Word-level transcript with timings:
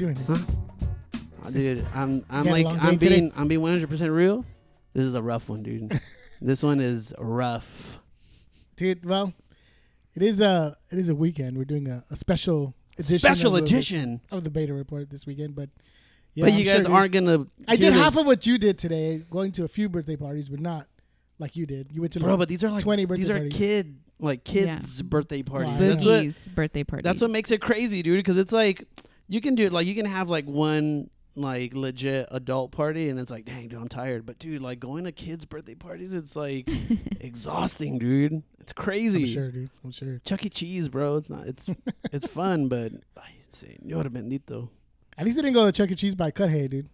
doing? 0.00 0.14
Dude? 0.14 0.26
Huh? 0.26 0.36
Oh, 1.46 1.50
dude, 1.50 1.86
I'm 1.94 2.24
I'm 2.30 2.44
You 2.44 2.44
had 2.44 2.46
a 2.46 2.50
like 2.50 2.64
long 2.64 2.80
I'm 2.80 2.96
day 2.96 3.08
today? 3.08 3.20
being 3.20 3.32
I'm 3.36 3.48
being 3.48 3.60
100 3.60 3.88
percent 3.88 4.10
real. 4.10 4.44
This 4.94 5.04
is 5.04 5.14
a 5.14 5.22
rough 5.22 5.48
one, 5.48 5.62
dude. 5.62 6.00
this 6.40 6.62
one 6.62 6.80
is 6.80 7.14
rough. 7.18 8.00
Dude, 8.76 9.04
well, 9.04 9.32
it 10.14 10.22
is 10.22 10.40
a 10.40 10.76
it 10.90 10.98
is 10.98 11.08
a 11.08 11.14
weekend. 11.14 11.56
We're 11.56 11.64
doing 11.64 11.88
a, 11.88 12.04
a 12.10 12.16
special 12.16 12.74
edition. 12.98 13.18
Special 13.18 13.54
of 13.56 13.60
the, 13.60 13.64
edition. 13.74 14.20
of 14.30 14.42
the 14.44 14.50
beta 14.50 14.72
report 14.72 15.10
this 15.10 15.26
weekend, 15.26 15.54
but 15.54 15.68
yeah, 16.34 16.44
but 16.46 16.52
I'm 16.54 16.58
you 16.58 16.64
sure 16.64 16.74
guys 16.74 16.86
dude. 16.86 16.94
aren't 16.94 17.12
gonna. 17.12 17.46
I 17.68 17.76
hear 17.76 17.90
did 17.90 17.94
this. 17.94 18.00
half 18.00 18.16
of 18.16 18.26
what 18.26 18.46
you 18.46 18.58
did 18.58 18.78
today, 18.78 19.18
going 19.30 19.52
to 19.52 19.64
a 19.64 19.68
few 19.68 19.88
birthday 19.88 20.16
parties, 20.16 20.48
but 20.48 20.60
not 20.60 20.86
like 21.38 21.56
you 21.56 21.66
did. 21.66 21.90
You 21.92 22.00
went 22.00 22.12
to 22.14 22.20
bro. 22.20 22.30
like, 22.30 22.38
But 22.40 22.48
these 22.48 22.64
are 22.64 22.70
like 22.70 22.82
20 22.82 23.04
birthday 23.04 23.22
these 23.22 23.30
are 23.30 23.38
parties. 23.38 23.52
kid 23.56 23.96
like 24.18 24.44
kids' 24.44 25.02
birthday 25.02 25.42
parties. 25.42 25.72
Wow. 25.72 25.78
That's 25.78 26.04
what 26.04 26.22
Boogie's 26.24 26.48
birthday 26.54 26.84
party. 26.84 27.02
that's 27.02 27.20
what 27.22 27.30
makes 27.30 27.50
it 27.50 27.60
crazy, 27.60 28.02
dude. 28.02 28.18
Because 28.18 28.36
it's 28.36 28.52
like 28.52 28.86
you 29.30 29.40
can 29.40 29.54
do 29.54 29.64
it. 29.64 29.72
Like 29.72 29.86
you 29.86 29.94
can 29.94 30.04
have 30.06 30.28
like 30.28 30.44
one 30.46 31.08
like 31.36 31.72
legit 31.74 32.26
adult 32.32 32.72
party, 32.72 33.08
and 33.08 33.18
it's 33.20 33.30
like, 33.30 33.44
dang, 33.44 33.68
dude, 33.68 33.80
I'm 33.80 33.88
tired. 33.88 34.26
But 34.26 34.38
dude, 34.40 34.60
like 34.60 34.80
going 34.80 35.04
to 35.04 35.12
kids' 35.12 35.44
birthday 35.46 35.76
parties, 35.76 36.12
it's 36.12 36.34
like 36.34 36.68
exhausting, 37.20 37.98
dude. 37.98 38.42
It's 38.58 38.72
crazy 38.72 39.22
I'm 39.24 39.28
sure, 39.32 39.50
dude. 39.50 39.70
I'm 39.84 39.92
sure. 39.92 40.20
Chuck 40.24 40.44
E. 40.44 40.48
Cheese, 40.48 40.88
bro. 40.88 41.16
It's 41.16 41.30
not. 41.30 41.46
It's 41.46 41.70
it's 42.12 42.26
fun, 42.26 42.68
but 42.68 42.92
ay, 43.16 43.30
señor 43.50 44.04
bendito. 44.08 44.68
At 45.16 45.24
least 45.24 45.38
I 45.38 45.42
didn't 45.42 45.54
go 45.54 45.66
to 45.66 45.72
Chuck 45.72 45.90
E. 45.90 45.94
Cheese 45.94 46.14
by 46.14 46.30
Cuthead, 46.30 46.70
dude. 46.70 46.88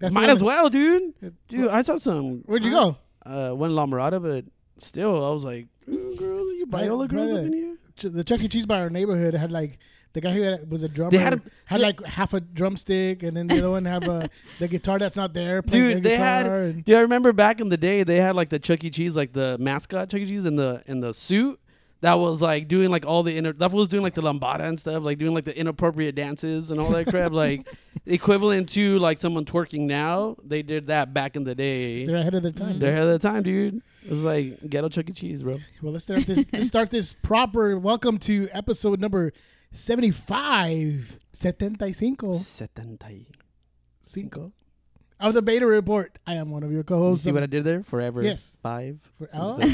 That's 0.00 0.14
Might 0.14 0.28
as 0.30 0.42
well, 0.44 0.68
dude. 0.68 1.14
It- 1.20 1.34
Dude, 1.48 1.68
I 1.70 1.82
saw 1.82 1.96
some. 1.96 2.42
Where'd 2.46 2.64
you 2.64 2.70
go? 2.70 2.96
Uh, 3.26 3.50
one 3.50 3.74
La 3.74 3.84
Mirada, 3.86 4.22
but 4.22 4.44
still, 4.76 5.24
I 5.26 5.30
was 5.30 5.44
like, 5.44 5.66
"Ooh, 5.88 6.14
girls, 6.16 6.52
you 6.54 6.66
Brother- 6.66 6.86
Biola 6.90 7.08
girls 7.08 7.32
up 7.32 7.44
in 7.46 7.52
here. 7.52 7.76
Ch- 7.96 8.02
The 8.12 8.22
Chuck 8.22 8.40
E. 8.42 8.48
Cheese 8.48 8.66
by 8.66 8.78
our 8.80 8.90
neighborhood 8.90 9.34
had 9.34 9.50
like 9.50 9.78
the 10.20 10.28
guy 10.28 10.34
who 10.34 10.42
had, 10.42 10.70
was 10.70 10.82
a 10.82 10.88
drummer 10.88 11.10
They 11.10 11.18
had, 11.18 11.34
had 11.34 11.42
had 11.66 11.80
a- 11.80 11.82
like 11.84 12.04
half 12.04 12.34
a 12.34 12.40
drumstick, 12.40 13.22
and 13.22 13.36
then 13.36 13.46
the 13.46 13.58
other 13.58 13.70
one 13.70 13.84
have 13.84 14.04
a 14.08 14.28
the 14.58 14.66
guitar 14.68 14.98
that's 14.98 15.16
not 15.16 15.32
there. 15.34 15.62
Playing 15.62 15.94
Dude, 15.94 16.02
their 16.02 16.10
they 16.12 16.16
had- 16.16 16.46
and, 16.46 16.84
Dude, 16.84 16.96
I 16.96 17.00
remember 17.00 17.32
back 17.32 17.60
in 17.60 17.68
the 17.68 17.76
day, 17.76 18.02
they 18.02 18.20
had 18.20 18.34
like 18.34 18.48
the 18.48 18.58
Chuck 18.58 18.82
E. 18.84 18.90
Cheese, 18.90 19.14
like 19.16 19.32
the 19.32 19.56
mascot 19.60 20.10
Chuck 20.10 20.20
E. 20.20 20.26
Cheese 20.26 20.46
in 20.46 20.56
the 20.56 20.82
in 20.86 21.00
the 21.00 21.12
suit. 21.14 21.60
That 22.00 22.14
was 22.20 22.40
like 22.40 22.68
doing 22.68 22.90
like 22.90 23.04
all 23.04 23.24
the 23.24 23.36
inner. 23.36 23.52
That 23.52 23.72
was 23.72 23.88
doing 23.88 24.04
like 24.04 24.14
the 24.14 24.22
lambada 24.22 24.60
and 24.60 24.78
stuff, 24.78 25.02
like 25.02 25.18
doing 25.18 25.34
like 25.34 25.44
the 25.44 25.58
inappropriate 25.58 26.14
dances 26.14 26.70
and 26.70 26.78
all 26.78 26.90
that 26.90 27.08
crap. 27.08 27.32
Like 27.32 27.66
equivalent 28.06 28.68
to 28.70 29.00
like 29.00 29.18
someone 29.18 29.44
twerking 29.44 29.80
now. 29.80 30.36
They 30.44 30.62
did 30.62 30.86
that 30.86 31.12
back 31.12 31.34
in 31.34 31.42
the 31.42 31.56
day. 31.56 32.06
they're 32.06 32.16
ahead 32.16 32.34
of 32.34 32.44
their 32.44 32.52
time. 32.52 32.78
They're 32.78 32.92
ahead 32.92 33.08
of 33.08 33.20
the 33.20 33.28
time, 33.28 33.42
dude. 33.42 33.82
It 34.04 34.10
was 34.10 34.22
like 34.22 34.70
ghetto 34.70 34.88
Chuck 34.88 35.10
E. 35.10 35.12
Cheese, 35.12 35.42
bro. 35.42 35.58
Well, 35.82 35.90
let's 35.92 36.04
start 36.04 36.24
this. 36.24 36.44
let's 36.52 36.68
start 36.68 36.90
this 36.90 37.14
proper. 37.14 37.76
Welcome 37.76 38.18
to 38.18 38.48
episode 38.52 39.00
number 39.00 39.32
seventy-five. 39.72 41.18
Setenta-y-cinco. 41.32 42.38
Setenta. 42.38 43.06
Cinco. 44.02 44.52
Of 45.20 45.34
the 45.34 45.42
beta 45.42 45.66
report. 45.66 46.18
I 46.26 46.34
am 46.34 46.50
one 46.50 46.62
of 46.62 46.70
your 46.72 46.82
co-hosts. 46.84 47.24
see 47.24 47.32
what 47.32 47.42
I 47.42 47.46
did 47.46 47.64
there? 47.64 47.82
Forever. 47.82 48.22
Yes. 48.22 48.56
Five. 48.62 48.98
For- 49.18 49.28
oh, 49.34 49.56
there 49.58 49.68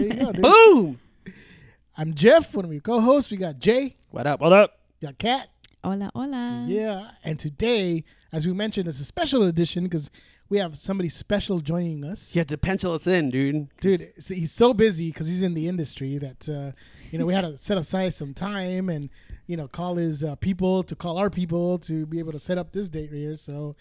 you 0.00 0.14
go. 0.14 0.32
dude. 0.32 0.42
Boom. 0.42 1.00
I'm 1.96 2.14
Jeff, 2.14 2.54
one 2.54 2.64
of 2.64 2.72
your 2.72 2.80
co-hosts. 2.80 3.30
We 3.30 3.36
got 3.36 3.58
Jay, 3.58 3.96
What 4.10 4.26
up? 4.26 4.40
What 4.40 4.52
up? 4.52 4.78
we 5.02 5.06
got 5.06 5.18
Kat. 5.18 5.48
Hola, 5.84 6.10
hola. 6.14 6.64
Yeah, 6.68 7.10
and 7.24 7.38
today, 7.38 8.04
as 8.32 8.46
we 8.46 8.52
mentioned, 8.52 8.86
it's 8.86 9.00
a 9.00 9.04
special 9.04 9.42
edition 9.44 9.84
because 9.84 10.10
we 10.50 10.58
have 10.58 10.76
somebody 10.78 11.08
special 11.08 11.60
joining 11.60 12.04
us. 12.04 12.34
You 12.34 12.40
have 12.40 12.46
to 12.48 12.58
pencil 12.58 12.92
us 12.92 13.06
in, 13.06 13.30
dude. 13.30 13.68
Dude, 13.80 14.00
he's 14.16 14.52
so 14.52 14.72
busy 14.74 15.08
because 15.08 15.26
he's 15.26 15.42
in 15.42 15.54
the 15.54 15.68
industry 15.68 16.18
that 16.18 16.48
uh, 16.48 16.72
you 17.10 17.18
know 17.18 17.26
we 17.26 17.34
had 17.34 17.42
to 17.42 17.58
set 17.58 17.76
aside 17.78 18.14
some 18.14 18.34
time 18.34 18.88
and 18.88 19.10
you 19.46 19.56
know 19.56 19.68
call 19.68 19.96
his 19.96 20.22
uh, 20.24 20.36
people 20.36 20.82
to 20.84 20.94
call 20.94 21.18
our 21.18 21.30
people 21.30 21.78
to 21.80 22.06
be 22.06 22.18
able 22.18 22.32
to 22.32 22.40
set 22.40 22.58
up 22.58 22.72
this 22.72 22.88
date 22.88 23.10
right 23.10 23.18
here. 23.18 23.36
So 23.36 23.76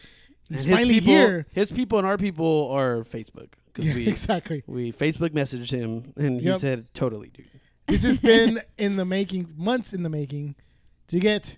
he's 0.47 0.65
And 0.65 0.67
his 0.67 0.75
finally 0.77 0.93
people, 0.99 1.13
here. 1.13 1.45
His 1.51 1.71
people 1.71 1.97
and 1.99 2.07
our 2.07 2.17
people 2.17 2.69
are 2.71 3.03
Facebook 3.03 3.49
because 3.67 3.87
Yeah, 3.87 3.95
we 3.95 4.07
exactly. 4.13 4.63
we 4.67 4.91
Facebook 4.91 5.29
messaged 5.29 5.71
him 5.71 6.13
and 6.17 6.39
he 6.41 6.47
Yep. 6.47 6.59
said 6.59 6.93
totally, 6.93 7.29
dude. 7.29 7.45
This 7.87 8.03
has 8.03 8.19
been 8.33 8.61
in 8.77 8.95
the 8.97 9.05
making, 9.05 9.53
months 9.57 9.93
in 9.93 10.03
the 10.03 10.09
making, 10.09 10.55
to 11.07 11.19
get 11.19 11.57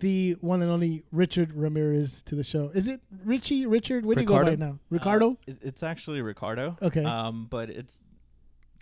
the 0.00 0.32
one 0.40 0.60
and 0.62 0.70
only 0.70 1.04
Richard 1.12 1.52
Ramirez 1.54 2.22
to 2.24 2.34
the 2.34 2.42
show. 2.44 2.70
Is 2.74 2.88
it 2.88 3.00
Richie? 3.24 3.64
Richard? 3.64 4.04
What 4.04 4.16
do 4.16 4.22
you 4.22 4.26
go 4.26 4.42
by 4.44 4.56
now? 4.56 4.78
Ricardo? 4.90 5.30
Uh, 5.30 5.34
it, 5.46 5.58
it's 5.62 5.82
actually 5.84 6.20
Ricardo. 6.22 6.76
Okay. 6.82 7.04
Um, 7.04 7.46
but 7.48 7.70
it's, 7.70 8.00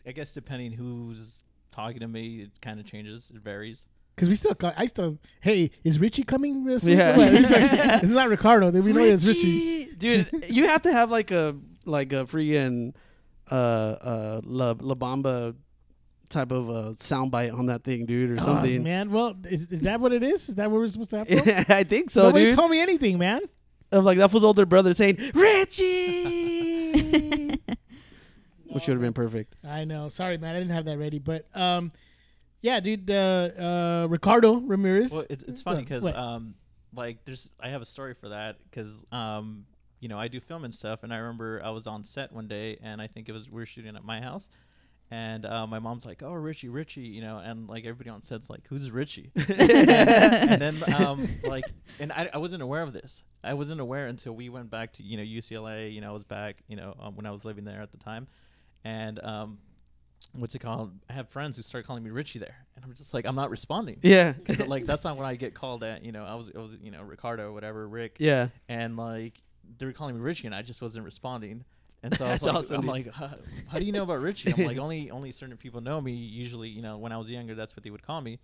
I 0.07 0.13
guess 0.13 0.33
depending 0.33 0.73
who's 0.73 1.39
talking 1.73 2.01
to 2.01 2.09
me, 2.09 2.43
it 2.43 2.51
kind 2.61 2.79
of 2.79 2.87
changes. 2.87 3.31
It 3.35 3.41
varies. 3.43 3.81
Because 4.15 4.29
we 4.29 4.35
still, 4.35 4.53
got, 4.55 4.75
I 4.77 4.87
still, 4.87 5.19
hey, 5.41 5.71
is 5.85 5.99
Richie 5.99 6.23
coming 6.23 6.65
this 6.65 6.85
week? 6.85 6.99
Yeah. 6.99 7.15
It's, 7.19 7.51
like, 7.51 8.03
it's 8.05 8.13
not 8.13 8.29
Ricardo. 8.29 8.71
We 8.71 8.93
know 8.93 9.01
it's 9.01 9.27
Richie. 9.27 9.87
dude. 9.97 10.29
You 10.49 10.67
have 10.69 10.83
to 10.83 10.93
have 10.93 11.11
like 11.11 11.31
a 11.31 11.57
like 11.87 12.13
a 12.13 12.25
freaking 12.27 12.95
uh 13.51 13.55
uh 13.55 14.41
La, 14.45 14.75
La 14.79 14.95
Bamba 14.95 15.55
type 16.29 16.53
of 16.53 16.69
uh 16.71 16.75
soundbite 16.99 17.53
on 17.59 17.67
that 17.67 17.85
thing, 17.85 18.05
dude, 18.07 18.31
or 18.33 18.37
Oh, 18.41 18.45
something. 18.45 18.83
man, 18.83 19.11
well, 19.11 19.35
is, 19.45 19.69
is 19.73 19.81
that 19.83 19.99
what 19.99 20.13
it 20.13 20.23
is? 20.23 20.49
Is 20.51 20.55
that 20.57 20.71
what 20.71 20.79
we're 20.79 20.89
supposed 20.89 21.11
to 21.11 21.19
have? 21.19 21.29
From? 21.29 21.39
I 21.77 21.83
think 21.85 22.11
so, 22.11 22.25
Nobody 22.25 22.47
dude. 22.47 22.55
told 22.55 22.71
me 22.71 22.81
anything, 22.81 23.19
man. 23.19 23.41
of 23.91 24.05
like 24.05 24.19
that 24.19 24.31
was 24.33 24.45
older 24.45 24.67
brother 24.67 24.93
saying 24.95 25.17
Richie, 25.35 27.59
which 28.83 28.89
would 28.89 28.95
have 28.95 29.03
been 29.03 29.13
perfect. 29.13 29.55
I 29.65 29.85
know. 29.85 30.09
Sorry, 30.09 30.39
man. 30.39 30.57
I 30.57 30.59
didn't 30.59 30.75
have 30.75 30.87
that 30.87 30.99
ready. 30.99 31.19
But 31.19 31.47
um, 31.55 31.93
yeah, 32.63 32.81
dude. 32.81 33.11
Uh, 33.11 33.15
uh, 33.15 34.07
Ricardo 34.11 34.57
Ramirez. 34.57 35.13
Well, 35.13 35.25
it's, 35.31 35.45
it's 35.45 35.63
funny 35.63 35.83
because 35.83 36.05
um, 36.05 36.55
like 36.95 37.25
there's 37.25 37.51
I 37.61 37.69
have 37.69 37.83
a 37.83 37.87
story 37.87 38.15
for 38.15 38.31
that 38.31 38.57
because 38.69 39.05
um, 39.13 39.67
you 40.01 40.09
know 40.09 40.19
I 40.19 40.29
do 40.29 40.41
film 40.41 40.65
and 40.65 40.75
stuff, 40.75 41.05
and 41.05 41.13
I 41.15 41.19
remember 41.19 41.63
I 41.65 41.71
was 41.71 41.87
on 41.87 42.03
set 42.03 42.33
one 42.33 42.49
day, 42.49 42.79
and 42.83 43.01
I 43.01 43.07
think 43.07 43.29
it 43.29 43.33
was 43.33 43.49
we 43.49 43.61
were 43.61 43.67
shooting 43.67 43.95
at 43.95 44.05
my 44.05 44.21
house. 44.21 44.49
And 45.13 45.45
uh, 45.45 45.67
my 45.67 45.79
mom's 45.79 46.07
like, 46.07 46.23
"Oh, 46.23 46.33
Richie, 46.33 46.71
Richie," 46.71 47.03
you 47.03 47.21
know, 47.21 47.37
and 47.37 47.69
like 47.69 47.85
everybody 47.85 48.09
on 48.09 48.23
set's 48.23 48.49
like, 48.49 48.63
"Who's 48.69 48.91
Richie?" 48.91 49.31
and 49.37 50.61
then 50.61 50.83
um, 50.95 51.29
like, 51.45 51.65
and 52.01 52.11
I, 52.11 52.31
I 52.33 52.39
wasn't 52.39 52.63
aware 52.63 52.83
of 52.83 52.95
this. 52.95 53.23
I 53.45 53.53
wasn't 53.53 53.83
aware 53.83 54.07
until 54.07 54.33
we 54.33 54.49
went 54.49 54.71
back 54.71 54.95
to 54.95 55.03
you 55.03 55.19
know 55.19 55.23
UCLA. 55.23 55.93
You 55.93 56.01
know, 56.01 56.09
I 56.09 56.13
was 56.13 56.25
back, 56.25 56.63
you 56.67 56.77
know, 56.77 56.95
um, 56.99 57.15
when 57.15 57.27
I 57.27 57.31
was 57.31 57.45
living 57.45 57.65
there 57.65 57.83
at 57.83 57.93
the 57.93 57.99
time, 57.99 58.27
and 58.85 59.23
um, 59.25 59.59
what's 60.33 60.55
it 60.55 60.61
called? 60.61 60.93
I 61.09 61.13
have 61.13 61.29
friends 61.29 61.57
who 61.57 61.63
started 61.63 61.87
calling 61.87 62.03
me 62.03 62.11
Richie 62.11 62.39
there, 62.39 62.67
and 62.77 62.85
I'm 62.85 62.95
just 62.95 63.15
like, 63.15 63.27
I'm 63.27 63.35
not 63.35 63.51
responding 63.51 63.99
Yeah, 64.03 64.33
because 64.45 64.67
like 64.67 64.87
that's 64.87 65.05
not 65.05 65.17
what 65.17 65.27
I 65.27 65.35
get 65.37 65.55
called 65.55 65.85
at. 65.85 66.05
You 66.05 66.13
know, 66.13 66.25
I 66.25 66.35
was 66.35 66.49
it 66.49 66.57
was 66.57 66.77
you 66.83 66.91
know 66.91 67.03
Ricardo 67.03 67.49
or 67.49 67.53
whatever 67.53 67.87
Rick, 67.87 68.17
yeah. 68.19 68.49
and 68.69 68.97
like 68.97 69.35
they 69.79 69.87
were 69.87 69.93
calling 69.93 70.15
me 70.15 70.21
Richie, 70.21 70.47
and 70.47 70.55
I 70.55 70.63
just 70.63 70.83
wasn't 70.83 71.05
responding. 71.05 71.65
And 72.03 72.15
so 72.17 72.25
I 72.25 72.33
was 72.33 72.43
like, 72.43 72.55
awesome, 72.55 72.75
I'm 72.77 72.81
dude. 72.83 72.91
like, 72.91 73.13
how, 73.15 73.31
how 73.69 73.79
do 73.79 73.85
you 73.85 73.93
know 73.93 74.03
about 74.03 74.21
Richie? 74.21 74.53
I'm 74.53 74.67
like, 74.67 74.79
only 74.79 75.11
only 75.11 75.33
certain 75.33 75.57
people 75.57 75.81
know 75.81 76.01
me. 76.01 76.13
Usually, 76.13 76.69
you 76.69 76.83
know, 76.83 76.99
when 76.99 77.13
I 77.13 77.19
was 77.19 77.31
younger, 77.31 77.55
that's 77.55 77.77
what 77.77 77.85
they 77.85 77.91
would 77.91 78.03
call 78.03 78.21
me. 78.21 78.39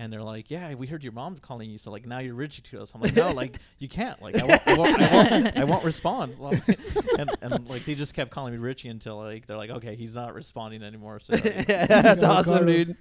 And 0.00 0.10
they're 0.10 0.22
like, 0.22 0.50
yeah, 0.50 0.74
we 0.76 0.86
heard 0.86 1.02
your 1.02 1.12
mom's 1.12 1.40
calling 1.40 1.68
you, 1.68 1.76
so 1.76 1.90
like 1.90 2.06
now 2.06 2.20
you're 2.20 2.32
Richie 2.34 2.62
to 2.70 2.80
us. 2.80 2.90
I'm 2.94 3.02
like, 3.02 3.14
no, 3.16 3.32
like 3.32 3.58
you 3.78 3.86
can't, 3.86 4.20
like 4.22 4.34
I 4.34 4.46
won't, 4.46 4.66
I 4.66 4.74
won't, 4.78 5.02
I 5.02 5.12
won't, 5.12 5.56
I 5.58 5.64
won't 5.64 5.84
respond. 5.84 6.36
and, 7.18 7.30
and 7.42 7.68
like 7.68 7.84
they 7.84 7.94
just 7.94 8.14
kept 8.14 8.30
calling 8.30 8.54
me 8.54 8.58
Richie 8.58 8.88
until 8.88 9.18
like 9.18 9.46
they're 9.46 9.58
like, 9.58 9.68
okay, 9.68 9.96
he's 9.96 10.14
not 10.14 10.32
responding 10.32 10.82
anymore. 10.82 11.20
So 11.20 11.34
like, 11.44 11.66
That's 11.66 12.24
awesome, 12.24 12.64
Ricardo. 12.64 12.72
dude. 12.72 12.96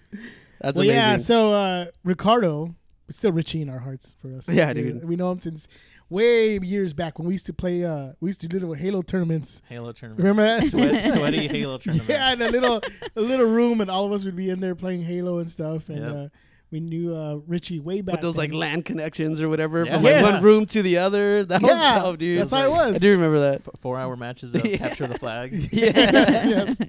That's 0.59 0.76
well, 0.76 0.84
amazing. 0.84 0.94
yeah. 0.94 1.18
So 1.20 1.54
uh, 1.54 1.86
Ricardo, 2.04 2.76
it's 3.08 3.18
still 3.18 3.32
Richie 3.32 3.62
in 3.62 3.70
our 3.70 3.79
hearts 3.79 4.14
for 4.22 4.35
us. 4.35 4.50
Yeah, 4.50 4.73
dude. 4.73 5.08
We 5.08 5.16
know 5.16 5.32
him 5.32 5.40
since 5.40 5.70
way 6.09 6.59
years 6.59 6.94
back 6.94 7.18
when 7.18 7.29
we 7.29 7.34
used 7.34 7.46
to 7.46 7.53
play. 7.53 7.85
Uh, 7.85 8.12
we 8.20 8.28
used 8.28 8.41
to 8.41 8.50
do 8.50 8.59
little 8.59 8.76
Halo 8.76 9.03
tournaments. 9.03 9.62
Halo 9.70 9.94
tournaments. 9.94 10.22
Remember 10.22 10.41
that? 10.44 10.68
Sweat, 10.70 11.14
sweaty 11.14 11.47
Halo 11.47 11.78
tournament. 11.78 12.09
Yeah, 12.09 12.34
in 12.34 12.41
a 12.41 12.50
little 12.50 12.82
a 13.16 13.22
little 13.22 13.46
room, 13.46 13.79
and 13.79 13.90
all 13.90 14.06
of 14.06 14.12
us 14.12 14.26
would 14.26 14.35
be 14.35 14.50
in 14.50 14.59
there 14.59 14.76
playing 14.76 15.03
Halo 15.03 15.40
and 15.40 15.50
stuff. 15.50 15.88
And 15.88 16.00
Yep. 16.00 16.14
uh, 16.14 16.28
we 16.72 16.80
knew 16.80 17.16
uh, 17.16 17.36
Richie 17.48 17.80
way 17.80 18.02
back. 18.02 18.14
with 18.14 18.22
those 18.22 18.38
like 18.38 18.54
land 18.54 18.86
connections 18.86 19.42
or 19.42 19.50
whatever 19.50 19.86
Yeah. 19.86 19.96
from 19.96 20.04
like 20.04 20.22
one 20.24 20.44
room 20.44 20.66
to 20.68 20.82
the 20.82 20.98
other. 20.98 21.44
That 21.50 21.62
Yeah, 21.62 21.68
was 21.96 22.04
tough, 22.04 22.18
dude. 22.20 22.40
that's 22.42 22.52
how 22.54 22.66
it 22.66 22.72
was. 22.72 22.96
I 22.96 22.98
do 23.00 23.12
remember 23.12 23.40
that. 23.40 23.56
F- 23.68 23.80
four 23.80 24.00
hour 24.00 24.16
matches 24.16 24.54
of 24.54 24.66
Yeah. 24.66 24.78
capture 24.78 25.08
the 25.08 25.18
flag. 25.18 25.52
yes, 25.72 26.46
yes. 26.46 26.82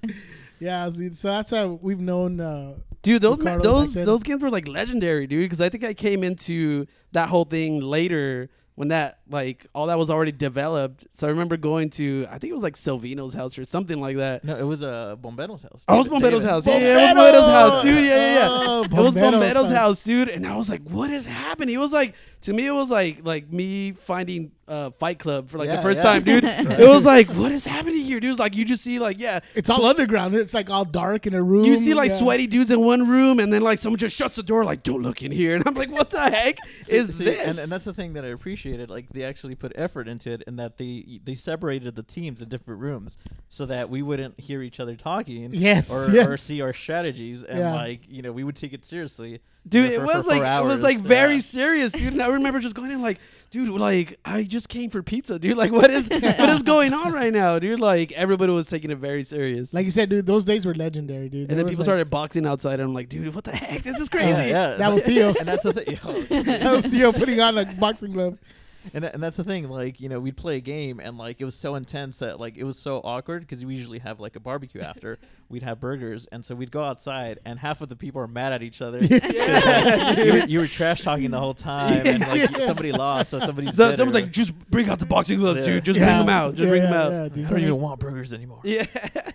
Yeah, 0.59 0.91
see, 0.91 1.13
so 1.15 1.29
that's 1.29 1.51
how 1.51 1.79
we've 1.81 2.01
known. 2.01 2.41
Uh, 2.41 2.75
Dude, 3.03 3.23
those 3.23 3.39
ma- 3.39 3.57
those 3.57 3.95
those 3.95 4.23
games 4.23 4.43
were 4.43 4.51
like 4.51 4.69
legendary, 4.69 5.27
dude. 5.27 5.45
Because 5.47 5.63
I 5.63 5.71
think 5.71 5.85
I 5.85 5.95
came 5.95 6.23
into 6.23 6.85
that 7.13 7.31
whole 7.31 7.47
thing 7.47 7.81
later 7.81 8.51
when 8.75 8.89
that 8.89 9.20
like 9.31 9.67
all 9.75 9.87
that 9.87 9.99
was 9.99 10.11
already 10.11 10.33
developed. 10.33 11.07
So 11.11 11.27
I 11.27 11.31
remember 11.31 11.57
going 11.57 11.91
to 11.91 12.27
I 12.31 12.39
think 12.39 12.51
it 12.51 12.55
was 12.55 12.63
like 12.63 12.77
Silvino's 12.77 13.35
house 13.35 13.59
or 13.59 13.65
something 13.65 14.01
like 14.01 14.17
that. 14.17 14.45
No, 14.45 14.57
it 14.57 14.65
was 14.65 14.83
uh, 14.83 15.17
Bombero's 15.21 15.63
house. 15.63 15.85
Oh, 15.89 15.95
it 15.95 15.99
was 15.99 16.07
David- 16.07 16.23
Bombero's 16.23 16.43
David. 16.43 16.51
house. 16.51 16.67
Yeah, 16.67 16.79
yeah, 16.79 17.11
it 17.11 17.15
was 17.15 17.33
Bombero's 17.33 17.53
house, 17.53 17.83
dude. 17.83 18.05
Yeah, 18.05 18.17
yeah, 18.17 18.35
yeah. 18.35 18.49
Oh, 18.51 18.83
It 18.83 18.91
was 18.91 19.15
Bombero's 19.15 19.33
Bombero's 19.33 19.55
house. 19.55 19.71
house, 19.71 20.05
dude. 20.05 20.29
And 20.29 20.47
I 20.47 20.57
was 20.57 20.69
like, 20.69 20.83
what 20.83 21.11
is 21.11 21.27
happening? 21.27 21.75
It 21.75 21.79
was 21.79 21.93
like 21.93 22.15
to 22.43 22.53
me, 22.55 22.67
it 22.67 22.73
was 22.73 22.89
like 22.89 23.21
like 23.23 23.53
me 23.53 23.93
finding 23.93 24.53
uh, 24.67 24.91
Fight 24.91 25.19
Club 25.19 25.51
for 25.51 25.59
like 25.59 25.69
the 25.69 25.83
first 25.83 25.99
yeah. 25.99 26.03
time, 26.05 26.23
dude. 26.23 26.45
Right. 26.45 26.67
It 26.81 26.89
was 26.89 27.05
like, 27.05 27.29
what 27.29 27.53
is 27.53 27.67
happening 27.67 28.05
here, 28.05 28.21
dude? 28.21 28.39
Like 28.39 28.57
you 28.57 28.65
just 28.65 28.83
see 28.83 28.99
like 28.99 29.19
yeah, 29.19 29.41
It's 29.55 29.69
all 29.69 29.85
underground. 29.85 30.35
It's 30.35 30.55
like 30.55 30.71
all 30.71 30.85
dark 30.85 31.27
in 31.27 31.35
a 31.35 31.43
room. 31.43 31.65
you 31.65 31.77
see 31.77 31.93
like 31.93 32.11
yeah. 32.11 32.17
sweaty 32.17 32.47
dudes 32.47 32.71
in 32.71 32.81
one 32.81 33.07
room, 33.07 33.41
and 33.41 33.53
then 33.53 33.63
like 33.63 33.79
someone 33.79 33.99
just 33.99 34.17
shuts 34.17 34.37
the 34.37 34.43
door, 34.43 34.65
like 34.65 34.83
don't 34.83 35.03
look 35.03 35.23
in 35.23 35.33
here, 35.33 35.55
and 35.57 35.67
I'm 35.67 35.75
like, 35.75 35.91
what 35.91 36.09
the 36.11 36.21
heck 36.21 36.57
See- 36.83 36.97
is 36.97 37.17
see, 37.17 37.25
this? 37.25 37.41
And, 37.41 37.59
and 37.59 37.71
that's 37.71 37.85
the 37.85 37.93
thing 37.93 38.15
that 38.15 38.25
I 38.25 38.29
appreciated. 38.29 38.89
Like 38.89 39.09
they 39.21 39.27
actually 39.27 39.55
put 39.55 39.73
effort 39.75 40.09
into 40.09 40.31
it, 40.33 40.43
and 40.47 40.59
that 40.59 40.79
they 40.79 41.21
they 41.25 41.35
separated 41.35 41.95
the 41.95 42.03
teams 42.03 42.41
in 42.43 42.49
different 42.49 42.81
rooms 42.81 43.19
so 43.49 43.67
that 43.67 43.91
we 43.91 44.03
wouldn't 44.03 44.39
hear 44.41 44.63
each 44.63 44.81
other 44.81 44.97
talking. 44.97 45.51
Yes, 45.53 45.93
Or, 45.93 46.11
yes. 46.11 46.27
or 46.27 46.37
see 46.37 46.61
our 46.63 46.73
strategies, 46.73 47.45
and 47.45 47.59
Yeah. 47.59 47.75
like 47.75 48.01
you 48.09 48.23
know, 48.23 48.33
we 48.33 48.45
would 48.45 48.57
take 48.57 48.73
it 48.73 48.85
seriously. 48.85 49.41
Dude, 49.69 49.91
you 49.93 49.99
know, 49.99 50.05
it 50.05 50.07
for- 50.07 50.13
for 50.13 50.17
was 50.19 50.27
like 50.27 50.43
four 50.43 50.61
it 50.61 50.65
was 50.65 50.81
like 50.81 50.99
very 51.01 51.35
Yeah. 51.35 51.41
serious, 51.41 51.93
dude. 51.93 52.15
And 52.15 52.23
I 52.23 52.29
remember 52.29 52.61
just 52.61 52.75
going 52.75 52.91
in 52.91 53.03
like, 53.03 53.19
dude, 53.51 53.69
like 53.79 54.19
I 54.25 54.43
just 54.45 54.71
came 54.71 54.89
for 54.89 55.03
pizza, 55.03 55.39
dude. 55.39 55.59
Like 55.59 55.71
what 55.71 55.91
is 55.91 56.09
what 56.11 56.49
is 56.49 56.63
going 56.63 56.95
on 56.95 57.13
right 57.13 57.31
now, 57.33 57.59
dude? 57.59 57.79
Like 57.79 58.11
everybody 58.13 58.53
was 58.53 58.69
taking 58.69 58.91
it 58.91 58.97
very 58.97 59.23
serious. 59.23 59.75
Like 59.75 59.85
you 59.85 59.91
said, 59.91 60.09
dude, 60.09 60.25
those 60.25 60.47
days 60.47 60.65
were 60.65 60.75
legendary, 60.75 61.29
dude. 61.29 61.41
and 61.43 61.51
There 61.51 61.57
then 61.59 61.67
people 61.67 61.83
like- 61.83 61.85
started 61.85 62.09
boxing 62.09 62.47
outside, 62.47 62.81
and 62.81 62.85
I'm 62.89 62.95
like, 62.95 63.11
dude, 63.11 63.35
what 63.35 63.45
the 63.45 63.53
heck? 63.55 63.83
This 63.83 63.99
is 64.01 64.09
crazy. 64.15 64.31
Yeah, 64.31 64.47
yeah. 64.71 64.77
That 64.79 64.93
was 64.93 65.03
Theo. 65.03 65.29
and 65.39 65.47
that's 65.47 65.63
the 65.63 65.73
thing. 65.75 66.43
that 66.45 66.73
was 66.73 66.87
Theo 66.87 67.13
putting 67.13 67.39
on 67.41 67.59
a 67.59 67.67
boxing 67.67 68.13
glove. 68.13 68.39
And 68.95 69.05
tha- 69.05 69.13
and 69.13 69.23
that's 69.23 69.37
the 69.37 69.45
thing. 69.45 69.69
Like 69.69 70.01
you 70.01 70.09
know, 70.09 70.21
we'd 70.21 70.37
play 70.37 70.57
a 70.57 70.61
game, 70.61 71.01
and 71.01 71.19
like 71.19 71.41
it 71.41 71.45
was 71.45 71.55
so 71.55 71.75
intense 71.75 72.19
that 72.21 72.41
like 72.41 72.57
it 72.57 72.65
was 72.65 72.79
so 72.79 72.99
awkward 73.05 73.47
because 73.47 73.65
we 73.65 73.75
usually 73.75 73.99
have 74.01 74.21
like 74.21 74.37
a 74.37 74.41
barbecue 74.41 74.81
after. 74.81 75.19
We'd 75.51 75.65
have 75.65 75.81
burgers, 75.81 76.29
and 76.31 76.45
so 76.45 76.55
we'd 76.55 76.71
go 76.71 76.85
outside, 76.85 77.41
and 77.45 77.59
half 77.59 77.81
of 77.81 77.89
the 77.89 77.97
people 77.97 78.21
are 78.21 78.29
mad 78.29 78.53
at 78.53 78.63
each 78.63 78.81
other. 78.81 79.01
like, 79.11 79.11
you, 80.19 80.33
were, 80.33 80.47
you 80.47 80.59
were 80.61 80.69
trash 80.69 81.03
talking 81.03 81.29
the 81.33 81.41
whole 81.41 81.55
time, 81.55 82.07
and 82.07 82.21
like 82.21 82.49
Yeah. 82.53 82.67
somebody 82.67 82.93
lost, 82.93 83.31
so 83.31 83.41
somebody's. 83.41 83.75
So 83.75 83.97
someone's 83.97 84.15
like, 84.23 84.31
just 84.31 84.57
bring 84.71 84.89
out 84.89 85.01
the 85.01 85.07
boxing 85.07 85.41
gloves, 85.41 85.67
Yeah. 85.67 85.75
dude. 85.75 85.85
Just 85.87 85.99
Yeah. 85.99 86.05
bring 86.07 86.19
them 86.19 86.29
out. 86.29 86.55
Just 86.55 86.63
Yeah, 86.63 86.69
bring 86.71 86.83
yeah, 86.85 86.91
them 86.91 87.01
out. 87.01 87.13
yeah, 87.13 87.29
dude. 87.31 87.47
I 87.47 87.51
don't 87.51 87.61
even 87.63 87.81
want 87.81 87.99
burgers 87.99 88.33
anymore. 88.33 88.61
Yeah. 88.63 88.85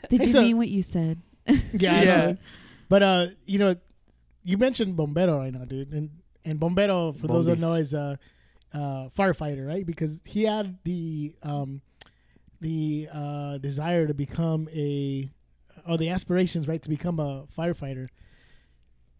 Did 0.10 0.22
Hey, 0.22 0.28
you 0.28 0.32
so- 0.32 0.42
mean 0.42 0.56
what 0.56 0.70
you 0.70 0.82
said? 0.82 1.20
Yeah, 1.46 1.62
Yeah. 1.74 2.34
But 2.88 3.04
uh, 3.04 3.26
you 3.46 3.60
know, 3.60 3.76
you 4.46 4.58
mentioned 4.58 4.96
Bombero 4.96 5.38
right 5.38 5.52
now, 5.54 5.66
dude, 5.66 5.92
and 5.92 6.12
and 6.46 6.62
Bombero, 6.62 7.14
for 7.20 7.28
those 7.28 7.48
who 7.48 7.58
know, 7.58 7.74
is 7.74 7.94
a 7.94 8.18
uh, 8.76 9.10
firefighter, 9.18 9.66
right? 9.68 9.86
Because 9.86 10.22
he 10.26 10.44
had 10.44 10.78
the 10.84 11.34
um, 11.44 11.82
the 12.62 13.08
uh, 13.12 13.58
desire 13.60 14.06
to 14.08 14.14
become 14.14 14.68
a, 14.74 15.30
or 15.88 15.98
the 15.98 16.10
aspirations, 16.10 16.68
right, 16.68 16.82
to 16.82 16.90
become 16.90 17.20
a 17.20 17.46
firefighter. 17.58 18.08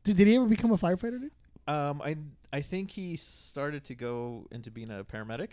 Did, 0.04 0.18
did 0.18 0.28
he 0.28 0.36
ever 0.36 0.46
become 0.46 0.72
a 0.72 0.78
firefighter? 0.78 1.22
Dude? 1.22 1.32
Um, 1.68 2.02
I 2.02 2.18
I 2.54 2.62
think 2.62 2.92
he 2.92 3.16
started 3.16 3.84
to 3.86 3.96
go 3.96 4.46
into 4.52 4.70
being 4.72 4.92
a 4.92 5.04
paramedic, 5.04 5.52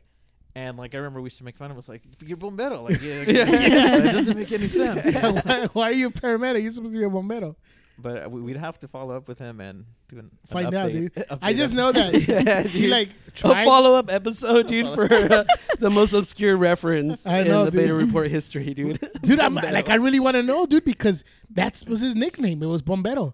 and 0.54 0.76
like 0.76 0.94
I 0.94 0.98
remember 0.98 1.20
we 1.20 1.26
used 1.26 1.38
to 1.38 1.44
make 1.44 1.56
fun 1.56 1.70
of 1.70 1.78
us 1.78 1.88
like 1.88 2.02
you're 2.24 2.36
bombero, 2.36 2.82
like 2.82 3.00
yeah, 3.00 3.22
Yeah. 3.26 3.98
that 4.00 4.12
doesn't 4.12 4.36
make 4.36 4.52
any 4.52 4.68
sense. 4.68 5.14
why, 5.46 5.68
why 5.72 5.84
are 5.90 5.92
you 5.92 6.08
a 6.08 6.10
paramedic? 6.10 6.62
You're 6.62 6.72
supposed 6.72 6.92
to 6.92 6.98
be 6.98 7.04
a 7.04 7.08
bombero. 7.10 7.56
But 8.02 8.24
uh, 8.24 8.28
we- 8.28 8.40
we'd 8.42 8.56
have 8.56 8.78
to 8.80 8.88
follow 8.88 9.16
up 9.16 9.28
with 9.28 9.38
him 9.38 9.60
and 9.60 9.84
do 10.08 10.18
an, 10.18 10.24
an 10.26 10.30
Find 10.48 10.74
out, 10.74 10.90
dude. 10.92 11.14
update 11.14 11.38
I 11.40 11.52
just 11.52 11.74
episode. 11.74 11.76
know 11.76 11.92
that 11.92 12.28
yeah, 12.28 12.62
he 12.62 12.80
dude. 12.82 12.90
like 12.90 13.08
a 13.44 13.64
follow 13.64 13.96
up 13.98 14.10
episode, 14.12 14.66
dude, 14.66 14.88
for 14.94 15.04
uh, 15.12 15.44
the 15.78 15.90
most 15.90 16.12
obscure 16.12 16.56
reference 16.56 17.26
I 17.26 17.44
know, 17.44 17.60
in 17.60 17.64
the 17.66 17.72
beta 17.72 17.94
report 17.94 18.28
history, 18.30 18.74
dude. 18.74 18.98
dude. 19.22 19.40
I'm 19.40 19.54
like, 19.54 19.88
I 19.88 19.94
really 19.94 20.20
want 20.20 20.34
to 20.36 20.42
know, 20.42 20.66
dude, 20.66 20.84
because 20.84 21.24
that 21.50 21.82
was 21.86 22.00
his 22.00 22.14
nickname. 22.14 22.62
It 22.62 22.66
was 22.66 22.82
Bombero. 22.82 23.32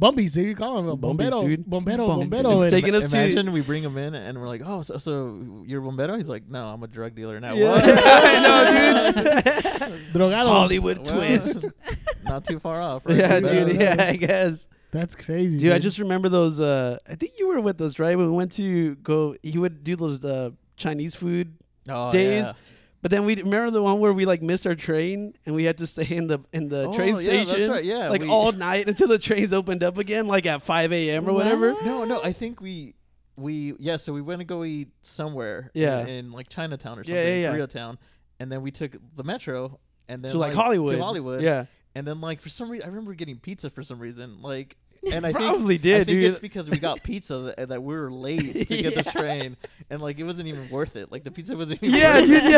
Bumbies, 0.00 0.34
they 0.34 0.54
call 0.54 0.78
him 0.78 0.86
Bumbies, 0.98 1.30
Bombero, 1.30 1.46
dude. 1.46 1.64
Bombero, 1.66 2.06
Bum- 2.08 2.28
Bombero. 2.30 2.62
and- 2.62 2.70
Taking 2.70 2.94
us 2.96 3.10
to 3.12 3.16
Imagine 3.16 3.52
we 3.52 3.60
bring 3.60 3.82
him 3.82 3.96
in 3.96 4.14
and 4.14 4.40
we're 4.40 4.48
like, 4.48 4.62
oh, 4.64 4.82
so, 4.82 4.98
so 4.98 5.62
you're 5.66 5.80
bombero? 5.80 6.16
He's 6.16 6.28
like, 6.28 6.48
no, 6.48 6.64
I'm 6.66 6.82
a 6.82 6.88
drug 6.88 7.14
dealer 7.14 7.38
now. 7.38 7.54
Yeah. 7.54 7.68
What? 7.70 7.84
I 7.86 8.42
know, 8.42 9.12
dude. 9.12 9.24
Drogado. 10.12 10.46
Hollywood 10.46 10.98
Well, 11.08 11.18
twist. 11.18 11.66
not 12.24 12.44
too 12.44 12.58
far 12.58 12.82
off. 12.82 13.06
Right? 13.06 13.16
Yeah, 13.18 13.40
Bombero. 13.40 13.66
dude. 13.68 13.80
Yeah, 13.80 13.96
I 14.08 14.16
guess. 14.16 14.68
That's 14.90 15.14
crazy, 15.16 15.58
Dude, 15.58 15.72
I 15.72 15.78
just 15.80 15.98
remember 15.98 16.28
those. 16.28 16.60
Uh, 16.60 16.98
I 17.08 17.16
think 17.16 17.32
you 17.38 17.48
were 17.48 17.60
with 17.60 17.80
us, 17.80 17.98
right? 17.98 18.16
When 18.16 18.26
we 18.30 18.32
went 18.36 18.52
to 18.52 18.94
go, 18.96 19.34
he 19.42 19.58
would 19.58 19.82
do 19.82 19.96
those 19.96 20.24
uh, 20.24 20.50
Chinese 20.76 21.16
food. 21.16 21.56
Oh, 21.88 22.12
days. 22.12 22.44
yeah. 22.44 22.52
But 23.04 23.10
then 23.10 23.26
we 23.26 23.36
remember 23.36 23.70
the 23.70 23.82
one 23.82 24.00
where 24.00 24.14
we 24.14 24.24
like 24.24 24.40
missed 24.40 24.66
our 24.66 24.74
train 24.74 25.34
and 25.44 25.54
we 25.54 25.64
had 25.64 25.76
to 25.76 25.86
stay 25.86 26.06
in 26.08 26.26
the 26.26 26.38
in 26.54 26.68
the 26.68 26.84
Oh, 26.84 26.94
train 26.94 27.16
yeah, 27.16 27.20
station, 27.20 27.58
that's 27.58 27.68
right. 27.68 27.84
Yeah, 27.84 28.08
like 28.08 28.22
we- 28.22 28.30
all 28.30 28.50
night 28.52 28.88
until 28.88 29.08
the 29.08 29.18
trains 29.18 29.52
opened 29.52 29.82
up 29.82 29.98
again, 29.98 30.26
like 30.26 30.46
at 30.46 30.62
five 30.62 30.90
a.m. 30.90 31.28
or 31.28 31.34
whatever. 31.34 31.74
What? 31.74 31.84
No, 31.84 32.04
no, 32.06 32.22
I 32.22 32.32
think 32.32 32.62
we 32.62 32.94
we 33.36 33.74
yeah, 33.78 33.96
so 33.96 34.14
we 34.14 34.22
went 34.22 34.38
to 34.38 34.46
go 34.46 34.64
eat 34.64 34.88
somewhere 35.02 35.70
Yeah. 35.74 36.00
in, 36.00 36.08
in 36.08 36.32
like 36.32 36.48
Chinatown 36.48 36.98
or 36.98 37.02
Yeah, 37.02 37.14
something, 37.16 37.42
yeah, 37.42 37.52
yeah. 37.52 37.58
Koreatown, 37.58 37.98
and 38.40 38.50
then 38.50 38.62
we 38.62 38.70
took 38.70 38.96
the 39.16 39.22
metro 39.22 39.78
and 40.08 40.24
then 40.24 40.30
to 40.30 40.38
like, 40.38 40.54
Hollywood. 40.54 40.94
to 40.96 41.02
Hollywood, 41.02 41.42
Yeah, 41.42 41.66
and 41.94 42.06
then 42.06 42.22
like 42.22 42.40
for 42.40 42.48
some 42.48 42.70
reason 42.70 42.86
I 42.86 42.88
remember 42.88 43.12
getting 43.12 43.36
pizza 43.38 43.68
for 43.68 43.82
some 43.82 43.98
reason, 43.98 44.40
like 44.40 44.78
and 45.12 45.26
I 45.26 45.32
probably 45.32 45.74
think 45.76 45.82
did, 45.82 45.94
I 45.94 46.04
think 46.04 46.06
dude. 46.08 46.24
it's 46.30 46.38
because 46.38 46.70
we 46.70 46.78
got 46.78 47.02
pizza 47.02 47.54
that, 47.56 47.68
that 47.68 47.82
we 47.82 47.94
were 47.94 48.10
late 48.10 48.38
to 48.68 48.82
get 48.82 48.94
the 48.94 49.02
train, 49.10 49.56
and 49.90 50.00
like 50.00 50.18
it 50.18 50.24
wasn't 50.24 50.48
even 50.48 50.68
worth 50.70 50.96
it. 50.96 51.10
Like 51.12 51.24
the 51.24 51.30
pizza 51.30 51.56
wasn't. 51.56 51.82
Even 51.82 51.98
yeah, 51.98 52.14
worth 52.20 52.26
dude. 52.28 52.42
it. 52.42 52.50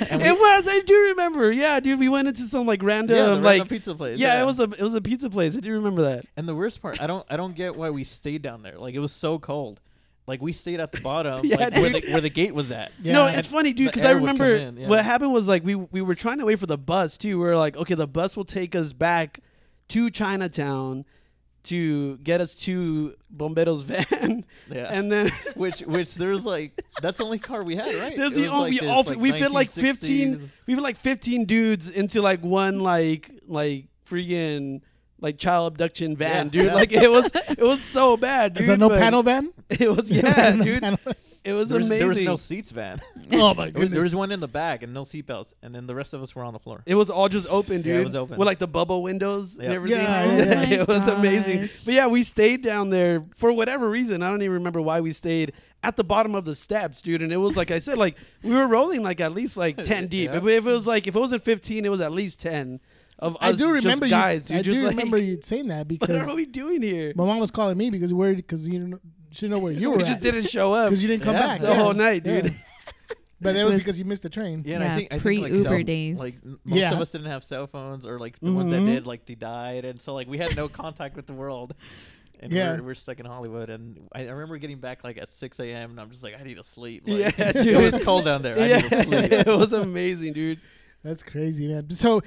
Yeah, 0.00 0.06
And 0.10 0.22
it 0.22 0.38
was. 0.38 0.68
I 0.68 0.80
do 0.80 0.94
remember. 0.94 1.52
Yeah, 1.52 1.80
dude. 1.80 1.98
We 1.98 2.08
went 2.08 2.28
into 2.28 2.42
some 2.42 2.66
like 2.66 2.82
random, 2.82 3.16
yeah, 3.16 3.26
the 3.26 3.34
like 3.36 3.44
random 3.44 3.68
pizza 3.68 3.94
place. 3.94 4.18
yeah, 4.18 4.40
it 4.40 4.44
was 4.44 4.60
a 4.60 4.64
it 4.64 4.82
was 4.82 4.94
a 4.94 5.00
pizza 5.00 5.30
place. 5.30 5.56
I 5.56 5.60
do 5.60 5.72
remember 5.72 6.02
that. 6.02 6.24
And 6.36 6.48
the 6.48 6.54
worst 6.54 6.80
part, 6.82 7.00
I 7.00 7.06
don't 7.06 7.26
I 7.30 7.36
don't 7.36 7.54
get 7.54 7.76
why 7.76 7.90
we 7.90 8.04
stayed 8.04 8.42
down 8.42 8.62
there. 8.62 8.78
Like 8.78 8.94
it 8.94 9.00
was 9.00 9.12
so 9.12 9.38
cold. 9.38 9.80
Like 10.26 10.40
we 10.40 10.52
stayed 10.52 10.78
at 10.78 10.92
the 10.92 11.00
bottom, 11.00 11.40
Yeah, 11.44 11.56
like 11.56 11.74
where 11.74 11.90
dude. 11.92 12.04
the, 12.04 12.12
where 12.12 12.20
the 12.20 12.30
gate 12.30 12.54
was 12.54 12.70
at. 12.70 12.92
Yeah. 13.02 13.12
no, 13.14 13.26
it's 13.26 13.48
funny, 13.48 13.72
dude, 13.72 13.88
because 13.88 14.04
I 14.04 14.10
air 14.10 14.18
would 14.18 14.26
come 14.28 14.36
remember 14.40 14.54
in, 14.54 14.76
yeah. 14.76 14.88
what 14.88 15.04
happened 15.04 15.32
was 15.32 15.48
like 15.48 15.64
we 15.64 15.74
we 15.74 16.00
were 16.00 16.14
trying 16.14 16.38
to 16.38 16.44
wait 16.44 16.60
for 16.60 16.66
the 16.66 16.78
bus 16.78 17.18
too. 17.18 17.38
We 17.38 17.44
were 17.44 17.56
like, 17.56 17.76
okay, 17.76 17.94
the 17.94 18.06
bus 18.06 18.36
will 18.36 18.44
take 18.44 18.76
us 18.76 18.92
back 18.92 19.40
to 19.88 20.10
Chinatown 20.10 21.04
to 21.64 22.16
get 22.18 22.40
us 22.40 22.54
to 22.56 23.14
Bombero's 23.34 23.82
van, 23.92 24.44
Yeah. 24.70 24.88
and 24.90 25.10
then 25.12 25.30
which 25.54 25.80
which 25.80 26.14
there's 26.16 26.44
like 26.44 26.82
that's 27.00 27.18
the 27.18 27.24
only 27.24 27.38
car 27.38 27.62
we 27.62 27.76
had, 27.76 27.94
right? 27.94 28.16
That's 28.16 28.34
the 28.34 28.48
only 28.48 28.72
like 28.72 28.72
we 28.72 28.78
this, 28.80 28.88
all 28.90 29.02
like, 29.04 29.18
we 29.18 29.32
fit 29.32 29.50
like 29.52 29.70
fifteen 29.70 30.50
we 30.66 30.74
fit 30.74 30.82
like 30.82 30.96
fifteen 30.96 31.44
dudes 31.44 31.88
into 31.88 32.20
like 32.22 32.40
one 32.42 32.80
like 32.80 33.30
like 33.46 33.86
freaking 34.08 34.80
like 35.20 35.38
child 35.38 35.72
abduction 35.72 36.16
van, 36.16 36.46
Yeah, 36.46 36.50
dude. 36.50 36.64
yeah. 36.66 36.74
Like 36.74 36.92
it 36.92 37.08
was 37.10 37.30
it 37.48 37.60
was 37.60 37.80
so 37.82 38.16
bad, 38.16 38.54
dude. 38.54 38.62
Is 38.62 38.66
that 38.68 38.78
no 38.78 38.88
panel 38.88 39.22
van? 39.22 39.52
It 39.70 39.88
was 39.88 40.10
yeah, 40.10 40.54
No 40.56 40.64
dude. 40.64 40.98
Panel- 41.44 41.56
It 41.56 41.58
was 41.60 41.68
There 41.68 41.78
was, 41.78 41.86
amazing. 41.86 41.98
there 42.00 42.08
was 42.08 42.20
no 42.20 42.36
seats, 42.36 42.70
van. 42.70 43.00
Oh 43.32 43.54
my 43.54 43.64
There 43.64 43.70
goodness. 43.72 43.90
there 43.92 44.02
was 44.02 44.14
one 44.14 44.30
in 44.32 44.40
the 44.40 44.48
back 44.48 44.82
and 44.82 44.92
no 44.94 45.02
seatbelts, 45.02 45.54
and 45.62 45.74
then 45.74 45.86
the 45.86 45.94
rest 45.94 46.14
of 46.14 46.22
us 46.22 46.34
were 46.34 46.44
on 46.44 46.52
the 46.52 46.58
floor. 46.58 46.82
It 46.86 46.94
was 46.94 47.10
all 47.10 47.28
just 47.28 47.50
open, 47.50 47.76
dude. 47.78 47.86
Yeah, 47.86 48.00
it 48.00 48.04
was 48.04 48.16
open. 48.16 48.38
With 48.38 48.46
like 48.46 48.58
the 48.58 48.66
bubble 48.68 49.02
windows 49.02 49.56
and 49.56 49.72
everything. 49.72 49.98
Yeah, 50.00 50.24
yeah, 50.24 50.36
yeah. 50.68 50.80
it 50.82 50.88
was 50.88 50.98
Oh 50.98 51.06
my 51.14 51.18
amazing. 51.18 51.68
But 51.84 51.94
yeah, 51.94 52.06
we 52.06 52.22
stayed 52.22 52.62
down 52.62 52.90
there 52.90 53.24
for 53.34 53.52
whatever 53.52 53.88
reason. 53.88 54.22
I 54.22 54.30
don't 54.30 54.42
even 54.42 54.54
remember 54.54 54.80
why 54.80 55.00
we 55.00 55.12
stayed 55.12 55.52
at 55.82 55.96
the 55.96 56.04
bottom 56.04 56.34
of 56.34 56.44
the 56.44 56.54
steps, 56.54 57.02
dude. 57.02 57.22
And 57.22 57.32
it 57.32 57.38
was 57.38 57.56
like 57.56 57.70
I 57.70 57.78
said, 57.80 57.98
like 57.98 58.16
we 58.42 58.50
were 58.50 58.66
rolling 58.68 59.02
like 59.02 59.20
at 59.20 59.32
least 59.32 59.56
like 59.56 59.82
ten 59.82 60.06
deep. 60.08 60.30
Yeah. 60.30 60.36
If, 60.38 60.46
if 60.46 60.66
it 60.66 60.70
was 60.70 60.86
like 60.86 61.06
if 61.06 61.16
it 61.16 61.18
wasn't 61.18 61.42
fifteen, 61.42 61.84
it 61.84 61.88
was 61.90 62.00
at 62.00 62.12
least 62.12 62.40
ten 62.40 62.80
of 63.18 63.36
I 63.40 63.50
us 63.50 63.56
do 63.56 63.66
remember 63.72 64.06
just 64.06 64.10
guys, 64.10 64.42
you. 64.50 64.56
dude. 64.56 64.58
I 64.58 64.62
just 64.62 64.78
do 64.80 64.86
like, 64.86 64.96
remember 64.96 65.20
you 65.22 65.38
saying 65.42 65.68
that 65.68 65.86
because 65.88 66.08
What 66.26 66.28
are 66.30 66.36
we 66.36 66.46
doing 66.46 66.82
here? 66.82 67.12
my 67.16 67.24
mom 67.24 67.38
was 67.38 67.50
calling 67.50 67.76
me 67.78 67.88
because 67.90 68.12
worried 68.12 68.36
because 68.36 68.66
you 68.66 68.78
didn't, 68.78 69.00
she 69.32 69.40
didn't 69.42 69.50
know 69.52 69.58
where 69.58 69.72
you 69.72 69.90
were 69.90 69.96
we 69.98 70.02
just 70.04 70.18
at 70.18 70.22
didn't 70.22 70.48
show 70.50 70.72
up 70.72 70.90
because 70.90 71.02
you 71.02 71.08
didn't 71.08 71.22
come 71.24 71.34
Yeah, 71.34 71.46
back 71.46 71.60
the 71.60 71.68
yeah. 71.68 71.74
whole 71.74 71.94
night, 71.94 72.24
Yeah. 72.24 72.40
dude. 72.42 72.54
But 73.40 73.54
that 73.54 73.64
was 73.64 73.74
was- 73.74 73.82
because 73.82 73.98
you 73.98 74.04
missed 74.04 74.22
the 74.22 74.28
train. 74.30 74.62
Yeah, 74.64 74.76
and 74.76 74.84
Yeah, 74.84 74.92
I 74.92 74.96
think 74.96 75.08
I 75.10 75.14
think 75.18 75.22
pre-Uber 75.22 75.48
like 75.70 75.78
cell- 75.78 75.82
days. 75.82 76.16
Like 76.16 76.34
most 76.44 76.76
Yeah. 76.78 76.92
of 76.92 77.00
us 77.00 77.10
didn't 77.10 77.26
have 77.26 77.42
cell 77.42 77.66
phones, 77.66 78.06
or 78.06 78.20
like 78.20 78.38
the 78.38 78.52
ones 78.52 78.70
that 78.70 78.76
Mhm. 78.78 78.86
did, 78.86 79.06
like 79.08 79.26
they 79.26 79.34
died, 79.34 79.84
and 79.84 80.00
so 80.00 80.14
like 80.14 80.28
we 80.28 80.38
had 80.38 80.54
no 80.54 80.68
contact 80.68 81.16
with 81.16 81.26
the 81.26 81.32
world. 81.32 81.74
And 82.38 82.52
Yeah. 82.52 82.76
we're, 82.76 82.82
we're 82.84 82.94
stuck 82.94 83.18
in 83.18 83.26
Hollywood, 83.26 83.68
and 83.68 83.98
I, 84.12 84.26
I 84.26 84.30
remember 84.30 84.58
getting 84.58 84.78
back 84.78 85.02
like 85.02 85.16
at 85.18 85.32
6 85.32 85.58
a.m. 85.60 85.90
and 85.90 86.00
I'm 86.00 86.10
just 86.10 86.22
like, 86.22 86.40
I 86.40 86.44
need 86.44 86.56
to 86.56 86.62
sleep. 86.64 87.02
Like, 87.06 87.18
Yeah, 87.36 87.52
it 87.56 87.92
was 87.92 88.02
cold 88.04 88.24
down 88.26 88.42
there. 88.42 88.56
I 88.58 88.66
yeah, 88.66 88.76
need 88.80 88.90
to 88.90 89.02
sleep. 89.02 89.32
it 89.32 89.46
was 89.46 89.72
amazing, 89.72 90.32
dude. 90.34 90.60
That's 91.02 91.22
crazy, 91.24 91.66
man. 91.66 91.90
So, 91.90 92.20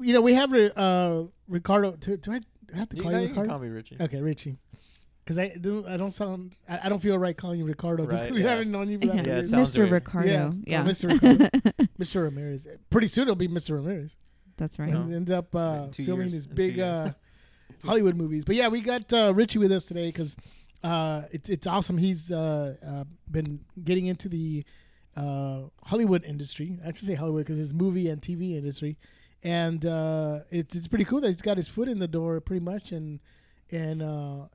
you 0.00 0.12
know, 0.14 0.20
we 0.22 0.32
have 0.34 0.52
uh, 0.54 1.24
Ricardo. 1.48 1.92
Do, 1.92 2.16
do 2.16 2.32
I 2.32 2.40
have 2.76 2.88
to 2.90 2.96
You, 2.96 3.02
call 3.02 3.12
no, 3.12 3.18
you 3.18 3.22
you 3.24 3.28
can 3.28 3.42
Ricardo? 3.42 3.50
call 3.50 3.58
me 3.60 3.68
Richie. 3.68 3.96
Okay, 4.00 4.20
Richie. 4.22 4.56
Because 5.24 5.38
I 5.38 5.48
don't, 5.50 5.86
I 5.86 5.96
don't 5.96 6.10
sound, 6.10 6.56
I, 6.68 6.80
I 6.84 6.88
don't 6.88 6.98
feel 6.98 7.16
right 7.18 7.36
calling 7.36 7.58
you 7.60 7.64
Ricardo 7.64 8.04
just 8.10 8.22
Right, 8.22 8.30
because 8.30 8.34
we 8.34 8.42
haven't 8.42 8.70
known 8.72 8.88
you 8.90 8.98
for 8.98 9.06
that 9.06 9.14
Yeah, 9.16 9.22
many 9.22 9.28
Yeah, 9.30 9.36
years. 9.36 9.52
Mr. 9.52 9.78
weird. 9.78 9.90
Ricardo. 9.92 10.54
Yeah, 10.66 10.82
Oh, 10.82 10.84
Mr. 10.84 11.12
Ricardo. 11.12 11.44
Mr. 12.00 12.22
Ramirez. 12.24 12.66
Pretty 12.90 13.06
soon 13.06 13.22
it'll 13.22 13.36
be 13.36 13.48
Mr. 13.48 13.76
Ramirez. 13.76 14.16
that's 14.56 14.78
right. 14.80 14.92
Ends, 14.92 15.10
ends 15.10 15.30
up 15.30 15.54
uh, 15.54 15.82
In 15.84 15.90
two 15.92 16.04
filming 16.06 16.24
years, 16.30 16.32
his 16.34 16.46
big 16.48 16.80
uh, 16.80 17.12
Hollywood 17.84 18.16
movies. 18.16 18.44
But 18.44 18.56
yeah, 18.56 18.68
we 18.68 18.80
got 18.80 19.12
uh, 19.12 19.32
Richie 19.34 19.58
with 19.58 19.70
us 19.72 19.84
today 19.84 20.06
because 20.08 20.36
uh, 20.82 21.22
it's 21.30 21.48
it's 21.48 21.66
awesome. 21.66 21.98
He's 21.98 22.30
uh, 22.32 22.74
uh, 22.84 23.04
been 23.30 23.60
getting 23.84 24.06
into 24.06 24.28
the 24.28 24.64
uh, 25.16 25.62
Hollywood 25.84 26.24
industry. 26.24 26.78
I 26.84 26.88
should 26.88 26.98
say 27.06 27.14
Hollywood 27.14 27.44
because 27.44 27.58
it's 27.60 27.72
movie 27.72 28.08
and 28.08 28.20
TV 28.20 28.56
industry, 28.56 28.98
and 29.44 29.84
uh, 29.86 30.40
it's 30.50 30.74
it's 30.74 30.88
pretty 30.88 31.04
cool 31.04 31.20
that 31.20 31.28
he's 31.28 31.42
got 31.42 31.56
his 31.56 31.68
foot 31.68 31.86
in 31.88 31.98
the 32.00 32.08
door 32.08 32.40
pretty 32.40 32.64
much 32.64 32.90
and 32.92 33.20
and 33.70 34.02
uh, 34.02 34.46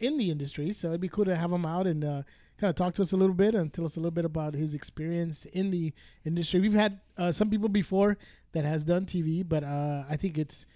in 0.00 0.18
the 0.18 0.30
industry. 0.30 0.72
So 0.72 0.88
it'd 0.88 1.00
be 1.00 1.08
cool 1.08 1.24
to 1.26 1.36
have 1.36 1.52
him 1.52 1.64
out 1.66 1.86
and 1.86 2.04
uh, 2.04 2.22
kind 2.58 2.70
of 2.70 2.74
talk 2.76 2.94
to 2.94 3.02
us 3.02 3.12
a 3.12 3.16
little 3.16 3.34
bit 3.34 3.54
and 3.54 3.72
tell 3.72 3.84
us 3.84 3.96
a 3.96 4.00
little 4.00 4.10
bit 4.10 4.24
about 4.24 4.54
his 4.54 4.74
experience 4.74 5.44
in 5.46 5.70
the 5.70 5.92
industry. 6.24 6.60
We've 6.60 6.72
had 6.74 7.00
uh, 7.18 7.32
some 7.32 7.50
people 7.50 7.68
before 7.68 8.18
that 8.52 8.64
has 8.64 8.84
done 8.84 9.06
TV, 9.06 9.46
but 9.48 9.62
uh, 9.64 10.04
I 10.10 10.16
think 10.16 10.36
it's 10.38 10.66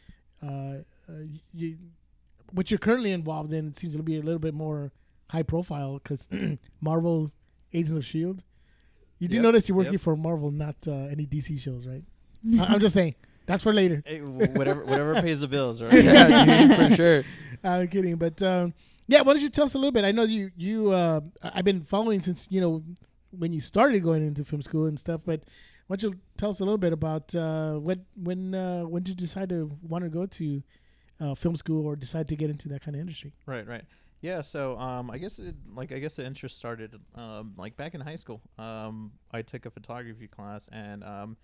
uh, 0.43 0.47
uh, 1.09 1.13
you, 1.53 1.77
what 2.53 2.71
you're 2.71 2.79
currently 2.79 3.13
involved 3.13 3.53
in 3.53 3.73
seems 3.73 3.97
to 3.97 4.03
be 4.03 4.17
a 4.19 4.23
little 4.23 4.39
bit 4.39 4.55
more 4.55 4.93
high 5.31 5.43
profile 5.43 5.95
because 6.03 6.29
Marvel, 6.81 7.31
Agents 7.73 7.93
of 7.99 8.05
Shield. 8.05 8.43
You 9.19 9.29
do 9.29 9.37
Yep, 9.37 9.43
notice 9.43 9.69
you're 9.69 9.77
working 9.77 9.93
yep. 9.95 10.01
for 10.03 10.17
Marvel, 10.17 10.51
not 10.51 10.77
uh, 10.87 10.93
any 11.11 11.25
DC 11.27 11.59
shows, 11.61 11.87
right? 11.87 12.03
I- 12.61 12.75
I'm 12.75 12.81
just 12.81 12.95
saying 12.95 13.15
that's 13.47 13.63
for 13.63 13.73
later. 13.73 14.03
Hey, 14.07 14.21
whatever 14.21 14.85
whatever 14.85 15.15
pays 15.23 15.41
the 15.41 15.49
bills, 15.49 15.81
right? 15.83 16.03
yeah, 16.05 16.89
for 16.89 16.95
sure. 16.95 17.23
I'm 17.63 17.89
kidding, 17.89 18.17
but 18.17 18.41
um, 18.43 18.75
yeah. 19.07 19.23
Why 19.23 19.35
don't 19.35 19.43
you 19.43 19.51
tell 19.51 19.65
us 19.65 19.75
a 19.75 19.79
little 19.79 19.93
bit? 19.93 20.05
I 20.05 20.13
know 20.13 20.23
you 20.23 20.51
you 20.57 20.91
uh, 20.91 21.21
I've 21.43 21.65
been 21.65 21.83
following 21.83 22.21
since 22.21 22.49
you 22.51 22.61
know 22.61 22.83
when 23.31 23.53
you 23.53 23.61
started 23.61 24.03
going 24.03 24.27
into 24.27 24.45
film 24.45 24.63
school 24.63 24.87
and 24.87 24.99
stuff. 24.99 25.23
But 25.25 25.45
why 25.87 25.97
don't 25.97 26.13
you 26.13 26.21
tell 26.37 26.51
us 26.51 26.61
a 26.61 26.65
little 26.65 26.79
bit 26.79 26.93
about 26.93 27.35
uh, 27.35 27.75
what 27.75 27.99
when 28.17 28.55
uh, 28.55 28.83
when 28.83 29.03
did 29.03 29.21
you 29.21 29.27
decide 29.27 29.49
to 29.51 29.71
want 29.83 30.05
to 30.05 30.11
go 30.11 30.27
to 30.27 30.63
uh, 31.21 31.35
film 31.35 31.57
school 31.57 31.87
or 31.87 31.97
decide 31.97 32.29
to 32.29 32.37
get 32.37 32.51
into 32.51 32.69
that 32.69 32.83
kind 32.83 32.95
of 32.95 33.01
industry? 33.01 33.33
Right, 33.47 33.67
right. 33.67 33.85
Yeah, 34.21 34.41
so 34.41 34.79
um, 34.79 35.11
I 35.11 35.19
guess 35.19 35.39
it, 35.39 35.55
like 35.75 35.93
I 35.93 35.99
guess 35.99 36.15
the 36.15 36.25
interest 36.25 36.57
started 36.57 36.99
um, 37.15 37.53
like 37.59 37.77
back 37.77 37.95
in 37.95 38.01
high 38.01 38.15
school. 38.15 38.41
Um, 38.59 39.13
I 39.31 39.43
took 39.43 39.67
a 39.67 39.71
photography 39.71 40.29
class, 40.29 40.67
and 40.73 41.05
um, 41.05 41.37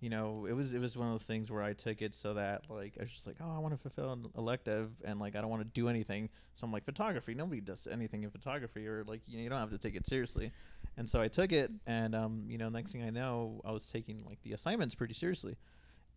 you 0.00 0.10
know 0.10 0.46
it 0.48 0.52
was 0.52 0.74
it 0.74 0.78
was 0.78 0.96
one 0.96 1.08
of 1.08 1.14
those 1.14 1.26
things 1.26 1.50
where 1.50 1.62
I 1.62 1.72
took 1.72 2.02
it 2.02 2.14
so 2.14 2.34
that 2.34 2.64
like 2.68 2.94
I 2.98 3.04
was 3.04 3.12
just 3.12 3.26
like, 3.26 3.36
oh, 3.40 3.50
I 3.54 3.58
want 3.58 3.74
to 3.74 3.80
fulfill 3.80 4.12
an 4.12 4.26
elective, 4.36 4.90
and 5.04 5.18
like 5.18 5.36
I 5.36 5.40
don't 5.40 5.50
want 5.50 5.62
to 5.62 5.68
do 5.68 5.88
anything. 5.88 6.28
So 6.54 6.66
I'm 6.66 6.72
like 6.72 6.84
photography. 6.84 7.34
Nobody 7.34 7.60
does 7.60 7.86
anything 7.90 8.22
in 8.22 8.30
photography, 8.30 8.86
or 8.86 9.04
like 9.04 9.22
you, 9.26 9.38
know, 9.38 9.42
you 9.44 9.48
don't 9.48 9.60
have 9.60 9.70
to 9.70 9.78
take 9.78 9.94
it 9.94 10.06
seriously. 10.06 10.52
And 10.98 11.08
so 11.08 11.20
I 11.20 11.28
took 11.28 11.52
it, 11.52 11.70
and 11.86 12.14
um, 12.14 12.44
you 12.48 12.58
know, 12.58 12.68
next 12.68 12.92
thing 12.92 13.02
I 13.02 13.10
know, 13.10 13.60
I 13.64 13.72
was 13.72 13.86
taking 13.86 14.22
like 14.26 14.42
the 14.42 14.52
assignments 14.52 14.94
pretty 14.94 15.14
seriously. 15.14 15.56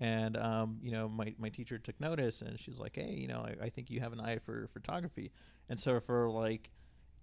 And 0.01 0.37
um, 0.37 0.79
you 0.81 0.91
know, 0.91 1.09
my, 1.09 1.33
my 1.37 1.49
teacher 1.49 1.77
took 1.77 1.99
notice, 1.99 2.41
and 2.41 2.59
she's 2.59 2.79
like, 2.79 2.95
"Hey, 2.95 3.13
you 3.13 3.27
know, 3.27 3.45
I, 3.45 3.65
I 3.65 3.69
think 3.69 3.89
you 3.89 3.99
have 4.01 4.13
an 4.13 4.19
eye 4.19 4.39
for 4.39 4.69
photography." 4.73 5.31
And 5.69 5.79
so 5.79 5.99
for 5.99 6.29
like, 6.29 6.69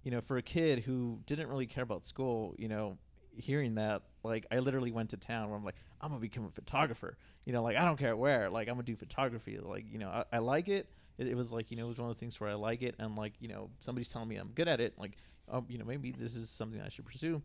you 0.05 0.11
know, 0.11 0.21
for 0.21 0.37
a 0.37 0.43
kid 0.43 0.81
who 0.81 1.21
didn't 1.27 1.49
really 1.49 1.67
care 1.67 1.83
about 1.83 2.05
school, 2.05 2.55
you 2.59 2.69
know, 2.69 2.99
hearing 3.37 3.75
that, 3.77 4.03
like, 4.27 4.47
I 4.51 4.59
literally 4.59 4.93
went 4.93 5.11
to 5.11 5.17
town 5.17 5.49
where 5.49 5.57
I'm 5.57 5.65
like, 5.65 5.77
I'm 6.01 6.11
gonna 6.11 6.21
become 6.21 6.45
a 6.45 6.51
photographer. 6.51 7.17
You 7.45 7.53
know, 7.53 7.63
like 7.63 7.77
I 7.77 7.85
don't 7.85 7.99
care 7.99 8.17
where, 8.17 8.51
like 8.51 8.69
I'm 8.69 8.75
gonna 8.75 8.85
do 8.85 8.97
photography. 8.97 9.59
Like, 9.63 9.85
you 9.91 9.99
know, 9.99 10.09
I, 10.09 10.25
I 10.33 10.39
like 10.39 10.69
it. 10.69 10.89
it. 11.19 11.29
It 11.29 11.37
was 11.37 11.51
like, 11.51 11.71
you 11.71 11.77
know, 11.77 11.87
it 11.87 11.89
was 11.89 11.99
one 11.99 12.11
of 12.11 12.17
the 12.17 12.21
things 12.21 12.39
where 12.41 12.51
I 12.51 12.55
like 12.55 12.83
it, 12.83 12.95
and 12.99 13.17
like, 13.17 13.35
you 13.41 13.49
know, 13.49 13.71
somebody's 13.81 14.11
telling 14.11 14.29
me 14.29 14.37
I'm 14.37 14.51
good 14.55 14.69
at 14.69 14.81
it. 14.81 14.95
Like, 14.99 15.17
um, 15.49 15.67
you 15.69 15.79
know, 15.79 15.85
maybe 15.85 16.11
this 16.13 16.35
is 16.35 16.51
something 16.51 16.81
I 16.81 16.89
should 16.89 17.05
pursue. 17.05 17.43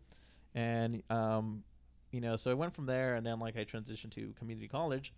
And 0.54 1.04
um, 1.10 1.64
you 2.12 2.22
know, 2.22 2.36
so 2.36 2.52
I 2.52 2.54
went 2.54 2.76
from 2.76 2.86
there, 2.86 3.16
and 3.16 3.26
then 3.26 3.40
like 3.40 3.58
I 3.58 3.64
transitioned 3.64 4.12
to 4.12 4.34
community 4.38 4.68
college, 4.68 5.14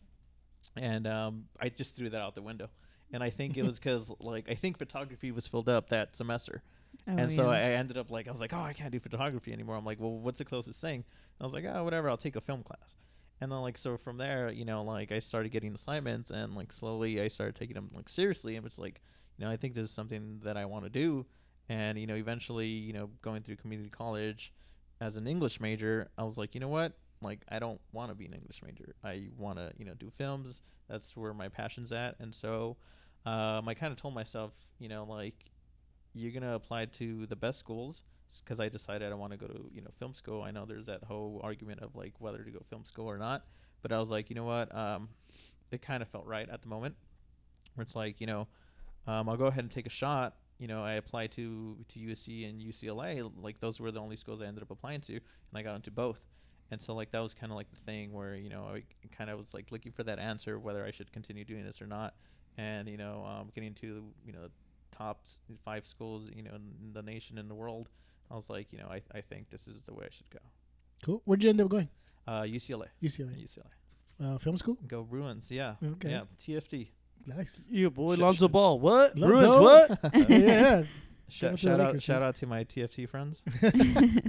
and 0.75 1.08
um, 1.08 1.46
I 1.60 1.70
just 1.70 1.96
threw 1.96 2.10
that 2.10 2.22
out 2.22 2.36
the 2.36 2.41
window. 2.41 2.70
And 3.12 3.24
I 3.24 3.29
think 3.29 3.58
it 3.58 3.63
was 3.63 3.79
because 3.79 4.12
like 4.20 4.50
I 4.50 4.55
think 4.55 4.77
photography 4.77 5.32
was 5.32 5.48
filled 5.48 5.70
up 5.70 5.89
that 5.89 6.15
semester, 6.15 6.62
Oh, 7.08 7.16
and 7.18 7.32
so 7.32 7.52
yeah. 7.52 7.58
I 7.58 7.62
ended 7.72 7.98
up 7.98 8.12
like 8.12 8.28
I 8.28 8.32
was 8.32 8.42
like, 8.42 8.54
oh, 8.54 8.62
I 8.62 8.74
can't 8.74 8.92
do 8.92 9.00
photography 9.00 9.52
anymore. 9.54 9.76
I'm 9.76 9.86
like, 9.86 10.00
well, 10.00 10.12
what's 10.12 10.40
the 10.40 10.46
closest 10.46 10.80
thing? 10.80 10.96
And 10.96 11.42
I 11.42 11.44
was 11.44 11.54
like, 11.54 11.66
oh, 11.66 11.84
whatever, 11.84 12.10
I'll 12.10 12.18
take 12.18 12.36
a 12.36 12.42
film 12.42 12.64
class. 12.64 12.96
And 13.42 13.52
then 13.52 13.60
like 13.60 13.78
so 13.78 13.98
from 13.98 14.18
there, 14.18 14.50
you 14.50 14.66
know, 14.66 14.84
like 14.84 15.12
I 15.12 15.20
started 15.20 15.52
getting 15.52 15.74
assignments, 15.74 16.32
and 16.32 16.56
like 16.56 16.72
slowly 16.72 17.22
I 17.22 17.28
started 17.28 17.56
taking 17.56 17.76
them 17.76 17.90
like 17.94 18.10
seriously, 18.10 18.56
and 18.56 18.66
it's 18.66 18.80
like, 18.80 19.02
you 19.38 19.46
know, 19.46 19.52
I 19.52 19.58
think 19.58 19.74
this 19.74 19.86
is 19.86 19.92
something 19.92 20.40
that 20.44 20.58
I 20.58 20.66
want 20.66 20.86
to 20.86 20.90
do. 20.90 21.26
And 21.70 22.00
you 22.00 22.08
know, 22.08 22.16
eventually, 22.16 22.68
you 22.68 22.94
know, 22.94 23.10
going 23.22 23.42
through 23.44 23.58
community 23.58 23.90
college 23.90 24.54
as 25.02 25.18
an 25.18 25.28
English 25.28 25.60
major, 25.60 26.10
I 26.18 26.24
was 26.24 26.38
like, 26.38 26.54
you 26.56 26.62
know 26.62 26.70
what? 26.70 26.94
Like, 27.22 27.42
I 27.50 27.60
don't 27.60 27.80
want 27.92 28.12
to 28.12 28.16
be 28.16 28.26
an 28.26 28.34
English 28.34 28.62
major. 28.64 28.96
I 29.04 29.28
want 29.38 29.58
to, 29.58 29.72
you 29.78 29.86
know, 29.86 29.94
do 29.94 30.10
films. 30.10 30.62
That's 30.90 31.16
where 31.16 31.34
my 31.34 31.48
passion's 31.48 31.92
at. 31.92 32.16
And 32.20 32.34
so, 32.36 32.78
um, 33.26 33.68
I 33.68 33.74
kind 33.74 33.92
of 33.92 33.98
told 33.98 34.14
myself, 34.14 34.52
you 34.80 34.90
know, 34.90 35.06
like, 35.06 35.52
you're 36.13 36.32
gonna 36.32 36.55
apply 36.55 36.86
to 36.86 37.25
the 37.25 37.36
best 37.36 37.60
schools 37.60 38.03
because 38.43 38.60
I 38.60 38.70
decided 38.70 39.12
I 39.12 39.15
want 39.15 39.32
to 39.32 39.38
go 39.38 39.48
to, 39.48 39.70
you 39.74 39.82
know, 39.82 39.89
film 40.00 40.13
school. 40.13 40.41
I 40.41 40.51
know 40.51 40.65
there's 40.65 40.88
that 40.88 41.03
whole 41.03 41.39
argument 41.43 41.82
of 41.82 41.96
like 41.96 42.13
whether 42.20 42.43
to 42.43 42.51
go 42.51 42.60
film 42.70 42.86
school 42.86 43.10
or 43.10 43.17
not, 43.17 43.46
but 43.82 43.91
I 43.91 44.00
was 44.00 44.10
like, 44.10 44.29
you 44.29 44.36
know 44.36 44.46
what? 44.46 44.74
Um, 44.75 45.10
it 45.72 45.82
kind 45.82 46.01
of 46.01 46.10
felt 46.10 46.25
right 46.25 46.50
at 46.50 46.62
the 46.62 46.67
moment. 46.67 46.96
Where 47.75 47.84
it's 47.84 47.96
like, 47.96 48.22
you 48.22 48.27
know, 48.27 48.48
um, 49.08 49.27
I'll 49.27 49.38
go 49.38 49.46
ahead 49.46 49.63
and 49.63 49.72
take 49.72 49.86
a 49.86 49.91
shot. 49.91 50.36
You 50.60 50.67
know, 50.67 50.84
I 50.84 50.93
applied 50.93 51.32
to 51.34 51.77
to 51.89 52.00
USC 52.00 52.48
and 52.50 52.62
UCLA. 52.62 53.29
Like 53.41 53.60
those 53.60 53.79
were 53.79 53.91
the 53.91 54.00
only 54.00 54.15
schools 54.15 54.41
I 54.41 54.46
ended 54.46 54.63
up 54.63 54.72
applying 54.72 55.01
to, 55.01 55.13
and 55.13 55.22
I 55.55 55.63
got 55.63 55.75
into 55.75 55.91
both. 55.91 56.24
And 56.72 56.82
so 56.82 56.93
like 56.93 57.12
that 57.12 57.20
was 57.20 57.34
kind 57.34 57.51
of 57.51 57.55
like 57.55 57.70
the 57.70 57.79
thing 57.82 58.13
where 58.13 58.36
you 58.36 58.50
know 58.50 58.63
I 58.74 58.84
kind 59.15 59.29
of 59.29 59.38
was 59.38 59.53
like 59.53 59.72
looking 59.72 59.91
for 59.91 60.03
that 60.03 60.20
answer 60.20 60.60
whether 60.60 60.86
I 60.86 60.91
should 60.91 61.12
continue 61.12 61.43
doing 61.43 61.65
this 61.65 61.82
or 61.82 61.88
not. 61.88 62.13
And 62.58 62.88
you 62.88 62.98
know, 62.98 63.25
um, 63.25 63.50
getting 63.53 63.74
to 63.75 64.05
you 64.25 64.34
know 64.34 64.48
top 64.98 65.18
five 65.66 65.86
schools 65.88 66.30
you 66.36 66.44
know 66.44 66.56
in 66.56 66.94
the 66.94 67.02
nation 67.02 67.38
in 67.38 67.48
the 67.48 67.56
world, 67.56 67.90
I 68.32 68.36
was 68.36 68.50
like, 68.50 68.72
you 68.74 68.80
know, 68.80 68.88
I 68.98 69.02
I 69.20 69.22
think 69.22 69.50
this 69.50 69.68
is 69.68 69.82
the 69.82 69.94
way 69.94 70.06
I 70.06 70.12
should 70.18 70.30
go. 70.30 70.40
Cool. 71.06 71.22
Where'd 71.26 71.44
you 71.44 71.50
end 71.50 71.62
up 71.62 71.70
going? 71.70 71.90
Uh, 72.28 72.44
UCLA, 72.44 72.88
UCLA. 73.02 73.36
UCLA, 73.48 73.72
Uh, 74.24 74.38
film 74.38 74.58
school. 74.58 74.78
go 74.88 75.04
Bruins, 75.04 75.52
yeah, 75.52 75.76
Okay. 75.94 76.12
yeah, 76.12 76.24
TFT. 76.40 76.90
Nice. 77.26 77.68
Yeah, 77.72 77.90
boy, 77.90 78.16
Sh- 78.16 78.20
Lonzo 78.20 78.48
sh- 78.48 78.52
Ball. 78.52 78.80
What? 78.80 79.18
Lonzo? 79.18 79.28
Bruins? 79.28 80.00
What? 80.02 80.30
yeah. 80.30 80.84
Shout, 81.30 81.54
out 81.54 81.60
shout 81.60 81.80
out, 81.80 81.88
Lakers, 81.88 82.04
shout 82.04 82.20
man. 82.22 82.28
out 82.30 82.36
to 82.36 82.46
my 82.48 82.64
TFT 82.64 83.08
friends. 83.10 83.42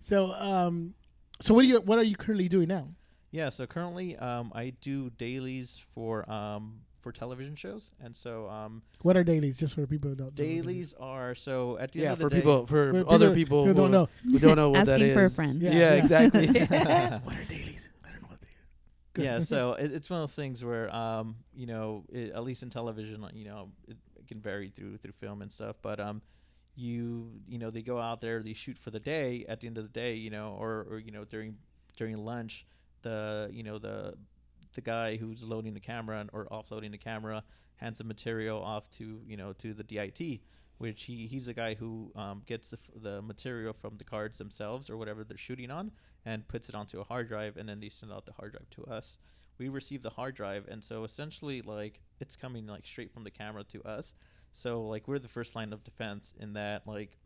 So, 0.00 0.32
um, 0.32 0.94
so 1.40 1.54
what 1.54 1.64
are 1.64 1.68
you 1.68 1.80
what 1.80 1.98
are 1.98 2.04
you 2.04 2.16
currently 2.16 2.48
doing 2.48 2.68
now? 2.68 2.86
Yeah, 3.30 3.48
so 3.50 3.66
currently 3.66 4.16
um, 4.16 4.52
I 4.54 4.72
do 4.80 5.10
dailies 5.10 5.82
for 5.94 6.28
um, 6.30 6.80
for 7.08 7.12
television 7.18 7.54
shows, 7.56 7.90
and 8.04 8.14
so 8.14 8.48
um, 8.50 8.82
What 9.00 9.16
are 9.16 9.24
dailies? 9.24 9.56
Just 9.56 9.74
for 9.74 9.86
people 9.86 10.10
who 10.10 10.16
don't. 10.16 10.26
know 10.26 10.30
dailies- 10.44 10.64
dailies 10.64 10.94
are 11.00 11.34
so 11.34 11.78
at 11.78 11.92
the 11.92 12.00
Yeah, 12.00 12.12
end 12.12 12.12
of 12.14 12.18
for 12.20 12.28
the 12.28 12.36
day, 12.36 12.40
people, 12.42 12.66
for 12.66 12.92
For 12.92 13.10
other 13.10 13.30
people 13.34 13.64
people 13.64 13.66
who 13.66 13.74
don't 13.74 13.90
know. 13.90 14.08
who 14.30 14.38
don't 14.38 14.56
know 14.56 14.70
what 14.70 14.84
that 14.84 15.00
is. 15.00 15.08
Asking 15.08 15.14
for 15.14 15.24
a 15.24 15.30
friend. 15.30 15.62
Yeah, 15.62 15.70
Yeah, 15.70 15.78
yeah. 15.78 16.02
exactly. 16.02 16.46
What 17.28 17.36
are 17.40 17.44
dailies? 17.48 17.88
I 18.04 18.10
don't 18.10 18.22
know 18.22 18.28
what 18.28 18.40
they 18.42 18.46
are. 18.48 18.66
Good. 19.14 19.24
yeah, 19.24 19.38
so 19.40 19.72
it, 19.72 19.92
it's 19.92 20.10
one 20.10 20.20
of 20.20 20.28
those 20.28 20.36
things 20.36 20.62
where 20.62 20.94
um, 20.94 21.36
you 21.54 21.66
know, 21.66 22.04
it, 22.12 22.32
at 22.32 22.44
least 22.44 22.62
in 22.62 22.68
television, 22.70 23.24
you 23.32 23.46
know, 23.46 23.70
it, 23.88 23.96
it 24.20 24.26
can 24.28 24.40
vary 24.40 24.68
through 24.68 24.98
through 24.98 25.12
film 25.12 25.40
and 25.40 25.50
stuff, 25.50 25.76
but 25.80 25.98
um, 25.98 26.20
you 26.76 27.30
you 27.48 27.58
know, 27.58 27.70
they 27.70 27.82
go 27.82 27.98
out 27.98 28.20
there, 28.20 28.42
they 28.42 28.52
shoot 28.52 28.78
for 28.78 28.90
the 28.90 29.00
day. 29.00 29.46
At 29.48 29.60
the 29.60 29.66
end 29.66 29.78
of 29.78 29.84
the 29.84 29.94
day, 30.04 30.14
you 30.14 30.28
know, 30.30 30.54
or 30.60 30.86
or 30.90 30.98
you 30.98 31.12
know, 31.12 31.24
during 31.24 31.56
during 31.96 32.16
lunch, 32.18 32.66
the 33.02 33.48
you 33.50 33.62
know 33.62 33.78
the 33.78 34.14
the 34.74 34.80
guy 34.80 35.16
who's 35.16 35.42
loading 35.42 35.74
the 35.74 35.80
camera 35.80 36.26
or 36.32 36.46
offloading 36.46 36.90
the 36.90 36.98
camera 36.98 37.42
hands 37.76 37.98
the 37.98 38.04
material 38.04 38.62
off 38.62 38.88
to 38.90 39.20
you 39.26 39.36
know 39.36 39.52
to 39.54 39.72
the 39.74 39.82
DIT, 39.82 40.40
which 40.78 41.04
he 41.04 41.26
he's 41.26 41.46
the 41.46 41.54
guy 41.54 41.74
who 41.74 42.12
um, 42.16 42.42
gets 42.46 42.70
the 42.70 42.78
f- 42.78 43.02
the 43.02 43.22
material 43.22 43.72
from 43.72 43.96
the 43.96 44.04
cards 44.04 44.38
themselves 44.38 44.90
or 44.90 44.96
whatever 44.96 45.24
they're 45.24 45.36
shooting 45.38 45.70
on 45.70 45.90
and 46.24 46.46
puts 46.48 46.68
it 46.68 46.74
onto 46.74 47.00
a 47.00 47.04
hard 47.04 47.28
drive, 47.28 47.56
and 47.56 47.68
then 47.68 47.80
they 47.80 47.88
send 47.88 48.12
out 48.12 48.26
the 48.26 48.32
hard 48.32 48.52
drive 48.52 48.68
to 48.70 48.84
us. 48.84 49.18
We 49.58 49.68
receive 49.68 50.02
the 50.02 50.10
hard 50.10 50.34
drive, 50.34 50.66
and 50.68 50.82
so 50.82 51.04
essentially, 51.04 51.62
like 51.62 52.00
it's 52.20 52.36
coming 52.36 52.66
like 52.66 52.86
straight 52.86 53.12
from 53.12 53.24
the 53.24 53.30
camera 53.30 53.64
to 53.64 53.82
us. 53.84 54.12
So 54.52 54.82
like 54.82 55.08
we're 55.08 55.18
the 55.18 55.28
first 55.28 55.54
line 55.54 55.72
of 55.72 55.84
defense 55.84 56.34
in 56.38 56.54
that 56.54 56.86
like 56.86 57.16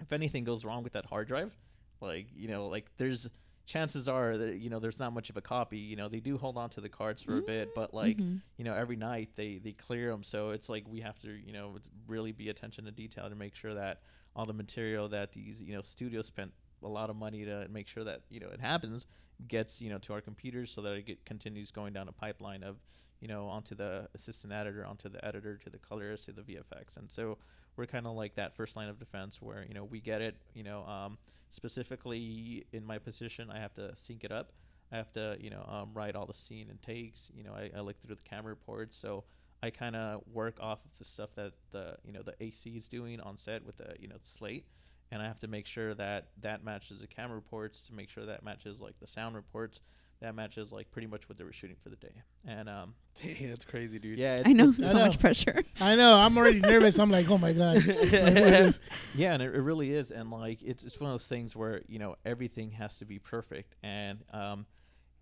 if 0.00 0.12
anything 0.12 0.44
goes 0.44 0.64
wrong 0.64 0.82
with 0.82 0.94
that 0.94 1.06
hard 1.06 1.28
drive, 1.28 1.56
like 2.00 2.28
you 2.34 2.48
know 2.48 2.68
like 2.68 2.90
there's 2.96 3.28
chances 3.66 4.08
are 4.08 4.36
that 4.36 4.56
you 4.58 4.68
know 4.70 4.78
there's 4.78 4.98
not 4.98 5.12
much 5.12 5.30
of 5.30 5.36
a 5.36 5.40
copy. 5.40 5.78
You 5.78 5.96
know 5.96 6.08
they 6.08 6.20
do 6.20 6.36
hold 6.38 6.56
on 6.58 6.70
to 6.70 6.80
the 6.80 6.88
cards 6.88 7.22
for 7.22 7.38
a 7.38 7.42
bit, 7.42 7.74
but 7.74 7.94
like 7.94 8.18
Mhm. 8.18 8.40
you 8.56 8.64
know 8.64 8.74
every 8.74 8.96
night 8.96 9.30
they 9.36 9.58
they 9.58 9.72
clear 9.72 10.10
them 10.10 10.22
so 10.22 10.50
it's 10.50 10.68
like 10.68 10.84
we 10.88 11.00
have 11.00 11.18
to 11.20 11.30
you 11.30 11.52
know 11.52 11.76
really 12.06 12.32
be 12.32 12.48
attention 12.50 12.84
to 12.84 12.90
detail 12.92 13.28
to 13.28 13.34
make 13.34 13.54
sure 13.54 13.74
that 13.74 14.02
all 14.36 14.44
the 14.46 14.52
material 14.52 15.08
that 15.08 15.32
these 15.32 15.62
you 15.62 15.74
know 15.74 15.82
studios 15.82 16.26
spent 16.26 16.52
a 16.82 16.88
lot 16.88 17.08
of 17.08 17.16
money 17.16 17.44
to 17.44 17.66
make 17.70 17.86
sure 17.88 18.04
that 18.04 18.22
you 18.28 18.40
know 18.40 18.48
it 18.48 18.60
happens 18.60 19.06
gets 19.48 19.80
you 19.80 19.88
know 19.88 19.98
to 19.98 20.12
our 20.12 20.20
computers 20.20 20.70
so 20.70 20.82
that 20.82 20.92
it 20.94 21.06
get, 21.06 21.24
continues 21.24 21.70
going 21.70 21.92
down 21.92 22.06
a 22.08 22.12
pipeline 22.12 22.62
of 22.62 22.76
you 23.20 23.28
know 23.28 23.46
onto 23.46 23.74
the 23.74 24.06
assistant 24.14 24.52
editor 24.52 24.84
onto 24.84 25.08
the 25.08 25.24
editor 25.24 25.56
to 25.56 25.70
the 25.70 25.78
colorist 25.78 26.26
to 26.26 26.32
the 26.32 26.42
vfx 26.42 26.96
and 26.98 27.10
so 27.10 27.38
we're 27.76 27.86
kind 27.86 28.06
of 28.06 28.14
like 28.14 28.34
that 28.34 28.54
first 28.54 28.76
line 28.76 28.88
of 28.88 28.98
defense 28.98 29.40
where 29.40 29.64
you 29.66 29.72
know 29.74 29.84
we 29.84 30.00
get 30.00 30.20
it 30.20 30.36
you 30.52 30.62
know 30.62 30.84
um, 30.84 31.16
specifically 31.54 32.66
in 32.72 32.84
my 32.84 32.98
position 32.98 33.50
i 33.50 33.58
have 33.58 33.72
to 33.74 33.90
sync 33.96 34.24
it 34.24 34.32
up. 34.32 34.52
I 34.92 34.96
have 34.96 35.12
to, 35.14 35.36
you 35.40 35.50
know, 35.50 35.64
um, 35.68 35.90
write 35.92 36.14
all 36.14 36.26
the 36.26 36.34
scene 36.34 36.68
and 36.70 36.80
takes. 36.80 37.30
You 37.34 37.42
know, 37.42 37.52
I, 37.52 37.70
I 37.76 37.80
look 37.80 38.00
through 38.00 38.14
the 38.14 38.22
camera 38.22 38.50
reports, 38.50 38.96
so 38.96 39.24
I 39.62 39.70
kind 39.70 39.96
of 39.96 40.22
work 40.32 40.58
off 40.60 40.84
of 40.84 40.96
the 40.98 41.04
stuff 41.04 41.30
that 41.34 41.52
the, 41.72 41.96
you 42.04 42.12
know, 42.12 42.22
the 42.22 42.34
AC 42.40 42.70
is 42.70 42.86
doing 42.86 43.20
on 43.20 43.36
set 43.36 43.64
with 43.64 43.76
the, 43.78 43.94
you 43.98 44.06
know, 44.08 44.16
slate, 44.22 44.66
and 45.10 45.20
I 45.20 45.26
have 45.26 45.40
to 45.40 45.48
make 45.48 45.66
sure 45.66 45.94
that 45.94 46.28
that 46.42 46.64
matches 46.64 47.00
the 47.00 47.06
camera 47.08 47.34
reports 47.34 47.82
to 47.82 47.94
make 47.94 48.08
sure 48.08 48.26
that 48.26 48.44
matches 48.44 48.80
like 48.80 48.98
the 49.00 49.06
sound 49.06 49.34
reports 49.34 49.80
that 50.20 50.34
matches 50.34 50.72
like 50.72 50.90
pretty 50.90 51.06
much 51.06 51.28
what 51.28 51.36
they 51.38 51.44
were 51.44 51.52
shooting 51.52 51.76
for 51.82 51.90
the 51.90 51.96
day. 51.96 52.12
And 52.46 52.68
um, 52.68 52.94
Dang, 53.22 53.48
that's 53.48 53.64
crazy, 53.64 53.98
dude. 53.98 54.18
yeah, 54.18 54.34
it's, 54.34 54.42
I 54.48 54.52
know 54.52 54.68
it's- 54.68 54.76
so 54.76 54.88
I 54.88 54.92
know. 54.92 55.06
much 55.06 55.18
pressure. 55.18 55.62
I 55.80 55.94
know. 55.96 56.16
I'm 56.16 56.36
already 56.38 56.60
nervous. 56.60 56.98
I'm 56.98 57.10
like, 57.10 57.30
oh 57.30 57.38
my 57.38 57.52
god. 57.52 57.76
Like, 57.86 58.74
Yeah, 59.14 59.34
and 59.34 59.42
it, 59.42 59.54
it 59.54 59.60
really 59.60 59.92
is, 59.92 60.10
and 60.10 60.30
like 60.30 60.62
it's 60.62 60.84
it's 60.84 60.98
one 60.98 61.10
of 61.10 61.14
those 61.14 61.26
things 61.26 61.54
where 61.54 61.82
you 61.88 61.98
know 61.98 62.16
everything 62.24 62.70
has 62.72 62.98
to 62.98 63.04
be 63.04 63.18
perfect, 63.18 63.74
and 63.82 64.18
um, 64.32 64.66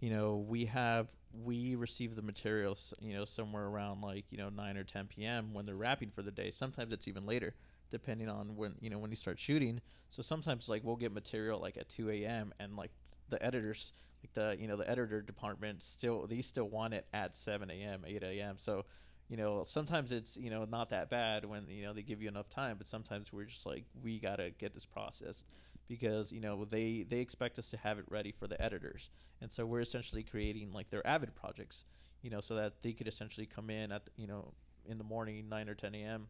you 0.00 0.11
know 0.11 0.44
we 0.49 0.66
have 0.66 1.08
we 1.44 1.75
receive 1.76 2.14
the 2.14 2.20
materials 2.22 2.92
you 3.00 3.14
know 3.14 3.25
somewhere 3.25 3.64
around 3.64 4.02
like 4.02 4.26
you 4.30 4.37
know 4.38 4.50
nine 4.50 4.76
or 4.76 4.84
ten 4.84 5.06
p.m. 5.06 5.52
when 5.54 5.64
they're 5.66 5.75
wrapping 5.76 6.11
for 6.11 6.22
the 6.22 6.30
day. 6.30 6.50
Sometimes 6.50 6.92
it's 6.92 7.08
even 7.08 7.26
later, 7.26 7.54
depending 7.90 8.28
on 8.28 8.54
when 8.56 8.75
you 8.80 8.90
know 8.90 8.99
when 8.99 9.11
you 9.11 9.16
start 9.16 9.38
shooting. 9.38 9.80
So 10.11 10.22
sometimes 10.22 10.68
like 10.68 10.84
we'll 10.84 10.96
get 10.96 11.12
material 11.12 11.58
like 11.61 11.76
at 11.78 11.88
two 11.88 12.11
a.m. 12.11 12.52
and 12.61 12.76
like 12.76 12.90
the 13.30 13.42
editors 13.42 13.92
like 14.22 14.32
the 14.34 14.60
you 14.60 14.68
know 14.68 14.76
the 14.76 14.88
editor 14.88 15.20
department 15.20 15.82
still 15.82 16.26
they 16.26 16.42
still 16.42 16.68
want 16.68 16.94
it 16.94 17.06
at 17.12 17.36
seven 17.36 17.70
a.m. 17.70 18.04
eight 18.06 18.22
a.m. 18.22 18.56
So 18.58 18.84
you 19.28 19.36
know 19.36 19.64
sometimes 19.64 20.12
it's 20.12 20.36
you 20.36 20.50
know 20.50 20.64
not 20.64 20.90
that 20.90 21.08
bad 21.08 21.44
when 21.44 21.64
you 21.68 21.82
know 21.82 21.92
they 21.92 22.02
give 22.02 22.20
you 22.20 22.28
enough 22.28 22.48
time 22.48 22.76
but 22.76 22.86
sometimes 22.86 23.32
we're 23.32 23.44
just 23.44 23.64
like 23.64 23.84
we 24.02 24.18
gotta 24.18 24.50
get 24.50 24.74
this 24.74 24.84
process 24.84 25.42
because 25.88 26.32
you 26.32 26.40
know 26.40 26.64
they 26.64 27.06
they 27.08 27.18
expect 27.18 27.58
us 27.58 27.68
to 27.68 27.76
have 27.78 27.98
it 27.98 28.04
ready 28.10 28.30
for 28.30 28.46
the 28.46 28.60
editors 28.60 29.10
and 29.40 29.52
so 29.52 29.64
we're 29.64 29.80
essentially 29.80 30.22
creating 30.22 30.72
like 30.72 30.90
their 30.90 31.06
avid 31.06 31.34
projects 31.34 31.84
you 32.20 32.30
know 32.30 32.40
so 32.40 32.54
that 32.54 32.74
they 32.82 32.92
could 32.92 33.08
essentially 33.08 33.46
come 33.46 33.70
in 33.70 33.90
at 33.90 34.02
you 34.16 34.26
know 34.26 34.52
in 34.86 34.98
the 34.98 35.04
morning 35.04 35.48
9 35.48 35.68
or 35.68 35.74
10 35.74 35.94
a.m 35.94 36.26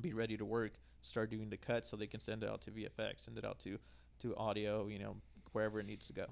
be 0.00 0.12
ready 0.12 0.36
to 0.36 0.44
work 0.44 0.72
start 1.02 1.30
doing 1.30 1.50
the 1.50 1.56
cut 1.56 1.86
so 1.86 1.96
they 1.96 2.06
can 2.06 2.20
send 2.20 2.42
it 2.42 2.48
out 2.48 2.62
to 2.62 2.70
vfx 2.70 3.24
send 3.24 3.36
it 3.36 3.44
out 3.44 3.58
to 3.58 3.78
to 4.18 4.34
audio 4.36 4.86
you 4.86 4.98
know 4.98 5.16
wherever 5.52 5.80
it 5.80 5.86
needs 5.86 6.06
to 6.06 6.12
go 6.12 6.26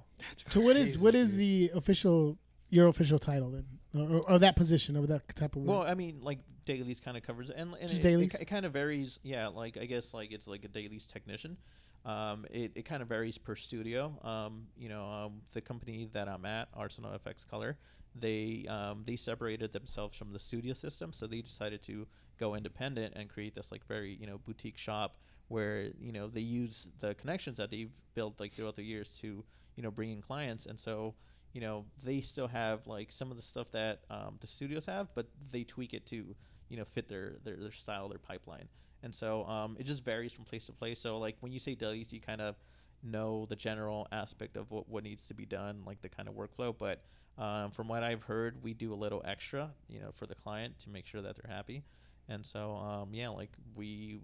so 0.49 0.61
what 0.61 0.77
is 0.77 0.99
what 0.99 1.15
is 1.15 1.37
the 1.37 1.71
official 1.75 2.39
your 2.71 2.89
official 2.89 3.19
title 3.19 3.51
then, 3.51 3.65
or, 3.95 4.21
or 4.29 4.39
that 4.39 4.57
position 4.57 4.97
or 4.97 5.07
that 5.07 5.35
type 5.35 5.57
of 5.57 5.63
work? 5.63 5.79
Well. 5.79 5.87
I 5.87 5.95
mean, 5.95 6.21
like 6.23 6.41
dailies 6.67 7.01
kind 7.01 7.17
of 7.17 7.23
covers, 7.23 7.51
and, 7.51 7.75
and 7.81 7.89
Just 7.89 8.01
it, 8.01 8.05
dailies? 8.05 8.35
It, 8.35 8.45
kind 8.45 8.67
of 8.67 8.73
varies. 8.73 9.19
Yeah, 9.23 9.49
like 9.49 9.77
I 9.77 9.87
guess 9.87 10.13
like 10.13 10.33
it's 10.33 10.47
like 10.47 10.65
a 10.65 10.69
dailies 10.69 11.07
technician. 11.07 11.57
Um, 12.05 12.47
it 12.51 12.73
it 12.75 12.85
kind 12.85 13.03
of 13.03 13.09
varies 13.09 13.39
per 13.39 13.57
studio. 13.57 14.19
Um, 14.23 14.67
you 14.77 14.89
know, 14.89 15.07
um, 15.07 15.41
the 15.53 15.61
company 15.61 16.09
that 16.13 16.29
I'm 16.29 16.45
at, 16.45 16.69
Arsenal 16.75 17.11
FX 17.27 17.47
Color, 17.49 17.79
they 18.15 18.67
um, 18.69 19.03
they 19.07 19.17
separated 19.17 19.73
themselves 19.73 20.17
from 20.17 20.33
the 20.33 20.39
studio 20.39 20.75
system, 20.75 21.13
so 21.13 21.27
they 21.27 21.41
decided 21.41 21.83
to 21.85 22.07
go 22.39 22.55
independent 22.55 23.15
and 23.17 23.29
create 23.29 23.55
this 23.55 23.73
like 23.73 23.87
very 23.87 24.17
you 24.21 24.27
know 24.27 24.39
boutique 24.39 24.79
shop 24.79 25.17
where 25.49 25.89
you 26.01 26.13
know 26.13 26.29
they 26.29 26.41
use 26.41 26.87
the 27.01 27.15
connections 27.15 27.59
that 27.59 27.71
they've 27.71 27.91
built 28.15 28.39
like 28.39 28.53
throughout 28.53 28.77
the 28.77 28.83
years 28.83 29.11
to 29.21 29.45
you 29.77 29.83
know 29.83 29.91
bring 29.91 30.11
in 30.11 30.23
clients, 30.23 30.67
and 30.67 30.79
so 30.79 31.15
you 31.53 31.61
know 31.61 31.85
they 32.03 32.21
still 32.21 32.49
have 32.49 32.87
like 32.87 33.11
some 33.11 33.31
of 33.31 33.37
the 33.37 33.43
stuff 33.43 33.71
that 33.73 34.01
um, 34.11 34.37
the 34.41 34.47
studios 34.47 34.87
have, 34.87 35.09
but 35.15 35.27
they 35.51 35.65
tweak 35.65 35.95
it 35.95 36.07
to 36.07 36.35
you 36.69 36.77
know 36.77 36.85
fit 36.85 37.09
their 37.09 37.37
their, 37.45 37.57
their 37.57 37.73
style, 37.73 38.09
their 38.09 38.19
pipeline, 38.19 38.69
and 39.03 39.15
so 39.15 39.45
um, 39.47 39.77
it 39.79 39.85
just 39.85 40.05
varies 40.05 40.33
from 40.33 40.45
place 40.45 40.67
to 40.67 40.73
place. 40.73 41.01
So 41.01 41.19
like 41.19 41.37
when 41.41 41.53
you 41.53 41.59
say 41.59 41.75
dailies, 41.75 42.13
you 42.13 42.21
kind 42.21 42.41
of 42.41 42.57
know 43.03 43.47
the 43.49 43.57
general 43.57 44.09
aspect 44.13 44.57
of 44.57 44.71
what, 44.71 44.89
what 44.89 45.05
needs 45.05 45.27
to 45.29 45.35
be 45.35 45.47
done, 45.47 45.83
like 45.87 46.03
the 46.03 46.09
kind 46.09 46.29
of 46.29 46.35
workflow. 46.35 46.75
But 46.77 47.03
um, 47.39 47.71
from 47.71 47.89
what 47.89 48.03
I've 48.03 48.25
heard, 48.25 48.63
we 48.63 48.75
do 48.75 48.93
a 48.93 48.97
little 48.97 49.23
extra, 49.25 49.71
you 49.89 50.01
know, 50.01 50.11
for 50.13 50.27
the 50.27 50.35
client 50.35 50.79
to 50.81 50.91
make 50.91 51.07
sure 51.07 51.23
that 51.23 51.37
they're 51.37 51.55
happy. 51.55 51.85
And 52.29 52.45
so 52.45 52.77
um, 52.77 53.11
yeah, 53.13 53.29
like 53.29 53.53
we 53.75 54.19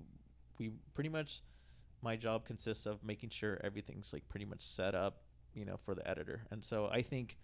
we 0.59 0.71
pretty 0.95 1.11
much 1.11 1.43
my 2.03 2.17
job 2.17 2.45
consists 2.45 2.87
of 2.87 3.03
making 3.03 3.31
sure 3.31 3.59
everything's 3.65 4.13
like 4.13 4.29
pretty 4.29 4.45
much 4.47 4.61
set 4.63 4.95
up, 4.95 5.23
you 5.55 5.65
know, 5.65 5.77
for 5.85 5.95
the 5.95 6.07
editor. 6.09 6.43
And 6.51 6.63
so 6.65 6.87
I 6.87 7.03
think 7.03 7.39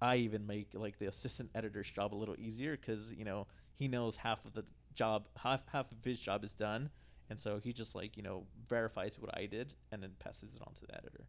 I 0.00 0.16
even 0.16 0.46
make 0.46 0.70
like 0.74 0.98
the 0.98 1.06
assistant 1.06 1.50
editor's 1.54 1.90
job 1.90 2.14
a 2.14 2.16
little 2.16 2.36
easier 2.38 2.76
because 2.76 3.12
you 3.12 3.24
know 3.24 3.46
he 3.74 3.88
knows 3.88 4.16
half 4.16 4.44
of 4.44 4.52
the 4.54 4.64
job, 4.94 5.28
half 5.36 5.60
half 5.72 5.90
of 5.92 5.98
his 6.04 6.18
job 6.20 6.42
is 6.44 6.52
done, 6.52 6.90
and 7.30 7.38
so 7.40 7.58
he 7.62 7.72
just 7.72 7.94
like 7.94 8.16
you 8.16 8.22
know 8.22 8.44
verifies 8.68 9.14
what 9.18 9.36
I 9.36 9.46
did 9.46 9.74
and 9.92 10.02
then 10.02 10.10
passes 10.18 10.54
it 10.54 10.62
on 10.66 10.74
to 10.74 10.80
the 10.86 10.94
editor. 10.96 11.26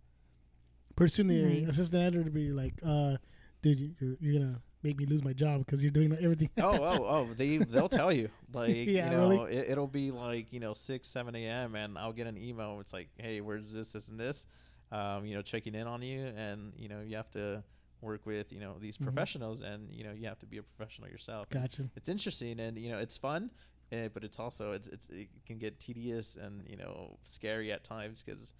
Pretty 0.95 1.11
soon 1.13 1.27
the 1.27 1.41
Nice. 1.61 1.69
assistant 1.69 2.01
editor 2.03 2.23
to 2.25 2.31
be 2.31 2.51
like, 2.51 2.73
uh, 2.85 3.17
dude, 3.61 3.79
you- 3.79 3.95
you're, 3.99 4.17
you're 4.19 4.41
gonna 4.41 4.61
make 4.83 4.97
me 4.97 5.05
lose 5.05 5.23
my 5.23 5.33
job 5.33 5.65
because 5.65 5.83
you're 5.83 5.91
doing 5.91 6.11
everything. 6.13 6.49
oh, 6.59 6.83
oh, 6.83 7.05
oh! 7.09 7.33
They 7.35 7.57
they'll 7.57 7.89
tell 7.89 8.11
you 8.11 8.29
like 8.53 8.75
Yeah, 8.87 9.05
you 9.05 9.09
know 9.11 9.29
really? 9.43 9.55
it, 9.57 9.69
it'll 9.71 9.87
be 9.87 10.11
like 10.11 10.51
you 10.53 10.59
know 10.59 10.73
six 10.73 11.07
seven 11.07 11.35
a.m. 11.35 11.75
and 11.75 11.97
I'll 11.97 12.13
get 12.13 12.27
an 12.27 12.37
email. 12.37 12.79
It's 12.79 12.93
like, 12.93 13.09
hey, 13.17 13.41
where's 13.41 13.71
this, 13.73 13.91
this, 13.93 14.07
and 14.07 14.19
this? 14.19 14.47
Um, 14.91 15.25
you 15.25 15.35
know, 15.35 15.41
checking 15.41 15.75
in 15.75 15.85
on 15.87 16.01
you, 16.01 16.25
and 16.35 16.73
you 16.77 16.89
know 16.89 17.01
you 17.05 17.15
have 17.17 17.29
to 17.31 17.63
work 18.01 18.25
with 18.25 18.51
you 18.51 18.59
know 18.59 18.75
these 18.79 18.97
Mhm. 18.97 19.03
professionals, 19.03 19.61
and 19.61 19.91
you 19.93 20.03
know 20.03 20.13
you 20.13 20.27
have 20.27 20.39
to 20.39 20.45
be 20.45 20.57
a 20.57 20.63
professional 20.63 21.09
yourself. 21.09 21.47
And 21.51 21.61
Gotcha. 21.61 21.89
It's 21.95 22.09
interesting, 22.09 22.59
and 22.59 22.77
you 22.77 22.89
know 22.89 22.97
it's 22.97 23.17
fun, 23.17 23.51
uh, 23.91 24.07
but 24.13 24.23
it's 24.23 24.39
also 24.39 24.71
it's, 24.71 24.87
it's 24.87 25.07
it 25.09 25.27
can 25.45 25.57
get 25.59 25.79
tedious 25.79 26.37
and 26.37 26.63
you 26.67 26.77
know 26.77 27.17
scary 27.23 27.71
at 27.71 27.83
times 27.83 28.23
because 28.25 28.53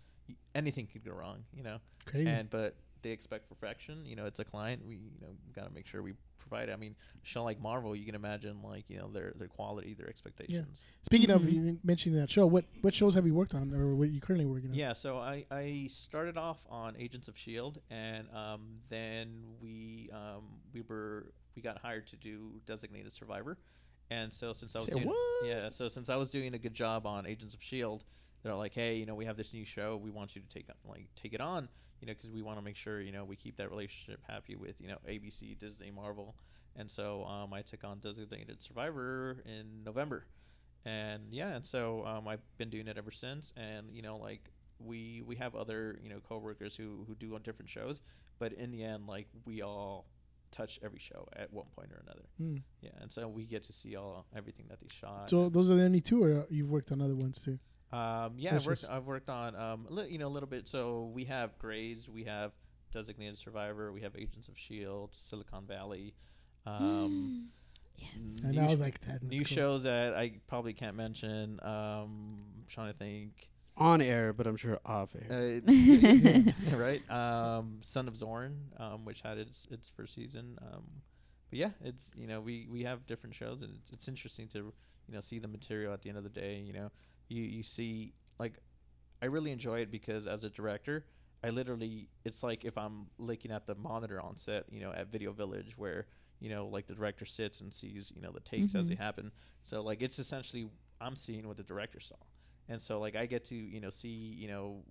anything 0.54 0.86
could 0.86 1.04
go 1.04 1.12
wrong. 1.14 1.44
You 1.54 1.64
know, 1.64 1.78
Crazy. 2.06 2.28
and 2.30 2.50
but 2.50 2.76
they 3.02 3.12
expect 3.12 3.50
perfection. 3.50 4.06
You 4.06 4.16
know, 4.16 4.26
it's 4.26 4.40
a 4.40 4.46
client. 4.46 4.86
We 4.88 4.96
you 4.96 5.22
know 5.22 5.30
got 5.54 5.66
to 5.68 5.74
make 5.74 5.88
sure 5.88 6.02
we 6.02 6.14
provide. 6.38 6.70
it. 6.70 6.72
I 6.74 6.76
mean, 6.78 6.96
show 7.24 7.44
like 7.44 7.60
Marvel, 7.62 7.96
you 7.96 8.06
can 8.06 8.16
imagine 8.16 8.62
like 8.64 8.86
you 8.90 8.98
know 8.98 9.10
their 9.12 9.34
their 9.38 9.48
quality, 9.48 9.94
their 9.94 10.10
expectations. 10.10 10.84
Speaking 11.04 11.30
of 11.32 11.44
Mhm. 11.44 11.54
you 11.54 11.80
mentioning 11.84 12.18
that 12.20 12.30
show, 12.30 12.46
what 12.48 12.66
what 12.82 12.94
shows 12.94 13.14
have 13.16 13.26
you 13.26 13.34
worked 13.34 13.54
on, 13.54 13.74
or 13.74 13.96
what 13.96 14.08
are 14.08 14.12
you 14.12 14.22
currently 14.22 14.46
working 14.46 14.70
on? 14.70 14.76
Yeah, 14.76 14.94
so 14.94 15.18
I, 15.20 15.46
I 15.52 15.88
started 15.90 16.38
off 16.38 16.66
on 16.70 16.96
Agents 16.98 17.28
of 17.28 17.38
Shield, 17.38 17.80
and 17.90 18.28
um, 18.34 18.80
then 18.90 19.44
we 19.62 20.10
um, 20.14 20.44
we 20.74 20.82
were 20.82 21.32
we 21.56 21.62
got 21.62 21.78
hired 21.80 22.08
to 22.08 22.16
do 22.16 22.52
Designated 22.66 23.14
Survivor, 23.14 23.58
and 24.10 24.34
so 24.34 24.54
since 24.54 24.76
I 24.76 24.80
was 24.80 24.88
Say 24.88 24.94
doing 24.94 25.08
what? 25.08 25.46
yeah, 25.46 25.70
so 25.70 25.88
since 25.90 26.10
I 26.10 26.16
was 26.16 26.30
doing 26.30 26.54
a 26.54 26.60
good 26.60 26.74
job 26.74 27.06
on 27.06 27.26
Agents 27.26 27.54
of 27.54 27.62
Shield, 27.62 28.04
they're 28.44 28.56
like, 28.56 28.74
hey, 28.74 28.96
you 28.96 29.06
know, 29.06 29.16
we 29.16 29.26
have 29.26 29.36
this 29.38 29.54
new 29.54 29.66
show, 29.66 29.98
we 29.98 30.10
want 30.10 30.36
you 30.36 30.42
to 30.42 30.48
take 30.48 30.68
like 30.88 31.08
take 31.16 31.34
it 31.34 31.42
on, 31.42 31.68
you 32.02 32.08
know, 32.08 32.14
because 32.14 32.32
we 32.32 32.42
want 32.42 32.58
to 32.58 32.64
make 32.64 32.76
sure 32.76 33.02
you 33.02 33.12
know 33.12 33.26
we 33.26 33.36
keep 33.36 33.58
that 33.58 33.70
relationship 33.70 34.22
happy 34.28 34.56
with 34.56 34.76
you 34.80 34.88
know 34.88 34.98
ABC, 35.08 35.58
Disney, 35.58 35.92
Marvel, 35.92 36.36
and 36.76 36.90
so 36.90 37.26
um, 37.26 37.54
I 37.54 37.62
took 37.62 37.84
on 37.84 38.00
Designated 38.00 38.62
Survivor 38.62 39.38
in 39.46 39.84
November, 39.84 40.26
and 40.86 41.24
yeah, 41.32 41.56
and 41.56 41.66
so 41.66 42.06
um, 42.06 42.28
I've 42.28 42.42
been 42.58 42.70
doing 42.70 42.88
it 42.88 42.98
ever 42.98 43.12
since, 43.12 43.54
and 43.58 43.88
you 43.92 44.02
know, 44.02 44.18
like 44.18 44.50
we 44.80 45.22
we 45.26 45.36
have 45.36 45.56
other 45.56 46.00
you 46.02 46.10
know 46.10 46.20
coworkers 46.28 46.76
who 46.76 47.06
who 47.08 47.16
do 47.16 47.36
on 47.36 47.42
different 47.42 47.70
shows, 47.70 48.02
but 48.40 48.54
in 48.54 48.72
the 48.72 48.84
end, 48.84 49.08
like 49.08 49.28
we 49.46 49.62
all 49.62 50.06
touch 50.52 50.80
every 50.84 51.00
show 51.00 51.28
at 51.36 51.52
one 51.54 51.66
point 51.76 51.92
or 51.92 52.02
another. 52.06 52.26
Hmm. 52.38 52.58
Yeah, 52.82 52.92
and 53.02 53.12
so 53.12 53.28
we 53.28 53.46
get 53.46 53.64
to 53.66 53.74
see 53.74 53.96
all 53.96 54.26
everything 54.36 54.66
that 54.70 54.80
they 54.80 54.88
shot. 54.94 55.30
So 55.30 55.50
those 55.50 55.70
are 55.70 55.76
the 55.76 55.84
only 55.84 56.02
two, 56.02 56.24
or 56.24 56.46
you've 56.50 56.70
worked 56.70 56.92
on 56.92 57.02
other 57.02 57.16
ones 57.16 57.44
too? 57.44 57.60
Um, 57.92 58.34
yeah, 58.38 58.56
I've 58.56 58.66
worked. 58.66 58.86
I've 58.90 59.06
worked 59.06 59.30
on 59.30 59.56
um, 59.56 59.88
li- 59.90 60.10
you 60.10 60.18
know, 60.20 60.28
a 60.28 60.30
little 60.30 60.50
bit. 60.50 60.68
So 60.68 61.12
we 61.14 61.26
have 61.26 61.58
Grey's, 61.58 62.08
we 62.08 62.26
have 62.26 62.52
Designated 62.92 63.38
Survivor, 63.38 63.92
we 63.92 64.02
have 64.02 64.16
Agents 64.16 64.48
of 64.48 64.58
Shield, 64.58 65.10
Silicon 65.14 65.66
Valley. 65.66 66.14
Um, 66.66 67.50
yes. 67.98 68.10
And 68.44 68.60
I 68.60 68.68
was 68.68 68.80
like, 68.80 69.02
that, 69.02 69.24
new 69.24 69.40
cool. 69.40 69.46
shows 69.46 69.84
that 69.84 70.16
I 70.16 70.34
probably 70.48 70.74
can't 70.74 70.96
mention. 70.96 71.60
Um, 71.64 72.40
I'm 72.58 72.66
trying 72.68 72.92
to 72.92 72.98
think. 72.98 73.50
On 73.78 74.02
air, 74.02 74.34
but 74.34 74.46
I'm 74.46 74.58
sure 74.58 74.80
off 74.86 75.16
air. 75.16 75.62
Uh, 75.66 76.52
right. 76.76 77.10
Um, 77.10 77.78
Son 77.82 78.08
of 78.08 78.16
Zorn, 78.16 78.72
um, 78.78 79.06
which 79.06 79.22
had 79.22 79.38
its 79.38 79.68
its 79.72 79.90
first 79.90 80.14
season. 80.14 80.58
Um, 80.62 80.84
but 81.50 81.60
yeah, 81.60 81.70
it's 81.84 82.12
you 82.16 82.28
know 82.28 82.42
we 82.42 82.68
we 82.70 82.84
have 82.84 83.08
different 83.08 83.36
shows 83.36 83.62
and 83.62 83.76
it's, 83.76 83.92
it's 83.94 84.08
interesting 84.08 84.48
to 84.50 84.74
you 85.08 85.14
know 85.14 85.22
see 85.22 85.40
the 85.40 85.48
material 85.48 85.94
at 85.94 86.02
the 86.02 86.10
end 86.10 86.18
of 86.18 86.24
the 86.24 86.30
day. 86.30 86.62
You 86.66 86.74
know, 86.74 86.92
you 87.30 87.44
you 87.44 87.64
see 87.64 88.14
like 88.40 88.54
I 89.22 89.26
really 89.28 89.52
enjoy 89.52 89.80
it 89.80 89.92
because 89.92 90.28
as 90.28 90.44
a 90.44 90.50
director, 90.50 91.06
I 91.44 91.50
literally 91.50 92.10
it's 92.26 92.44
like 92.44 92.66
if 92.66 92.78
I'm 92.78 93.08
looking 93.18 93.52
at 93.52 93.66
the 93.68 93.76
monitor 93.76 94.20
on 94.22 94.38
set, 94.38 94.66
you 94.72 94.82
know, 94.82 94.92
at 94.92 95.08
Video 95.12 95.32
Village 95.32 95.78
where 95.78 96.08
you 96.40 96.50
know 96.50 96.68
like 96.68 96.88
the 96.88 96.96
director 96.96 97.26
sits 97.26 97.62
and 97.62 97.74
sees 97.74 98.12
you 98.16 98.22
know 98.22 98.32
the 98.32 98.40
takes 98.42 98.76
as 98.76 98.90
they 98.90 98.96
Mhm. 98.96 99.00
happen. 99.00 99.32
So 99.64 99.82
like 99.82 100.02
it's 100.02 100.20
essentially 100.20 100.70
I'm 101.02 101.16
seeing 101.16 101.48
what 101.48 101.58
the 101.58 101.64
director 101.64 102.00
saw, 102.00 102.16
and 102.68 102.82
so 102.82 103.00
like 103.00 103.16
I 103.16 103.26
get 103.26 103.46
to 103.46 103.56
you 103.56 103.80
know 103.80 103.90
see 103.90 104.08
you 104.10 104.48
know 104.50 104.84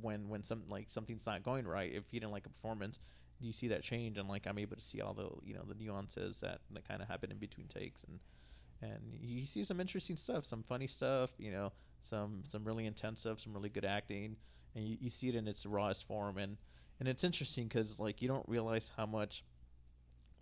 when 0.00 0.28
when 0.28 0.42
some 0.42 0.62
like 0.68 0.90
something's 0.90 1.26
not 1.26 1.42
going 1.42 1.66
right 1.66 1.92
if 1.92 2.04
you 2.12 2.18
didn't 2.20 2.32
like 2.32 2.46
a 2.46 2.48
performance 2.48 2.98
do 3.40 3.46
you 3.46 3.52
see 3.52 3.68
that 3.68 3.82
change 3.82 4.16
and 4.16 4.26
like 4.26 4.46
i'm 4.46 4.56
able 4.56 4.74
to 4.74 4.80
see 4.80 5.02
all 5.02 5.12
the 5.12 5.28
you 5.44 5.52
know 5.52 5.62
the 5.68 5.74
nuances 5.74 6.40
that, 6.40 6.60
that 6.70 6.88
kind 6.88 7.02
of 7.02 7.08
happen 7.08 7.30
in 7.30 7.36
between 7.36 7.66
takes 7.66 8.02
and 8.04 8.18
and 8.82 9.00
you 9.20 9.46
see 9.46 9.64
some 9.64 9.80
interesting 9.80 10.16
stuff 10.16 10.44
some 10.44 10.62
funny 10.62 10.86
stuff 10.86 11.30
you 11.38 11.50
know 11.52 11.72
some 12.02 12.42
some 12.48 12.64
really 12.64 12.84
intense 12.84 13.20
stuff 13.20 13.40
some 13.40 13.52
really 13.52 13.68
good 13.68 13.84
acting 13.84 14.36
and 14.74 14.86
you, 14.86 14.96
you 15.00 15.10
see 15.10 15.28
it 15.28 15.34
in 15.34 15.46
its 15.48 15.66
rawest 15.66 16.06
form. 16.06 16.38
And 16.38 16.56
and 17.00 17.08
it's 17.08 17.24
interesting 17.24 17.66
because 17.66 17.98
like 17.98 18.22
you 18.22 18.28
don't 18.28 18.48
realize 18.48 18.90
how 18.96 19.06
much 19.06 19.44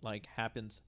like 0.01 0.25
happens 0.27 0.81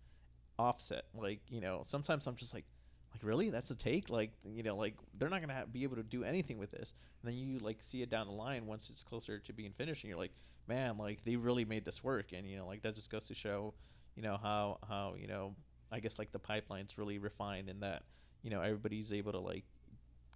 offset. 0.58 1.06
Like 1.14 1.42
you 1.50 1.62
know 1.62 1.84
sometimes 1.86 2.28
i'm 2.28 2.36
just 2.36 2.54
like 2.54 2.66
like 3.14 3.24
really? 3.24 3.50
That's 3.52 3.70
a 3.70 3.76
take? 3.76 4.10
Like 4.10 4.32
you 4.44 4.64
know 4.64 4.76
like 4.76 4.96
they're 5.18 5.30
not 5.30 5.42
gonna 5.42 5.66
be 5.72 5.84
able 5.84 5.98
to 5.98 6.04
do 6.04 6.24
anything 6.24 6.58
with 6.58 6.72
this. 6.72 6.94
And 7.22 7.32
then 7.32 7.38
you 7.40 7.60
like 7.60 7.82
see 7.82 8.02
it 8.02 8.10
down 8.10 8.28
the 8.28 8.34
line 8.34 8.66
once 8.66 8.90
it's 8.90 9.04
closer 9.04 9.40
to 9.40 9.54
being 9.54 9.72
finished 9.72 10.04
and 10.04 10.10
you're 10.10 10.20
like 10.20 10.34
man 10.68 10.98
like 10.98 11.24
they 11.26 11.36
really 11.36 11.66
made 11.66 11.86
this 11.86 12.04
work. 12.04 12.32
And 12.34 12.48
you 12.48 12.58
know 12.58 12.68
like 12.68 12.82
that 12.84 12.96
just 12.96 13.12
goes 13.12 13.28
to 13.28 13.36
show 13.36 13.74
you 14.16 14.24
know 14.24 14.38
how 14.42 14.80
how 14.88 15.16
you 15.18 15.28
know 15.28 15.56
i 15.94 16.00
guess 16.00 16.20
like 16.20 16.32
the 16.32 16.40
pipeline's 16.40 16.98
really 16.98 17.18
refined 17.20 17.70
in 17.70 17.80
that 17.80 18.04
you 18.42 18.50
know 18.50 18.62
everybody's 18.62 19.14
able 19.14 19.32
to 19.32 19.40
like 19.40 19.64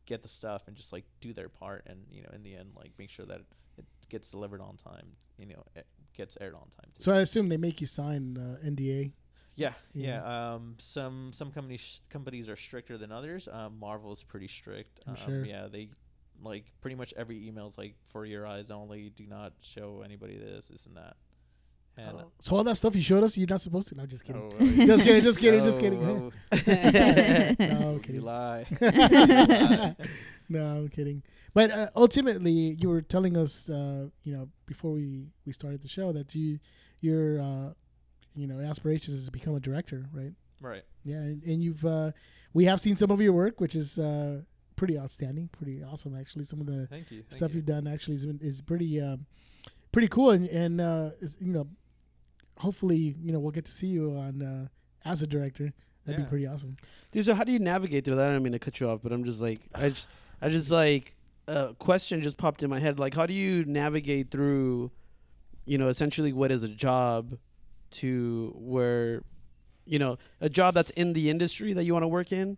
get 0.05 0.21
the 0.21 0.29
stuff 0.29 0.67
and 0.67 0.77
just 0.77 0.93
like 0.93 1.03
do 1.19 1.33
their 1.33 1.49
part 1.49 1.83
and 1.87 1.99
you 2.09 2.21
know 2.23 2.29
in 2.33 2.43
the 2.43 2.55
end 2.55 2.69
like 2.77 2.91
make 2.97 3.09
sure 3.09 3.25
that 3.25 3.41
it 3.77 3.85
gets 4.09 4.31
delivered 4.31 4.61
on 4.61 4.77
time 4.77 5.07
you 5.37 5.45
know 5.45 5.63
it 5.75 5.85
gets 6.17 6.37
aired 6.41 6.55
on 6.55 6.61
time 6.61 6.89
too. 6.93 7.03
So 7.03 7.13
I 7.13 7.19
assume 7.19 7.47
they 7.47 7.57
make 7.57 7.79
you 7.79 7.87
sign 7.87 8.37
uh, 8.37 8.65
NDA. 8.67 9.11
Yeah, 9.55 9.73
Yeah. 9.93 10.21
yeah. 10.23 10.53
Um, 10.55 10.75
some 10.79 11.31
some 11.31 11.51
companies 11.51 11.99
companies 12.09 12.49
are 12.49 12.55
stricter 12.55 12.97
than 12.97 13.11
others. 13.11 13.47
Um, 13.51 13.79
Marvel 13.79 14.11
is 14.11 14.23
pretty 14.23 14.47
strict. 14.47 14.99
Um, 15.07 15.15
sure. 15.15 15.45
Yeah, 15.45 15.67
they 15.67 15.89
like 16.41 16.65
pretty 16.81 16.95
much 16.95 17.13
every 17.15 17.47
email 17.47 17.67
is 17.67 17.77
like 17.77 17.95
for 18.07 18.25
your 18.25 18.45
eyes 18.45 18.71
only. 18.71 19.09
Do 19.09 19.25
not 19.27 19.53
show 19.61 20.01
anybody 20.03 20.37
this, 20.37 20.67
this, 20.67 20.85
and 20.85 20.97
that. 20.97 21.17
And 21.97 22.17
Oh. 22.17 22.31
So 22.39 22.55
all 22.55 22.63
that 22.63 22.75
stuff 22.75 22.95
you 22.95 23.01
showed 23.01 23.23
us, 23.23 23.37
you're 23.37 23.47
not 23.49 23.61
supposed 23.61 23.87
to. 23.89 23.95
No, 23.95 24.05
just 24.05 24.23
kidding. 24.23 24.51
Oh, 24.59 24.65
Just 24.85 25.03
kidding, 25.03 25.23
just 25.23 25.39
kidding, 25.39 25.63
just 25.65 25.79
kidding. 25.79 26.03
oh, 26.05 26.31
no, 27.59 27.89
I'm 27.89 27.93
you 27.93 27.99
kidding. 28.01 28.21
lie. 28.21 28.65
no, 30.49 30.65
I'm 30.77 30.89
kidding. 30.89 31.23
But 31.53 31.71
uh, 31.71 31.89
ultimately, 31.95 32.51
you 32.79 32.89
were 32.89 33.01
telling 33.01 33.35
us, 33.35 33.69
uh, 33.69 34.07
you 34.23 34.33
know, 34.35 34.49
before 34.65 34.91
we 34.91 35.27
we 35.45 35.53
started 35.53 35.81
the 35.81 35.87
show 35.87 36.11
that 36.11 36.33
you 36.35 36.59
your 37.01 37.41
uh, 37.41 37.73
you 38.35 38.47
know 38.47 38.59
aspirations 38.59 39.17
is 39.17 39.25
to 39.25 39.31
become 39.31 39.55
a 39.55 39.59
director, 39.59 40.05
right? 40.13 40.33
right. 40.61 40.83
Yeah, 41.03 41.17
and, 41.17 41.41
and 41.43 41.63
you've 41.63 41.83
uh, 41.83 42.11
we 42.53 42.65
have 42.65 42.79
seen 42.79 42.95
some 42.95 43.09
of 43.11 43.19
your 43.21 43.33
work, 43.33 43.59
which 43.59 43.75
is 43.75 43.97
uh, 43.97 44.41
pretty 44.75 44.99
outstanding, 44.99 45.49
pretty 45.51 45.83
awesome 45.83 46.15
actually. 46.15 46.43
Some 46.43 46.61
of 46.61 46.67
the 46.67 46.85
Thank 46.87 47.09
you. 47.11 47.21
Thank 47.23 47.33
stuff 47.33 47.51
you. 47.51 47.57
you've 47.57 47.65
done 47.65 47.87
actually 47.87 48.15
is 48.15 48.23
is 48.41 48.61
pretty 48.61 49.01
um, 49.01 49.25
pretty 49.91 50.07
cool, 50.09 50.29
and 50.31 50.47
and 50.47 50.79
uh, 50.79 51.09
you 51.39 51.53
know, 51.53 51.67
hopefully 52.57 53.15
you 53.21 53.31
know 53.31 53.39
we'll 53.39 53.51
get 53.51 53.65
to 53.65 53.71
see 53.71 53.87
you 53.87 54.11
on 54.17 54.41
uh, 54.41 54.67
as 55.09 55.21
a 55.21 55.27
director. 55.27 55.73
That'd 56.05 56.19
Yeah. 56.19 56.25
be 56.25 56.29
pretty 56.29 56.47
awesome. 56.47 56.77
Dude, 57.11 57.25
so 57.25 57.33
how 57.35 57.43
do 57.43 57.51
you 57.51 57.59
navigate 57.59 58.05
through 58.05 58.15
that? 58.15 58.29
I 58.29 58.33
don't 58.33 58.41
mean 58.43 58.53
to 58.53 58.59
cut 58.59 58.79
you 58.79 58.89
off, 58.89 59.01
but 59.03 59.11
I'm 59.11 59.25
just 59.25 59.41
like, 59.41 59.59
I 59.75 59.89
just, 59.89 60.07
I 60.41 60.47
just 60.49 60.71
like, 60.71 61.13
a 61.49 61.73
question 61.79 62.21
just 62.21 62.37
popped 62.37 62.63
in 62.63 62.69
my 62.69 62.79
head. 62.79 62.97
Like, 62.97 63.13
how 63.13 63.25
do 63.25 63.33
you 63.33 63.65
navigate 63.65 64.31
through, 64.31 64.91
you 65.65 65.77
know, 65.77 65.87
essentially 65.89 66.31
what 66.31 66.49
is 66.51 66.63
a 66.63 66.69
job 66.69 67.37
to 67.91 68.53
where, 68.57 69.21
you 69.85 69.99
know, 69.99 70.17
a 70.39 70.47
job 70.49 70.75
that's 70.75 70.91
in 70.91 71.11
the 71.13 71.29
industry 71.29 71.73
that 71.73 71.83
you 71.83 71.91
want 71.93 72.03
to 72.03 72.07
work 72.07 72.31
in, 72.31 72.57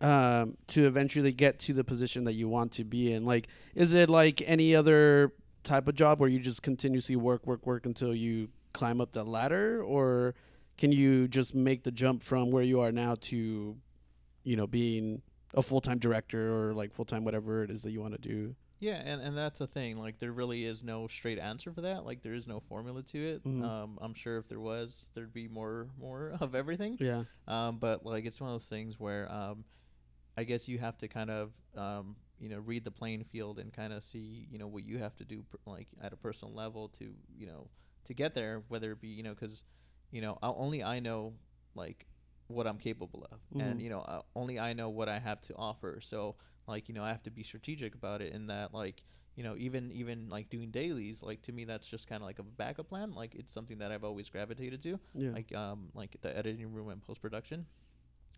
um, 0.00 0.56
to 0.68 0.86
eventually 0.86 1.32
get 1.32 1.58
to 1.60 1.72
the 1.74 1.84
position 1.84 2.24
that 2.24 2.32
you 2.34 2.48
want 2.48 2.72
to 2.72 2.84
be 2.84 3.12
in? 3.12 3.24
Like, 3.26 3.48
is 3.74 3.92
it 3.92 4.08
like 4.08 4.42
any 4.46 4.74
other 4.74 5.32
type 5.64 5.86
of 5.86 5.94
job 5.94 6.18
where 6.20 6.28
you 6.30 6.38
just 6.38 6.62
continuously 6.62 7.16
work, 7.16 7.46
work, 7.46 7.66
work 7.66 7.84
until 7.84 8.14
you 8.14 8.48
climb 8.76 9.00
up 9.00 9.12
the 9.12 9.24
ladder, 9.24 9.82
or 9.82 10.34
can 10.76 10.92
you 10.92 11.26
just 11.28 11.54
make 11.54 11.82
the 11.82 11.90
jump 11.90 12.22
from 12.22 12.50
where 12.50 12.62
you 12.62 12.80
are 12.80 12.92
now 12.92 13.16
to, 13.22 13.76
you 14.44 14.56
know, 14.56 14.66
being 14.66 15.22
a 15.54 15.62
full 15.62 15.80
time 15.80 15.98
director 15.98 16.54
or 16.54 16.74
like 16.74 16.92
full 16.92 17.04
time 17.06 17.24
whatever 17.24 17.62
it 17.64 17.70
is 17.70 17.82
that 17.82 17.90
you 17.92 18.00
want 18.00 18.12
to 18.14 18.20
do? 18.20 18.54
Yeah, 18.78 18.96
and, 18.96 19.22
and 19.22 19.34
that's 19.34 19.58
the 19.58 19.66
thing. 19.66 19.98
Like, 19.98 20.18
there 20.18 20.32
really 20.32 20.64
is 20.64 20.82
no 20.82 21.06
straight 21.06 21.38
answer 21.38 21.72
for 21.72 21.80
that. 21.80 22.04
Like, 22.04 22.20
there 22.22 22.34
is 22.34 22.46
no 22.46 22.60
formula 22.60 23.02
to 23.04 23.18
it. 23.18 23.42
Mhm. 23.42 23.62
Um, 23.64 23.98
I'm 24.02 24.12
sure 24.12 24.36
if 24.36 24.48
there 24.48 24.60
was, 24.60 25.06
there'd 25.14 25.32
be 25.32 25.48
more 25.48 25.88
more 25.98 26.34
of 26.40 26.54
everything. 26.54 26.98
Yeah. 27.00 27.24
Um, 27.48 27.78
but 27.78 28.04
like 28.04 28.26
it's 28.26 28.38
one 28.40 28.50
of 28.50 28.54
those 28.54 28.68
things 28.68 29.00
where 29.00 29.32
um, 29.32 29.64
I 30.36 30.44
guess 30.44 30.68
you 30.68 30.78
have 30.78 30.98
to 30.98 31.08
kind 31.08 31.30
of 31.30 31.52
um, 31.74 32.16
you 32.38 32.50
know 32.50 32.58
read 32.58 32.84
the 32.84 32.90
playing 32.90 33.24
field 33.24 33.58
and 33.58 33.72
kind 33.72 33.94
of 33.94 34.04
see 34.04 34.46
you 34.50 34.58
know 34.58 34.66
what 34.66 34.84
you 34.84 34.98
have 34.98 35.16
to 35.16 35.24
do 35.24 35.42
per- 35.50 35.70
like 35.70 35.88
at 36.02 36.12
a 36.12 36.16
personal 36.16 36.52
level 36.54 36.88
to 36.98 37.06
you 37.38 37.46
know 37.46 37.68
to 38.06 38.14
get 38.14 38.34
there. 38.34 38.62
Whether 38.68 38.92
it 38.92 39.00
be 39.00 39.08
you 39.08 39.22
know 39.22 39.34
because 39.34 39.62
you 40.10 40.20
know 40.20 40.38
i 40.42 40.48
only 40.48 40.82
I 40.82 41.00
know 41.00 41.34
like 41.74 42.06
what 42.48 42.66
I'm 42.66 42.78
capable 42.78 43.26
of, 43.32 43.38
and 43.60 43.78
Mhm. 43.80 43.82
you 43.82 43.90
know 43.90 44.00
uh, 44.00 44.22
only 44.34 44.58
I 44.58 44.72
know 44.72 44.88
what 44.88 45.08
I 45.08 45.18
have 45.18 45.40
to 45.42 45.54
offer. 45.56 46.00
So 46.00 46.36
like 46.66 46.88
you 46.88 46.94
know 46.94 47.04
I 47.04 47.08
have 47.08 47.22
to 47.24 47.30
be 47.30 47.42
strategic 47.42 47.94
about 47.94 48.22
it 48.22 48.32
in 48.32 48.46
that 48.48 48.72
like 48.72 49.02
you 49.34 49.42
know 49.42 49.54
even 49.56 49.92
even 49.92 50.28
like 50.30 50.48
doing 50.48 50.70
dailies 50.70 51.22
like 51.22 51.42
to 51.42 51.52
me 51.52 51.64
that's 51.64 51.86
just 51.86 52.08
kind 52.08 52.22
of 52.22 52.26
like 52.26 52.38
a 52.38 52.42
backup 52.42 52.88
plan 52.88 53.12
like 53.12 53.34
it's 53.34 53.52
something 53.52 53.76
that 53.78 53.92
i've 53.92 54.02
always 54.02 54.30
gravitated 54.30 54.80
to 54.82 54.98
Yeah. 55.14 55.32
like 55.32 55.54
um 55.54 55.90
like 55.92 56.16
the 56.22 56.34
editing 56.34 56.72
room 56.72 56.88
and 56.88 57.02
post 57.02 57.20
production 57.20 57.66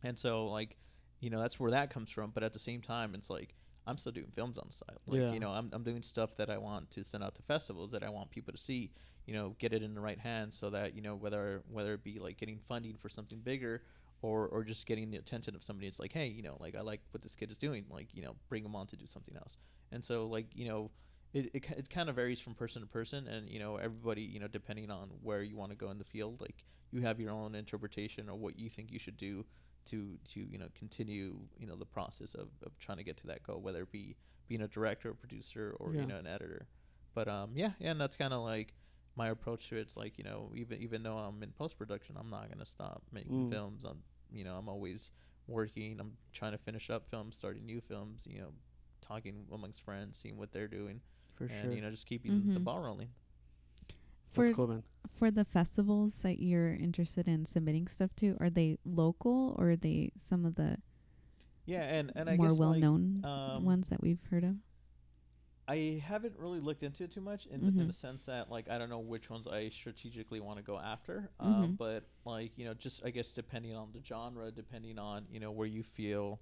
and 0.02 0.18
so 0.18 0.48
like 0.48 0.76
you 1.20 1.30
know 1.30 1.40
that's 1.40 1.60
where 1.60 1.70
that 1.70 1.90
comes 1.90 2.10
from 2.10 2.32
but 2.32 2.42
at 2.42 2.52
the 2.52 2.58
same 2.58 2.80
time 2.82 3.14
it's 3.14 3.30
like 3.30 3.54
i'm 3.86 3.96
still 3.96 4.10
doing 4.10 4.32
films 4.34 4.58
on 4.58 4.66
the 4.66 4.72
side 4.72 4.98
like 5.06 5.20
Yeah. 5.20 5.30
you 5.32 5.38
know 5.38 5.50
I'm, 5.50 5.70
I'm 5.72 5.84
doing 5.84 6.02
stuff 6.02 6.34
that 6.36 6.50
i 6.50 6.58
want 6.58 6.90
to 6.90 7.04
send 7.04 7.22
out 7.22 7.36
to 7.36 7.42
festivals 7.42 7.92
that 7.92 8.02
i 8.02 8.08
want 8.08 8.30
people 8.30 8.52
to 8.52 8.58
see 8.58 8.90
you 9.28 9.34
know 9.34 9.54
get 9.58 9.72
it 9.74 9.82
in 9.82 9.92
the 9.94 10.00
right 10.00 10.18
hands 10.18 10.58
so 10.58 10.70
that 10.70 10.94
you 10.96 11.02
know 11.02 11.14
whether 11.14 11.62
whether 11.70 11.92
it 11.94 12.02
be 12.02 12.18
like 12.18 12.38
getting 12.38 12.58
funding 12.66 12.96
for 12.96 13.08
something 13.10 13.40
bigger 13.40 13.82
or 14.22 14.48
or 14.48 14.64
just 14.64 14.86
getting 14.86 15.10
the 15.10 15.18
attention 15.18 15.54
of 15.54 15.62
somebody 15.62 15.86
it's 15.86 16.00
like 16.00 16.12
hey 16.14 16.26
you 16.26 16.42
know 16.42 16.56
like 16.60 16.74
i 16.74 16.80
like 16.80 17.00
what 17.12 17.22
this 17.22 17.36
kid 17.36 17.50
is 17.50 17.58
doing 17.58 17.84
like 17.90 18.08
you 18.14 18.22
know 18.22 18.34
bring 18.48 18.62
them 18.62 18.74
on 18.74 18.86
to 18.86 18.96
do 18.96 19.06
something 19.06 19.36
else 19.36 19.58
and 19.92 20.02
so 20.04 20.26
like 20.26 20.46
you 20.54 20.66
know 20.66 20.90
it, 21.34 21.50
it, 21.52 21.62
it 21.76 21.90
kind 21.90 22.08
of 22.08 22.16
varies 22.16 22.40
from 22.40 22.54
person 22.54 22.80
to 22.80 22.88
person 22.88 23.28
and 23.28 23.50
you 23.50 23.58
know 23.58 23.76
everybody 23.76 24.22
you 24.22 24.40
know 24.40 24.48
depending 24.48 24.90
on 24.90 25.10
where 25.22 25.42
you 25.42 25.56
want 25.58 25.70
to 25.70 25.76
go 25.76 25.90
in 25.90 25.98
the 25.98 26.04
field 26.04 26.40
like 26.40 26.64
you 26.90 27.02
have 27.02 27.20
your 27.20 27.30
own 27.30 27.54
interpretation 27.54 28.30
of 28.30 28.38
what 28.38 28.58
you 28.58 28.70
think 28.70 28.90
you 28.90 28.98
should 28.98 29.18
do 29.18 29.44
to 29.84 30.16
to 30.32 30.40
you 30.40 30.56
know 30.58 30.68
continue 30.74 31.36
you 31.58 31.66
know 31.66 31.76
the 31.76 31.84
process 31.84 32.32
of, 32.34 32.48
of 32.64 32.78
trying 32.78 32.96
to 32.98 33.04
get 33.04 33.18
to 33.18 33.26
that 33.26 33.42
goal 33.42 33.60
whether 33.60 33.82
it 33.82 33.92
be 33.92 34.16
being 34.48 34.62
a 34.62 34.68
director 34.68 35.10
or 35.10 35.14
producer 35.14 35.76
or 35.78 35.92
Yeah. 35.94 36.00
you 36.00 36.06
know 36.06 36.16
an 36.16 36.26
editor 36.26 36.66
but 37.14 37.28
um 37.28 37.50
yeah 37.54 37.72
yeah 37.78 37.90
and 37.90 38.00
that's 38.00 38.16
kind 38.16 38.32
of 38.32 38.40
like 38.42 38.72
my 39.18 39.28
approach 39.28 39.68
to. 39.68 39.76
It's 39.76 39.96
like 39.96 40.16
you 40.18 40.24
know 40.24 40.52
even 40.54 40.80
even 40.80 41.02
though 41.02 41.18
I'm 41.18 41.42
in 41.42 41.50
post 41.50 41.76
production 41.76 42.16
I'm 42.18 42.30
not 42.30 42.48
gonna 42.50 42.64
stop 42.76 43.02
making 43.12 43.32
Mm. 43.46 43.50
films 43.50 43.84
I'm 43.84 43.98
you 44.32 44.44
know 44.44 44.54
I'm 44.56 44.68
always 44.68 45.10
working 45.46 45.98
I'm 46.00 46.12
trying 46.32 46.52
to 46.52 46.58
finish 46.58 46.88
up 46.90 47.02
films 47.10 47.36
starting 47.36 47.66
new 47.66 47.80
films 47.80 48.26
you 48.30 48.38
know 48.40 48.52
talking 49.00 49.44
amongst 49.52 49.82
friends 49.82 50.18
seeing 50.18 50.36
what 50.38 50.52
they're 50.52 50.68
doing 50.68 51.00
For 51.34 51.44
and 51.44 51.62
sure. 51.62 51.72
you 51.72 51.80
know 51.82 51.90
just 51.90 52.06
keeping 52.06 52.50
the 52.54 52.60
Mhm. 52.60 52.64
ball 52.64 52.80
rolling 52.80 53.08
For 54.30 54.44
That's 54.44 54.56
cool, 54.56 54.68
man. 54.68 54.82
for 55.18 55.30
the 55.30 55.44
festivals 55.44 56.16
that 56.18 56.38
you're 56.38 56.74
interested 56.74 57.26
in 57.26 57.46
submitting 57.46 57.88
stuff 57.88 58.10
to, 58.16 58.36
are 58.40 58.50
they 58.50 58.76
local 58.84 59.54
or 59.58 59.70
are 59.70 59.76
they 59.76 60.12
some 60.18 60.44
of 60.44 60.54
the 60.54 60.76
yeah 61.66 61.82
and 61.82 62.12
and 62.14 62.28
I 62.30 62.36
more 62.36 62.48
guess 62.48 62.58
well 62.58 62.70
like, 62.70 62.82
known 62.82 63.22
um, 63.24 63.64
ones 63.64 63.88
that 63.88 64.00
we've 64.02 64.22
heard 64.30 64.44
of? 64.44 64.56
I 65.68 66.02
haven't 66.04 66.34
really 66.38 66.60
looked 66.60 66.82
into 66.82 67.04
it 67.04 67.12
too 67.12 67.20
much 67.20 67.44
in, 67.46 67.60
the, 67.60 67.66
in 67.82 67.86
the 67.88 67.92
sense 67.92 68.24
that 68.24 68.50
like 68.50 68.70
I 68.70 68.78
don't 68.78 68.88
know 68.88 69.00
which 69.00 69.28
ones 69.28 69.46
I 69.46 69.68
strategically 69.68 70.40
want 70.40 70.56
to 70.56 70.62
go 70.64 70.78
after. 70.78 71.28
Um, 71.38 71.76
but 71.78 72.04
like 72.24 72.52
you 72.56 72.64
know, 72.64 72.72
just 72.74 73.04
I 73.04 73.10
guess 73.10 73.32
depending 73.32 73.76
on 73.76 73.88
the 73.92 74.00
genre, 74.02 74.50
depending 74.50 74.98
on 74.98 75.26
you 75.30 75.40
know 75.40 75.50
where 75.50 75.66
you 75.66 75.82
feel 75.82 76.40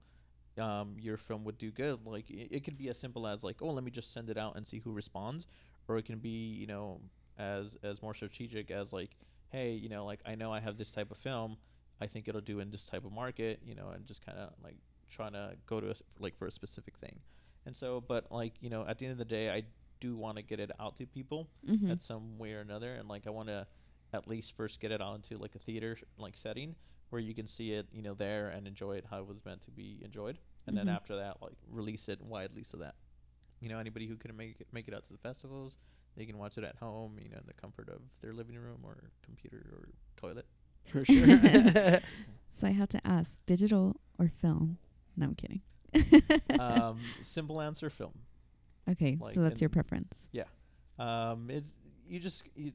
um, 0.59 0.95
your 0.99 1.17
film 1.17 1.45
would 1.45 1.59
do 1.59 1.71
good. 1.73 1.99
Like 2.07 2.31
it, 2.31 2.55
it 2.55 2.65
could 2.65 2.79
be 2.79 2.89
as 2.89 2.99
simple 2.99 3.27
as 3.27 3.43
like, 3.43 3.57
oh, 3.61 3.73
let 3.73 3.83
me 3.83 3.91
just 3.91 4.13
send 4.13 4.31
it 4.31 4.39
out 4.39 4.57
and 4.57 4.67
see 4.67 4.79
who 4.79 4.93
responds, 4.93 5.47
or 5.89 5.99
it 5.99 6.05
can 6.05 6.19
be 6.19 6.55
you 6.55 6.67
know 6.69 7.01
as 7.37 7.77
as 7.83 8.01
more 8.03 8.15
strategic 8.15 8.71
as 8.71 8.93
like, 8.93 9.17
hey, 9.49 9.73
you 9.73 9.89
know, 9.89 10.05
like 10.05 10.21
I 10.25 10.37
know 10.37 10.53
I 10.53 10.61
have 10.61 10.79
this 10.79 10.93
type 10.93 11.11
of 11.11 11.19
film, 11.19 11.57
I 12.01 12.07
think 12.07 12.29
it'll 12.29 12.41
do 12.41 12.61
in 12.61 12.71
this 12.71 12.87
type 12.87 13.05
of 13.05 13.13
market, 13.13 13.61
you 13.65 13.75
know, 13.75 13.89
and 13.89 14.07
just 14.07 14.25
kind 14.25 14.39
of 14.39 14.51
like 14.63 14.77
trying 15.11 15.33
to 15.33 15.55
go 15.67 15.81
to 15.81 15.91
a, 15.91 15.95
like 16.19 16.37
for 16.37 16.47
a 16.47 16.53
specific 16.53 16.97
thing. 16.97 17.19
And 17.67 17.77
so, 17.77 18.01
but 18.07 18.31
like 18.33 18.55
you 18.61 18.71
know, 18.71 18.87
at 18.87 18.99
the 18.99 19.07
end 19.07 19.13
of 19.13 19.19
the 19.19 19.25
day, 19.25 19.51
I 19.51 19.65
do 20.01 20.17
want 20.17 20.37
to 20.37 20.43
get 20.43 20.61
it 20.61 20.71
out 20.79 20.97
to 20.97 21.07
people 21.07 21.49
Mm-hmm. 21.69 21.91
at 21.91 22.03
some 22.03 22.39
way 22.39 22.53
or 22.55 22.61
another, 22.61 22.95
and 22.95 23.09
like 23.09 23.27
I 23.27 23.31
want 23.31 23.49
to 23.49 23.67
at 24.13 24.29
least 24.29 24.57
first 24.57 24.81
get 24.81 24.93
it 24.93 25.03
out 25.03 25.17
into 25.17 25.37
like 25.37 25.55
a 25.57 25.59
theater 25.59 25.99
like 26.17 26.37
setting 26.37 26.77
where 27.11 27.21
you 27.21 27.35
can 27.35 27.47
see 27.47 27.73
it, 27.73 27.87
you 27.93 28.03
know, 28.03 28.15
there 28.15 28.49
and 28.49 28.67
enjoy 28.67 28.93
it 28.97 29.05
how 29.11 29.19
it 29.19 29.27
was 29.27 29.45
meant 29.45 29.61
to 29.63 29.71
be 29.71 30.01
enjoyed, 30.05 30.39
and 30.67 30.75
Mhm. 30.75 30.81
then 30.81 30.89
after 30.89 31.17
that, 31.17 31.43
like 31.43 31.57
release 31.71 32.09
it 32.09 32.21
widely 32.23 32.63
so 32.63 32.77
that 32.79 32.95
you 33.61 33.69
know 33.69 33.79
anybody 33.79 34.07
who 34.07 34.17
couldn't 34.17 34.37
make 34.37 34.61
it, 34.61 34.69
make 34.73 34.87
it 34.89 34.95
out 34.95 35.05
to 35.05 35.13
the 35.13 35.19
festivals, 35.19 35.77
they 36.17 36.25
can 36.27 36.39
watch 36.39 36.57
it 36.59 36.65
at 36.65 36.77
home, 36.77 37.19
you 37.21 37.29
know, 37.29 37.39
in 37.39 37.47
the 37.47 37.55
comfort 37.55 37.89
of 37.89 38.01
their 38.21 38.33
living 38.33 38.57
room 38.57 38.81
or 38.85 38.97
computer 39.23 39.65
or 39.73 39.89
toilet. 40.17 40.47
For 40.87 41.05
sure. 41.05 41.27
So 42.49 42.67
I 42.67 42.71
have 42.71 42.89
to 42.91 43.07
ask, 43.07 43.45
digital 43.45 43.97
or 44.19 44.29
film? 44.29 44.79
No, 45.17 45.27
I'm 45.27 45.35
kidding. 45.35 45.61
um, 46.61 47.01
simple 47.23 47.61
answer: 47.61 47.91
film. 47.91 48.13
okay, 48.91 49.17
like 49.21 49.35
so 49.35 49.43
that's 49.43 49.61
your 49.61 49.71
preference. 49.71 50.15
um, 50.99 51.51
it's 51.51 51.71
you 52.09 52.21
just 52.21 52.43
you, 52.55 52.73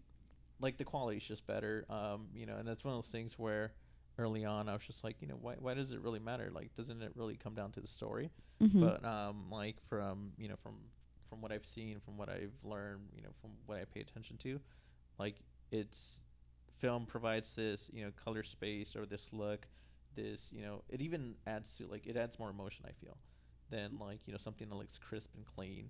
like 0.60 0.78
the 0.78 0.84
quality's 0.84 1.24
just 1.24 1.45
better. 1.47 1.86
Um, 1.89 2.28
you 2.36 2.45
know, 2.45 2.58
and 2.58 2.67
that's 2.67 2.84
one 2.84 2.93
of 2.93 3.04
those 3.04 3.12
things 3.12 3.38
where 3.38 3.74
early 4.17 4.45
on 4.45 4.69
I 4.69 4.74
was 4.74 4.84
just 4.84 5.04
like, 5.04 5.17
you 5.21 5.28
know, 5.28 5.38
why 5.39 5.56
why 5.60 5.74
does 5.74 5.91
it 5.91 6.00
really 6.02 6.19
matter? 6.19 6.50
Like, 6.54 6.74
doesn't 6.76 7.02
it 7.02 7.12
really 7.15 7.36
come 7.36 7.56
down 7.56 7.71
to 7.71 7.80
the 7.80 7.88
story? 7.88 8.30
Mm-hmm. 8.62 8.82
But 8.82 9.06
um, 9.06 9.45
like 9.50 9.78
from 9.88 10.32
you 10.38 10.47
know 10.47 10.56
from 10.62 10.76
from 11.30 11.41
what 11.41 11.52
I've 11.52 11.65
seen, 11.65 12.00
from 12.04 12.17
what 12.17 12.30
I've 12.30 12.54
learned, 12.63 13.08
you 13.15 13.24
know, 13.24 13.30
from 13.41 13.52
what 13.65 13.80
I 13.80 13.86
pay 13.86 14.02
attention 14.02 14.38
to, 14.39 14.60
like 15.17 15.36
it's 15.71 16.19
film 16.78 17.06
provides 17.06 17.56
this 17.56 17.89
you 17.93 18.04
know 18.04 18.12
color 18.24 18.43
space 18.43 18.95
or 18.95 19.06
this 19.06 19.32
look 19.32 19.67
this 20.15 20.52
you 20.52 20.62
know 20.62 20.84
it 20.89 21.02
even 21.02 21.36
adds 21.47 21.76
to 21.78 21.88
like 21.88 22.06
it 22.06 22.17
adds 22.17 22.38
more 22.39 22.50
emotion 22.50 22.86
I 22.88 22.91
feel 23.04 23.17
than 23.69 23.97
like 24.00 24.19
you 24.26 24.34
know 24.34 24.38
something 24.38 24.67
that 24.69 24.76
looks 24.76 24.97
crisp 24.97 25.32
and 25.36 25.45
clean 25.45 25.89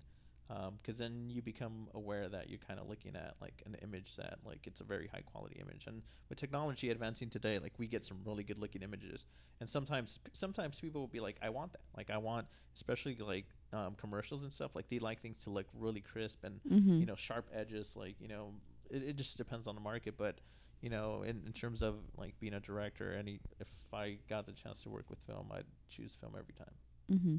because 0.77 0.97
then 0.97 1.29
you 1.29 1.41
become 1.41 1.87
aware 1.93 2.27
that 2.27 2.49
you're 2.49 2.59
kind 2.67 2.77
of 2.77 2.89
looking 2.89 3.15
at 3.15 3.35
like 3.39 3.63
an 3.65 3.73
image 3.81 4.17
that 4.17 4.37
like 4.45 4.67
it's 4.67 4.81
a 4.81 4.83
very 4.83 5.07
high 5.07 5.21
quality 5.21 5.57
image. 5.61 5.85
And 5.87 6.01
with 6.27 6.37
technology 6.39 6.89
advancing 6.89 7.29
today 7.29 7.57
like 7.57 7.71
we 7.77 7.87
get 7.87 8.03
some 8.03 8.17
really 8.25 8.43
good 8.43 8.59
looking 8.59 8.81
images. 8.83 9.25
And 9.61 9.69
sometimes 9.69 10.19
sometimes 10.33 10.77
people 10.77 10.99
will 10.99 11.07
be 11.07 11.21
like 11.21 11.37
i 11.41 11.49
want 11.49 11.71
that. 11.71 11.79
Like 11.95 12.09
i 12.09 12.17
want 12.17 12.47
especially 12.75 13.15
like 13.15 13.45
um, 13.71 13.95
commercials 13.95 14.43
and 14.43 14.51
stuff 14.51 14.75
like 14.75 14.89
they 14.89 14.99
like 14.99 15.21
things 15.21 15.41
to 15.45 15.49
look 15.49 15.67
really 15.73 16.01
crisp 16.01 16.43
and 16.43 16.59
Mm-hmm. 16.69 16.99
you 16.99 17.05
know 17.05 17.15
sharp 17.15 17.47
edges 17.53 17.95
like 17.95 18.15
you 18.19 18.27
know 18.27 18.51
it, 18.89 19.03
it 19.03 19.15
just 19.15 19.37
depends 19.37 19.67
on 19.67 19.75
the 19.75 19.81
market. 19.81 20.15
But 20.17 20.39
you 20.81 20.89
know 20.89 21.21
in, 21.23 21.41
in 21.45 21.53
terms 21.53 21.81
of 21.81 21.95
like 22.17 22.33
being 22.39 22.53
a 22.53 22.59
director 22.59 23.13
any 23.17 23.39
if 23.59 23.67
i 23.93 24.17
got 24.29 24.45
the 24.45 24.51
chance 24.51 24.81
to 24.81 24.89
work 24.89 25.05
with 25.09 25.19
film 25.27 25.47
i'd 25.53 25.65
choose 25.89 26.13
film 26.19 26.33
every 26.37 26.53
time 26.53 26.73
Mm-hmm. 27.11 27.37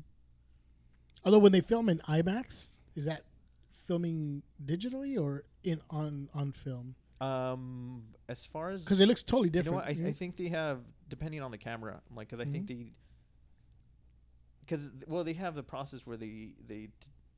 Although 1.25 1.39
when 1.39 1.53
they 1.53 1.61
film 1.63 1.89
in 1.89 1.99
IMAX, 2.01 2.79
is 2.95 3.05
that 3.07 3.23
filming 3.87 4.43
digitally 4.65 5.19
or 5.19 5.45
in 5.65 5.81
on 5.89 6.29
on 6.35 6.53
film? 6.53 6.95
um 7.21 8.03
as 8.29 8.45
far 8.45 8.71
as 8.71 8.83
Because 8.85 9.01
it 9.01 9.07
looks 9.07 9.23
totally 9.23 9.49
different. 9.49 9.67
You 9.67 9.73
know 9.73 9.87
different. 9.87 9.99
what? 9.99 10.05
I, 10.05 10.09
you 10.09 10.15
I 10.15 10.19
think 10.19 10.37
they 10.37 10.49
have 10.49 10.81
depending 11.09 11.41
on 11.41 11.51
the 11.53 11.59
camera, 11.59 12.01
like 12.15 12.29
because 12.29 12.41
I 12.41 12.45
think 12.51 12.65
Mhm. 12.65 12.69
they 12.69 12.93
because 14.61 14.91
well 15.07 15.25
they 15.25 15.33
have 15.35 15.55
the 15.55 15.63
process 15.63 16.01
where 16.07 16.17
they 16.17 16.51
they 16.67 16.87
t- 16.87 16.91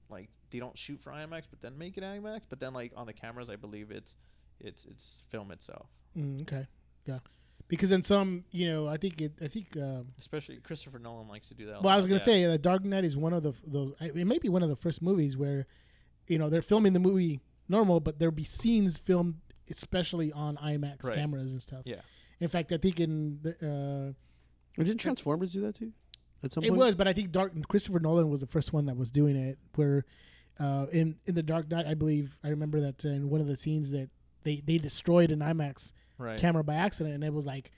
like 0.09 0.29
they 0.51 0.59
don't 0.59 0.77
shoot 0.79 1.01
for 1.01 1.11
IMAX 1.13 1.47
but 1.51 1.61
then 1.61 1.77
make 1.79 1.97
it 1.97 2.03
IMAX, 2.05 2.43
but 2.49 2.59
then 2.61 2.73
like 2.73 2.93
on 2.97 3.07
the 3.07 3.13
cameras 3.13 3.49
I 3.51 3.57
believe 3.57 3.91
it's 3.91 4.17
it's 4.61 4.85
it's 4.85 5.23
film 5.29 5.51
itself. 5.51 5.87
Mm, 6.17 6.43
okay, 6.43 6.67
yeah. 7.07 7.19
Because 7.67 7.93
in 7.93 8.03
some, 8.03 8.45
you 8.51 8.69
know, 8.69 8.87
I 8.87 8.99
think 8.99 9.21
it. 9.21 9.33
I 9.43 9.49
think. 9.49 9.77
Um, 9.77 10.09
Especially 10.19 10.57
Christopher 10.57 10.99
Nolan 10.99 11.29
likes 11.29 11.49
to 11.49 11.55
do 11.55 11.67
that. 11.67 11.79
a 11.79 11.81
well, 11.81 11.93
I 11.93 11.97
was 11.97 12.05
gonna 12.05 12.17
yeah. 12.17 12.23
say, 12.23 12.45
uh, 12.45 12.57
Dark 12.59 12.85
Knight 12.85 13.05
is 13.05 13.17
one 13.17 13.33
of 13.33 13.43
the 13.43 13.53
those. 13.67 13.95
It 14.01 14.27
may 14.27 14.39
be 14.39 14.49
one 14.49 14.63
of 14.63 14.69
the 14.69 14.77
first 14.77 15.01
movies 15.01 15.37
where, 15.37 15.67
you 16.27 16.39
know, 16.39 16.51
they're 16.51 16.63
filming 16.63 16.93
the 16.93 17.01
movie 17.01 17.41
normal, 17.69 18.01
but 18.01 18.19
there'll 18.19 18.35
be 18.35 18.45
scenes 18.45 18.99
filmed 18.99 19.37
especially 19.71 20.33
on 20.33 20.57
IMAX 20.57 21.05
Right. 21.05 21.15
cameras 21.15 21.53
and 21.53 21.63
stuff. 21.63 21.83
Yeah. 21.85 22.01
In 22.41 22.49
fact, 22.49 22.73
I 22.73 22.77
think 22.77 23.01
in 23.01 23.39
the, 23.43 24.15
Didn't 24.77 24.99
Transformers 24.99 25.53
do 25.53 25.61
that 25.63 25.77
too? 25.77 25.93
At 26.43 26.53
some 26.53 26.63
uh, 26.63 26.67
it 26.67 26.71
point, 26.71 26.79
was, 26.79 26.95
but 26.95 27.09
I 27.09 27.13
think 27.13 27.33
Dark 27.33 27.53
Christopher 27.69 28.01
Nolan 28.01 28.29
was 28.29 28.41
the 28.41 28.47
first 28.47 28.73
one 28.73 28.87
that 28.87 28.97
was 28.97 29.11
doing 29.11 29.37
it. 29.37 29.59
Where, 29.77 30.05
uh, 30.61 30.87
in 30.93 31.17
in 31.25 31.35
the 31.35 31.43
Dark 31.43 31.71
Knight, 31.71 31.87
I 31.87 31.95
believe 31.95 32.37
I 32.45 32.49
remember 32.49 32.81
that 32.81 33.05
uh, 33.05 33.09
in 33.09 33.31
one 33.31 33.41
of 33.41 33.47
the 33.47 33.57
scenes 33.57 33.91
that 33.93 34.11
they 34.45 34.63
they 34.65 34.79
destroyed 34.79 35.31
an 35.31 35.41
IMAX 35.41 35.93
right. 36.19 36.39
camera 36.39 36.63
by 36.63 36.75
accident, 36.75 37.15
and 37.17 37.25
it 37.25 37.33
was 37.33 37.47
like 37.47 37.71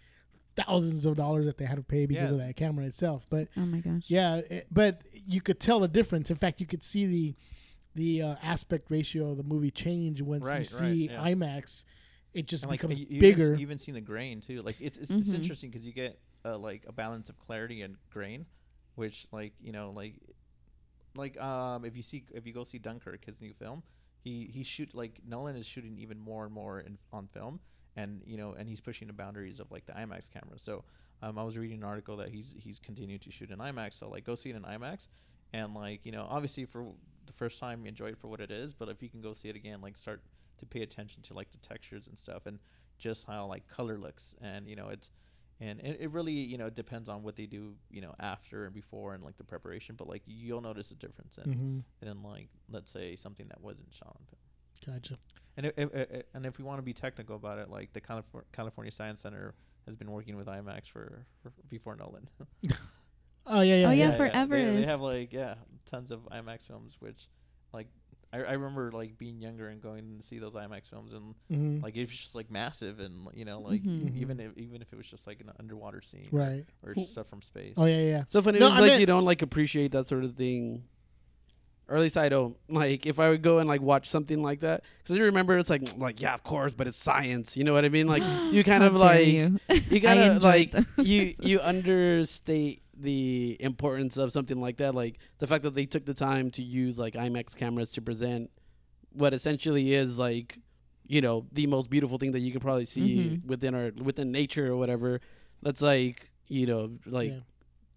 thousands 0.57 1.05
of 1.07 1.17
dollars 1.17 1.47
that 1.47 1.59
they 1.59 1.65
had 1.65 1.77
to 1.77 1.83
pay 1.83 2.07
because 2.07 2.31
Yeah. 2.31 2.37
of 2.39 2.47
that 2.47 2.57
camera 2.57 2.85
itself. 2.87 3.25
But 3.31 3.49
Oh 3.57 3.67
my 3.67 3.79
gosh. 3.81 4.05
yeah, 4.07 4.37
it, 4.37 4.67
but 4.71 5.03
you 5.13 5.41
could 5.41 5.61
tell 5.61 5.81
the 5.81 5.89
difference. 5.89 6.31
In 6.31 6.37
fact, 6.37 6.61
you 6.61 6.67
could 6.67 6.85
see 6.85 7.07
the 7.07 7.35
the 7.95 8.23
uh, 8.23 8.37
aspect 8.43 8.91
ratio 8.91 9.31
of 9.31 9.39
the 9.39 9.43
movie 9.43 9.71
change 9.71 10.21
once 10.21 10.45
you 10.45 10.49
Right, 10.51 10.59
right, 10.59 10.67
see 10.67 11.09
yeah. 11.11 11.25
IMAX. 11.25 11.87
It 12.35 12.47
just 12.47 12.65
And, 12.65 12.71
like 12.71 12.81
becomes 12.81 12.99
you- 12.99 13.07
you 13.09 13.21
bigger. 13.21 13.45
Even, 13.45 13.59
you 13.59 13.63
even 13.63 13.79
seen 13.79 13.95
the 13.95 14.01
grain 14.03 14.41
too. 14.43 14.61
Like 14.61 14.77
it's 14.81 14.99
it's, 14.99 15.11
it's 15.11 15.31
Mhm. 15.31 15.35
interesting 15.35 15.71
because 15.71 15.87
you 15.87 15.93
get 15.95 16.19
uh, 16.45 16.59
like 16.59 16.85
a 16.87 16.93
balance 16.93 17.29
of 17.31 17.39
clarity 17.39 17.81
and 17.83 17.97
grain, 18.11 18.45
which 18.95 19.27
like 19.33 19.55
you 19.61 19.73
know 19.73 19.91
like 19.93 20.15
like 21.17 21.39
um 21.41 21.85
if 21.85 21.97
you 21.97 22.03
see 22.03 22.25
if 22.35 22.47
you 22.47 22.53
go 22.53 22.65
see 22.65 22.79
Dunkirk, 22.79 23.25
his 23.25 23.41
new 23.41 23.53
film, 23.55 23.83
he 24.27 24.51
he 24.53 24.65
shoot 24.65 24.93
like 24.93 25.21
Nolan 25.25 25.55
is 25.55 25.65
shooting 25.65 25.97
even 25.99 26.19
more 26.19 26.45
and 26.45 26.53
more 26.53 26.81
in, 26.81 26.99
on 27.13 27.29
film, 27.29 27.61
and 27.95 28.23
you 28.27 28.37
know 28.37 28.55
and 28.59 28.69
he's 28.69 28.81
pushing 28.81 29.07
the 29.07 29.15
boundaries 29.15 29.61
of 29.61 29.71
like 29.71 29.87
the 29.87 29.93
IMAX 29.93 30.29
camera. 30.29 30.59
So 30.59 30.83
um 31.23 31.39
I 31.39 31.45
was 31.45 31.57
reading 31.57 31.79
an 31.79 31.85
article 31.85 32.17
that 32.17 32.31
he's 32.31 32.53
he's 32.59 32.81
continued 32.81 33.23
to 33.23 33.31
shoot 33.31 33.53
in 33.53 33.61
IMAX. 33.61 34.01
So 34.01 34.09
like 34.09 34.25
go 34.25 34.35
see 34.35 34.51
it 34.51 34.57
in 34.57 34.63
IMAX, 34.63 35.07
and 35.53 35.75
like 35.75 36.01
you 36.05 36.11
know 36.11 36.27
obviously 36.29 36.65
for 36.65 36.87
the 37.27 37.33
first 37.33 37.61
time 37.61 37.87
enjoy 37.87 38.07
it 38.07 38.19
for 38.19 38.27
what 38.27 38.41
it 38.41 38.51
is, 38.51 38.75
but 38.75 38.89
if 38.89 39.01
you 39.01 39.09
can 39.09 39.21
go 39.21 39.33
see 39.33 39.49
it 39.49 39.55
again, 39.55 39.81
like 39.81 39.97
start 39.97 40.23
to 40.59 40.67
pay 40.67 40.83
attention 40.83 41.23
to 41.23 41.35
like 41.35 41.53
the 41.53 41.59
textures 41.59 42.09
and 42.09 42.19
stuff 42.19 42.47
and 42.47 42.59
just 42.99 43.27
how 43.29 43.47
like 43.47 43.69
color 43.69 43.97
looks 43.97 44.35
and 44.41 44.67
you 44.69 44.75
know 44.75 44.89
it's 44.89 45.13
and 45.61 45.81
it, 45.81 45.99
it 46.01 46.11
really 46.11 46.33
you 46.33 46.59
know 46.59 46.69
depends 46.71 47.09
on 47.09 47.23
what 47.23 47.37
they 47.37 47.47
do 47.47 47.75
you 47.91 48.01
know 48.01 48.15
after 48.21 48.65
and 48.67 48.75
before 48.75 49.15
and 49.15 49.25
like 49.25 49.37
the 49.39 49.45
preparation 49.45 49.95
but 49.97 50.09
like 50.09 50.23
you'll 50.27 50.61
notice 50.61 50.91
a 50.91 50.95
difference 50.95 51.39
in 51.39 51.53
hmm 51.53 52.09
in 52.09 52.23
like 52.23 52.49
let's 52.71 52.93
say 52.93 53.17
something 53.17 53.47
that 53.49 53.61
wasn't 53.61 53.87
shot 53.93 54.09
on 54.09 54.27
film 54.27 54.95
Gotcha. 54.95 55.17
and 55.57 55.67
if, 55.67 55.73
if, 55.79 55.95
if 55.95 56.23
and 56.35 56.45
if 56.47 56.59
we 56.59 56.65
want 56.65 56.79
to 56.79 56.83
be 56.83 56.93
technical 56.93 57.37
about 57.37 57.59
it 57.59 57.71
like 57.71 57.93
the 57.93 58.01
California, 58.01 58.47
California 58.53 58.93
Science 58.93 59.23
Center 59.23 59.55
has 59.87 59.97
been 59.97 60.11
working 60.11 60.37
with 60.37 60.47
IMAX 60.49 60.89
for, 60.89 61.25
for 61.43 61.53
before 61.69 61.97
Nolan 61.97 62.29
Oh 63.49 63.61
yeah, 63.61 63.77
yeah, 63.77 63.87
Oh, 63.87 63.91
yeah, 63.91 64.11
yeah. 64.11 64.17
forever 64.17 64.57
they, 64.57 64.81
they 64.81 64.85
have 64.85 65.01
like 65.01 65.33
yeah 65.33 65.55
tons 65.87 66.11
of 66.11 66.21
IMAX 66.31 66.67
films 66.67 66.97
which 67.01 67.29
like 67.73 67.89
I, 68.37 68.51
I 68.51 68.53
remember 68.53 68.91
like 68.93 69.17
being 69.19 69.41
younger 69.41 69.69
and 69.69 69.81
going 69.81 70.19
to 70.19 70.23
see 70.23 70.39
those 70.39 70.55
IMAX 70.55 70.89
films 70.91 71.13
and 71.13 71.35
Mhm. 71.51 71.83
like 71.83 71.97
it's 71.97 72.15
just 72.15 72.35
like 72.35 72.51
massive 72.51 73.01
and 73.01 73.29
you 73.35 73.45
know 73.45 73.61
like 73.61 73.83
Mhm. 73.83 74.11
Mhm. 74.11 74.17
even 74.19 74.41
if 74.41 74.57
even 74.57 74.83
if 74.83 74.93
it 74.93 74.97
was 74.97 75.07
just 75.07 75.27
like 75.27 75.41
an 75.41 75.51
underwater 75.59 76.03
scene 76.03 76.29
right. 76.33 76.65
or, 76.83 76.95
just 76.95 77.13
stuff 77.13 77.29
from 77.29 77.43
space 77.43 77.75
Oh 77.77 77.87
yeah, 77.87 78.03
yeah. 78.03 78.25
So 78.29 78.43
funny, 78.43 78.59
No, 78.59 78.67
it's 78.69 78.77
I 78.77 78.81
like 78.81 78.89
meant- 78.91 79.01
you 79.01 79.07
don't 79.07 79.25
like 79.25 79.43
appreciate 79.43 79.93
that 79.93 80.09
sort 80.09 80.25
of 80.25 80.35
thing. 80.37 80.85
Or 81.89 81.95
at 81.95 82.03
least 82.03 82.17
I 82.17 82.29
don't. 82.29 82.57
Like 82.69 83.07
if 83.07 83.21
I 83.21 83.29
would 83.31 83.43
go 83.43 83.61
and 83.61 83.69
like 83.69 83.81
watch 83.81 84.09
something 84.09 84.43
like 84.43 84.59
that, 84.67 84.83
because 84.99 85.17
you 85.17 85.23
remember 85.27 85.57
it's 85.57 85.71
like 85.71 85.83
like 85.97 86.21
yeah, 86.21 86.35
of 86.35 86.43
course, 86.43 86.73
but 86.73 86.89
it's 86.89 86.97
science. 86.99 87.57
You 87.57 87.63
know 87.63 87.73
what 87.75 87.85
I 87.85 87.91
mean? 87.91 88.09
Like 88.09 88.25
you 88.53 88.65
kind 88.65 88.83
of 88.83 88.97
like 88.97 89.25
you. 89.29 89.61
you 89.71 89.81
I 89.97 89.99
gotta 90.01 90.41
like 90.41 90.75
you 90.99 91.35
you 91.41 91.61
understate 91.61 92.83
the 92.99 93.57
importance 93.61 94.17
of 94.17 94.33
something 94.33 94.61
like 94.61 94.79
that. 94.79 94.95
Like 94.95 95.19
the 95.39 95.47
fact 95.47 95.63
that 95.65 95.75
they 95.75 95.87
took 95.87 96.05
the 96.07 96.15
time 96.15 96.51
to 96.53 96.63
use 96.63 96.99
like 96.99 97.15
IMAX 97.15 97.55
cameras 97.57 97.91
to 97.91 98.03
present 98.03 98.51
what 99.13 99.33
essentially 99.35 99.95
is 99.95 100.19
like 100.19 100.59
you 101.09 101.21
know 101.21 101.47
the 101.53 101.67
most 101.67 101.89
beautiful 101.89 102.19
thing 102.19 102.33
that 102.33 102.41
you 102.41 102.51
can 102.51 102.61
probably 102.61 102.85
see 102.85 103.17
Mhm. 103.19 103.45
within 103.47 103.75
our 103.75 103.93
within 104.03 104.33
nature 104.33 104.73
or 104.73 104.77
whatever. 104.77 105.21
That's 105.63 105.83
like 105.83 106.31
you 106.49 106.67
know 106.67 106.99
like 107.07 107.31
yeah. 107.31 107.39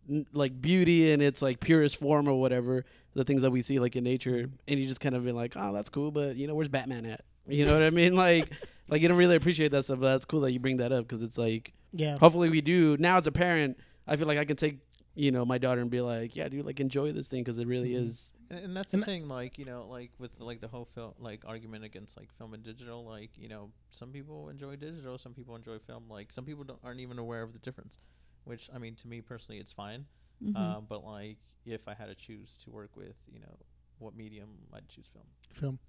n- 0.10 0.26
like 0.34 0.62
beauty 0.62 1.12
in 1.12 1.22
its 1.22 1.42
like 1.42 1.60
purest 1.60 1.98
form 1.98 2.28
or 2.28 2.34
whatever 2.40 2.86
the 3.16 3.24
things 3.24 3.42
that 3.42 3.52
we 3.52 3.62
see 3.62 3.80
like 3.80 3.96
in 3.96 4.04
nature 4.04 4.44
Mhm. 4.48 4.52
and 4.68 4.80
you 4.80 4.88
just 4.88 5.02
kind 5.02 5.16
of 5.16 5.24
be 5.26 5.32
like 5.32 5.54
oh 5.56 5.74
that's 5.74 5.90
cool 5.90 6.10
but 6.12 6.36
you 6.36 6.48
know 6.48 6.56
where's 6.56 6.70
batman 6.70 7.06
at 7.06 7.22
you 7.48 7.66
know 7.66 7.74
what 7.74 7.84
i 7.84 7.90
mean 7.92 8.14
like 8.28 8.50
like 8.88 9.02
you 9.02 9.08
don't 9.08 9.18
really 9.18 9.36
appreciate 9.36 9.70
that 9.72 9.84
stuff 9.84 10.00
but 10.00 10.12
that's 10.14 10.26
cool 10.26 10.40
that 10.42 10.52
you 10.52 10.60
bring 10.60 10.78
that 10.78 10.92
up 10.92 11.08
because 11.08 11.22
it's 11.22 11.38
like 11.38 11.74
yeah. 11.94 12.18
hopefully 12.18 12.50
we 12.50 12.62
do 12.62 12.96
now 13.00 13.18
as 13.18 13.28
a 13.28 13.32
parent 13.32 13.78
i 14.08 14.16
feel 14.16 14.28
like 14.28 14.38
i 14.40 14.46
can 14.46 14.56
take 14.56 14.78
you 15.20 15.32
know 15.32 15.44
my 15.46 15.58
daughter 15.58 15.82
and 15.82 15.90
be 15.92 16.02
like 16.02 16.36
yeah 16.36 16.48
dude 16.48 16.66
like 16.66 16.80
enjoy 16.80 17.12
this 17.12 17.28
thing 17.28 17.42
because 17.44 17.60
it 17.60 17.68
really 17.68 17.92
Mhm. 17.92 18.06
is 18.06 18.30
and, 18.50 18.60
and 18.66 18.78
that's 18.78 18.94
And 18.94 19.02
the 19.02 19.06
thing 19.06 19.28
like 19.28 19.58
you 19.60 19.66
know 19.66 19.86
like 19.90 20.12
with 20.18 20.40
like 20.40 20.62
the 20.62 20.68
whole 20.70 20.86
film 20.86 21.14
like 21.20 21.42
argument 21.46 21.84
against 21.84 22.16
like 22.16 22.32
film 22.38 22.54
and 22.54 22.64
digital 22.64 23.04
like 23.06 23.32
you 23.38 23.50
know 23.50 23.72
some 23.92 24.12
people 24.12 24.48
enjoy 24.50 24.76
digital 24.78 25.18
some 25.18 25.34
people 25.34 25.56
enjoy 25.56 25.78
film 25.80 26.04
like 26.10 26.32
some 26.32 26.46
people 26.46 26.64
don't, 26.64 26.80
aren't 26.84 27.02
even 27.02 27.20
aware 27.20 27.44
of 27.44 27.52
the 27.52 27.60
difference 27.60 28.00
which 28.46 28.70
i 28.74 28.78
mean 28.78 28.96
to 28.96 29.08
me 29.08 29.20
personally 29.22 29.60
it's 29.60 29.74
fine 29.74 30.06
Mhm. 30.42 30.56
um, 30.56 30.86
but 30.88 31.04
like 31.04 31.38
if 31.66 31.88
i 31.88 31.94
had 31.94 32.08
to 32.08 32.16
choose 32.16 32.56
to 32.64 32.72
work 32.72 32.96
with 32.96 33.18
you 33.34 33.40
know 33.42 33.56
what 33.98 34.16
medium 34.16 34.50
i'd 34.74 34.88
choose 34.88 35.08
film 35.12 35.26
film. 35.54 35.80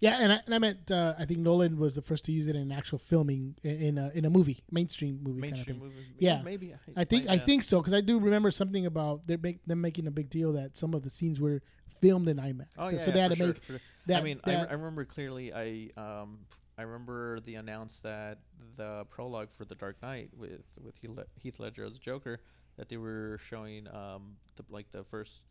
Yeah, 0.00 0.18
and 0.20 0.32
I, 0.32 0.40
and 0.44 0.54
I 0.54 0.58
meant 0.58 0.90
uh, 0.90 1.14
I 1.18 1.24
think 1.24 1.40
Nolan 1.40 1.78
was 1.78 1.94
the 1.94 2.02
first 2.02 2.24
to 2.26 2.32
use 2.32 2.48
it 2.48 2.56
in 2.56 2.70
actual 2.72 2.98
filming 2.98 3.54
in, 3.62 3.70
in 3.70 3.98
a 3.98 4.10
in 4.10 4.24
a 4.24 4.30
movie, 4.30 4.62
mainstream 4.70 5.20
movie 5.22 5.40
mainstream 5.40 5.64
kind 5.64 5.76
of 5.76 5.92
thing. 5.92 6.02
movies 6.02 6.14
Yeah. 6.18 6.42
maybe 6.42 6.74
I 6.96 7.04
think 7.04 7.28
I 7.28 7.38
think 7.38 7.62
so 7.62 7.80
because 7.80 7.94
I 7.94 8.00
do 8.00 8.18
remember 8.18 8.50
something 8.50 8.86
about 8.86 9.26
they 9.26 9.36
make 9.36 9.64
them 9.64 9.80
making 9.80 10.06
a 10.06 10.10
big 10.10 10.28
deal 10.28 10.52
that 10.54 10.76
some 10.76 10.94
of 10.94 11.02
the 11.02 11.10
scenes 11.10 11.40
were 11.40 11.62
filmed 12.00 12.28
in 12.28 12.36
IMAX, 12.36 12.66
oh, 12.78 12.96
so 12.98 13.06
yeah, 13.06 13.12
they 13.12 13.20
had 13.20 13.30
to 13.30 13.36
sure, 13.36 13.46
make 13.46 13.64
sure. 13.64 13.80
that. 14.06 14.20
I 14.20 14.22
mean, 14.22 14.40
I, 14.44 14.50
that 14.50 14.70
I 14.70 14.74
remember 14.74 15.04
clearly. 15.04 15.52
I 15.54 15.90
um, 15.96 16.40
I 16.76 16.82
remember 16.82 17.40
the 17.40 17.54
announce 17.54 18.00
that 18.00 18.38
the 18.76 19.06
prologue 19.08 19.48
for 19.56 19.64
The 19.64 19.74
Dark 19.74 20.02
Knight 20.02 20.30
with 20.36 20.62
with 20.82 20.96
Heath 20.96 21.18
Heath 21.36 21.58
Ledger 21.58 21.84
as 21.84 21.98
Joker 21.98 22.40
that 22.76 22.88
they 22.88 22.96
were 22.96 23.38
showing 23.48 23.86
um, 23.88 24.36
the, 24.56 24.64
like 24.68 24.90
the 24.90 25.04
first 25.04 25.42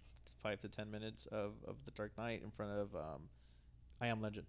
five 0.42 0.60
to 0.62 0.68
ten 0.68 0.92
minutes 0.92 1.26
of, 1.28 1.54
of 1.68 1.78
The 1.86 1.92
Dark 1.92 2.12
Knight 2.18 2.42
in 2.44 2.52
front 2.52 2.74
of 2.74 2.94
um, 2.96 3.22
I 4.02 4.08
Am 4.08 4.22
Legend, 4.22 4.48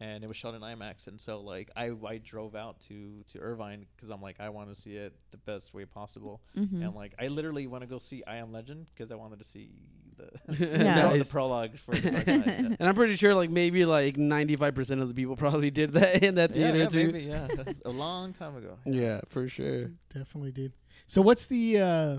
and 0.00 0.22
it 0.24 0.26
was 0.26 0.36
shot 0.36 0.54
in 0.54 0.60
IMAX. 0.62 1.06
And 1.06 1.20
so 1.20 1.40
like 1.40 1.70
I 1.76 1.90
I 2.06 2.18
drove 2.18 2.54
out 2.54 2.80
to 2.88 3.22
to 3.32 3.38
Irvine 3.38 3.86
because 3.96 4.10
I'm 4.10 4.22
like 4.22 4.36
I 4.40 4.48
want 4.50 4.74
to 4.74 4.80
see 4.80 4.94
it 4.96 5.14
the 5.30 5.36
best 5.38 5.72
way 5.74 5.84
possible, 5.84 6.40
Mhm. 6.56 6.84
and 6.84 6.94
like 6.94 7.14
I 7.18 7.28
literally 7.28 7.66
want 7.66 7.82
to 7.82 7.86
go 7.86 7.98
see 7.98 8.22
I 8.26 8.36
Am 8.36 8.52
Legend 8.52 8.86
because 8.94 9.10
I 9.10 9.14
wanted 9.16 9.38
to 9.40 9.44
see 9.44 9.70
the 10.16 10.30
Yeah. 10.58 11.08
the, 11.12 11.18
Nice. 11.18 11.30
prologue 11.30 11.76
for 11.78 11.92
The 11.94 12.10
Dark 12.10 12.26
yeah. 12.26 12.42
and 12.78 12.82
i'm 12.82 12.94
pretty 12.94 13.14
sure 13.16 13.34
like 13.34 13.48
maybe 13.48 13.86
like 13.86 14.16
95% 14.16 15.00
of 15.00 15.08
the 15.08 15.14
people 15.14 15.34
probably 15.34 15.70
did 15.70 15.92
that 15.94 16.22
in 16.28 16.34
that 16.34 16.52
theater 16.52 16.78
yeah, 16.78 16.88
too 16.88 17.06
maybe, 17.06 17.20
yeah. 17.24 17.46
That's 17.56 17.80
a 17.86 17.90
long 17.90 18.34
time 18.34 18.54
ago. 18.56 18.76
yeah 18.84 19.20
for 19.28 19.48
sure 19.48 19.92
definitely 20.12 20.52
did. 20.52 20.72
So 21.06 21.22
what's 21.22 21.46
the 21.46 21.78
uh, 21.78 22.18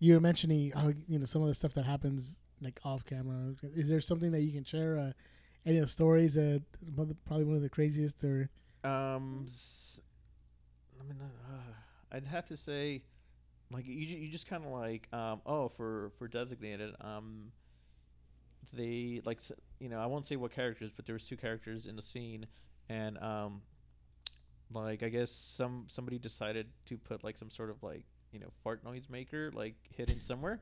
you 0.00 0.14
were 0.14 0.20
mentioning 0.20 0.72
how 0.72 0.92
you 1.06 1.18
know 1.20 1.24
some 1.26 1.42
of 1.42 1.48
the 1.48 1.54
stuff 1.54 1.74
that 1.74 1.84
happens 1.84 2.38
like 2.60 2.80
off 2.84 3.04
camera. 3.04 3.54
Is 3.62 3.88
there 3.88 4.00
something 4.00 4.32
that 4.32 4.42
you 4.42 4.52
can 4.52 4.64
share? 4.64 4.98
Uh, 4.98 5.12
any 5.64 5.78
of 5.78 5.84
the 5.84 5.88
stories? 5.88 6.34
The- 6.34 6.62
probably 7.26 7.44
one 7.44 7.56
of 7.56 7.62
the 7.62 7.68
craziest 7.68 8.22
or 8.24 8.48
Um, 8.84 9.46
I 11.00 11.04
mean, 11.04 11.18
uh, 11.20 11.72
I'd 12.10 12.26
have 12.26 12.46
to 12.46 12.56
say, 12.56 13.02
like 13.70 13.86
you 13.86 13.94
you 13.94 14.28
just 14.28 14.46
kind 14.46 14.64
of 14.64 14.70
like 14.70 15.08
um 15.12 15.40
oh 15.46 15.68
for 15.68 16.10
for 16.18 16.28
designated 16.28 16.94
um 17.00 17.52
they 18.72 19.20
like 19.24 19.40
you 19.80 19.88
know 19.88 19.98
I 19.98 20.06
won't 20.06 20.26
say 20.26 20.36
what 20.36 20.52
characters 20.52 20.90
but 20.94 21.06
there 21.06 21.14
was 21.14 21.24
two 21.24 21.36
characters 21.36 21.86
in 21.86 21.96
the 21.96 22.02
scene 22.02 22.46
and 22.88 23.18
um 23.18 23.62
like 24.72 25.02
I 25.02 25.08
guess 25.08 25.30
some 25.30 25.84
somebody 25.88 26.18
decided 26.18 26.68
to 26.86 26.96
put 26.98 27.24
like 27.24 27.36
some 27.36 27.50
sort 27.50 27.70
of 27.70 27.82
like 27.82 28.04
you 28.32 28.40
know 28.40 28.48
fart 28.64 28.84
noise 28.84 29.08
maker 29.10 29.50
like 29.52 29.74
hidden 29.96 30.20
somewhere. 30.30 30.60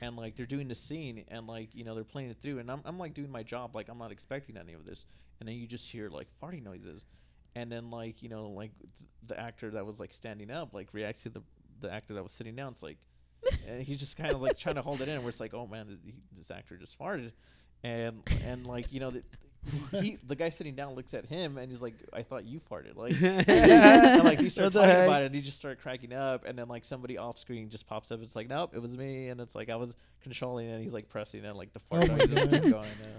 And 0.00 0.16
like 0.16 0.36
they're 0.36 0.46
doing 0.46 0.68
the 0.68 0.74
scene 0.74 1.24
and 1.28 1.46
like 1.46 1.74
you 1.74 1.84
know 1.84 1.94
they're 1.94 2.04
playing 2.04 2.30
it 2.30 2.38
through. 2.42 2.58
And 2.58 2.70
I'm, 2.70 2.80
I'm 2.84 2.98
like 2.98 3.14
doing 3.14 3.30
my 3.30 3.42
job. 3.42 3.74
Like 3.74 3.88
I'm 3.88 3.98
not 3.98 4.12
expecting 4.12 4.56
any 4.56 4.72
of 4.72 4.84
this. 4.84 5.04
And 5.38 5.48
then 5.48 5.56
you 5.56 5.66
just 5.66 5.88
hear 5.90 6.08
like 6.08 6.28
farting 6.42 6.64
noises. 6.64 7.04
And 7.54 7.70
then 7.70 7.90
like 7.90 8.22
you 8.22 8.28
know 8.28 8.48
like 8.48 8.72
the 9.26 9.38
actor 9.38 9.70
that 9.70 9.84
was 9.86 10.00
like 10.00 10.12
standing 10.12 10.50
up 10.50 10.74
like 10.74 10.88
reacts 10.92 11.22
to 11.24 11.30
the 11.30 11.42
the 11.80 11.92
actor 11.92 12.14
that 12.14 12.22
was 12.22 12.32
sitting 12.32 12.56
down. 12.56 12.72
It's 12.72 12.82
like 12.82 12.98
and 13.68 13.82
he's 13.82 13.98
just 13.98 14.16
kind 14.16 14.32
of 14.32 14.42
like 14.42 14.58
trying 14.58 14.74
to 14.74 14.82
hold 14.82 15.00
it 15.00 15.08
in 15.08 15.20
where 15.20 15.30
it's 15.30 15.40
like 15.40 15.54
oh 15.54 15.66
man 15.66 15.86
th- 15.86 16.14
this 16.36 16.50
actor 16.50 16.76
just 16.76 16.98
farted. 16.98 17.32
And 17.82 18.22
and 18.44 18.66
like 18.66 18.92
you 18.92 19.00
know 19.00 19.10
the, 19.10 19.22
he 19.90 20.16
the 20.26 20.34
guy 20.34 20.48
sitting 20.50 20.74
down 20.74 20.94
looks 20.94 21.12
at 21.14 21.26
him 21.26 21.58
and 21.58 21.70
he's 21.70 21.82
like 21.82 21.94
i 22.12 22.22
thought 22.22 22.44
you 22.46 22.58
farted 22.60 22.96
like 22.96 23.12
and 23.22 24.24
like 24.24 24.38
they 24.38 24.48
start 24.48 24.66
What 24.66 24.72
the 24.72 24.78
talking 24.80 24.94
heck? 24.94 25.06
about 25.08 25.22
it 25.22 25.26
and 25.26 25.34
he 25.34 25.42
just 25.42 25.58
start 25.58 25.80
cracking 25.80 26.12
up 26.14 26.44
and 26.46 26.58
then 26.58 26.66
like 26.68 26.84
somebody 26.84 27.18
off 27.18 27.38
screen 27.38 27.68
just 27.68 27.86
pops 27.86 28.10
up 28.10 28.22
it's 28.22 28.34
like 28.34 28.48
nope 28.48 28.70
it 28.74 28.80
was 28.80 28.96
me 28.96 29.28
and 29.28 29.40
it's 29.40 29.54
like 29.54 29.68
i 29.68 29.76
was 29.76 29.94
controlling 30.22 30.68
it 30.68 30.72
and 30.74 30.82
he's 30.82 30.92
like 30.94 31.08
pressing 31.08 31.44
it 31.44 31.54
like 31.56 31.72
the 31.74 31.78
fart 31.80 32.04
Oh 32.04 32.06
my 32.12 32.16
noises 32.18 32.40
keep 32.40 32.50
God. 32.50 32.62
going 32.62 32.74
uh, 32.74 33.18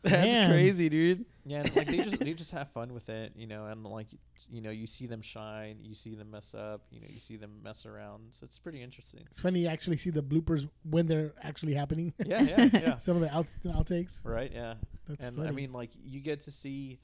That's 0.02 0.34
Damn. 0.34 0.50
crazy, 0.50 0.88
dude. 0.88 1.26
yeah, 1.44 1.60
and 1.60 1.76
like 1.76 1.86
they 1.86 1.98
just 1.98 2.18
they 2.20 2.32
just 2.32 2.50
have 2.52 2.70
fun 2.70 2.94
with 2.94 3.10
it, 3.10 3.32
you 3.36 3.46
know, 3.46 3.66
and 3.66 3.84
like 3.84 4.06
you 4.48 4.62
know 4.62 4.70
you 4.70 4.86
see 4.86 5.06
them 5.06 5.20
shine, 5.20 5.76
you 5.82 5.94
see 5.94 6.14
them 6.14 6.30
mess 6.30 6.54
up, 6.54 6.82
you 6.90 7.00
know, 7.00 7.06
you 7.10 7.20
see 7.20 7.36
them 7.36 7.60
mess 7.62 7.84
around, 7.84 8.22
so 8.30 8.44
it's 8.44 8.58
pretty 8.58 8.82
interesting. 8.82 9.20
It's 9.30 9.40
funny 9.40 9.60
you 9.60 9.68
actually 9.68 9.98
see 9.98 10.08
the 10.08 10.22
bloopers 10.22 10.66
when 10.88 11.06
they're 11.06 11.34
actually 11.42 11.74
happening. 11.74 12.14
Yeah, 12.24 12.42
yeah, 12.42 12.68
yeah. 12.72 12.96
Some 12.96 13.16
of 13.16 13.22
the 13.22 13.34
out, 13.34 13.46
outtakes. 13.66 14.24
right, 14.24 14.50
yeah. 14.54 14.74
That's 15.08 15.26
and 15.26 15.36
funny. 15.36 15.48
I 15.48 15.52
mean, 15.52 15.72
like 15.72 15.90
you 16.02 16.20
get 16.20 16.40
to 16.42 16.50
see, 16.50 17.00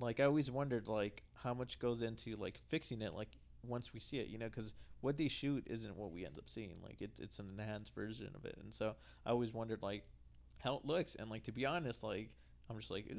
like 0.00 0.18
I 0.18 0.24
always 0.24 0.50
wondered, 0.50 0.88
like 0.88 1.22
how 1.34 1.54
much 1.54 1.78
goes 1.78 2.02
into 2.02 2.34
like 2.36 2.58
fixing 2.68 3.02
it, 3.02 3.12
like 3.14 3.28
once 3.62 3.92
we 3.92 4.00
see 4.00 4.18
it, 4.18 4.28
you 4.28 4.38
know, 4.38 4.46
because 4.46 4.72
what 5.02 5.18
they 5.18 5.28
shoot 5.28 5.64
isn't 5.68 5.96
what 5.96 6.10
we 6.10 6.24
end 6.24 6.38
up 6.38 6.48
seeing. 6.48 6.76
Like 6.82 6.96
it's 7.00 7.20
it's 7.20 7.38
an 7.38 7.50
enhanced 7.58 7.94
version 7.94 8.30
of 8.34 8.44
it, 8.44 8.56
and 8.60 8.74
so 8.74 8.94
I 9.24 9.30
always 9.30 9.52
wondered 9.52 9.82
like 9.82 10.04
how 10.64 10.76
it 10.76 10.84
looks, 10.84 11.14
and 11.14 11.30
like 11.30 11.44
to 11.44 11.52
be 11.52 11.64
honest, 11.66 12.02
like 12.02 12.30
I'm 12.68 12.78
just 12.78 12.90
like 12.90 13.06
it 13.06 13.16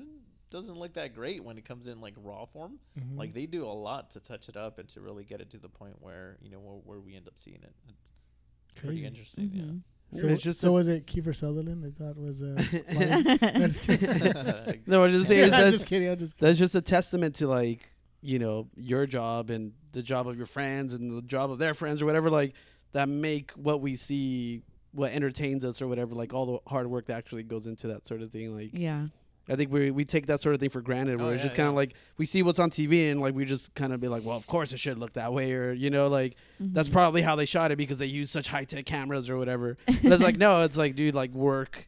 doesn't 0.52 0.76
look 0.78 0.94
that 0.96 1.14
great 1.16 1.44
when 1.44 1.58
it 1.58 1.66
comes 1.66 1.88
in 1.88 2.02
like 2.02 2.16
raw 2.18 2.46
form. 2.46 2.80
Mhm. 3.00 3.18
Like 3.18 3.34
they 3.34 3.46
do 3.46 3.64
a 3.66 3.72
lot 3.72 4.12
to 4.12 4.20
touch 4.20 4.50
it 4.50 4.58
up 4.58 4.80
and 4.80 4.90
to 4.90 5.02
really 5.02 5.24
get 5.24 5.40
it 5.42 5.52
to 5.52 5.58
the 5.58 5.70
point 5.70 5.96
where 6.02 6.38
you 6.42 6.50
know 6.50 6.60
where, 6.60 6.76
where 6.84 7.00
we 7.00 7.16
end 7.16 7.28
up 7.28 7.38
seeing 7.38 7.62
it. 7.64 7.74
It's 7.88 8.74
pretty 8.82 8.98
Crazy. 8.98 9.08
interesting, 9.08 9.50
Mhm. 9.50 9.82
So, 10.12 10.28
It's 10.28 10.44
just 10.44 10.60
so 10.62 10.72
was 10.72 10.88
it 10.88 11.08
Kiefer 11.08 11.36
Sutherland? 11.36 11.84
I 11.84 11.90
thought 12.04 12.16
was 12.18 12.42
uh, 12.42 12.56
flying? 12.92 13.24
That's 13.40 13.80
kidding. 13.80 14.10
yeah. 14.10 14.72
No, 14.88 15.02
I 15.02 15.04
was 15.06 15.14
just 15.14 15.28
saying 15.28 15.46
I'm 15.46 15.50
that's 15.50 15.72
just 15.78 15.88
kidding. 15.88 16.10
I'm 16.10 16.18
just 16.18 16.38
kidding. 16.38 16.48
that's 16.48 16.60
just 16.60 16.76
a 16.76 16.82
testament 16.82 17.36
to 17.38 17.48
like 17.48 17.90
you 18.22 18.40
know 18.40 18.70
your 18.76 19.06
job 19.08 19.50
and 19.50 19.74
the 19.94 20.02
job 20.04 20.28
of 20.28 20.38
your 20.38 20.46
friends 20.46 20.94
and 20.94 21.18
the 21.18 21.22
job 21.24 21.52
of 21.52 21.58
their 21.60 21.74
friends 21.74 22.02
or 22.02 22.06
whatever 22.06 22.30
like 22.30 22.54
that 22.94 23.10
make 23.10 23.52
what 23.52 23.82
we 23.82 23.96
see 23.96 24.62
what 24.96 25.12
entertains 25.12 25.64
us 25.66 25.82
or 25.82 25.88
whatever 25.88 26.16
like 26.16 26.34
all 26.34 26.46
the 26.46 26.60
hard 26.70 26.88
work 26.88 27.06
that 27.08 27.18
actually 27.18 27.44
goes 27.44 27.68
into 27.68 27.88
that 27.88 28.08
sort 28.08 28.22
of 28.22 28.32
thing 28.32 28.56
like 28.56 28.72
Yeah. 28.74 29.08
I 29.48 29.56
think 29.56 29.72
we 29.72 29.92
we 29.92 30.06
take 30.06 30.26
that 30.26 30.42
sort 30.42 30.56
of 30.56 30.60
thing 30.62 30.72
for 30.72 30.82
granted. 30.82 31.20
Where 31.22 31.28
Oh, 31.28 31.34
it's 31.34 31.38
yeah, 31.42 31.44
just 31.44 31.56
kind 31.56 31.68
of 31.70 31.74
yeah. 31.74 31.78
like 31.82 31.94
we 32.18 32.26
see 32.26 32.42
what's 32.42 32.58
on 32.58 32.72
TV 32.72 33.12
and 33.12 33.22
like 33.22 33.36
we 33.36 33.46
just 33.46 33.76
kind 33.76 33.94
of 33.94 34.00
be 34.02 34.08
like, 34.08 34.24
well, 34.26 34.36
of 34.38 34.48
course 34.48 34.74
it 34.74 34.80
should 34.80 34.98
look 34.98 35.14
that 35.14 35.34
way, 35.34 35.52
or 35.54 35.72
you 35.72 35.92
know, 35.92 36.08
like 36.08 36.36
that's 36.60 36.90
Mhm. 36.90 36.94
probably 36.94 37.22
how 37.22 37.36
they 37.36 37.46
shot 37.46 37.72
it 37.72 37.76
because 37.78 38.00
they 38.00 38.08
use 38.08 38.32
such 38.32 38.48
high 38.48 38.64
tech 38.64 38.86
cameras 38.86 39.30
or 39.30 39.38
whatever. 39.38 39.78
But 39.86 40.14
it's 40.14 40.24
like 40.24 40.38
no, 40.46 40.64
it's 40.64 40.78
like 40.78 40.96
dude, 40.96 41.14
like 41.14 41.32
work. 41.32 41.88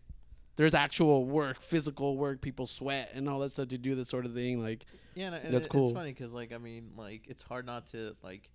There's 0.56 0.76
actual 0.76 1.26
work, 1.26 1.60
physical 1.62 2.16
work. 2.16 2.42
People 2.42 2.68
sweat 2.68 3.10
and 3.16 3.28
all 3.28 3.40
that 3.40 3.52
stuff 3.52 3.70
to 3.70 3.78
do 3.80 3.96
this 3.96 4.08
sort 4.08 4.26
of 4.28 4.36
thing. 4.36 4.62
Like 4.62 4.86
Yeah, 5.16 5.28
and, 5.28 5.36
and 5.46 5.54
That's 5.56 5.66
it- 5.66 5.70
cool. 5.70 5.88
It's 5.90 5.96
funny 5.98 6.12
because, 6.14 6.34
like, 6.34 6.54
I 6.54 6.60
mean, 6.60 6.92
like, 6.96 7.24
it's 7.28 7.42
hard 7.42 7.66
not 7.66 7.88
to 7.88 8.16
like. 8.22 8.52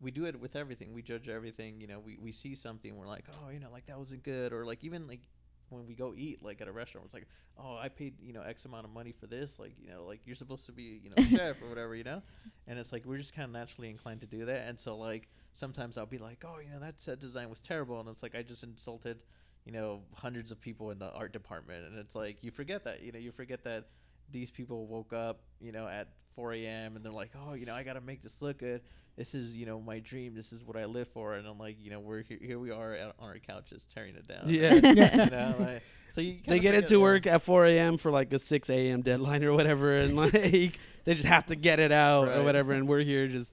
We 0.00 0.10
do 0.10 0.26
it 0.26 0.38
with 0.38 0.56
everything. 0.56 0.92
We 0.92 1.02
judge 1.02 1.28
everything. 1.28 1.80
You 1.80 1.86
know, 1.86 2.00
we, 2.00 2.18
we 2.20 2.32
see 2.32 2.54
something, 2.54 2.94
we're 2.96 3.06
like, 3.06 3.24
oh, 3.32 3.50
you 3.50 3.60
know, 3.60 3.70
like 3.70 3.86
that 3.86 3.98
wasn't 3.98 4.22
good, 4.22 4.52
or 4.52 4.64
like 4.64 4.84
even 4.84 5.06
like 5.06 5.20
when 5.68 5.86
we 5.86 5.94
go 5.94 6.14
eat, 6.16 6.42
like 6.42 6.60
at 6.60 6.68
a 6.68 6.72
restaurant, 6.72 7.06
it's 7.06 7.14
like, 7.14 7.26
oh, 7.58 7.76
I 7.76 7.88
paid 7.88 8.14
you 8.20 8.32
know 8.32 8.42
X 8.42 8.64
amount 8.64 8.84
of 8.84 8.92
money 8.92 9.12
for 9.12 9.26
this. 9.26 9.58
Like, 9.58 9.74
you 9.80 9.88
know, 9.88 10.04
like 10.04 10.20
you're 10.26 10.36
supposed 10.36 10.66
to 10.66 10.72
be 10.72 11.00
you 11.02 11.10
know 11.16 11.24
chef 11.36 11.62
or 11.62 11.68
whatever, 11.68 11.94
you 11.94 12.04
know. 12.04 12.22
And 12.66 12.78
it's 12.78 12.92
like 12.92 13.04
we're 13.04 13.18
just 13.18 13.34
kind 13.34 13.46
of 13.46 13.52
naturally 13.52 13.90
inclined 13.90 14.20
to 14.20 14.26
do 14.26 14.44
that. 14.46 14.68
And 14.68 14.78
so 14.78 14.96
like 14.96 15.28
sometimes 15.52 15.98
I'll 15.98 16.06
be 16.06 16.18
like, 16.18 16.44
oh, 16.46 16.58
you 16.62 16.70
know, 16.70 16.80
that 16.80 17.00
set 17.00 17.20
design 17.20 17.48
was 17.50 17.60
terrible, 17.60 17.98
and 18.00 18.08
it's 18.08 18.22
like 18.22 18.34
I 18.34 18.42
just 18.42 18.62
insulted. 18.62 19.18
You 19.64 19.72
know, 19.72 20.02
hundreds 20.14 20.52
of 20.52 20.60
people 20.60 20.92
in 20.92 21.00
the 21.00 21.10
art 21.10 21.32
department, 21.32 21.86
and 21.86 21.98
it's 21.98 22.14
like 22.14 22.44
you 22.44 22.52
forget 22.52 22.84
that. 22.84 23.02
You 23.02 23.10
know, 23.10 23.18
you 23.18 23.32
forget 23.32 23.64
that 23.64 23.86
these 24.30 24.50
people 24.50 24.86
woke 24.86 25.12
up, 25.12 25.40
you 25.60 25.72
know, 25.72 25.88
at 25.88 26.08
4 26.34 26.52
a.m. 26.54 26.96
and 26.96 27.04
they're 27.04 27.12
like, 27.12 27.30
oh, 27.36 27.54
you 27.54 27.66
know, 27.66 27.74
I 27.74 27.82
gotta 27.82 28.00
make 28.00 28.22
this 28.22 28.42
look 28.42 28.58
good. 28.58 28.82
This 29.16 29.34
is, 29.34 29.52
you 29.54 29.64
know, 29.64 29.80
my 29.80 29.98
dream. 30.00 30.34
This 30.34 30.52
is 30.52 30.62
what 30.62 30.76
I 30.76 30.84
live 30.84 31.08
for. 31.08 31.34
And 31.34 31.46
I'm 31.46 31.58
like, 31.58 31.76
you 31.80 31.90
know, 31.90 32.00
we're 32.00 32.22
here, 32.22 32.38
here 32.40 32.58
we 32.58 32.70
are 32.70 32.92
at, 32.92 33.14
on 33.18 33.28
our 33.30 33.38
couches 33.38 33.86
tearing 33.94 34.14
it 34.14 34.28
down. 34.28 34.42
Yeah. 34.46 34.74
you 35.24 35.30
know, 35.30 35.54
like, 35.58 35.82
so 36.12 36.20
you 36.20 36.34
they 36.46 36.58
get 36.58 36.68
forget 36.70 36.74
into 36.74 36.94
that. 36.94 37.00
work 37.00 37.26
at 37.26 37.40
4 37.42 37.66
a.m. 37.66 37.96
for 37.96 38.10
like 38.10 38.32
a 38.34 38.38
6 38.38 38.68
a.m. 38.70 39.00
deadline 39.02 39.42
or 39.42 39.52
whatever, 39.54 39.96
and 39.96 40.14
like 40.16 40.32
they 40.32 41.14
just 41.14 41.24
have 41.24 41.46
to 41.46 41.56
get 41.56 41.80
it 41.80 41.92
out 41.92 42.28
or 42.28 42.42
whatever, 42.42 42.72
and 42.72 42.86
we're 42.86 43.00
here 43.00 43.26
just 43.26 43.52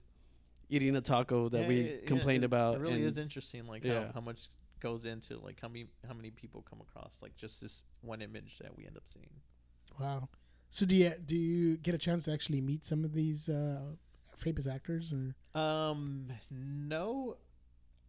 eating 0.69 0.95
a 0.95 1.01
taco 1.01 1.47
that 1.49 1.61
Yeah, 1.63 1.67
we 1.67 1.81
yeah, 1.81 2.07
complained 2.07 2.43
it- 2.43 2.47
about. 2.47 2.75
It 2.75 2.81
really 2.81 2.93
and 2.95 3.03
is 3.05 3.17
interesting, 3.17 3.65
like 3.67 3.83
Yeah. 3.85 4.07
how, 4.07 4.11
how 4.15 4.21
much 4.21 4.49
goes 4.81 5.05
into 5.05 5.37
like 5.39 5.59
how 5.61 5.69
many 5.69 5.85
how 6.05 6.13
many 6.13 6.29
people 6.29 6.61
come 6.69 6.81
across 6.81 7.13
like 7.21 7.33
just 7.37 7.61
this 7.61 7.85
one 8.01 8.21
image 8.21 8.57
that 8.59 8.77
we 8.77 8.85
end 8.85 8.97
up 8.97 9.03
seeing. 9.05 9.29
Wow. 9.97 10.27
So 10.71 10.85
do 10.85 10.95
you 10.95 11.13
do 11.25 11.37
you 11.37 11.77
get 11.77 11.95
a 11.95 11.97
chance 11.97 12.25
to 12.25 12.33
actually 12.33 12.59
meet 12.59 12.85
some 12.85 13.05
of 13.05 13.13
these 13.13 13.47
uh, 13.47 13.79
famous 14.35 14.67
actors 14.67 15.13
or? 15.13 15.35
Um, 15.55 16.27
no. 16.49 17.37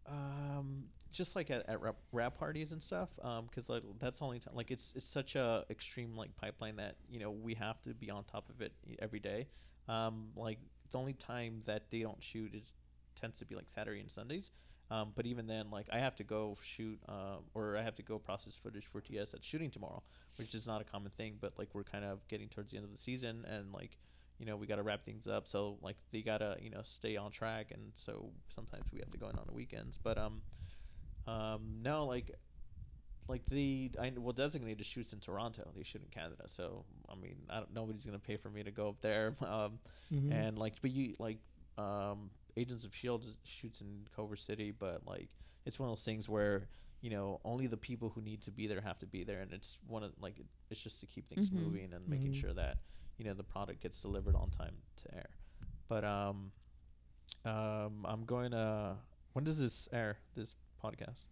Um, 0.07 0.85
just 1.11 1.37
like 1.37 1.51
at, 1.51 1.69
at 1.69 1.81
wrap, 1.81 1.97
wrap 2.13 2.39
parties 2.39 2.73
and 2.73 2.83
stuff. 2.83 3.09
Um, 3.23 3.47
because 3.47 3.69
like 3.69 3.83
that's 3.99 4.21
only 4.21 4.41
time. 4.41 4.55
Like 4.55 4.71
it's 4.71 4.93
it's 4.97 5.07
such 5.07 5.37
a 5.37 5.65
extreme 5.71 6.17
like 6.17 6.37
pipeline 6.37 6.77
that 6.77 6.97
you 7.09 7.21
know 7.21 7.31
we 7.31 7.55
have 7.55 7.81
to 7.83 7.95
be 7.95 8.11
on 8.11 8.25
top 8.25 8.51
of 8.51 8.61
it 8.61 8.73
every 8.99 9.21
day. 9.21 9.47
Um, 9.89 10.29
like 10.37 10.59
the 10.93 10.99
only 10.99 11.13
time 11.13 11.63
that 11.65 11.91
they 11.91 12.01
don't 12.01 12.23
shoot 12.23 12.55
is 12.55 12.73
tends 13.19 13.39
to 13.39 13.47
be 13.47 13.55
like 13.55 13.69
Saturday 13.69 14.01
and 14.01 14.11
Sundays. 14.11 14.51
Um, 14.91 15.13
but 15.15 15.25
even 15.27 15.47
then, 15.47 15.71
like 15.71 15.87
I 15.93 15.99
have 15.99 16.15
to 16.17 16.25
go 16.25 16.59
shoot, 16.63 17.01
um, 17.09 17.45
or 17.55 17.77
I 17.77 17.83
have 17.83 17.95
to 17.97 18.03
go 18.03 18.19
process 18.19 18.55
footage 18.55 18.87
for 18.87 19.01
TS 19.01 19.33
that's 19.33 19.47
shooting 19.47 19.71
tomorrow, 19.71 20.03
which 20.37 20.55
is 20.55 20.67
not 20.67 20.81
a 20.81 20.85
common 20.85 21.11
thing. 21.11 21.39
But 21.41 21.55
like 21.59 21.69
we're 21.73 21.85
kind 21.85 22.05
of 22.05 22.27
getting 22.29 22.49
towards 22.49 22.71
the 22.71 22.77
end 22.77 22.85
of 22.85 22.93
the 22.93 22.99
season, 22.99 23.47
and 23.49 23.73
like 23.73 23.97
you 24.45 24.51
know 24.51 24.57
we 24.59 24.67
got 24.67 24.77
to 24.77 24.83
wrap 24.83 25.05
things 25.07 25.27
up. 25.27 25.47
So 25.47 25.79
like 25.81 25.97
they 26.13 26.21
gotta 26.21 26.59
you 26.61 26.69
know 26.69 26.83
stay 26.85 27.17
on 27.17 27.31
track. 27.31 27.69
And 27.73 27.93
so 27.95 28.31
sometimes 28.55 28.85
we 28.93 28.99
have 29.01 29.11
to 29.11 29.17
go 29.19 29.29
in 29.31 29.37
on 29.39 29.45
the 29.47 29.55
weekends. 29.55 29.97
But 29.97 30.19
um 30.19 30.43
um 31.27 31.61
no 31.83 32.05
like 32.05 32.31
like 33.27 33.41
the 33.49 33.91
I 33.99 34.13
well 34.19 34.33
designated 34.35 34.85
shoots 34.85 35.13
in 35.15 35.21
Toronto. 35.21 35.71
They 35.75 35.83
shoot 35.83 36.03
in 36.03 36.09
Canada. 36.11 36.45
So 36.47 36.85
I 37.09 37.15
mean 37.15 37.37
I 37.49 37.57
don't 37.61 37.73
nobody's 37.73 38.05
gonna 38.05 38.19
pay 38.19 38.37
for 38.37 38.51
me 38.51 38.63
to 38.63 38.71
go 38.71 38.89
up 38.91 39.01
there. 39.01 39.35
Um 39.43 39.79
Mhm. 40.13 40.31
and 40.31 40.59
like 40.59 40.75
but 40.83 40.91
you 40.91 41.15
like 41.19 41.39
um 41.79 42.31
Agents 42.57 42.85
of 42.85 42.95
Shield 42.95 43.25
shoots 43.45 43.81
in 43.81 44.07
Culver 44.15 44.37
City. 44.37 44.71
But 44.73 45.07
like 45.07 45.29
it's 45.65 45.79
one 45.79 45.89
of 45.89 45.97
those 45.97 46.05
things 46.05 46.29
where 46.29 46.69
you 47.01 47.09
know 47.11 47.41
only 47.45 47.67
the 47.67 47.79
people 47.79 48.11
who 48.15 48.21
need 48.21 48.43
to 48.43 48.51
be 48.51 48.67
there 48.67 48.83
have 48.83 48.99
to 48.99 49.07
be 49.07 49.25
there. 49.25 49.41
And 49.41 49.53
it's 49.55 49.79
one 49.87 50.03
of 50.03 50.13
like 50.21 50.39
it, 50.39 50.47
it's 50.71 50.81
just 50.81 51.01
to 51.01 51.07
keep 51.07 51.29
things 51.31 51.49
Mhm. 51.49 51.55
moving 51.55 51.93
and 51.95 52.07
making 52.07 52.33
Mhm. 52.33 52.41
sure 52.41 52.53
that 52.53 52.77
you 53.19 53.25
know 53.25 53.35
the 53.35 53.43
product 53.45 53.81
gets 53.83 54.01
delivered 54.01 54.35
on 54.35 54.51
time 54.51 54.75
to 54.97 55.15
air 55.15 55.29
but 55.89 56.05
um 56.05 56.51
um 57.45 58.05
i'm 58.07 58.25
going 58.25 58.51
to 58.51 58.95
when 59.33 59.45
does 59.45 59.59
this 59.59 59.89
air 59.93 60.19
this 60.35 60.55
podcast 60.83 61.27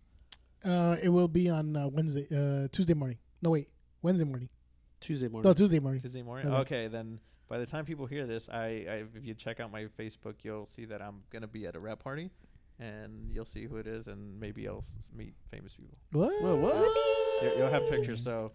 Uh, 0.64 0.96
it 1.02 1.08
will 1.08 1.26
be 1.28 1.50
on 1.50 1.74
uh, 1.76 1.88
Wednesday, 1.88 2.24
uh, 2.30 2.68
Tuesday 2.70 2.94
morning. 2.94 3.18
No, 3.42 3.50
wait, 3.50 3.68
Wednesday 4.00 4.24
morning. 4.24 4.48
Tuesday 5.00 5.26
morning. 5.26 5.48
No, 5.48 5.54
Tuesday 5.54 5.80
morning. 5.80 6.00
tuesday 6.00 6.22
morning 6.22 6.46
Okay. 6.46 6.56
okay 6.60 6.88
then 6.88 7.18
by 7.48 7.58
the 7.58 7.66
time 7.66 7.84
people 7.84 8.06
hear 8.06 8.26
this 8.26 8.48
I, 8.48 8.64
I 8.94 8.96
if 9.18 9.24
you 9.24 9.34
check 9.34 9.58
out 9.60 9.72
my 9.72 9.86
facebook 9.98 10.36
you'll 10.44 10.66
see 10.66 10.84
that 10.86 11.02
i'm 11.02 11.22
gonna 11.32 11.48
be 11.48 11.66
at 11.66 11.74
a 11.74 11.80
wrap 11.80 11.98
party 11.98 12.30
and 12.78 13.10
you'll 13.32 13.44
see 13.56 13.64
who 13.66 13.76
it 13.76 13.86
is 13.88 14.06
and 14.08 14.38
maybe 14.40 14.68
i'll 14.68 14.84
meet 15.14 15.34
famous 15.50 15.74
people 15.74 15.98
What? 16.12 16.32
Whoa, 16.42 16.56
what? 16.56 17.56
You'll 17.58 17.68
have 17.76 17.86
pictures 17.90 18.22
so 18.22 18.52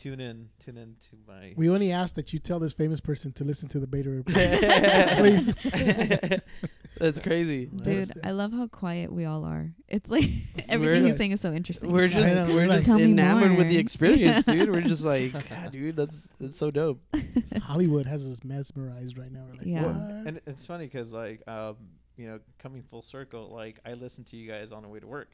tune 0.00 0.20
in 0.20 0.48
tune 0.64 0.76
in 0.78 0.96
to 1.10 1.16
my 1.28 1.52
We 1.56 1.68
only 1.68 1.92
ask 1.92 2.14
that 2.14 2.32
you 2.32 2.38
tell 2.38 2.58
this 2.58 2.72
famous 2.72 3.00
person 3.00 3.32
to 3.32 3.44
listen 3.44 3.68
to 3.70 3.78
the 3.78 3.86
beta 3.86 4.10
report. 4.10 4.34
Please. 5.18 5.54
Please. 5.54 6.40
That's 6.98 7.20
crazy. 7.20 7.64
Dude, 7.66 8.10
I 8.22 8.32
love 8.32 8.52
how 8.52 8.66
quiet 8.66 9.10
we 9.12 9.24
all 9.24 9.44
are. 9.44 9.72
It's 9.88 10.10
like 10.10 10.24
everything 10.68 10.68
We're- 10.68 10.74
everything 10.96 11.06
he's 11.06 11.16
saying 11.16 11.30
is 11.32 11.40
so 11.40 11.52
interesting. 11.52 11.90
We're 11.90 12.08
just 12.08 12.26
know, 12.48 12.54
we're 12.54 12.66
like- 12.66 12.84
just 12.84 13.00
enamored 13.00 13.56
with 13.56 13.68
the 13.68 13.78
experience, 13.78 14.44
dude. 14.44 14.70
We're 14.70 14.82
just 14.82 15.04
like, 15.04 15.32
God, 15.48 15.72
dude, 15.72 15.96
that's 15.96 16.28
that's 16.38 16.58
so 16.58 16.70
dope. 16.70 17.00
Hollywood 17.62 18.06
has 18.06 18.26
us 18.26 18.44
mesmerized 18.44 19.16
right 19.18 19.32
now. 19.32 19.44
We're 19.48 19.56
like, 19.58 19.66
Yeah. 19.66 19.82
what? 19.86 20.26
and 20.26 20.40
it's 20.46 20.66
funny 20.66 20.84
because 20.86 21.12
like 21.12 21.46
um 21.48 21.76
you 22.16 22.26
know, 22.26 22.38
coming 22.58 22.82
full 22.82 23.00
circle, 23.02 23.50
like 23.50 23.78
I 23.86 23.94
listen 23.94 24.24
to 24.24 24.36
you 24.36 24.46
guys 24.50 24.72
on 24.72 24.82
the 24.82 24.88
way 24.88 25.00
to 25.00 25.06
work, 25.06 25.30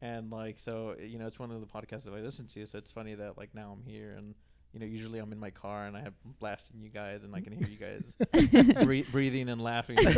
and 0.00 0.30
like 0.30 0.58
so, 0.58 0.94
you 1.00 1.18
know, 1.18 1.26
it's 1.26 1.38
one 1.38 1.50
of 1.50 1.60
the 1.60 1.66
podcasts 1.66 2.04
that 2.04 2.14
I 2.14 2.20
listen 2.20 2.46
to. 2.48 2.66
So 2.66 2.78
it's 2.78 2.90
funny 2.90 3.14
that 3.14 3.36
like 3.38 3.54
now 3.54 3.76
I'm 3.76 3.82
here 3.90 4.14
and. 4.16 4.34
You 4.72 4.80
know, 4.80 4.86
usually 4.86 5.20
I'm 5.20 5.30
in 5.30 5.38
my 5.38 5.50
car 5.50 5.86
and 5.86 5.96
I 5.96 6.00
have 6.00 6.14
blasting 6.40 6.80
you 6.80 6.88
guys, 6.88 7.22
and 7.22 7.32
I 7.32 7.40
can 7.40 7.52
hear 7.52 7.68
you 7.68 7.76
guys 7.76 8.16
bre- 8.84 9.08
breathing 9.12 9.48
and 9.48 9.62
laughing. 9.62 9.98
and 10.04 10.08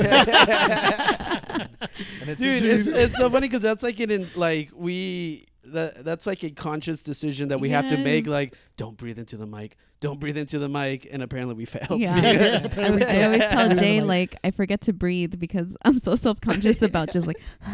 it's 2.27 2.41
dude 2.41 2.63
it's, 2.65 2.87
it's 2.87 3.19
so 3.19 3.29
funny 3.29 3.49
because 3.49 3.61
that's 3.61 3.83
like 3.83 4.01
an 4.01 4.11
in, 4.11 4.31
like 4.35 4.71
we 4.75 5.45
that 5.73 6.05
that's 6.05 6.27
like 6.27 6.43
a 6.45 6.51
conscious 6.51 7.03
decision 7.03 7.49
that 7.49 7.61
we 7.61 7.71
have 7.71 7.89
to 7.89 7.97
make 7.97 8.27
like 8.27 8.55
don't 8.77 8.97
breathe 8.97 9.19
into 9.19 9.37
the 9.37 9.47
mic 9.47 9.77
don't 10.01 10.21
breathe 10.21 10.37
into 10.37 10.59
the 10.59 10.69
mic 10.69 11.09
and 11.11 11.23
apparently 11.23 11.55
we 11.55 11.65
failed 11.65 11.99
Yeah. 12.01 12.21
It's 12.23 12.65
I, 12.65 12.69
apparently 12.69 13.01
was, 13.01 13.09
I 13.09 13.23
always 13.25 13.41
tell 13.49 13.75
Jay 13.77 14.01
Like- 14.01 14.33
like 14.33 14.41
I 14.45 14.51
forget 14.51 14.81
to 14.83 14.93
breathe 14.93 15.39
because 15.39 15.77
I'm 15.85 15.99
so 15.99 16.15
self 16.15 16.41
conscious 16.41 16.83
about 16.83 17.13
just 17.13 17.27
like 17.27 17.41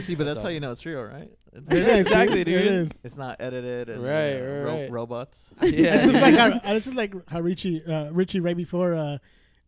See, 0.00 0.14
but 0.14 0.24
that's, 0.24 0.36
That's 0.36 0.42
how 0.42 0.48
you 0.48 0.60
know 0.60 0.72
it's 0.72 0.84
real, 0.86 1.02
right? 1.02 1.30
It's, 1.52 1.70
It 1.70 1.78
is, 1.78 2.06
Exactly, 2.06 2.44
dude. 2.44 2.54
It 2.54 2.62
dude. 2.62 2.72
is. 2.72 2.90
it's 3.04 3.16
not 3.16 3.36
edited 3.40 3.88
and 3.88 4.02
Right, 4.02 4.34
uh, 4.34 4.40
right, 4.40 4.62
ro- 4.64 4.76
right. 4.82 4.90
robots. 4.90 5.50
yeah 5.62 5.96
it's 5.96 6.06
just 6.06 6.20
like 6.20 6.34
dude. 6.34 6.62
how, 6.62 6.74
it's 6.74 6.84
just 6.86 6.96
like 6.96 7.14
how 7.28 7.40
Richie, 7.40 7.84
uh, 7.86 8.10
Richie, 8.10 8.40
right 8.40 8.56
before 8.56 8.94
uh, 8.94 9.18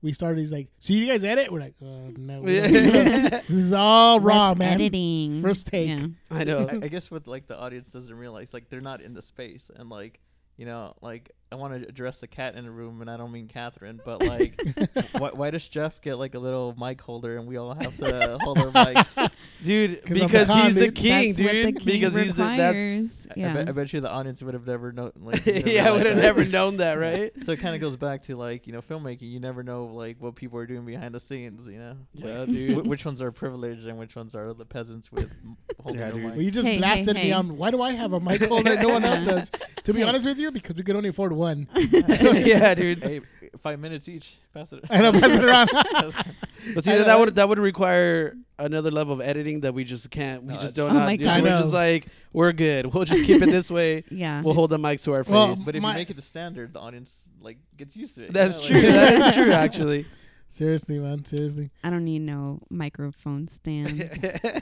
we 0.03 0.12
started, 0.12 0.38
he's 0.40 0.53
like, 0.53 0.68
"So 0.78 0.92
you 0.92 1.07
guys 1.07 1.24
edit?" 1.24 1.51
We're 1.53 1.61
like, 1.61 1.74
"Oh 1.82 2.12
no, 2.16 2.40
we 2.40 2.61
don't 2.61 2.72
do 2.72 2.90
that. 2.92 3.46
this 3.49 3.57
is 3.57 3.72
all 3.72 4.20
raw, 4.20 4.51
What's 4.51 4.59
man." 4.59 4.72
editing 4.74 5.42
First 5.42 5.66
take. 5.66 5.88
Yeah. 5.88 6.07
I 6.30 6.44
know 6.44 6.68
I, 6.70 6.84
I 6.84 6.88
guess 6.88 7.11
what 7.11 7.26
like 7.26 7.46
the 7.46 7.59
audience 7.59 7.90
doesn't 7.92 8.14
realize, 8.14 8.53
like 8.55 8.68
they're 8.68 8.80
not 8.80 9.01
in 9.01 9.14
the 9.14 9.22
space, 9.22 9.70
and 9.74 9.88
like 9.90 10.20
you 10.57 10.66
know, 10.66 10.94
like 11.01 11.30
I 11.51 11.55
want 11.57 11.80
to 11.82 11.88
address 11.88 12.20
the 12.20 12.26
cat 12.26 12.57
in 12.57 12.64
the 12.64 12.70
room, 12.70 13.01
and 13.01 13.11
I 13.11 13.16
don't 13.16 13.32
mean 13.32 13.49
Catherine, 13.49 14.01
but 14.05 14.22
like, 14.22 14.61
why, 15.18 15.30
why 15.32 15.51
does 15.51 15.66
Jeff 15.66 16.01
get 16.03 16.16
like 16.18 16.34
a 16.34 16.38
little 16.38 16.74
mic 16.78 17.01
holder, 17.01 17.38
and 17.38 17.46
we 17.49 17.57
all 17.57 17.74
have 17.74 17.96
to 17.99 18.38
hold 18.42 18.59
our 18.59 18.66
mics? 18.66 19.30
dude 19.64 20.05
'Cause 20.05 20.18
because 20.20 20.46
pecan, 20.46 20.64
he's 20.66 20.74
the 20.74 20.92
king 20.92 21.32
that's 21.32 21.40
what 21.40 21.53
the 21.53 21.64
dude 21.72 21.76
king 21.80 22.01
because 22.01 22.14
he's 22.16 22.34
the, 22.34 22.42
that's 22.44 22.74
requires. 22.74 23.26
I, 23.30 23.32
yeah. 23.40 23.55
bet, 23.55 23.68
I 23.68 23.72
bet 23.72 23.92
you 23.92 24.01
the 24.01 24.11
audience 24.11 24.42
would 24.42 24.55
have 24.55 24.66
never 24.66 24.92
known. 24.92 25.12
Like, 25.16 25.46
never 25.46 25.68
yeah 25.68 25.88
I 25.88 25.92
would 25.92 26.07
have 26.07 26.16
that. 26.16 26.22
never 26.22 26.44
known 26.44 26.76
that 26.78 26.94
right 26.94 27.32
So 27.44 27.53
it 27.53 27.61
kind 27.61 27.74
of 27.74 27.80
goes 27.80 27.96
back 27.96 28.22
to 28.24 28.36
like 28.36 28.66
you 28.66 28.72
know 28.72 28.82
filmmaking. 28.82 29.22
You 29.30 29.40
never 29.40 29.62
know 29.62 29.86
like 29.86 30.16
what 30.20 30.34
people 30.36 30.59
are 30.59 30.66
doing 30.66 30.84
behind 30.84 31.14
the 31.14 31.20
scenes. 31.20 31.66
You 31.66 31.78
know, 31.78 31.96
yeah 32.14 32.44
Wh- 32.44 32.49
dude 32.49 32.86
which 32.86 33.05
ones 33.05 33.20
are 33.22 33.32
privileged 33.32 33.86
and 33.86 33.99
which 33.99 34.14
ones 34.14 34.34
are 34.34 34.53
the 34.53 34.66
peasants 34.66 35.11
with 35.11 35.34
holding 35.82 36.01
Yeah, 36.01 36.09
the 36.11 36.12
dude. 36.16 36.22
mic. 36.24 36.32
Well, 36.34 36.42
you 36.42 36.51
just 36.51 36.66
Hey, 36.66 36.74
hey, 36.74 36.78
blasted 36.78 37.14
me 37.14 37.20
hey. 37.22 37.32
on. 37.32 37.57
Why 37.57 37.70
do 37.70 37.80
I 37.82 37.92
have 37.92 38.12
a 38.12 38.20
mic 38.20 38.42
holder? 38.44 38.76
No 38.76 38.88
one 38.90 39.05
else 39.05 39.26
does. 39.26 39.51
To 39.84 39.92
be 39.94 40.01
Hey. 40.01 40.07
honest 40.07 40.24
with 40.26 40.38
you, 40.38 40.51
because 40.53 40.76
we 40.76 40.82
could 40.82 40.94
only 40.96 41.09
afford 41.09 41.32
one. 41.39 41.68
yeah 41.74 42.74
dude 42.74 43.03
hey, 43.03 43.20
five 43.62 43.78
minutes 43.80 44.09
each. 44.09 44.36
Pass 44.53 44.72
it. 44.72 44.84
I 44.91 44.99
know, 44.99 45.12
pass 45.12 45.30
it 45.30 45.45
around. 45.45 45.70
But 46.74 46.84
see, 46.84 46.91
that 46.91 47.18
would 47.18 47.36
that 47.36 47.49
would 47.49 47.59
require 47.61 48.34
another 48.59 48.91
level 48.91 49.14
of 49.14 49.20
editing 49.20 49.61
that 49.61 49.72
we 49.74 49.84
just 49.84 50.11
can't. 50.11 50.43
We 50.43 50.55
No, 50.55 50.61
just 50.61 50.74
don't. 50.74 50.91
Oh 50.91 50.95
not 50.95 51.07
my 51.07 51.16
do. 51.16 51.24
God. 51.24 51.36
So 51.39 51.43
we're 51.45 51.61
just 51.61 51.72
like 51.72 52.07
we're 52.32 52.53
good. 52.53 52.86
We'll 52.93 53.05
just 53.05 53.24
keep 53.24 53.41
it 53.41 53.47
this 53.47 53.70
way. 53.70 54.03
yeah. 54.11 54.43
We'll 54.43 54.55
hold 54.55 54.70
the 54.70 54.78
mics 54.78 55.05
to 55.05 55.12
our 55.14 55.22
face. 55.24 55.32
Well, 55.32 55.57
But 55.64 55.76
if 55.76 55.82
you 55.82 55.89
make 55.89 56.11
it 56.11 56.16
the 56.16 56.22
standard, 56.22 56.72
the 56.74 56.80
audience 56.80 57.22
like 57.41 57.59
gets 57.76 57.97
used 57.97 58.16
to 58.16 58.22
it. 58.24 58.26
you 58.26 58.32
That's 58.32 58.57
know, 58.57 58.62
true. 58.64 58.80
like- 58.82 58.91
that 58.91 59.28
is 59.28 59.34
true, 59.34 59.53
actually. 59.53 60.07
Seriously, 60.51 60.99
man. 60.99 61.24
Seriously. 61.24 61.70
I 61.84 61.91
don't 61.91 62.05
need 62.05 62.20
no 62.22 62.61
microphone 62.70 63.49
stand. 63.49 64.11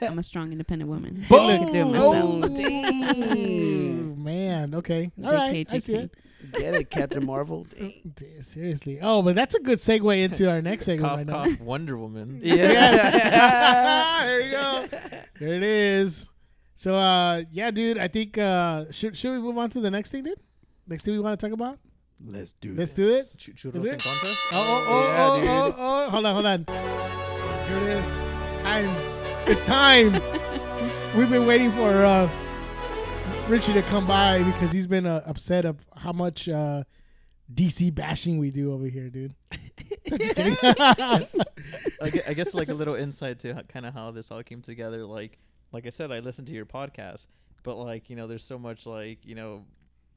I'm 0.03 0.19
a 0.19 0.23
strong, 0.23 0.51
independent 0.53 0.91
woman. 0.91 1.25
Boom! 1.29 1.47
I 1.49 1.59
can 1.59 1.73
do 1.73 1.79
it 1.79 1.97
Oh, 1.97 2.39
myself. 2.41 3.31
Oh, 3.31 4.15
man. 4.23 4.75
Okay. 4.75 5.13
All 5.25 5.33
right. 5.33 5.67
I 5.71 5.79
see 5.79 5.95
it. 5.95 6.15
Get 6.53 6.75
it, 6.75 6.91
Captain 6.91 7.25
Marvel. 7.25 7.67
Dude, 8.15 8.45
seriously. 8.45 8.99
Oh, 9.03 9.23
but 9.23 9.35
that's 9.35 9.55
a 9.55 9.61
good 9.61 9.79
segue 9.79 10.23
into 10.23 10.51
our 10.51 10.61
next 10.63 10.85
segment 10.87 11.09
cough, 11.09 11.17
right 11.19 11.27
now. 11.27 11.45
cough, 11.45 11.61
Wonder 11.61 11.97
Woman. 11.97 12.41
Yeah. 12.45 14.25
there 14.25 14.41
you 14.41 14.51
go. 14.51 14.87
There 15.41 15.55
it 15.55 15.63
is. 15.63 16.29
So, 16.75 16.95
uh, 16.95 17.43
yeah, 17.53 17.71
dude. 17.71 17.99
I 17.99 18.09
think 18.09 18.37
uh, 18.39 18.91
should 18.91 19.17
should 19.17 19.33
we 19.33 19.39
move 19.39 19.57
on 19.59 19.71
to 19.71 19.81
the 19.81 19.91
next 19.91 20.11
thing, 20.11 20.25
dude? 20.25 20.39
Next 20.87 21.05
thing 21.05 21.15
we 21.15 21.21
want 21.21 21.39
to 21.41 21.47
talk 21.47 21.53
about? 21.55 21.79
Let's 22.25 22.53
do. 22.61 22.73
It. 22.73 22.79
Let's 22.79 22.93
this. 22.93 23.31
do 23.31 23.51
it. 23.53 23.57
Ch- 23.57 23.63
churros 23.63 23.85
it? 23.85 24.03
Oh, 24.53 24.55
oh, 24.55 24.85
oh, 24.89 25.03
Yeah, 25.03 25.27
oh, 25.29 25.41
dude. 25.41 25.49
oh, 25.51 25.75
oh, 26.07 26.11
hold 26.11 26.27
on, 26.27 26.33
hold 26.35 26.47
on. 26.47 26.65
Here 27.69 27.79
it 27.79 27.99
is. 27.99 28.17
It's 28.47 28.63
time. 28.63 28.97
It's 29.47 29.67
time. 29.67 30.13
We've 31.17 31.31
been 31.31 31.47
waiting 31.47 31.71
for 31.73 32.05
uh, 32.05 32.29
Richie 33.49 33.73
to 33.75 33.83
come 33.83 34.07
by 34.09 34.43
because 34.43 34.73
he's 34.73 34.87
been 34.89 35.07
uh, 35.07 35.23
upset 35.25 35.65
of 35.65 35.77
how 35.97 36.13
much 36.13 36.49
uh, 36.49 36.83
DC 37.55 37.95
bashing 37.95 38.39
we 38.39 38.51
do 38.51 38.73
over 38.73 38.87
here, 38.87 39.09
dude. 39.09 39.35
Just 40.09 40.35
kidding. 40.35 40.57
I, 40.63 41.29
gue- 42.11 42.23
I 42.27 42.35
guess 42.35 42.55
like 42.55 42.69
a 42.71 42.75
little 42.75 42.97
insight 42.97 43.39
to 43.41 43.63
kind 43.69 43.87
of 43.87 43.95
how 43.95 44.11
this 44.11 44.33
all 44.33 44.43
came 44.43 44.63
together. 44.63 45.05
Like, 45.07 45.39
like 45.73 45.87
I 45.87 45.91
said, 45.91 46.11
I 46.11 46.19
listened 46.19 46.49
to 46.49 46.55
your 46.55 46.67
podcast, 46.67 47.27
but 47.63 47.77
like 47.77 48.11
you 48.11 48.17
know, 48.17 48.27
there's 48.27 48.45
so 48.45 48.59
much 48.59 48.87
like 48.87 49.25
you 49.25 49.35
know. 49.35 49.65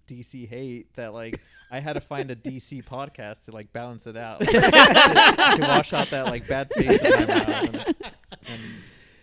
DC 0.07 0.49
hate 0.49 0.91
that 0.95 1.13
like 1.13 1.39
I 1.69 1.79
had 1.79 1.93
to 1.93 2.01
find 2.01 2.31
a 2.31 2.35
DC 2.35 2.83
podcast 2.83 3.45
to 3.45 3.51
like 3.51 3.71
balance 3.71 4.07
it 4.07 4.17
out 4.17 4.39
to, 4.39 4.45
to 4.47 5.57
wash 5.61 5.93
out 5.93 6.09
that 6.09 6.25
like 6.25 6.47
bad 6.47 6.71
taste 6.71 7.05
in 7.05 7.11
my 7.11 7.25
mouth. 7.27 7.75
And, 7.75 7.95
and 8.47 8.61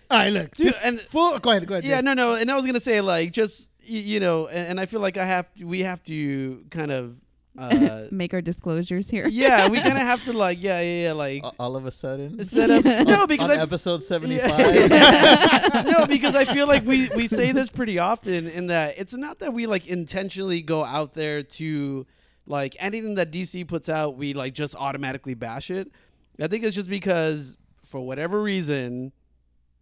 All 0.09 0.19
right, 0.19 0.33
look. 0.33 0.55
Dude, 0.55 0.73
and- 0.85 1.01
full. 1.01 1.37
Go 1.41 1.51
ahead. 1.51 1.67
Go 1.67 1.75
ahead. 1.75 1.83
Yeah, 1.83 1.97
Jay. 1.97 2.03
no, 2.03 2.15
no, 2.15 2.35
and 2.37 2.49
I 2.49 2.55
was 2.55 2.65
gonna 2.67 2.79
say 2.79 3.01
like 3.01 3.33
just 3.33 3.69
y- 3.89 3.97
you 3.97 4.21
know, 4.21 4.47
and, 4.49 4.69
and 4.69 4.81
I 4.81 4.87
feel 4.87 5.01
like 5.01 5.17
I 5.17 5.25
have 5.27 5.53
to, 5.55 5.65
we 5.65 5.81
have 5.81 6.03
to 6.05 6.65
kind 6.71 6.91
of, 6.93 7.17
uh, 7.59 8.05
Make 8.11 8.35
our 8.35 8.43
disclosures 8.43 9.09
here. 9.09 9.27
yeah, 9.29 9.69
we 9.69 9.79
kind 9.81 9.97
of 9.97 10.03
have 10.13 10.23
to 10.25 10.33
like, 10.35 10.63
yeah, 10.63 10.81
yeah, 10.83 11.05
yeah, 11.07 11.13
like 11.13 11.43
a- 11.43 11.53
all 11.59 11.75
of 11.77 11.87
a 11.87 11.91
sudden, 11.91 12.45
set 12.45 12.71
up. 12.71 12.85
No, 13.07 13.27
because 13.27 13.51
on 13.51 13.59
I 13.59 13.63
episode 13.63 14.03
seventy 14.03 14.37
five, 14.37 14.75
Yeah. 14.91 15.85
no, 15.87 16.07
because 16.07 16.35
I 16.35 16.45
feel 16.45 16.67
like 16.67 16.85
we 16.85 17.09
we 17.17 17.27
say 17.29 17.53
this 17.53 17.71
pretty 17.71 17.99
often 17.99 18.47
in 18.49 18.67
that 18.67 18.99
it's 18.99 19.15
not 19.15 19.39
that 19.39 19.55
we 19.55 19.67
like 19.67 19.87
intentionally 19.87 20.61
go 20.61 20.85
out 20.85 21.15
there 21.15 21.43
to 21.43 22.07
like 22.47 22.77
anything 22.79 23.15
that 23.15 23.33
DC 23.33 23.67
puts 23.67 23.89
out, 23.89 24.17
we 24.19 24.35
like 24.35 24.53
just 24.53 24.77
automatically 24.77 25.35
bash 25.35 25.71
it. 25.71 25.91
I 26.39 26.49
think 26.49 26.63
it's 26.63 26.77
just 26.77 26.91
because 26.91 27.57
for 27.87 28.01
whatever 28.07 28.43
reason, 28.43 29.13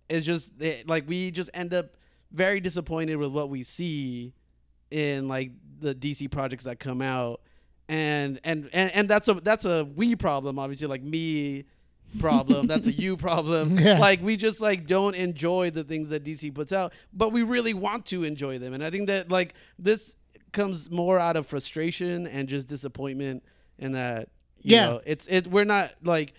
it's 0.08 0.24
just 0.24 0.50
it, 0.60 0.88
like 0.88 1.08
we 1.08 1.32
just 1.32 1.50
end 1.54 1.74
up 1.74 1.96
very 2.32 2.60
disappointed 2.60 3.16
with 3.16 3.30
what 3.30 3.48
we 3.50 3.62
see 3.62 4.34
in 4.90 5.28
like 5.28 5.52
the 5.80 5.94
DC 5.94 6.30
projects 6.30 6.64
that 6.64 6.78
come 6.78 7.00
out. 7.02 7.40
And, 7.88 8.40
and 8.44 8.70
and 8.72 8.90
and 8.94 9.08
that's 9.10 9.28
a 9.28 9.34
that's 9.34 9.66
a 9.66 9.84
we 9.84 10.16
problem 10.16 10.58
obviously 10.58 10.86
like 10.86 11.02
me 11.02 11.64
problem 12.18 12.66
that's 12.72 12.86
a 12.86 12.92
you 12.92 13.14
problem 13.16 13.78
Yeah. 13.78 13.98
like 13.98 14.22
we 14.22 14.36
just 14.36 14.62
like 14.62 14.86
don't 14.86 15.14
enjoy 15.14 15.68
the 15.70 15.84
things 15.84 16.08
that 16.08 16.24
DC 16.24 16.54
puts 16.54 16.72
out 16.72 16.94
but 17.12 17.30
we 17.30 17.42
really 17.42 17.74
want 17.74 18.06
to 18.06 18.24
enjoy 18.24 18.58
them 18.58 18.72
and 18.72 18.82
I 18.82 18.88
think 18.88 19.08
that 19.08 19.30
like 19.30 19.52
this 19.78 20.14
comes 20.52 20.90
more 20.90 21.18
out 21.18 21.36
of 21.36 21.46
frustration 21.46 22.26
and 22.26 22.48
just 22.48 22.68
disappointment 22.68 23.42
and 23.78 23.94
that 23.96 24.30
you 24.62 24.76
Yeah. 24.76 24.86
know 24.86 25.00
it's 25.04 25.26
it 25.26 25.46
we're 25.48 25.64
not 25.66 25.90
like 26.02 26.32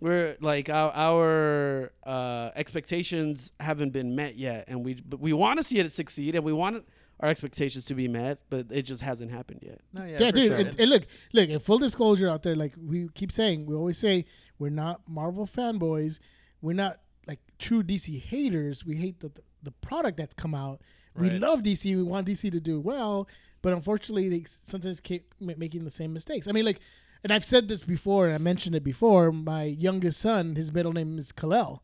we're 0.00 0.36
like 0.40 0.68
our, 0.68 0.92
our 0.94 1.92
uh, 2.04 2.50
expectations 2.54 3.52
haven't 3.60 3.90
been 3.90 4.14
met 4.14 4.36
yet 4.36 4.64
and 4.68 4.84
we 4.84 4.94
but 4.94 5.20
we 5.20 5.32
want 5.32 5.58
to 5.58 5.64
see 5.64 5.78
it 5.78 5.90
succeed 5.92 6.34
and 6.34 6.44
we 6.44 6.52
want 6.52 6.86
our 7.20 7.28
expectations 7.30 7.86
to 7.86 7.94
be 7.94 8.08
met 8.08 8.38
but 8.50 8.66
it 8.70 8.82
just 8.82 9.00
hasn't 9.00 9.30
happened 9.30 9.60
yet 9.62 9.80
no, 9.92 10.04
yeah, 10.04 10.18
Yeah, 10.20 10.30
dude. 10.30 10.46
sure. 10.48 10.56
And, 10.56 10.80
and 10.80 10.90
look, 10.90 11.06
look. 11.32 11.48
In 11.48 11.58
full 11.60 11.78
disclosure, 11.78 12.28
out 12.28 12.42
there, 12.42 12.54
like 12.56 12.74
we 12.76 13.08
keep 13.14 13.32
saying, 13.32 13.64
we 13.66 13.74
always 13.74 13.96
say 13.98 14.26
we're 14.58 14.68
not 14.70 15.00
Marvel 15.08 15.46
fanboys. 15.46 16.18
We're 16.60 16.74
not 16.74 16.98
like 17.26 17.40
true 17.58 17.82
DC 17.82 18.20
haters. 18.20 18.84
We 18.84 18.96
hate 18.96 19.20
the 19.20 19.28
the, 19.30 19.42
the 19.62 19.70
product 19.72 20.18
that's 20.18 20.34
come 20.34 20.54
out. 20.54 20.80
We 21.18 21.30
love 21.30 21.62
DC. 21.62 21.96
We 21.96 22.02
want 22.02 22.26
DC 22.26 22.52
to 22.52 22.60
do 22.60 22.78
well, 22.78 23.26
but 23.62 23.72
unfortunately, 23.72 24.28
they 24.28 24.44
sometimes 24.44 25.00
keep 25.00 25.32
making 25.40 25.84
the 25.84 25.90
same 25.90 26.12
mistakes. 26.12 26.46
I 26.46 26.52
mean, 26.52 26.66
like, 26.66 26.80
and 27.26 27.32
I've 27.32 27.44
said 27.44 27.66
this 27.66 27.82
before, 27.82 28.26
and 28.26 28.34
I 28.34 28.38
mentioned 28.38 28.76
it 28.76 28.84
before. 28.84 29.32
My 29.32 29.64
youngest 29.64 30.20
son, 30.20 30.54
his 30.54 30.72
middle 30.72 30.92
name 30.92 31.18
is 31.18 31.32
Kal-El. 31.32 31.82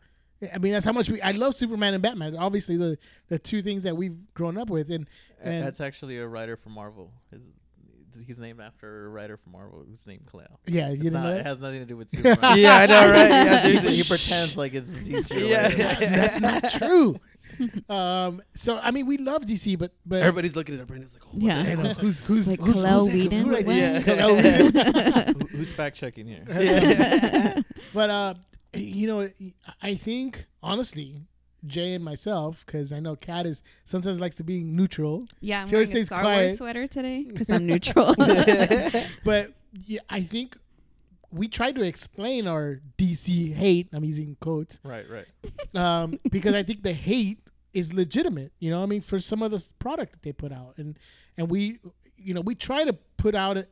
I 0.55 0.59
mean, 0.59 0.71
that's 0.73 0.85
how 0.85 0.93
much 0.93 1.11
we. 1.11 1.21
I 1.21 1.33
love 1.33 1.53
Superman 1.57 1.95
and 1.95 2.03
Batman. 2.03 2.37
Obviously, 2.37 2.77
the 2.77 2.97
the 3.27 3.41
two 3.41 3.61
things 3.61 3.83
that 3.83 3.97
we've 3.97 4.17
grown 4.35 4.57
up 4.57 4.71
with, 4.71 4.89
and 4.91 5.09
and 5.41 5.67
That's 5.67 5.81
actually 5.81 6.19
a 6.19 6.29
writer 6.29 6.57
from 6.57 6.73
Marvel. 6.75 7.11
His, 7.33 7.43
he's 8.25 8.39
named 8.39 8.61
after 8.61 9.07
a 9.07 9.09
writer 9.09 9.37
from 9.37 9.51
Marvel 9.53 9.85
who's 9.89 10.07
named 10.07 10.29
Kal-El. 10.31 10.61
yeah, 10.67 10.89
you 10.89 10.93
It's 10.95 11.03
didn't 11.03 11.15
not, 11.15 11.25
know 11.25 11.35
it 11.37 11.45
has 11.47 11.59
nothing 11.59 11.81
to 11.81 11.87
do 11.87 11.97
with 11.97 12.11
Superman. 12.17 12.59
yeah 12.59 12.77
I 12.77 12.87
know 12.87 13.11
right 13.11 13.31
yeah 13.31 13.67
he, 13.67 13.79
he 13.79 14.03
pretends 14.05 14.57
like 14.57 14.75
it's 14.75 14.93
DC. 14.95 15.31
Yeah. 15.49 15.69
related. 15.69 16.09
that's 16.11 16.41
not 16.41 16.71
true. 16.71 17.19
um, 17.89 18.41
so 18.55 18.79
I 18.79 18.91
mean, 18.91 19.07
we 19.07 19.19
love 19.19 19.45
DC, 19.45 19.79
but 19.79 19.93
but 20.07 20.21
everybody's 20.21 20.57
looking 20.57 20.75
at 20.75 20.81
our 20.81 20.87
brain 20.87 21.03
it's 21.03 21.15
like 21.15 21.23
oh, 21.27 21.31
what 21.33 21.43
Yeah. 21.43 21.59
the 21.63 21.65
heck 21.65 21.79
who's 21.79 21.97
who's 21.99 22.21
who's, 22.21 22.49
Like 22.49 22.61
who's, 22.61 22.75
Kal-El 22.75 23.07
who's? 23.07 23.15
Whedon? 23.15 23.41
Who 23.45 23.51
writes- 23.53 23.67
What? 23.67 23.77
Yeah. 23.77 24.03
Kal-El 24.03 24.37
Whedon. 24.37 25.35
Who- 25.51 25.57
Who's 25.59 25.73
fact 25.73 25.97
checking 25.97 26.27
here? 26.27 26.45
Yeah. 26.51 27.61
But 27.95 28.11
uh, 28.11 28.35
you 28.75 29.07
know, 29.07 29.29
I 29.83 29.95
think 29.95 30.47
honestly, 30.63 31.23
Jay 31.67 31.95
and 31.95 32.05
myself, 32.05 32.65
because 32.67 32.93
I 32.93 33.01
know 33.01 33.15
Kat 33.17 33.47
is 33.47 33.63
sometimes 33.85 34.19
likes 34.19 34.37
to 34.37 34.45
be 34.45 34.65
neutral, 34.65 35.23
Yeah, 35.41 35.61
I'm 35.63 35.69
She 35.69 35.77
always 35.77 35.89
wearing 35.91 36.03
a 36.03 36.07
stays 36.07 36.07
Star 36.07 36.21
quiet. 36.23 36.47
Wars 36.47 36.59
sweater 36.59 36.87
today 36.89 37.25
because 37.29 37.51
I'm 37.51 37.67
neutral. 37.67 38.15
but 39.25 39.53
yeah, 39.87 40.01
I 40.11 40.21
think 40.23 40.57
we 41.33 41.49
tried 41.49 41.75
to 41.77 41.83
explain 41.83 42.47
our 42.47 42.81
DC 42.99 43.53
hate. 43.55 43.89
I'm 43.93 44.05
using 44.05 44.37
quotes 44.41 44.81
Right, 44.85 45.07
right. 45.09 45.27
um, 45.75 46.19
because 46.31 46.55
I 46.55 46.63
think 46.63 46.83
the 46.83 46.93
hate 46.93 47.39
is 47.73 47.93
legitimate. 47.93 48.53
You 48.59 48.71
know, 48.71 48.83
I 48.83 48.87
mean, 48.87 49.01
for 49.01 49.19
some 49.19 49.43
of 49.43 49.51
the 49.51 49.65
product 49.79 50.13
that 50.13 50.23
they 50.23 50.33
put 50.33 50.53
out, 50.53 50.75
and 50.77 50.99
and 51.37 51.51
we, 51.51 51.79
you 52.17 52.35
know, 52.35 52.41
we 52.43 52.55
try 52.55 52.85
to 52.85 52.93
put 53.17 53.35
out 53.35 53.57
a, 53.57 53.67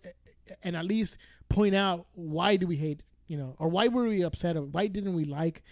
and 0.63 0.75
at 0.75 0.85
least 0.87 1.19
point 1.49 1.75
out 1.75 2.07
why 2.15 2.57
do 2.57 2.67
we 2.67 2.77
hate, 2.77 3.03
you 3.27 3.37
know, 3.37 3.55
or 3.59 3.69
why 3.69 3.89
were 3.89 4.05
we 4.05 4.23
upset, 4.23 4.57
or 4.57 4.63
why 4.63 4.87
didn't 4.87 5.15
we 5.15 5.25
like 5.25 5.63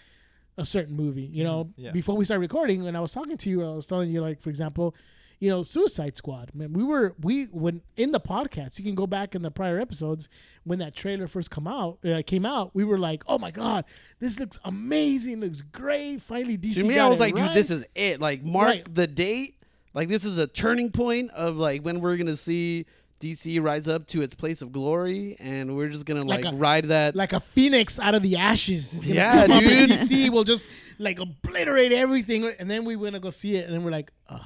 a 0.57 0.65
certain 0.65 0.95
movie? 0.95 1.23
You 1.23 1.43
know, 1.43 1.65
Mhm, 1.65 1.73
yeah. 1.77 1.91
before 1.91 2.15
we 2.15 2.25
start 2.25 2.39
recording, 2.41 2.83
when 2.83 2.95
I 2.95 2.99
was 2.99 3.11
talking 3.11 3.37
to 3.37 3.49
you, 3.49 3.63
I 3.63 3.75
was 3.75 3.85
telling 3.87 4.11
you, 4.11 4.21
like, 4.21 4.41
for 4.41 4.49
example. 4.49 4.95
You 5.39 5.49
know, 5.49 5.63
Suicide 5.63 6.17
Squad. 6.17 6.51
Man, 6.53 6.73
we 6.73 6.83
were 6.83 7.15
we 7.21 7.45
when 7.45 7.81
in 7.95 8.11
the 8.11 8.19
podcast. 8.19 8.77
You 8.77 8.83
can 8.83 8.95
go 8.95 9.07
back 9.07 9.35
in 9.35 9.41
the 9.41 9.51
prior 9.51 9.79
episodes 9.79 10.27
when 10.65 10.79
that 10.79 10.93
trailer 10.93 11.27
first 11.27 11.49
come 11.49 11.65
out 11.65 11.99
uh, 12.05 12.21
came 12.27 12.45
out. 12.45 12.71
We 12.75 12.83
were 12.83 12.97
like, 12.99 13.23
"Oh 13.25 13.37
my 13.37 13.49
god, 13.51 13.85
this 14.19 14.37
looks 14.39 14.59
amazing! 14.65 15.39
Looks 15.39 15.61
great! 15.61 16.21
Finally, 16.21 16.57
DC." 16.57 16.75
To 16.75 16.83
me, 16.83 16.99
I 16.99 17.07
was 17.07 17.21
like, 17.21 17.35
right. 17.37 17.47
dude, 17.47 17.55
this 17.55 17.71
is 17.71 17.85
it. 17.95 18.19
Like, 18.19 18.43
mark 18.43 18.67
Right. 18.67 18.93
the 18.95 19.07
date. 19.07 19.55
Like, 19.93 20.09
this 20.09 20.25
is 20.25 20.37
a 20.37 20.45
turning 20.45 20.91
point 20.91 21.31
of 21.31 21.55
like 21.55 21.83
when 21.83 22.01
we're 22.01 22.17
gonna 22.17 22.35
see 22.35 22.85
DC 23.21 23.61
rise 23.61 23.87
up 23.87 24.07
to 24.07 24.21
its 24.21 24.35
place 24.35 24.61
of 24.61 24.73
glory, 24.73 25.37
and 25.39 25.73
we're 25.77 25.87
just 25.89 26.05
gonna 26.05 26.23
Like 26.25 26.43
like, 26.43 26.53
a- 26.53 26.57
ride 26.57 26.85
that. 26.85 27.15
like 27.15 27.31
a 27.31 27.39
phoenix 27.39 27.97
out 27.97 28.13
of 28.13 28.23
the 28.23 28.35
ashes. 28.35 29.05
Yeah, 29.05 29.47
come 29.47 29.51
up 29.57 29.63
and 29.63 29.87
dude. 29.87 29.97
DC 29.97 30.29
will 30.31 30.43
just 30.43 30.67
like 30.97 31.19
obliterate 31.21 31.93
everything, 31.93 32.45
and 32.59 32.69
then 32.69 32.83
we're 32.83 32.97
gonna 32.97 33.21
go 33.21 33.29
see 33.29 33.55
it, 33.55 33.65
and 33.65 33.73
then 33.73 33.83
we're 33.83 33.91
like, 33.91 34.11
oh 34.29 34.45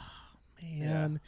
man, 0.64 1.20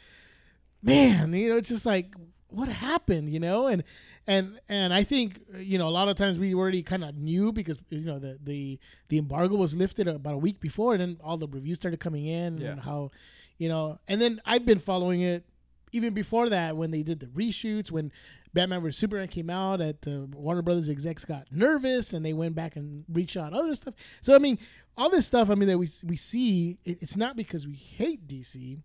man, 0.82 1.32
you 1.32 1.48
know, 1.50 1.56
it's 1.56 1.68
just 1.68 1.86
like 1.86 2.14
what 2.48 2.68
happened, 2.68 3.28
you 3.32 3.40
know, 3.40 3.66
and 3.66 3.82
and 4.26 4.60
and 4.68 4.94
I 4.94 5.02
think 5.02 5.40
you 5.58 5.78
know 5.78 5.88
a 5.88 5.90
lot 5.90 6.08
of 6.08 6.16
times 6.16 6.38
we 6.38 6.54
already 6.54 6.82
kind 6.82 7.04
of 7.04 7.16
knew 7.16 7.52
because 7.52 7.78
you 7.90 8.00
know 8.00 8.18
the 8.18 8.38
the 8.42 8.78
the 9.08 9.18
embargo 9.18 9.56
was 9.56 9.74
lifted 9.74 10.08
about 10.08 10.34
a 10.34 10.38
week 10.38 10.60
before, 10.60 10.92
and 10.92 11.00
then 11.00 11.16
all 11.22 11.36
the 11.36 11.48
reviews 11.48 11.76
started 11.78 12.00
coming 12.00 12.26
in, 12.26 12.58
Yeah. 12.58 12.70
and 12.72 12.80
how 12.80 13.10
you 13.58 13.68
know, 13.68 13.98
and 14.06 14.20
then 14.20 14.40
I've 14.44 14.64
been 14.66 14.78
following 14.78 15.22
it 15.22 15.44
even 15.92 16.12
before 16.14 16.48
that 16.50 16.76
when 16.76 16.90
they 16.90 17.02
did 17.02 17.20
the 17.20 17.26
reshoots 17.26 17.90
when 17.90 18.12
Batman 18.52 18.82
vs 18.82 18.98
Superman 18.98 19.28
came 19.28 19.48
out 19.48 19.80
at 19.80 20.06
uh, 20.06 20.26
Warner 20.34 20.60
Brothers 20.62 20.88
execs 20.88 21.24
got 21.24 21.46
nervous 21.50 22.12
and 22.12 22.24
they 22.24 22.32
went 22.32 22.54
back 22.54 22.76
and 22.76 23.04
reshot 23.10 23.54
other 23.54 23.74
stuff. 23.74 23.94
So 24.20 24.34
I 24.34 24.38
mean, 24.38 24.58
all 24.96 25.08
this 25.10 25.26
stuff 25.26 25.48
I 25.50 25.54
mean 25.54 25.68
that 25.68 25.78
we 25.78 25.88
we 26.04 26.16
see 26.16 26.78
it, 26.84 26.98
it's 27.02 27.16
not 27.16 27.34
because 27.36 27.66
we 27.66 27.74
hate 27.74 28.26
DC, 28.26 28.78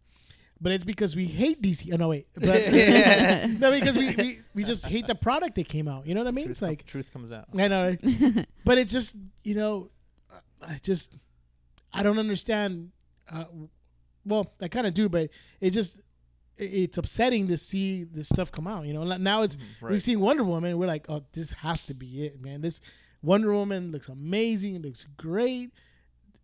but 0.61 0.71
it's 0.71 0.83
because 0.83 1.15
we 1.15 1.25
hate 1.25 1.61
DC. 1.61 1.91
Oh 1.91 1.97
no, 1.97 2.09
wait, 2.09 2.27
but 2.35 2.43
no, 3.59 3.71
because 3.71 3.97
we, 3.97 4.15
we 4.15 4.39
we 4.53 4.63
just 4.63 4.85
hate 4.85 5.07
the 5.07 5.15
product 5.15 5.55
that 5.55 5.67
came 5.67 5.87
out. 5.87 6.05
You 6.07 6.13
know 6.13 6.21
what 6.21 6.27
I 6.27 6.31
mean? 6.31 6.45
Truth, 6.45 6.51
It's 6.51 6.59
com- 6.61 6.69
like 6.69 6.85
truth 6.85 7.11
comes 7.11 7.31
out. 7.31 7.45
I 7.57 7.67
know, 7.67 7.95
but 8.65 8.77
it 8.77 8.87
just 8.87 9.15
you 9.43 9.55
know, 9.55 9.89
I 10.61 10.79
just 10.83 11.15
I 11.91 12.03
don't 12.03 12.19
understand. 12.19 12.91
Uh, 13.31 13.45
well, 14.25 14.53
I 14.61 14.67
kind 14.67 14.85
of 14.85 14.93
do, 14.93 15.09
but 15.09 15.29
it 15.59 15.71
just 15.71 15.99
it's 16.57 16.97
upsetting 16.99 17.47
to 17.47 17.57
see 17.57 18.03
this 18.03 18.27
stuff 18.29 18.51
come 18.51 18.67
out. 18.67 18.85
You 18.85 18.93
know, 18.93 19.03
now 19.17 19.41
it's 19.41 19.55
Mhm, 19.57 19.61
right. 19.81 19.91
we've 19.93 20.03
seen 20.03 20.19
Wonder 20.19 20.43
Woman. 20.43 20.77
We're 20.77 20.85
like, 20.85 21.09
oh, 21.09 21.23
this 21.33 21.53
has 21.53 21.81
to 21.83 21.93
be 21.95 22.25
it, 22.25 22.39
man. 22.39 22.61
This 22.61 22.81
Wonder 23.23 23.51
Woman 23.53 23.91
looks 23.91 24.09
amazing. 24.09 24.75
It 24.75 24.83
looks 24.83 25.05
great. 25.17 25.71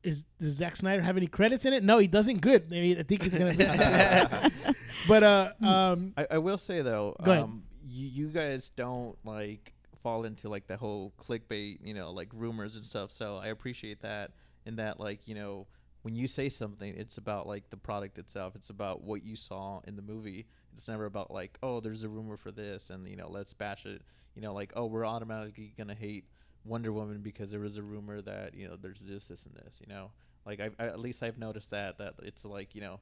Is 0.08 0.24
does 0.40 0.54
Zack 0.54 0.78
Snyder 0.78 1.02
have 1.02 1.18
any 1.18 1.28
credits 1.28 1.66
in 1.66 1.74
it? 1.74 1.84
No, 1.84 1.98
he 1.98 2.08
doesn't. 2.08 2.40
Good. 2.40 2.68
I, 2.72 2.76
mean, 2.76 2.98
I 2.98 3.04
think 3.04 3.26
it's 3.26 3.38
gonna. 3.38 4.52
but 5.08 5.24
uh, 5.24 5.52
um, 5.66 6.14
I, 6.16 6.28
I 6.32 6.38
will 6.38 6.58
say 6.58 6.82
though, 6.82 7.14
Go 7.22 7.32
ahead. 7.32 7.44
um, 7.44 7.64
you, 7.86 8.08
you 8.08 8.28
guys 8.30 8.70
don't 8.70 9.18
like 9.26 9.74
fall 10.02 10.24
into 10.24 10.48
like 10.48 10.66
the 10.66 10.78
whole 10.78 11.12
clickbait, 11.20 11.80
you 11.84 11.94
know, 11.94 12.12
like 12.12 12.30
rumors 12.34 12.78
and 12.78 12.86
stuff. 12.86 13.12
So 13.12 13.36
I 13.36 13.48
appreciate 13.48 14.02
that. 14.02 14.32
In 14.66 14.78
that, 14.78 14.98
like, 15.00 15.28
you 15.28 15.36
know, 15.36 15.68
when 16.04 16.16
you 16.16 16.28
say 16.28 16.48
something, 16.48 16.94
it's 16.96 17.18
about 17.18 17.48
like 17.48 17.70
the 17.70 17.76
product 17.76 18.18
itself. 18.18 18.56
It's 18.56 18.70
about 18.70 19.04
what 19.04 19.26
you 19.26 19.36
saw 19.36 19.82
in 19.86 19.98
the 19.98 20.02
movie. 20.02 20.46
It's 20.74 20.88
never 20.88 21.06
about 21.06 21.32
like, 21.32 21.58
oh, 21.62 21.82
there's 21.82 22.04
a 22.04 22.10
rumor 22.10 22.38
for 22.38 22.52
this, 22.52 22.90
and 22.90 23.06
you 23.10 23.18
know, 23.18 23.30
let's 23.30 23.54
bash 23.54 23.86
it. 23.86 24.02
You 24.36 24.42
know, 24.42 24.54
like, 24.54 24.72
oh, 24.78 24.86
we're 24.86 25.06
automatically 25.06 25.74
gonna 25.78 25.96
hate 25.96 26.26
Wonder 26.68 26.92
Woman 26.92 27.22
because 27.22 27.50
there 27.52 27.60
was 27.60 27.78
a 27.78 27.82
rumor 27.84 28.22
that 28.22 28.54
you 28.54 28.68
know 28.68 28.76
there's 28.76 29.02
this, 29.02 29.28
this, 29.28 29.46
and 29.46 29.56
this. 29.56 29.80
You 29.82 29.88
know, 29.88 30.12
like 30.46 30.60
I, 30.60 30.70
I 30.80 30.88
at 30.88 31.00
least 31.00 31.24
I've 31.24 31.38
noticed 31.38 31.72
that 31.72 31.98
that 32.00 32.16
it's 32.24 32.44
like 32.46 32.76
you 32.76 32.82
know 32.82 33.00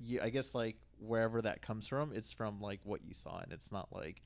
you, 0.00 0.20
I 0.22 0.30
guess 0.30 0.54
like 0.54 0.76
wherever 1.00 1.42
that 1.42 1.62
comes 1.62 1.86
from, 1.88 2.12
it's 2.14 2.32
from 2.32 2.60
like 2.60 2.80
what 2.84 3.04
you 3.04 3.14
saw, 3.14 3.38
and 3.38 3.52
it's 3.52 3.72
not 3.72 3.88
like 3.92 4.22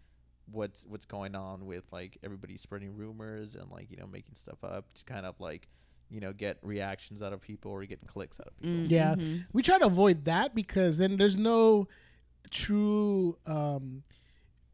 what's 0.50 0.84
what's 0.86 1.06
going 1.06 1.34
on 1.36 1.66
with 1.66 1.84
like 1.92 2.18
everybody 2.24 2.56
spreading 2.56 2.96
rumors 2.96 3.54
and 3.54 3.70
like 3.70 3.90
you 3.90 3.96
know 3.96 4.06
making 4.06 4.34
stuff 4.34 4.58
up 4.64 4.84
to 4.94 5.04
kind 5.04 5.24
of 5.24 5.38
like 5.38 5.68
you 6.10 6.20
know 6.20 6.32
get 6.32 6.58
reactions 6.62 7.22
out 7.22 7.32
of 7.32 7.40
people 7.40 7.70
or 7.70 7.84
getting 7.86 8.06
clicks 8.08 8.38
out 8.40 8.48
of 8.48 8.56
people. 8.60 8.86
Yeah. 8.92 9.14
Mhm. 9.14 9.46
we 9.52 9.62
try 9.62 9.78
to 9.78 9.86
avoid 9.86 10.24
that 10.26 10.54
because 10.54 10.98
then 10.98 11.16
there's 11.16 11.36
no 11.38 11.86
true 12.50 13.38
um 13.46 14.02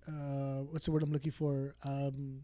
uh 0.09 0.63
what's 0.71 0.87
the 0.87 0.91
word 0.91 1.03
i'm 1.03 1.13
looking 1.13 1.31
for 1.31 1.75
um 1.85 2.41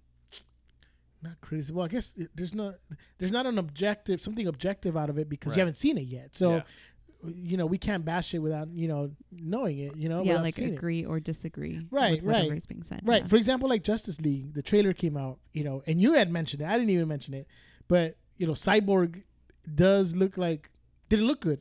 not 1.24 1.40
criticism 1.40 1.76
well 1.76 1.84
i 1.84 1.88
guess 1.88 2.14
there's 2.34 2.54
not 2.54 2.74
there's 3.18 3.32
not 3.32 3.46
an 3.46 3.58
objective 3.58 4.22
something 4.22 4.46
objective 4.46 4.96
out 4.96 5.10
of 5.10 5.18
it 5.18 5.28
because 5.28 5.50
Right. 5.50 5.56
you 5.56 5.60
haven't 5.60 5.76
seen 5.76 5.96
it 5.98 6.06
yet 6.18 6.36
so 6.36 6.46
Yeah. 6.56 6.62
you 7.50 7.56
know 7.56 7.66
we 7.66 7.78
can't 7.78 8.04
bash 8.04 8.34
it 8.34 8.38
without 8.40 8.68
you 8.82 8.86
know 8.88 9.10
knowing 9.32 9.78
it 9.78 9.96
you 9.96 10.08
know 10.10 10.20
yeah, 10.22 10.32
without 10.32 10.44
like 10.44 10.54
seeing 10.54 10.72
it. 10.74 10.76
agree 10.76 11.04
or 11.06 11.18
disagree. 11.20 11.86
Right, 11.90 12.12
with 12.16 12.22
whatever 12.24 12.50
right. 12.50 12.58
is 12.58 12.66
being 12.66 12.82
said. 12.84 13.00
Right. 13.02 13.22
yeah. 13.22 13.28
For 13.28 13.36
example, 13.36 13.66
like 13.68 13.82
Justice 13.82 14.20
League, 14.20 14.52
the 14.52 14.62
trailer 14.62 14.92
came 14.92 15.16
out, 15.16 15.38
you 15.52 15.64
know, 15.64 15.82
and 15.86 16.00
you 16.02 16.12
had 16.12 16.30
mentioned 16.30 16.60
it. 16.62 16.66
I 16.66 16.74
didn't 16.78 16.90
even 16.90 17.08
mention 17.08 17.32
it, 17.34 17.46
but 17.88 18.16
you 18.36 18.46
know, 18.46 18.52
Cyborg 18.52 19.22
does 19.74 20.14
look 20.14 20.36
like 20.36 20.70
didn't 21.08 21.26
look 21.26 21.40
good, 21.40 21.60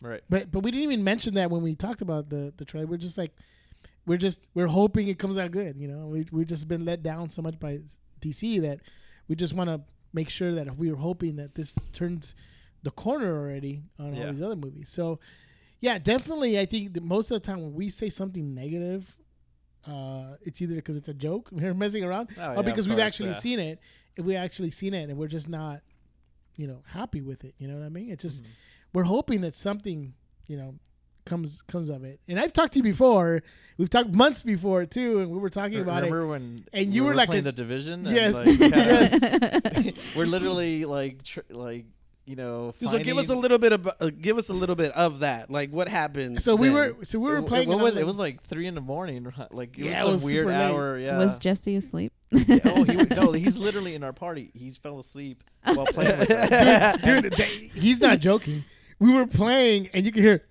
Right. 0.00 0.22
but 0.28 0.50
but 0.50 0.60
we 0.64 0.70
didn't 0.72 0.84
even 0.90 1.04
mention 1.04 1.34
that 1.34 1.48
when 1.50 1.62
we 1.62 1.74
talked 1.76 2.02
about 2.02 2.28
the 2.30 2.52
the 2.56 2.64
trailer. 2.64 2.86
We're 2.88 2.96
just 3.08 3.16
like, 3.18 3.32
we're 4.06 4.18
just 4.18 4.40
we're 4.54 4.66
hoping 4.66 5.06
it 5.08 5.18
comes 5.20 5.38
out 5.38 5.50
good. 5.52 5.76
You 5.76 5.86
know, 5.88 6.06
we 6.08 6.26
we've 6.32 6.46
just 6.48 6.66
been 6.66 6.84
let 6.84 7.02
down 7.04 7.30
so 7.30 7.40
much 7.42 7.58
by 7.60 7.80
DC 8.20 8.60
that 8.62 8.80
we 9.28 9.34
just 9.36 9.54
want 9.54 9.70
to 9.70 9.80
make 10.12 10.28
sure 10.28 10.54
that 10.54 10.76
we 10.76 10.90
were 10.90 10.96
hoping 10.96 11.36
that 11.36 11.54
this 11.54 11.74
turns 11.92 12.34
the 12.82 12.90
corner 12.90 13.36
already 13.36 13.82
on 13.98 14.14
Yeah. 14.14 14.26
all 14.26 14.32
these 14.32 14.42
other 14.42 14.56
movies. 14.56 14.88
So. 14.90 15.20
Yeah, 15.80 15.98
definitely. 15.98 16.58
I 16.58 16.64
think 16.64 16.94
that 16.94 17.02
most 17.02 17.30
of 17.30 17.34
the 17.42 17.46
time 17.46 17.60
when 17.60 17.74
we 17.74 17.90
say 17.90 18.08
something 18.08 18.54
negative, 18.54 19.14
uh, 19.86 20.36
it's 20.40 20.62
either 20.62 20.76
because 20.76 20.96
it's 20.96 21.08
a 21.08 21.14
joke, 21.14 21.48
we're 21.52 21.74
messing 21.74 22.02
around, 22.04 22.30
Oh, 22.38 22.42
or 22.52 22.54
of 22.60 22.64
because 22.64 22.88
we've 22.88 22.96
course, 22.96 23.06
actually 23.06 23.30
yeah. 23.30 23.34
seen 23.34 23.58
it. 23.58 23.80
If 24.16 24.24
we 24.24 24.34
actually 24.34 24.70
seen 24.70 24.94
it 24.94 25.10
and 25.10 25.18
we're 25.18 25.28
just 25.28 25.46
not, 25.48 25.82
you 26.56 26.66
know, 26.66 26.82
happy 26.86 27.20
with 27.20 27.44
it. 27.44 27.54
You 27.58 27.68
know 27.68 27.76
what 27.76 27.84
I 27.84 27.90
mean? 27.90 28.10
It's 28.10 28.22
just 28.22 28.42
Mhm. 28.42 28.46
we're 28.94 29.02
hoping 29.02 29.42
that 29.42 29.56
something, 29.56 30.14
you 30.46 30.56
know, 30.56 30.76
comes 31.24 31.62
comes 31.62 31.88
of 31.90 32.04
it. 32.04 32.20
And 32.28 32.38
I've 32.38 32.52
talked 32.52 32.72
to 32.74 32.78
you 32.78 32.82
before. 32.82 33.42
We've 33.78 33.90
talked 33.90 34.10
months 34.10 34.42
before 34.42 34.86
too, 34.86 35.20
and 35.20 35.30
we 35.30 35.38
were 35.38 35.50
talking 35.50 35.76
Re- 35.76 35.82
about 35.82 36.02
it. 36.04 36.06
Remember 36.12 36.26
when 36.28 36.64
And 36.72 36.94
you 36.94 37.02
we 37.02 37.08
were 37.08 37.14
like 37.14 37.28
playing 37.28 37.42
a- 37.42 37.50
the 37.50 37.52
division? 37.52 38.04
Yes, 38.06 38.46
like, 38.46 38.58
yes. 38.60 39.94
we're 40.16 40.26
literally 40.26 40.84
like 40.84 41.22
tr- 41.24 41.40
like 41.50 41.86
you 42.26 42.36
know. 42.36 42.72
so 42.80 42.98
give 42.98 43.18
us 43.18 43.28
a 43.28 43.34
little 43.34 43.58
bit 43.58 43.72
of 43.72 43.86
uh, 44.00 44.10
give 44.18 44.38
us 44.38 44.48
a 44.48 44.52
little 44.54 44.76
bit 44.76 44.92
of 44.92 45.20
that. 45.20 45.50
Like 45.50 45.70
what 45.70 45.88
happened? 45.88 46.40
So 46.42 46.54
we 46.56 46.68
then? 46.68 46.74
were 46.76 46.96
so 47.04 47.18
we 47.18 47.28
were 47.30 47.38
It- 47.38 47.46
playing. 47.46 47.68
What 47.68 47.74
and 47.74 47.82
was, 47.82 47.92
was 47.94 48.00
it 48.02 48.06
was 48.06 48.16
like 48.16 48.42
three 48.44 48.66
in 48.66 48.74
the 48.74 48.80
morning. 48.80 49.26
Like 49.50 49.78
it 49.78 49.86
Yeah, 49.86 50.02
it 50.02 50.04
was 50.06 50.22
was 50.22 50.24
weird 50.32 50.46
super 50.46 50.58
late. 50.58 50.70
hour. 50.70 50.98
Yeah. 50.98 51.18
Was 51.18 51.38
Jesse 51.38 51.76
asleep? 51.76 52.12
Yeah, 52.34 52.58
oh, 52.64 52.82
he 52.82 52.96
was, 52.96 53.10
no, 53.10 53.30
he's 53.32 53.56
literally 53.56 53.94
in 53.94 54.02
our 54.02 54.12
party. 54.12 54.50
He 54.54 54.70
fell 54.72 54.98
asleep 54.98 55.44
while 55.62 55.86
playing 55.86 56.18
with 56.18 56.30
us. 56.32 57.00
dude, 57.02 57.32
they, 57.32 57.70
he's 57.74 58.00
not 58.00 58.18
joking. 58.18 58.64
We 58.98 59.14
were 59.14 59.26
playing, 59.26 59.88
and 59.94 60.04
you 60.04 60.10
could 60.10 60.24
hear. 60.24 60.44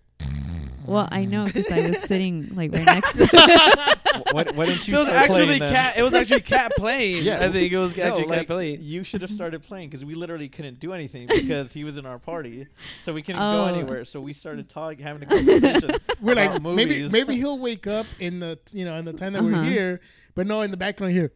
Well, 0.86 1.08
I 1.12 1.26
know 1.26 1.46
because 1.46 1.72
I 1.72 1.88
was 1.90 2.00
sitting 2.02 2.52
like 2.56 2.72
right 2.74 2.86
next 2.86 3.14
to 3.14 3.26
Why, 4.32 4.44
why 4.54 4.66
didn't 4.66 4.88
you 4.88 4.94
So 4.94 5.02
it 5.02 5.06
was 5.06 5.08
start 5.08 5.16
actually 5.30 5.46
playing 5.46 5.60
then? 5.60 5.74
Kat. 5.74 5.98
It 5.98 6.04
was 6.04 6.14
actually 6.14 6.42
Kat 6.42 6.72
playing. 6.78 7.24
Yeah. 7.24 7.44
I 7.46 7.50
think 7.52 7.72
it 7.72 7.78
was 7.78 7.96
No, 7.96 8.04
actually 8.04 8.26
like, 8.26 8.40
Kat 8.40 8.48
playing. 8.48 8.80
You 8.82 9.04
should 9.04 9.22
have 9.22 9.32
started 9.32 9.64
playing 9.64 9.90
because 9.90 10.04
we 10.06 10.14
literally 10.16 10.50
couldn't 10.50 10.80
do 10.80 10.94
anything 10.94 11.28
because 11.28 11.72
he 11.74 11.84
was 11.84 11.98
in 11.98 12.06
our 12.06 12.20
party, 12.20 12.68
so 13.04 13.14
we 13.14 13.22
couldn't 13.22 13.42
Oh. 13.42 13.66
go 13.66 13.74
anywhere. 13.74 14.06
So 14.06 14.20
we 14.22 14.34
started 14.34 14.70
talking, 14.70 15.04
having 15.04 15.24
a 15.24 15.26
conversation. 15.26 15.92
We're 16.22 16.36
like, 16.36 16.50
about 16.58 16.76
maybe 16.76 16.96
movies. 16.96 17.12
maybe 17.12 17.36
he'll 17.36 17.60
wake 17.60 17.88
up 17.88 18.06
in 18.20 18.40
the 18.40 18.60
you 18.72 18.86
know 18.86 18.96
in 18.96 19.06
the 19.06 19.14
time 19.14 19.34
that 19.34 19.40
Uh-huh. 19.40 19.50
we're 19.62 19.64
here, 19.70 20.02
but 20.36 20.46
no, 20.48 20.62
in 20.62 20.72
the 20.72 20.78
background 20.78 21.14
here. 21.14 21.32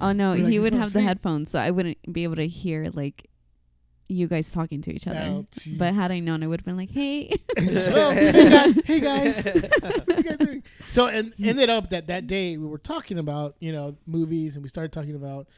Oh 0.00 0.12
no, 0.12 0.30
We're 0.30 0.36
like, 0.38 0.46
he 0.48 0.54
"You 0.54 0.62
would 0.62 0.72
fell 0.72 0.80
have 0.80 0.92
the 0.92 0.98
asleep?" 1.00 1.08
headphones, 1.08 1.50
so 1.50 1.58
I 1.58 1.70
wouldn't 1.70 1.98
be 2.12 2.24
able 2.24 2.36
to 2.36 2.46
hear 2.48 2.90
like 2.92 3.28
you 4.14 4.28
guys 4.28 4.50
talking 4.50 4.80
to 4.82 4.92
each 4.92 5.06
other. 5.06 5.18
Oh, 5.18 5.46
but 5.76 5.94
had 5.94 6.10
I 6.10 6.20
known, 6.20 6.42
I 6.42 6.46
would 6.46 6.60
have 6.60 6.64
been 6.64 6.76
like, 6.76 6.90
"Hey." 6.90 7.36
Well, 7.62 8.10
hey, 8.12 8.48
guys, 8.48 8.76
hey 8.84 9.00
guys, 9.00 9.44
what 10.04 10.18
you 10.18 10.24
guys 10.24 10.36
doing? 10.38 10.62
So 10.90 11.06
and 11.06 11.32
ended 11.42 11.70
up 11.70 11.90
that 11.90 12.06
that 12.08 12.26
day 12.26 12.56
we 12.56 12.66
were 12.66 12.78
talking 12.78 13.18
about 13.18 13.56
you 13.60 13.72
know 13.72 13.96
movies 14.06 14.56
and 14.56 14.62
we 14.62 14.68
started 14.68 14.92
talking 14.92 15.14
about 15.14 15.48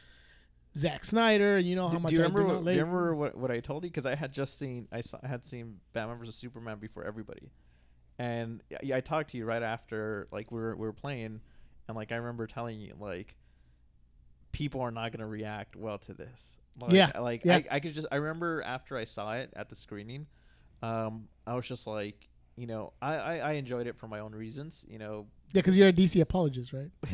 Zack 0.77 1.05
Snyder 1.05 1.57
and 1.57 1.67
you 1.67 1.75
know 1.75 1.87
how 1.87 1.95
do, 1.95 1.99
much 1.99 2.13
do 2.13 2.17
you 2.17 2.23
I 2.23 2.27
remember? 2.27 2.55
What, 2.55 2.65
do 2.65 2.71
you 2.71 2.79
remember 2.79 3.15
what, 3.15 3.37
what 3.37 3.51
I 3.51 3.59
told 3.59 3.83
you? 3.83 3.89
Because 3.89 4.05
I 4.05 4.15
had 4.15 4.31
just 4.31 4.57
seen 4.57 4.87
I, 4.91 5.01
saw, 5.01 5.17
I 5.23 5.27
had 5.27 5.45
seen 5.45 5.79
Batman 5.93 6.19
vs 6.19 6.35
Superman 6.35 6.79
before 6.79 7.03
everybody, 7.03 7.49
and 8.19 8.61
yeah, 8.83 8.97
I 8.97 9.01
talked 9.01 9.31
to 9.31 9.37
you 9.37 9.45
right 9.45 9.63
after 9.63 10.27
like 10.31 10.51
we 10.51 10.59
were 10.59 10.75
we 10.75 10.85
were 10.85 10.93
playing, 10.93 11.39
and 11.87 11.95
like 11.95 12.11
I 12.11 12.15
remember 12.15 12.45
telling 12.47 12.79
you 12.79 12.93
like 12.99 13.35
people 14.51 14.81
are 14.81 14.91
not 14.91 15.11
gonna 15.11 15.27
react 15.27 15.75
well 15.75 15.97
to 15.99 16.13
this. 16.13 16.57
Like, 16.79 16.93
Yeah, 16.93 17.11
like 17.19 17.45
yeah. 17.45 17.55
I, 17.57 17.65
I 17.71 17.79
could 17.79 17.93
just 17.93 18.07
I 18.11 18.15
remember 18.17 18.61
after 18.63 18.97
I 18.97 19.05
saw 19.05 19.33
it 19.33 19.51
at 19.55 19.69
the 19.69 19.75
screening, 19.75 20.27
um, 20.83 21.27
I 21.47 21.53
was 21.55 21.67
just 21.67 21.87
like, 21.87 22.27
you 22.57 22.67
know, 22.67 22.93
I, 23.01 23.15
I, 23.15 23.35
I 23.37 23.51
enjoyed 23.53 23.87
it 23.87 23.97
for 23.97 24.07
my 24.07 24.19
own 24.19 24.33
reasons. 24.33 24.85
You 24.87 24.99
know, 24.99 25.27
Yeah, 25.53 25.59
because 25.61 25.77
you're 25.77 25.87
a 25.89 25.93
DC 25.93 26.19
apologist, 26.21 26.73
right? 26.73 26.91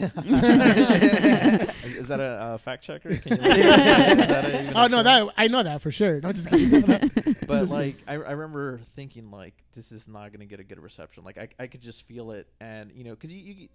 is, 1.85 1.95
is 1.97 2.07
that 2.07 2.19
a 2.19 2.23
uh, 2.23 2.57
fact 2.57 2.83
checker? 2.83 3.15
Can 3.17 3.37
you 3.37 3.43
is 3.51 3.63
that 3.65 4.45
a, 4.45 4.71
Oh 4.77 4.87
no, 4.87 4.97
term? 4.97 5.03
that 5.27 5.33
I 5.37 5.47
know 5.47 5.63
that 5.63 5.81
for 5.81 5.91
sure. 5.91 6.19
No, 6.21 6.29
I'm 6.29 6.35
just 6.35 6.49
kidding. 6.49 6.81
but 7.47 7.57
Just- 7.59 7.73
like 7.73 7.97
I, 8.07 8.13
I 8.13 8.31
remember 8.31 8.81
thinking 8.95 9.29
like 9.31 9.63
this 9.73 9.91
is 9.91 10.07
not 10.07 10.31
gonna 10.31 10.45
get 10.45 10.59
a 10.59 10.63
good 10.63 10.79
reception 10.79 11.23
like 11.23 11.37
i, 11.37 11.47
I 11.59 11.67
could 11.67 11.81
just 11.81 12.03
feel 12.07 12.31
it 12.31 12.47
and 12.59 12.91
you 12.91 13.03
know 13.03 13.11
because 13.11 13.31
you, 13.33 13.39
you 13.39 13.67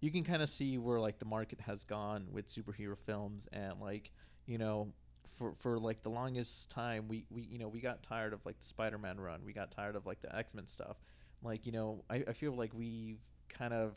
you 0.00 0.10
can 0.10 0.24
kind 0.24 0.42
of 0.42 0.48
see 0.48 0.78
where 0.78 0.98
like 1.00 1.18
the 1.18 1.24
market 1.24 1.60
has 1.60 1.84
gone 1.84 2.26
with 2.32 2.48
superhero 2.48 2.96
films 2.98 3.48
and 3.52 3.80
like 3.80 4.10
you 4.46 4.58
know 4.58 4.92
for 5.26 5.52
for 5.54 5.78
like 5.78 6.02
the 6.02 6.10
longest 6.10 6.68
time 6.70 7.06
we 7.08 7.24
we 7.30 7.42
you 7.42 7.58
know 7.58 7.68
we 7.68 7.80
got 7.80 8.02
tired 8.02 8.32
of 8.32 8.44
like 8.44 8.58
the 8.60 8.66
spider-man 8.66 9.20
run 9.20 9.40
we 9.44 9.52
got 9.52 9.70
tired 9.70 9.96
of 9.96 10.04
like 10.06 10.20
the 10.20 10.34
x-men 10.36 10.66
stuff 10.66 10.96
like 11.42 11.64
you 11.66 11.72
know 11.72 12.04
i, 12.10 12.16
I 12.28 12.32
feel 12.32 12.52
like 12.54 12.72
we've 12.74 13.20
kind 13.48 13.72
of 13.72 13.94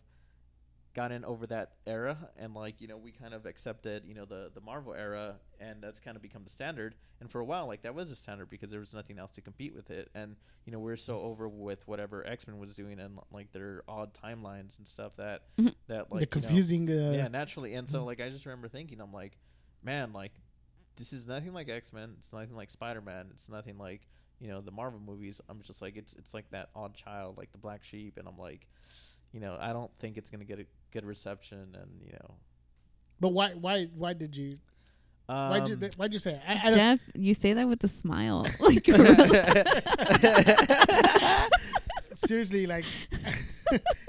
gotten 0.94 1.26
over 1.26 1.46
that 1.48 1.74
era 1.86 2.18
and 2.38 2.54
like 2.54 2.80
you 2.80 2.88
know 2.88 2.96
we 2.96 3.12
kind 3.12 3.34
of 3.34 3.46
accepted 3.46 4.04
you 4.06 4.14
know 4.16 4.24
the 4.24 4.50
the 4.54 4.62
marvel 4.62 4.94
era 4.94 5.36
and 5.60 5.82
that's 5.84 6.00
kind 6.00 6.16
of 6.16 6.22
become 6.22 6.44
the 6.46 6.50
standard 6.50 6.96
and 7.20 7.30
for 7.30 7.42
a 7.42 7.46
while 7.46 7.68
like 7.68 7.82
that 7.82 7.94
was 7.94 8.10
the 8.12 8.16
standard 8.16 8.50
because 8.50 8.72
there 8.72 8.80
was 8.80 8.94
nothing 8.94 9.20
else 9.20 9.32
to 9.32 9.42
compete 9.42 9.76
with 9.76 9.90
it 9.92 10.10
and 10.16 10.38
you 10.66 10.72
know 10.72 10.80
we're 10.80 10.96
so 10.96 11.20
over 11.20 11.50
with 11.50 11.86
whatever 11.86 12.26
x-men 12.26 12.58
was 12.58 12.76
doing 12.78 12.98
and 13.02 13.20
like 13.30 13.52
their 13.52 13.82
odd 13.90 14.12
timelines 14.14 14.78
and 14.78 14.88
stuff 14.88 15.14
that 15.18 15.42
Mhm. 15.58 15.76
that 15.88 16.10
like 16.14 16.30
the 16.32 16.40
you 16.40 16.42
know- 16.44 16.48
confusing. 16.48 16.90
uh, 16.90 17.12
yeah 17.12 17.28
naturally 17.28 17.74
and 17.74 17.90
so 17.90 18.02
Mhm. 18.02 18.06
like 18.06 18.22
i 18.22 18.30
just 18.30 18.46
remember 18.46 18.70
thinking 18.70 19.02
i'm 19.02 19.12
like 19.12 19.38
man 19.84 20.14
like 20.14 20.32
this 20.98 21.14
is 21.14 21.26
nothing 21.26 21.54
like 21.54 21.70
x-men 21.70 22.14
it's 22.18 22.32
nothing 22.34 22.56
like 22.56 22.70
spider-man 22.70 23.28
it's 23.36 23.50
nothing 23.50 23.78
like 23.78 24.02
you 24.40 24.48
know 24.48 24.62
the 24.62 24.72
marvel 24.72 25.00
movies 25.00 25.42
i'm 25.50 25.62
just 25.62 25.82
like 25.82 25.96
it's 25.98 26.14
it's 26.14 26.34
like 26.34 26.50
that 26.52 26.70
odd 26.76 26.94
child 26.96 27.38
like 27.38 27.52
the 27.52 27.58
black 27.58 27.84
sheep 27.84 28.18
and 28.18 28.28
i'm 28.28 28.38
like 28.38 28.68
you 29.32 29.40
know 29.40 29.58
i 29.60 29.74
don't 29.74 29.92
think 30.00 30.18
it's 30.18 30.30
gonna 30.30 30.44
get 30.46 30.60
a 30.60 30.66
good 30.92 31.06
reception 31.06 31.76
and 31.82 31.92
you 32.06 32.14
know 32.14 32.36
But 33.20 33.30
why? 33.30 33.52
Why? 33.54 33.86
Why 33.96 34.14
did 34.14 34.36
you? 34.36 34.58
um, 35.30 35.50
Why'd 35.50 35.68
you? 35.70 35.76
Why'd 35.98 36.14
you 36.14 36.20
say? 36.20 36.34
It? 36.34 36.42
I, 36.48 36.62
I 36.68 36.74
Jeff, 36.74 37.00
you 37.16 37.34
say 37.34 37.54
that 37.54 37.68
with 37.68 37.84
a 37.84 37.88
smile. 37.88 38.46
Like 38.60 38.86
seriously, 42.14 42.66
like, 42.68 42.86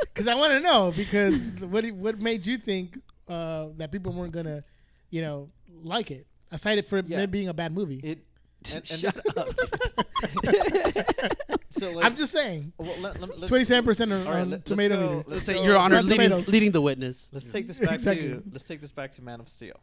because 0.01 0.29
I 0.29 0.35
want 0.35 0.53
to 0.53 0.61
know 0.61 0.93
because 0.97 1.53
what 1.61 1.87
what 1.93 2.19
made 2.21 2.47
you 2.47 2.57
think 2.59 2.99
uh, 3.29 3.69
that 3.77 3.91
people 3.93 4.13
weren't 4.13 4.33
gonna, 4.33 4.65
you 5.11 5.23
know, 5.23 5.51
like 5.83 6.11
it 6.11 6.27
aside 6.51 6.87
for 6.87 6.99
it 6.99 7.09
Yeah. 7.09 7.27
being 7.27 7.49
a 7.49 7.55
bad 7.55 7.75
movie? 7.75 8.01
it 8.03 8.19
and, 8.75 8.91
and 8.91 9.01
Shut 9.01 9.15
this- 9.15 9.37
up. 9.37 9.49
so 11.71 11.93
like 11.93 12.05
I'm 12.05 12.17
just 12.17 12.33
saying, 12.33 12.73
well, 12.79 12.89
let, 13.01 13.21
let, 13.21 13.31
let's- 13.39 13.49
twenty-seven 13.49 13.85
percent 13.85 14.13
on 14.13 14.27
all 14.27 14.33
right, 14.33 14.41
on 14.41 14.51
let- 14.51 14.59
let's 14.59 14.71
tomato 14.71 14.97
go- 14.97 15.03
meter. 15.03 15.17
Let's 15.17 15.29
let's 15.29 15.45
say 15.47 15.55
go- 15.55 15.63
Your 15.65 15.77
Honor, 15.79 15.97
Rotten 15.97 16.11
leading, 16.11 16.29
Tomatoes. 16.31 16.49
leading 16.53 16.73
the 16.73 16.81
witness. 16.81 17.29
Let's 17.33 17.51
take 17.53 17.67
this 17.67 17.79
back 17.87 17.93
Exactly. 17.95 18.29
to 18.29 18.43
let's 18.53 18.65
take 18.65 18.81
this 18.81 18.93
back 18.93 19.13
to 19.15 19.23
Man 19.23 19.41
of 19.41 19.49
Steel. 19.49 19.79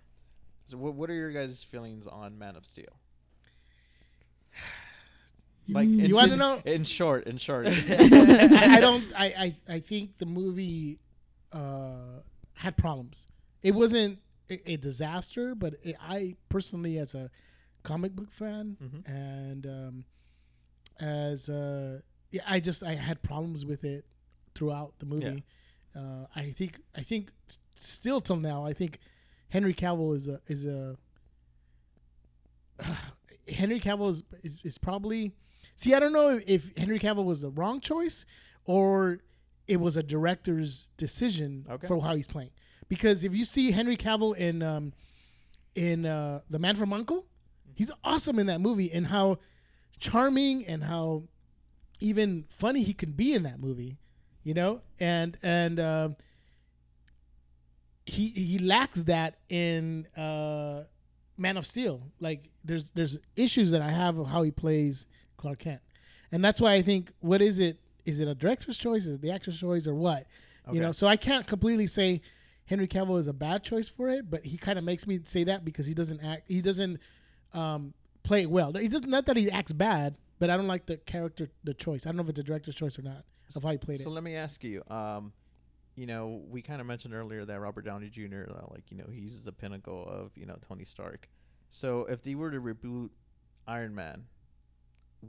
So 0.68 0.78
what 0.78 0.94
what 0.96 1.10
are 1.10 1.14
your 1.14 1.32
guys' 1.32 1.64
feelings 1.64 2.08
on 2.08 2.38
Man 2.38 2.56
of 2.56 2.66
Steel? 2.66 2.86
Like 5.70 5.86
in, 5.86 6.00
You 6.00 6.16
want 6.16 6.28
to 6.28 6.34
in- 6.34 6.40
know? 6.40 6.62
In 6.66 6.84
short, 6.84 7.26
in 7.26 7.38
short. 7.38 7.68
I, 7.68 8.76
I 8.76 8.80
don't. 8.82 9.06
I, 9.16 9.26
I 9.26 9.54
I 9.76 9.80
think 9.80 10.18
the 10.18 10.26
movie 10.26 11.00
uh, 11.54 12.20
had 12.54 12.76
problems. 12.76 13.28
It 13.62 13.74
wasn't 13.74 14.20
a, 14.50 14.72
a 14.74 14.78
disaster, 14.78 15.56
but 15.56 15.76
it, 15.84 15.96
I 16.02 16.36
personally, 16.50 16.98
as 16.98 17.16
a 17.16 17.30
comic 17.84 18.14
book 18.16 18.32
fan, 18.32 18.78
Mhm. 18.82 19.08
and 19.08 19.66
um, 19.66 20.06
as 21.00 21.50
uh, 21.50 22.00
yeah, 22.32 22.42
I 22.48 22.60
just 22.60 22.84
I 22.84 22.96
had 22.96 23.22
problems 23.22 23.66
with 23.66 23.84
it 23.84 24.06
throughout 24.56 24.94
the 25.00 25.06
movie. 25.06 25.44
Uh, 25.96 26.26
I 26.36 26.52
think 26.52 26.80
I 26.96 27.02
think 27.04 27.32
still 27.76 28.22
till 28.22 28.38
now, 28.38 28.66
I 28.66 28.74
think 28.74 29.00
Henry 29.50 29.74
Cavill 29.74 30.16
is 30.16 30.28
a 30.28 30.40
is 30.48 30.66
a 30.66 30.98
Henry 33.48 33.80
Cavill 33.80 34.10
is, 34.10 34.24
is 34.42 34.60
is 34.64 34.78
probably 34.78 35.34
see. 35.76 35.94
I 35.94 36.00
don't 36.00 36.14
know 36.14 36.40
if 36.46 36.76
Henry 36.78 37.00
Cavill 37.00 37.26
was 37.26 37.42
the 37.42 37.50
wrong 37.50 37.80
choice 37.82 38.26
or 38.66 39.20
it 39.68 39.78
was 39.80 39.96
a 39.98 40.04
director's 40.04 40.88
decision 40.98 41.66
Okay. 41.70 41.88
for 41.88 42.02
how 42.02 42.16
he's 42.16 42.28
playing. 42.28 42.52
Because 42.90 43.24
if 43.24 43.34
you 43.36 43.46
see 43.46 43.72
Henry 43.72 43.98
Cavill 43.98 44.36
in 44.36 44.62
um, 44.62 44.94
in 45.76 46.06
uh, 46.06 46.42
The 46.50 46.60
Man 46.60 46.76
from 46.76 46.94
Uncle, 46.94 47.26
he's 47.74 47.92
awesome 48.04 48.40
in 48.40 48.48
that 48.48 48.62
movie 48.62 48.92
and 48.92 49.08
how 49.08 49.40
charming 50.00 50.66
and 50.66 50.84
how 50.84 51.24
even 52.00 52.46
funny 52.50 52.84
he 52.84 52.94
can 52.94 53.12
be 53.14 53.34
in 53.34 53.44
that 53.44 53.60
movie, 53.60 53.98
you 54.44 54.54
know. 54.54 54.82
And 55.00 55.38
and 55.42 55.80
uh, 55.80 56.10
he 58.06 58.28
he 58.30 58.60
lacks 58.60 59.04
that 59.04 59.38
in 59.50 60.08
uh, 60.18 60.84
Man 61.38 61.58
of 61.58 61.66
Steel. 61.66 62.12
Like 62.20 62.50
there's 62.64 62.92
there's 62.92 63.18
issues 63.36 63.72
that 63.72 63.82
I 63.82 63.90
have 63.92 64.18
of 64.18 64.28
how 64.28 64.44
he 64.44 64.52
plays 64.52 65.08
Clark 65.38 65.60
Kent, 65.60 65.82
and 66.32 66.44
that's 66.44 66.60
why 66.60 66.74
I 66.74 66.82
think 66.82 67.12
what 67.22 67.42
is 67.42 67.60
it? 67.60 67.80
Is 68.06 68.20
it 68.20 68.28
a 68.28 68.36
director's 68.36 68.78
choice? 68.78 69.06
Is 69.06 69.16
it 69.16 69.22
the 69.22 69.32
actor's 69.32 69.60
choice, 69.60 69.88
or 69.88 69.96
what? 69.96 70.26
You 70.72 70.80
know, 70.80 70.94
so 70.94 71.08
I 71.08 71.18
can't 71.18 71.46
completely 71.46 71.88
say 71.88 72.22
Henry 72.66 72.88
Cavill 72.88 73.20
is 73.20 73.28
a 73.28 73.34
bad 73.34 73.64
choice 73.64 73.90
for 73.90 74.10
it, 74.10 74.30
but 74.30 74.46
he 74.46 74.58
kind 74.58 74.80
of 74.80 74.86
makes 74.86 75.06
me 75.06 75.20
say 75.24 75.44
that 75.46 75.66
because 75.66 75.86
he 75.86 75.94
doesn't 75.94 76.24
act, 76.24 76.44
he 76.48 76.62
doesn't 76.62 77.00
um, 77.54 77.94
play 78.24 78.44
it 78.44 78.50
well. 78.50 78.72
He 78.74 78.88
doesn't 78.88 79.10
not 79.10 79.26
that 79.26 79.36
he 79.36 79.52
acts 79.52 79.74
bad, 79.74 80.16
but 80.40 80.50
I 80.50 80.56
don't 80.56 80.68
like 80.68 80.86
the 80.86 80.98
character, 80.98 81.50
the 81.64 81.74
choice. 81.74 82.06
I 82.06 82.10
don't 82.10 82.18
know 82.18 82.24
if 82.24 82.30
it's 82.30 82.40
a 82.40 82.44
director's 82.44 82.76
choice 82.76 82.98
or 82.98 83.02
not 83.02 83.26
of 83.56 83.64
how 83.64 83.72
he 83.72 83.78
played 83.78 83.98
so 83.98 84.02
it. 84.02 84.06
So 84.06 84.10
let 84.12 84.24
me 84.24 84.36
ask 84.36 84.64
you. 84.64 84.84
Um, 84.90 85.34
you 85.96 86.08
know, 86.08 86.42
we 86.50 86.62
kind 86.62 86.82
of 86.82 86.88
mentioned 86.88 87.14
earlier 87.14 87.46
that 87.46 87.60
Robert 87.60 87.86
Downey 87.86 88.10
Jr. 88.10 88.46
Uh, 88.50 88.66
like 88.72 88.90
you 88.90 88.98
know 88.98 89.06
he's 89.12 89.44
the 89.44 89.52
pinnacle 89.52 90.08
of 90.08 90.32
you 90.36 90.46
know 90.46 90.58
Tony 90.68 90.86
Stark. 90.86 91.28
So 91.70 92.06
if 92.06 92.24
they 92.24 92.36
were 92.36 92.52
to 92.52 92.62
reboot 92.62 93.10
Iron 93.68 93.94
Man, 93.94 94.24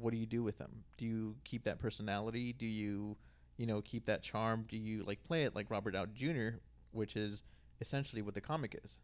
what 0.01 0.13
do 0.13 0.17
you 0.19 0.27
do 0.27 0.43
with 0.43 0.59
them? 0.59 0.85
Do 0.97 1.05
you 1.07 1.37
keep 1.45 1.65
that 1.65 1.79
personality? 1.79 2.53
Do 2.53 2.67
you 2.67 3.17
you 3.57 3.67
know 3.67 3.81
keep 3.83 4.07
that 4.07 4.23
charm? 4.23 4.65
Do 4.69 4.77
you 4.77 5.03
like 5.05 5.23
play 5.25 5.45
it 5.45 5.55
like 5.55 5.71
Robert 5.71 5.93
Downey 5.93 6.13
Jr., 6.15 6.57
which 6.93 7.17
is 7.17 7.43
essentially 7.81 8.23
what 8.23 8.35
the 8.35 8.41
comic 8.41 8.79
is, 8.85 8.99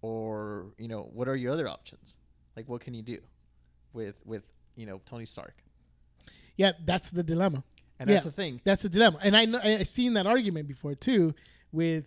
or 0.00 0.66
you 0.78 0.88
know 0.88 1.08
what 1.12 1.28
are 1.28 1.36
your 1.36 1.52
other 1.52 1.68
options? 1.68 2.16
Like 2.56 2.68
what 2.68 2.80
can 2.80 2.94
you 2.94 3.02
do 3.02 3.18
with 3.92 4.16
with 4.24 4.42
you 4.76 4.86
know 4.86 5.00
Tony 5.06 5.26
Stark? 5.26 5.62
Yeah, 6.56 6.72
that's 6.84 7.10
the 7.10 7.22
dilemma. 7.22 7.64
And 7.98 8.10
that's 8.10 8.24
Yeah. 8.24 8.30
the 8.30 8.36
thing. 8.36 8.60
That's 8.64 8.82
the 8.82 8.88
dilemma, 8.88 9.18
and 9.22 9.36
I 9.36 9.44
know 9.44 9.60
I 9.62 9.82
seen 9.84 10.14
that 10.14 10.26
argument 10.26 10.66
before 10.66 10.94
too 10.94 11.34
with 11.70 12.06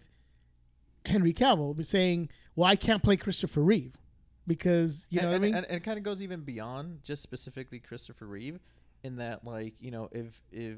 Henry 1.05 1.33
Cavill 1.33 1.83
saying, 1.85 2.29
"Well, 2.55 2.67
I 2.69 2.75
can't 2.75 3.01
play 3.01 3.15
Christopher 3.17 3.61
Reeve 3.61 3.95
because 4.47 5.07
you 5.09 5.21
know 5.21 5.27
and, 5.27 5.31
what 5.31 5.37
I 5.37 5.39
mean." 5.39 5.55
And, 5.55 5.65
and 5.65 5.77
it 5.77 5.83
kind 5.83 5.97
of 5.97 6.03
goes 6.03 6.21
even 6.21 6.41
beyond 6.41 7.03
just 7.03 7.21
specifically 7.21 7.79
Christopher 7.79 8.25
Reeve, 8.25 8.59
in 9.03 9.17
that 9.17 9.45
like 9.45 9.75
you 9.79 9.91
know 9.91 10.09
if 10.11 10.41
if 10.51 10.77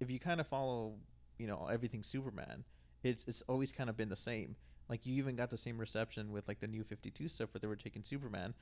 if 0.00 0.10
you 0.10 0.18
kind 0.18 0.40
of 0.40 0.46
follow 0.46 0.94
you 1.38 1.46
know 1.46 1.68
everything 1.70 2.02
Superman, 2.02 2.64
it's 3.02 3.24
it's 3.26 3.42
always 3.48 3.72
kind 3.72 3.90
of 3.90 3.96
been 3.96 4.08
the 4.08 4.16
same. 4.16 4.56
Like 4.88 5.04
you 5.04 5.14
even 5.16 5.36
got 5.36 5.50
the 5.50 5.58
same 5.58 5.78
reception 5.78 6.32
with 6.32 6.48
like 6.48 6.60
the 6.60 6.66
new 6.66 6.84
Fifty 6.84 7.10
Two 7.10 7.28
stuff 7.28 7.52
where 7.52 7.60
they 7.60 7.68
were 7.68 7.76
taking 7.76 8.02
Superman. 8.02 8.54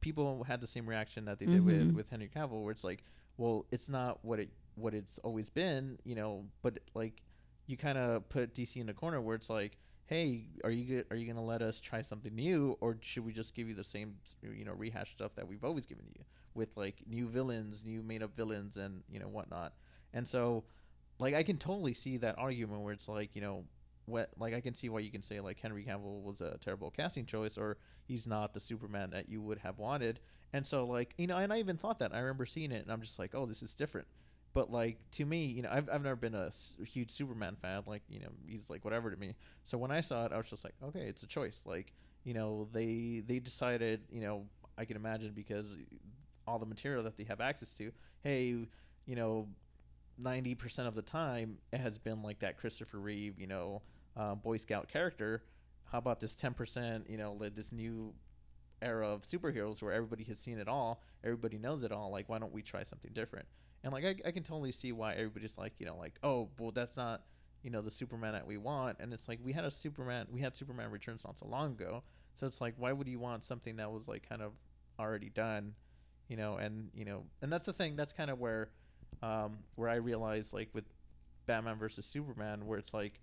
People 0.00 0.44
had 0.44 0.60
the 0.60 0.66
same 0.66 0.88
reaction 0.88 1.24
that 1.24 1.38
they 1.38 1.46
did 1.46 1.64
with 1.64 1.92
Mhm. 1.92 1.94
with 1.94 2.08
Henry 2.08 2.28
Cavill, 2.28 2.62
where 2.62 2.72
it's 2.72 2.84
like, 2.84 3.02
well, 3.36 3.66
it's 3.70 3.88
not 3.88 4.24
what 4.24 4.38
it 4.40 4.50
what 4.74 4.94
it's 4.94 5.18
always 5.20 5.50
been, 5.50 5.98
you 6.04 6.14
know, 6.14 6.46
but 6.62 6.78
like 6.94 7.22
you 7.66 7.76
kind 7.76 7.98
of 7.98 8.28
put 8.28 8.54
DC 8.54 8.80
in 8.80 8.86
the 8.86 8.94
corner 8.94 9.20
where 9.20 9.34
it's 9.34 9.50
like, 9.50 9.76
hey, 10.08 10.46
are 10.64 10.70
you 10.70 11.04
are 11.10 11.16
you 11.16 11.26
gonna 11.26 11.44
let 11.44 11.62
us 11.62 11.78
try 11.80 12.02
something 12.02 12.34
new, 12.34 12.76
or 12.80 12.96
should 13.02 13.24
we 13.24 13.32
just 13.32 13.54
give 13.54 13.68
you 13.68 13.74
the 13.74 13.84
same 13.84 14.14
you 14.42 14.64
know 14.64 14.72
rehash 14.72 15.12
stuff 15.12 15.34
that 15.36 15.46
we've 15.46 15.64
always 15.64 15.86
given 15.86 16.06
you 16.06 16.24
with 16.54 16.70
like 16.76 16.96
new 17.06 17.28
villains, 17.28 17.84
new 17.84 18.02
made 18.02 18.22
up 18.22 18.34
villains, 18.34 18.76
and 18.78 19.02
you 19.08 19.20
know 19.20 19.28
whatnot? 19.28 19.74
And 20.14 20.26
so, 20.26 20.64
like, 21.18 21.34
I 21.34 21.42
can 21.42 21.58
totally 21.58 21.92
see 21.94 22.16
that 22.18 22.38
argument 22.38 22.80
where 22.82 22.94
it's 22.94 23.08
like, 23.08 23.36
you 23.36 23.42
know, 23.42 23.64
what 24.06 24.30
like 24.38 24.54
I 24.54 24.62
can 24.62 24.74
see 24.74 24.88
why 24.88 25.00
you 25.00 25.10
can 25.10 25.22
say 25.22 25.40
like 25.40 25.60
Henry 25.60 25.84
Cavill 25.84 26.22
was 26.22 26.40
a 26.40 26.56
terrible 26.58 26.90
casting 26.90 27.26
choice, 27.26 27.58
or 27.58 27.76
he's 28.06 28.26
not 28.26 28.54
the 28.54 28.60
Superman 28.60 29.10
that 29.10 29.28
you 29.28 29.42
would 29.42 29.58
have 29.58 29.78
wanted. 29.78 30.20
And 30.54 30.66
so, 30.66 30.86
like, 30.86 31.12
you 31.18 31.26
know, 31.26 31.36
and 31.36 31.52
I 31.52 31.58
even 31.58 31.76
thought 31.76 31.98
that 31.98 32.14
I 32.14 32.20
remember 32.20 32.46
seeing 32.46 32.72
it, 32.72 32.82
and 32.82 32.90
I'm 32.90 33.02
just 33.02 33.18
like, 33.18 33.34
oh, 33.34 33.44
this 33.44 33.62
is 33.62 33.74
different. 33.74 34.06
But 34.54 34.70
like 34.70 34.98
to 35.12 35.24
me, 35.24 35.46
you 35.46 35.62
know, 35.62 35.70
I've 35.70 35.88
I've 35.90 36.02
never 36.02 36.16
been 36.16 36.34
a 36.34 36.50
huge 36.84 37.10
Superman 37.10 37.56
fan. 37.60 37.82
Like 37.86 38.02
you 38.08 38.20
know, 38.20 38.28
he's 38.46 38.70
like 38.70 38.84
whatever 38.84 39.10
to 39.10 39.16
me. 39.16 39.34
So 39.64 39.78
when 39.78 39.90
I 39.90 40.00
saw 40.00 40.24
it, 40.26 40.32
I 40.32 40.36
was 40.36 40.48
just 40.48 40.64
like, 40.64 40.74
okay, 40.82 41.06
it's 41.06 41.22
a 41.22 41.26
choice. 41.26 41.62
Like 41.64 41.92
you 42.24 42.34
know, 42.34 42.68
they 42.72 43.22
they 43.26 43.38
decided, 43.38 44.00
you 44.10 44.20
know, 44.20 44.46
I 44.76 44.84
can 44.84 44.96
imagine 44.96 45.32
because 45.34 45.76
all 46.46 46.58
the 46.58 46.66
material 46.66 47.02
that 47.04 47.16
they 47.16 47.24
have 47.24 47.40
access 47.40 47.72
to. 47.74 47.92
Hey, 48.22 48.56
you 49.06 49.16
know, 49.16 49.48
ninety 50.18 50.54
percent 50.54 50.88
of 50.88 50.94
the 50.94 51.02
time 51.02 51.58
it 51.72 51.80
has 51.80 51.98
been 51.98 52.22
like 52.22 52.40
that 52.40 52.56
Christopher 52.56 52.98
Reeve, 52.98 53.38
you 53.38 53.46
know, 53.46 53.82
uh, 54.16 54.34
Boy 54.34 54.56
Scout 54.56 54.88
character. 54.88 55.42
how 55.90 55.98
about 55.98 56.20
this 56.20 56.34
10%, 56.36 57.08
you 57.08 57.16
know, 57.16 57.36
like 57.38 57.54
this 57.54 57.72
new 57.72 58.12
era 58.82 59.08
of 59.08 59.22
superheroes 59.22 59.80
where 59.82 59.92
everybody 59.92 60.24
has 60.24 60.38
seen 60.38 60.58
it 60.58 60.68
all, 60.68 61.02
everybody 61.24 61.58
knows 61.58 61.82
it 61.82 61.92
all. 61.92 62.10
Like, 62.10 62.28
why 62.28 62.38
don't 62.38 62.52
we 62.52 62.62
try 62.62 62.82
something 62.82 63.12
different? 63.14 63.46
And 63.84 63.92
like, 63.92 64.04
I, 64.04 64.16
I 64.26 64.30
can 64.32 64.42
totally 64.42 64.72
see 64.72 64.92
why 64.92 65.14
everybody's 65.14 65.56
like, 65.56 65.74
you 65.78 65.86
know, 65.86 65.96
like, 65.96 66.18
oh, 66.22 66.48
well, 66.58 66.72
that's 66.72 66.96
not, 66.96 67.22
you 67.62 67.70
know, 67.70 67.80
the 67.80 67.90
Superman 67.90 68.32
that 68.32 68.46
we 68.46 68.56
want. 68.56 68.98
And 69.00 69.12
it's 69.12 69.28
like, 69.28 69.38
we 69.42 69.52
had 69.52 69.64
a 69.64 69.70
Superman, 69.70 70.26
we 70.30 70.40
had 70.40 70.56
Superman 70.56 70.90
Returns 70.90 71.24
not 71.24 71.38
so 71.38 71.46
long 71.46 71.72
ago. 71.72 72.02
So 72.34 72.46
it's 72.46 72.60
like, 72.60 72.74
why 72.76 72.92
would 72.92 73.08
you 73.08 73.18
want 73.18 73.44
something 73.44 73.76
that 73.76 73.90
was 73.90 74.08
like 74.08 74.28
kind 74.28 74.42
of 74.42 74.52
already 74.98 75.28
done, 75.28 75.74
you 76.28 76.36
know? 76.36 76.56
And, 76.56 76.90
you 76.94 77.04
know, 77.04 77.24
and 77.42 77.52
that's 77.52 77.66
the 77.66 77.72
thing, 77.72 77.96
that's 77.96 78.12
kind 78.12 78.30
of 78.30 78.38
where, 78.38 78.70
um, 79.22 79.58
where 79.76 79.88
I 79.88 79.96
realized 79.96 80.52
like 80.52 80.68
with 80.72 80.84
Batman 81.46 81.78
versus 81.78 82.04
Superman, 82.04 82.66
where 82.66 82.78
it's 82.78 82.94
like, 82.94 83.20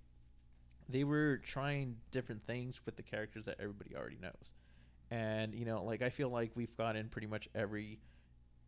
they 0.87 1.03
were 1.03 1.37
trying 1.37 1.95
different 2.11 2.45
things 2.45 2.79
with 2.85 2.95
the 2.95 3.03
characters 3.03 3.45
that 3.45 3.55
everybody 3.59 3.95
already 3.95 4.19
knows. 4.21 4.53
And, 5.11 5.53
you 5.53 5.65
know, 5.65 5.83
like 5.83 6.01
I 6.01 6.09
feel 6.09 6.29
like 6.29 6.51
we've 6.55 6.75
gotten 6.77 7.09
pretty 7.09 7.27
much 7.27 7.49
every, 7.55 7.99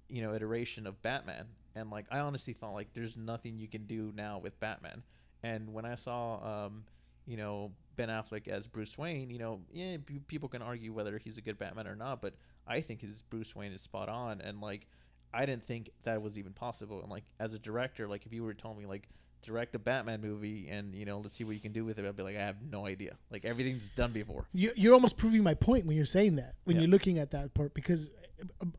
you 0.09 0.21
know, 0.21 0.33
iteration 0.33 0.87
of 0.87 1.01
Batman. 1.01 1.45
And 1.77 1.89
like 1.89 2.05
I 2.11 2.19
honestly 2.19 2.53
thought 2.53 2.73
like 2.73 2.93
there's 2.93 3.15
nothing 3.15 3.57
you 3.57 3.67
can 3.67 3.85
do 3.85 4.11
now 4.15 4.39
with 4.39 4.59
Batman. 4.59 5.03
And 5.43 5.73
when 5.73 5.85
I 5.85 5.95
saw 5.95 6.65
um, 6.65 6.83
you 7.25 7.37
know, 7.37 7.71
Ben 7.95 8.09
Affleck 8.09 8.47
as 8.47 8.67
Bruce 8.67 8.97
Wayne, 8.97 9.29
you 9.29 9.37
know, 9.39 9.61
yeah, 9.71 9.97
p- 10.05 10.19
people 10.27 10.49
can 10.49 10.61
argue 10.61 10.93
whether 10.93 11.17
he's 11.17 11.37
a 11.37 11.41
good 11.41 11.57
Batman 11.59 11.87
or 11.87 11.95
not, 11.95 12.21
but 12.21 12.33
I 12.67 12.81
think 12.81 13.01
his 13.01 13.21
Bruce 13.23 13.55
Wayne 13.55 13.71
is 13.73 13.81
spot 13.81 14.09
on 14.09 14.41
and 14.41 14.59
like 14.61 14.87
I 15.33 15.45
didn't 15.45 15.65
think 15.67 15.91
that 16.03 16.21
was 16.21 16.37
even 16.39 16.53
possible. 16.53 17.01
And 17.01 17.11
like 17.11 17.25
as 17.39 17.53
a 17.53 17.59
director, 17.59 18.07
like 18.07 18.25
if 18.25 18.33
you 18.33 18.43
were 18.43 18.53
to 18.53 18.61
tell 18.61 18.73
me 18.73 18.85
like 18.85 19.07
direct 19.43 19.75
a 19.75 19.79
Batman 19.79 20.19
movie 20.19 20.67
and 20.69 20.95
you 20.95 21.05
know 21.05 21.19
let's 21.19 21.35
see 21.35 21.43
what 21.43 21.53
you 21.53 21.61
can 21.61 21.71
do 21.73 21.85
with 21.85 21.99
it. 21.99 22.05
I'd 22.05 22.15
be 22.15 22.23
like, 22.23 22.37
I 22.37 22.41
have 22.41 22.61
no 22.71 22.85
idea. 22.87 23.15
Like 23.29 23.45
everything's 23.45 23.89
done 23.89 24.11
before. 24.11 24.47
You, 24.53 24.71
you're 24.75 24.93
almost 24.93 25.17
proving 25.17 25.43
my 25.43 25.53
point 25.53 25.85
when 25.85 25.95
you're 25.95 26.05
saying 26.05 26.37
that 26.37 26.55
when 26.63 26.75
Yeah. 26.77 26.83
you're 26.83 26.91
looking 26.91 27.19
at 27.19 27.31
that 27.31 27.53
part 27.53 27.73
because 27.73 28.09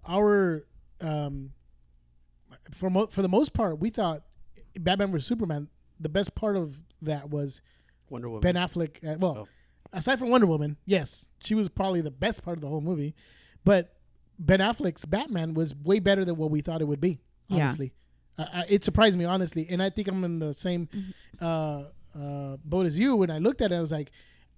our 0.06 0.64
um, 1.00 1.50
for 2.72 2.90
mo- 2.90 3.06
for 3.08 3.22
the 3.22 3.28
most 3.28 3.52
part 3.52 3.78
we 3.78 3.90
thought 3.90 4.22
Batman 4.78 5.10
vs 5.12 5.26
Superman 5.26 5.68
the 6.00 6.08
best 6.08 6.34
part 6.34 6.56
of 6.56 6.76
that 7.02 7.28
was 7.30 7.60
Wonder 8.10 8.28
Woman. 8.28 8.40
Ben 8.40 8.54
Affleck. 8.54 9.04
Uh, 9.06 9.18
well, 9.18 9.36
Oh. 9.40 9.48
aside 9.92 10.18
from 10.18 10.30
Wonder 10.30 10.46
Woman, 10.46 10.76
yes, 10.86 11.28
she 11.42 11.54
was 11.54 11.68
probably 11.68 12.00
the 12.00 12.10
best 12.10 12.42
part 12.42 12.56
of 12.56 12.62
the 12.62 12.68
whole 12.68 12.80
movie, 12.80 13.14
but 13.64 13.96
Ben 14.38 14.60
Affleck's 14.60 15.04
Batman 15.04 15.54
was 15.54 15.74
way 15.74 15.98
better 15.98 16.24
than 16.24 16.36
what 16.36 16.50
we 16.50 16.60
thought 16.60 16.80
it 16.80 16.86
would 16.86 17.00
be. 17.00 17.18
Honestly, 17.50 17.92
uh, 18.38 18.46
uh, 18.52 18.62
it 18.68 18.84
surprised 18.84 19.18
me 19.18 19.24
honestly, 19.24 19.66
and 19.68 19.82
I 19.82 19.90
think 19.90 20.06
I'm 20.08 20.22
in 20.24 20.38
the 20.38 20.54
same 20.54 20.86
Mhm. 20.86 21.12
uh, 21.40 22.18
uh, 22.18 22.56
boat 22.64 22.86
as 22.86 22.98
you. 22.98 23.16
When 23.16 23.30
I 23.30 23.38
looked 23.38 23.60
at 23.60 23.72
it, 23.72 23.74
I 23.76 23.80
was 23.80 23.90
like, 23.92 24.10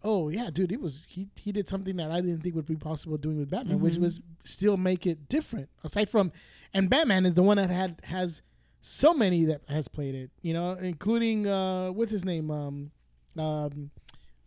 "Oh 0.03 0.29
yeah, 0.29 0.51
dude, 0.51 0.73
it 0.73 0.81
was 0.81 1.05
he 1.09 1.29
he 1.37 1.53
did 1.53 1.69
something 1.69 1.97
that 1.97 2.11
I 2.11 2.21
didn't 2.21 2.41
think 2.41 2.55
would 2.55 2.67
be 2.67 2.77
possible 2.77 3.17
doing 3.17 3.39
with 3.39 3.51
Batman, 3.51 3.81
which 3.81 3.95
Mhm. 3.95 4.01
was 4.01 4.21
still 4.45 4.77
make 4.77 5.07
it 5.07 5.29
different. 5.29 5.69
Aside 5.85 6.09
from, 6.09 6.33
and 6.73 6.89
Batman 6.89 7.27
is 7.27 7.35
the 7.35 7.43
one 7.43 7.57
that 7.59 7.71
had 7.71 8.01
has 8.05 8.43
so 8.81 9.13
many 9.13 9.45
that 9.45 9.61
has 9.69 9.89
played 9.89 10.15
it, 10.15 10.31
you 10.43 10.55
know, 10.55 10.73
including 10.73 11.47
uh, 11.47 11.91
what's 11.93 12.11
his 12.13 12.25
name, 12.25 12.51
um, 12.51 12.91
um, 13.37 13.91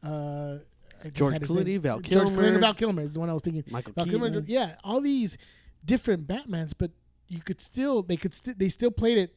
uh, 0.03 0.57
I 0.99 1.03
just 1.05 1.15
George 1.15 1.33
had 1.33 1.41
his 1.43 1.51
Clooney, 1.51 1.65
name. 1.65 1.81
Val 1.81 1.99
George 1.99 2.29
Clooney, 2.29 2.59
Val 2.59 2.73
Kilmer 2.73 3.01
is 3.03 3.13
the 3.13 3.19
one 3.19 3.29
I 3.29 3.33
was 3.33 3.43
thinking. 3.43 3.63
Michael 3.69 3.93
Val 3.93 4.05
Keaton. 4.05 4.19
Kilmer, 4.21 4.43
yeah, 4.47 4.75
all 4.83 5.01
these 5.01 5.37
different 5.85 6.27
Batmans, 6.27 6.73
but 6.77 6.91
you 7.27 7.41
could 7.41 7.61
still 7.61 8.01
they 8.01 8.17
could 8.17 8.33
st- 8.33 8.57
they 8.57 8.69
still 8.69 8.89
played 8.91 9.17
it 9.17 9.35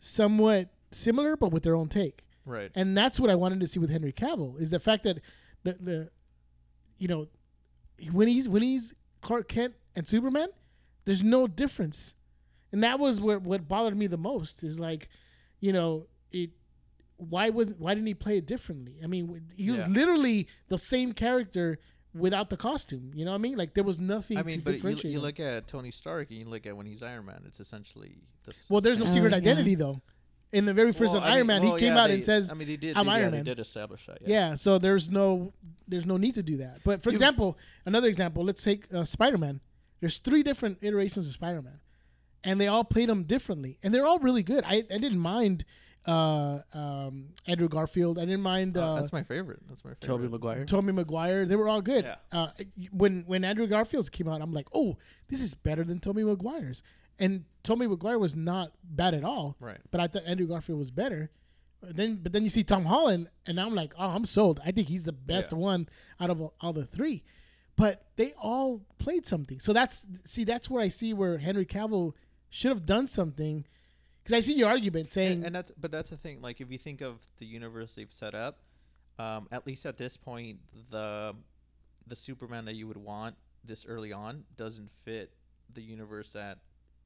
somewhat 0.00 0.70
similar, 0.90 1.36
but 1.36 1.50
with 1.50 1.62
their 1.62 1.74
own 1.74 1.88
take 1.88 2.24
Right. 2.44 2.70
and 2.74 2.96
that's 2.96 3.18
what 3.20 3.30
I 3.30 3.34
wanted 3.34 3.60
to 3.60 3.66
see 3.66 3.78
with 3.78 3.90
Henry 3.90 4.12
Cavill 4.12 4.58
is 4.60 4.70
the 4.70 4.80
fact 4.80 5.02
that 5.04 5.18
the 5.64 5.72
the 5.80 6.10
you 6.98 7.08
know 7.08 7.28
when 8.12 8.28
he's 8.28 8.48
when 8.48 8.62
he's 8.62 8.94
Clark 9.20 9.48
Kent 9.48 9.74
and 9.96 10.08
Superman, 10.08 10.48
there's 11.04 11.22
no 11.24 11.46
difference, 11.46 12.14
and 12.72 12.82
that 12.84 12.98
was 12.98 13.20
what 13.20 13.42
what 13.42 13.66
bothered 13.68 13.96
me 13.96 14.06
the 14.06 14.18
most 14.18 14.62
is 14.64 14.78
like, 14.78 15.08
you 15.60 15.72
know, 15.72 16.06
it. 16.32 16.50
Why 17.16 17.50
wasn't 17.50 17.80
why 17.80 17.94
didn't 17.94 18.06
he 18.06 18.14
play 18.14 18.36
it 18.38 18.46
differently? 18.46 18.94
I 19.02 19.08
mean, 19.08 19.42
he 19.56 19.72
was 19.72 19.82
Yeah. 19.82 19.88
literally 19.88 20.46
the 20.68 20.78
same 20.78 21.12
character 21.12 21.80
without 22.14 22.48
the 22.48 22.56
costume. 22.56 23.10
You 23.12 23.24
know 23.24 23.32
what 23.32 23.38
I 23.38 23.40
mean? 23.40 23.56
Like 23.58 23.74
there 23.74 23.82
was 23.82 23.98
nothing 23.98 24.36
I 24.38 24.44
mean, 24.44 24.58
to 24.60 24.64
but 24.64 24.70
you, 24.70 24.76
differentiate. 24.76 25.12
you 25.12 25.18
him. 25.18 25.24
look 25.24 25.40
at 25.40 25.66
Tony 25.66 25.90
Stark 25.90 26.30
and 26.30 26.38
you 26.38 26.44
look 26.44 26.64
at 26.64 26.76
when 26.76 26.86
he's 26.86 27.02
Iron 27.02 27.26
Man. 27.26 27.42
It's 27.44 27.58
essentially 27.58 28.18
the 28.44 28.54
well, 28.68 28.80
there's 28.80 28.98
no 28.98 29.04
Oh, 29.04 29.08
secret 29.08 29.32
yeah. 29.32 29.38
identity 29.38 29.74
though. 29.74 30.00
In 30.50 30.64
the 30.64 30.72
very 30.72 30.92
first 30.92 31.12
Well, 31.12 31.22
Iron 31.22 31.38
mean- 31.40 31.46
Man, 31.46 31.62
well, 31.62 31.74
he 31.74 31.80
came 31.80 31.94
yeah, 31.94 32.00
out 32.02 32.06
they- 32.08 32.14
and 32.14 32.24
says, 32.24 32.50
I 32.50 32.54
mean, 32.54 32.68
they 32.68 32.76
did. 32.78 32.96
"I'm 32.96 33.04
they, 33.06 33.12
Iron 33.12 33.24
yeah, 33.24 33.30
Man." 33.30 33.44
They 33.44 33.50
did 33.50 33.58
establish 33.60 34.06
that. 34.06 34.18
Yeah. 34.26 34.54
so 34.54 34.78
there's 34.78 35.10
no 35.10 35.52
there's 35.86 36.06
no 36.06 36.16
need 36.16 36.34
to 36.36 36.42
do 36.42 36.56
that. 36.58 36.80
But 36.84 37.02
for 37.02 37.10
You- 37.10 37.14
example, 37.14 37.58
another 37.86 38.08
example, 38.08 38.44
let's 38.44 38.62
take 38.62 38.86
uh, 38.92 39.04
Spider-Man. 39.04 39.60
There's 40.00 40.18
three 40.18 40.42
different 40.42 40.78
iterations 40.80 41.26
of 41.26 41.32
Spider-Man, 41.32 41.80
and 42.44 42.60
they 42.60 42.66
all 42.68 42.84
played 42.84 43.08
them 43.08 43.24
differently, 43.24 43.78
and 43.82 43.92
they're 43.94 44.06
all 44.06 44.18
really 44.20 44.42
good. 44.42 44.64
I, 44.64 44.76
I 44.90 44.98
didn't 44.98 45.18
mind 45.18 45.64
uh, 46.06 46.60
um, 46.72 47.30
Andrew 47.46 47.68
Garfield. 47.68 48.18
I 48.18 48.22
didn't 48.24 48.40
mind 48.42 48.76
Uh, 48.78 48.92
uh, 48.94 49.00
that's 49.00 49.12
my 49.12 49.22
favorite. 49.24 49.60
That's 49.68 49.84
my 49.84 49.90
favorite. 49.90 50.06
Tobey 50.06 50.28
Maguire. 50.28 50.64
Tommy 50.64 50.92
Maguire. 50.92 51.44
They 51.44 51.56
were 51.56 51.68
all 51.68 51.82
good. 51.82 52.04
Yeah. 52.04 52.14
Uh, 52.32 52.48
when 52.92 53.24
when 53.26 53.44
Andrew 53.44 53.66
Garfield's 53.66 54.08
came 54.08 54.28
out, 54.28 54.40
I'm 54.40 54.52
like, 54.52 54.68
oh, 54.72 54.96
this 55.28 55.40
is 55.42 55.54
better 55.54 55.84
than 55.84 55.98
Tommy 55.98 56.22
Maguire's, 56.22 56.82
and 57.18 57.44
Tommy 57.62 57.86
Maguire 57.86 58.18
was 58.18 58.34
not 58.36 58.72
bad 58.84 59.14
at 59.14 59.24
all. 59.24 59.56
Right. 59.60 59.78
But 59.90 60.00
I 60.00 60.06
thought 60.06 60.22
Andrew 60.26 60.46
Garfield 60.46 60.78
was 60.78 60.90
better. 60.90 61.30
Then, 61.80 62.16
but 62.22 62.32
then 62.32 62.42
you 62.42 62.48
see 62.48 62.64
Tom 62.64 62.84
Holland, 62.84 63.28
and 63.46 63.60
I'm 63.60 63.74
like, 63.74 63.94
oh, 63.96 64.08
I'm 64.10 64.24
sold. 64.24 64.60
I 64.64 64.72
think 64.72 64.88
he's 64.88 65.04
the 65.04 65.12
best 65.12 65.52
Yeah. 65.52 65.58
one 65.58 65.88
out 66.18 66.30
of 66.30 66.40
all, 66.40 66.54
all 66.60 66.72
the 66.72 66.84
three. 66.84 67.22
But 67.76 68.06
they 68.16 68.32
all 68.40 68.84
played 68.98 69.26
something. 69.26 69.60
So 69.60 69.72
that's 69.72 70.04
see, 70.26 70.42
that's 70.44 70.68
where 70.68 70.82
I 70.82 70.88
see 70.88 71.14
where 71.14 71.38
Henry 71.38 71.64
Cavill 71.66 72.14
should 72.50 72.70
have 72.70 72.84
done 72.84 73.06
something. 73.06 73.64
Because 74.24 74.36
I 74.36 74.40
see 74.40 74.54
your 74.54 74.68
argument 74.68 75.12
saying, 75.12 75.34
And, 75.38 75.46
and 75.46 75.54
that's 75.54 75.70
but 75.78 75.92
that's 75.92 76.10
the 76.10 76.16
thing. 76.16 76.40
Like 76.42 76.60
if 76.60 76.70
you 76.72 76.78
think 76.78 77.00
of 77.00 77.20
the 77.38 77.46
universe 77.46 77.94
they've 77.94 78.12
set 78.12 78.34
up, 78.34 78.58
um, 79.20 79.46
at 79.52 79.64
least 79.64 79.86
at 79.86 79.96
this 79.96 80.16
point, 80.16 80.58
the 80.90 81.34
the 82.08 82.16
Superman 82.16 82.64
that 82.64 82.74
you 82.74 82.88
would 82.88 82.96
want 82.96 83.36
this 83.64 83.86
early 83.86 84.12
on 84.12 84.42
doesn't 84.56 84.90
fit 85.04 85.32
the 85.72 85.82
universe 85.82 86.30
that 86.30 86.58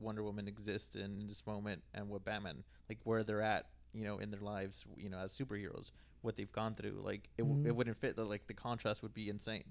Wonder 0.03 0.23
Woman 0.23 0.49
exists 0.49 0.97
in 0.97 1.27
this 1.29 1.47
moment 1.47 1.83
and 1.95 2.09
what 2.09 2.25
Batman 2.25 2.65
like 2.89 2.99
where 3.05 3.23
they're 3.25 3.43
at, 3.43 3.67
you 3.93 4.05
know, 4.05 4.19
in 4.19 4.31
their 4.31 4.41
lives, 4.41 4.85
you 4.97 5.09
know, 5.11 5.19
as 5.19 5.33
superheroes, 5.33 5.91
what 6.23 6.37
they've 6.37 6.53
gone 6.53 6.75
through. 6.75 7.01
Like 7.03 7.29
it, 7.39 7.43
w- 7.43 7.63
Mhm. 7.63 7.67
it 7.67 7.77
wouldn't 7.77 7.97
fit. 7.99 8.17
The, 8.17 8.25
like 8.25 8.47
the 8.47 8.55
contrast 8.55 9.03
would 9.03 9.15
be 9.15 9.29
insane. 9.29 9.65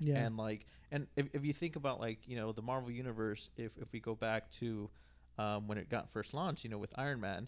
yeah, 0.00 0.24
and 0.24 0.36
like 0.36 0.66
and 0.90 1.06
if, 1.16 1.28
if 1.32 1.44
you 1.44 1.52
think 1.52 1.76
about 1.76 2.00
like 2.00 2.18
you 2.26 2.36
know 2.36 2.50
the 2.52 2.62
marvel 2.62 2.90
universe 2.90 3.48
if 3.56 3.76
if 3.78 3.92
we 3.92 4.00
go 4.00 4.14
back 4.16 4.50
to 4.50 4.90
um 5.38 5.68
when 5.68 5.78
it 5.78 5.88
got 5.88 6.10
first 6.10 6.34
launched 6.34 6.64
you 6.64 6.70
know 6.70 6.78
with 6.78 6.92
iron 6.98 7.20
man 7.20 7.46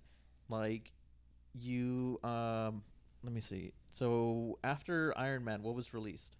like 0.49 0.93
you 1.55 2.21
um 2.23 2.83
let 3.25 3.33
me 3.33 3.41
see 3.41 3.73
so 3.93 4.59
after 4.63 5.13
iron 5.19 5.43
man 5.45 5.61
what 5.63 5.75
was 5.75 5.93
released 5.93 6.37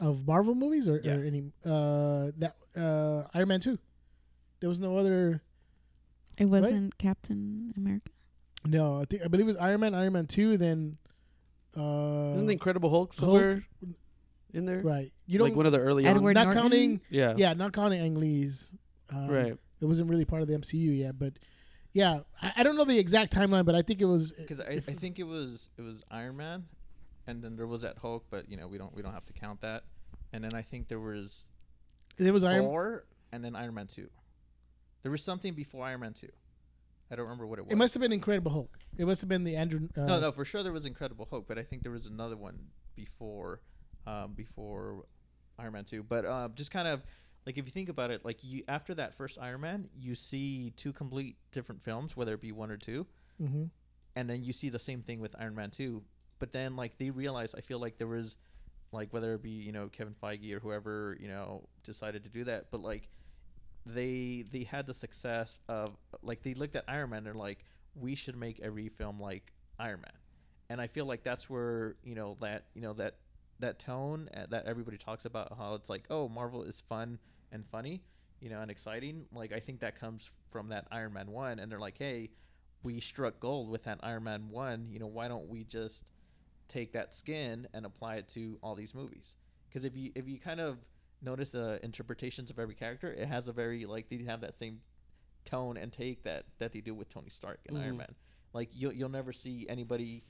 of 0.00 0.26
Marvel 0.26 0.54
movies 0.56 0.88
or, 0.88 1.00
Yeah. 1.04 1.14
or 1.14 1.24
any 1.24 1.44
uh 1.64 2.32
that 2.38 2.56
uh 2.76 3.28
Iron 3.34 3.46
Man 3.48 3.60
two. 3.60 3.78
There 4.60 4.68
was 4.68 4.80
no 4.80 4.96
other. 4.96 5.42
It 6.38 6.46
wasn't 6.46 6.96
Captain 6.98 7.72
America. 7.76 8.10
No, 8.66 9.00
I 9.00 9.04
think 9.04 9.22
I 9.24 9.28
believe 9.28 9.46
it 9.46 9.48
was 9.48 9.56
Iron 9.58 9.80
Man, 9.80 9.94
Iron 9.94 10.12
Man 10.12 10.26
two, 10.26 10.56
then. 10.56 10.96
Uh, 11.76 12.34
Isn't 12.34 12.46
the 12.46 12.52
Incredible 12.52 12.88
Hulk 12.88 13.14
Hulk, 13.14 13.14
somewhere 13.14 13.64
in 14.52 14.64
there? 14.64 14.80
right? 14.80 15.12
You 15.26 15.38
don't 15.38 15.48
like 15.48 15.56
one 15.56 15.66
of 15.66 15.72
the 15.72 15.80
early 15.80 16.06
Edward 16.06 16.36
on. 16.36 16.46
not 16.46 16.54
Norton? 16.54 16.62
counting. 16.62 17.00
Yeah. 17.10 17.34
Yeah, 17.36 17.52
not 17.54 17.72
counting 17.72 18.00
Ang 18.00 18.14
Lee's. 18.14 18.72
Um, 19.10 19.28
Right. 19.28 19.56
It 19.80 19.84
wasn't 19.84 20.08
really 20.08 20.24
part 20.24 20.40
of 20.40 20.48
the 20.48 20.54
MCU 20.54 20.96
yet, 20.96 21.18
but 21.18 21.34
yeah, 21.92 22.20
I, 22.40 22.52
I 22.58 22.62
don't 22.62 22.76
know 22.76 22.84
the 22.84 22.98
exact 22.98 23.34
timeline, 23.34 23.66
but 23.66 23.74
I 23.74 23.82
think 23.82 24.00
it 24.00 24.06
was 24.06 24.32
because 24.32 24.60
I, 24.60 24.74
I 24.74 24.80
think 24.80 25.18
it 25.18 25.24
was 25.24 25.68
it 25.76 25.82
was 25.82 26.02
iron 26.10 26.36
man 26.36 26.64
and 27.26 27.42
then 27.42 27.56
there 27.56 27.66
was 27.66 27.82
that 27.82 27.98
hulk 27.98 28.24
but 28.30 28.48
you 28.50 28.56
know 28.56 28.66
we 28.66 28.78
don't 28.78 28.94
we 28.94 29.02
don't 29.02 29.12
have 29.12 29.24
to 29.24 29.32
count 29.32 29.60
that 29.62 29.84
and 30.32 30.44
then 30.44 30.54
i 30.54 30.62
think 30.62 30.88
there 30.88 31.00
was 31.00 31.46
it 32.18 32.30
was 32.32 32.44
Iron. 32.44 32.62
thor 32.62 33.04
and 33.32 33.44
then 33.44 33.56
iron 33.56 33.74
man 33.74 33.86
2 33.86 34.08
there 35.04 35.12
was 35.12 35.22
something 35.22 35.54
before 35.54 35.84
iron 35.86 36.00
man 36.00 36.12
2 36.12 36.26
i 37.10 37.14
don't 37.14 37.24
remember 37.26 37.46
what 37.46 37.60
it 37.60 37.62
was 37.62 37.70
It 37.72 37.76
must 37.76 37.94
have 37.94 38.00
been 38.00 38.10
Incredible 38.12 38.50
Hulk. 38.50 38.78
It 38.98 39.06
must 39.06 39.20
have 39.20 39.28
been 39.28 39.44
the 39.44 39.54
Andrew. 39.56 39.88
Uh, 39.96 40.06
no, 40.06 40.20
no, 40.20 40.32
for 40.32 40.44
sure 40.44 40.62
there 40.64 40.72
was 40.72 40.84
Incredible 40.86 41.28
Hulk, 41.30 41.46
but 41.46 41.58
I 41.58 41.62
think 41.62 41.82
there 41.82 41.92
was 41.92 42.06
another 42.06 42.36
one 42.36 42.58
before, 42.96 43.60
um, 44.06 44.32
before 44.34 45.04
Iron 45.58 45.74
Man 45.74 45.84
two. 45.84 46.02
But 46.02 46.24
uh, 46.24 46.48
just 46.54 46.70
kind 46.70 46.88
of 46.88 47.04
like 47.46 47.58
if 47.58 47.66
you 47.66 47.70
think 47.70 47.88
about 47.88 48.10
it, 48.10 48.24
like 48.24 48.42
you 48.42 48.64
after 48.68 48.94
that 48.94 49.14
first 49.14 49.38
Iron 49.40 49.60
Man, 49.60 49.88
you 49.94 50.14
see 50.14 50.72
two 50.76 50.92
complete 50.92 51.36
different 51.52 51.82
films, 51.84 52.16
whether 52.16 52.34
it 52.34 52.40
be 52.40 52.52
one 52.52 52.70
or 52.70 52.76
two, 52.78 53.06
hmm 53.38 53.64
and 54.16 54.30
then 54.30 54.44
you 54.44 54.52
see 54.52 54.68
the 54.68 54.78
same 54.78 55.02
thing 55.02 55.20
with 55.20 55.34
Iron 55.38 55.54
Man 55.54 55.70
two. 55.70 56.02
But 56.38 56.52
then 56.52 56.74
like 56.76 56.98
they 56.98 57.10
realized, 57.10 57.54
I 57.56 57.60
feel 57.60 57.78
like 57.78 57.98
there 57.98 58.06
was 58.06 58.36
like 58.92 59.12
whether 59.12 59.34
it 59.34 59.42
be 59.42 59.50
you 59.50 59.72
know 59.72 59.88
Kevin 59.88 60.14
Feige 60.20 60.52
or 60.54 60.60
whoever 60.60 61.16
you 61.20 61.28
know 61.28 61.68
decided 61.82 62.24
to 62.24 62.30
do 62.30 62.44
that, 62.44 62.70
but 62.70 62.80
like 62.80 63.08
they 63.86 64.44
they 64.50 64.64
had 64.64 64.86
the 64.86 64.94
success 64.94 65.58
of 65.68 65.96
like 66.22 66.42
they 66.42 66.54
looked 66.54 66.76
at 66.76 66.84
Iron 66.88 67.10
Man, 67.10 67.18
And 67.18 67.26
they're 67.26 67.34
like 67.34 67.64
we 67.94 68.14
should 68.14 68.36
make 68.36 68.60
every 68.60 68.88
film 68.88 69.20
like 69.20 69.52
Iron 69.78 70.00
Man, 70.00 70.18
and 70.70 70.80
I 70.80 70.86
feel 70.86 71.06
like 71.06 71.22
that's 71.22 71.48
where 71.50 71.96
you 72.02 72.14
know 72.14 72.36
that 72.40 72.66
you 72.74 72.82
know 72.82 72.94
that 72.94 73.16
that 73.60 73.78
tone 73.78 74.28
uh, 74.36 74.46
that 74.50 74.66
everybody 74.66 74.96
talks 74.96 75.24
about 75.24 75.56
how 75.56 75.74
it's 75.74 75.88
like 75.90 76.04
oh 76.10 76.28
Marvel 76.28 76.62
is 76.62 76.80
fun 76.88 77.18
and 77.52 77.64
funny, 77.66 78.02
you 78.40 78.50
know, 78.50 78.60
and 78.60 78.70
exciting. 78.70 79.26
Like 79.32 79.52
I 79.52 79.60
think 79.60 79.80
that 79.80 79.98
comes 79.98 80.30
from 80.50 80.68
that 80.68 80.86
Iron 80.90 81.12
Man 81.12 81.30
one, 81.30 81.58
and 81.58 81.70
they're 81.70 81.80
like, 81.80 81.98
hey, 81.98 82.30
we 82.82 83.00
struck 83.00 83.40
gold 83.40 83.70
with 83.70 83.84
that 83.84 83.98
Iron 84.02 84.24
Man 84.24 84.48
one. 84.50 84.88
You 84.90 84.98
know, 84.98 85.06
why 85.06 85.28
don't 85.28 85.48
we 85.48 85.64
just 85.64 86.04
take 86.68 86.92
that 86.92 87.14
skin 87.14 87.68
and 87.74 87.84
apply 87.84 88.16
it 88.16 88.28
to 88.30 88.58
all 88.62 88.74
these 88.74 88.94
movies? 88.94 89.36
Because 89.68 89.84
if 89.84 89.96
you 89.96 90.12
if 90.14 90.28
you 90.28 90.38
kind 90.38 90.60
of 90.60 90.78
notice 91.24 91.50
the 91.50 91.80
interpretations 91.84 92.50
of 92.50 92.58
every 92.58 92.74
character, 92.74 93.12
it 93.12 93.26
has 93.28 93.48
a 93.48 93.52
very 93.52 93.86
like 93.86 94.08
they 94.08 94.22
have 94.24 94.40
that 94.42 94.58
same 94.58 94.80
tone 95.44 95.76
and 95.76 95.92
take 95.92 96.22
that 96.24 96.44
that 96.58 96.72
they 96.72 96.80
do 96.80 96.94
with 96.94 97.08
Tony 97.08 97.30
Stark 97.30 97.60
and 97.66 97.76
Iron 97.78 97.94
Mhm. 97.94 97.98
Man. 97.98 98.14
Like 98.52 98.70
you'll 98.72 98.92
you'll 98.92 99.08
never 99.10 99.32
see 99.32 99.66
anybody 99.68 100.22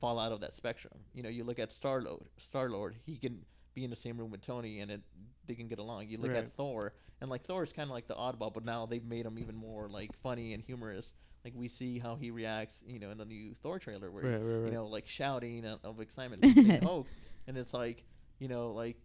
fall 0.00 0.18
out 0.18 0.32
of 0.32 0.40
that 0.40 0.54
spectrum. 0.54 0.94
You 1.14 1.22
know, 1.22 1.28
you 1.28 1.44
look 1.44 1.58
at 1.58 1.72
Star 1.72 2.00
Lord. 2.02 2.24
Star 2.38 2.68
Lord, 2.68 2.96
he 3.04 3.16
can 3.16 3.44
be 3.74 3.84
in 3.84 3.90
the 3.90 3.96
same 3.96 4.18
room 4.18 4.30
with 4.30 4.40
Tony, 4.42 4.80
and 4.80 4.90
it 4.90 5.02
they 5.46 5.54
can 5.54 5.68
get 5.68 5.78
along. 5.78 6.08
You 6.08 6.18
look 6.18 6.32
Right. 6.32 6.44
at 6.44 6.52
Thor, 6.54 6.94
and 7.20 7.30
like 7.30 7.44
Thor 7.44 7.62
is 7.62 7.72
kind 7.72 7.88
of 7.88 7.94
like 7.94 8.06
the 8.08 8.14
oddball, 8.14 8.52
but 8.52 8.64
now 8.64 8.86
they've 8.86 9.04
made 9.04 9.26
him 9.26 9.38
even 9.38 9.54
more 9.54 9.88
like 9.88 10.10
funny 10.22 10.54
and 10.54 10.62
humorous. 10.62 11.12
Like 11.44 11.54
we 11.54 11.68
see 11.68 11.98
how 12.00 12.16
he 12.16 12.30
reacts, 12.32 12.82
you 12.86 12.98
know, 12.98 13.10
in 13.10 13.18
the 13.18 13.24
new 13.24 13.54
Thor 13.62 13.78
trailer, 13.78 14.10
where 14.10 14.24
Right, 14.24 14.42
right, 14.42 14.64
you 14.66 14.70
know, 14.72 14.86
like 14.86 15.06
shouting 15.06 15.64
of, 15.64 15.78
of 15.84 16.00
excitement, 16.00 16.44
Hulk, 16.82 17.06
and 17.46 17.56
it's 17.56 17.72
like, 17.72 18.02
you 18.40 18.48
know, 18.48 18.72
like 18.72 18.96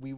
we, 0.00 0.14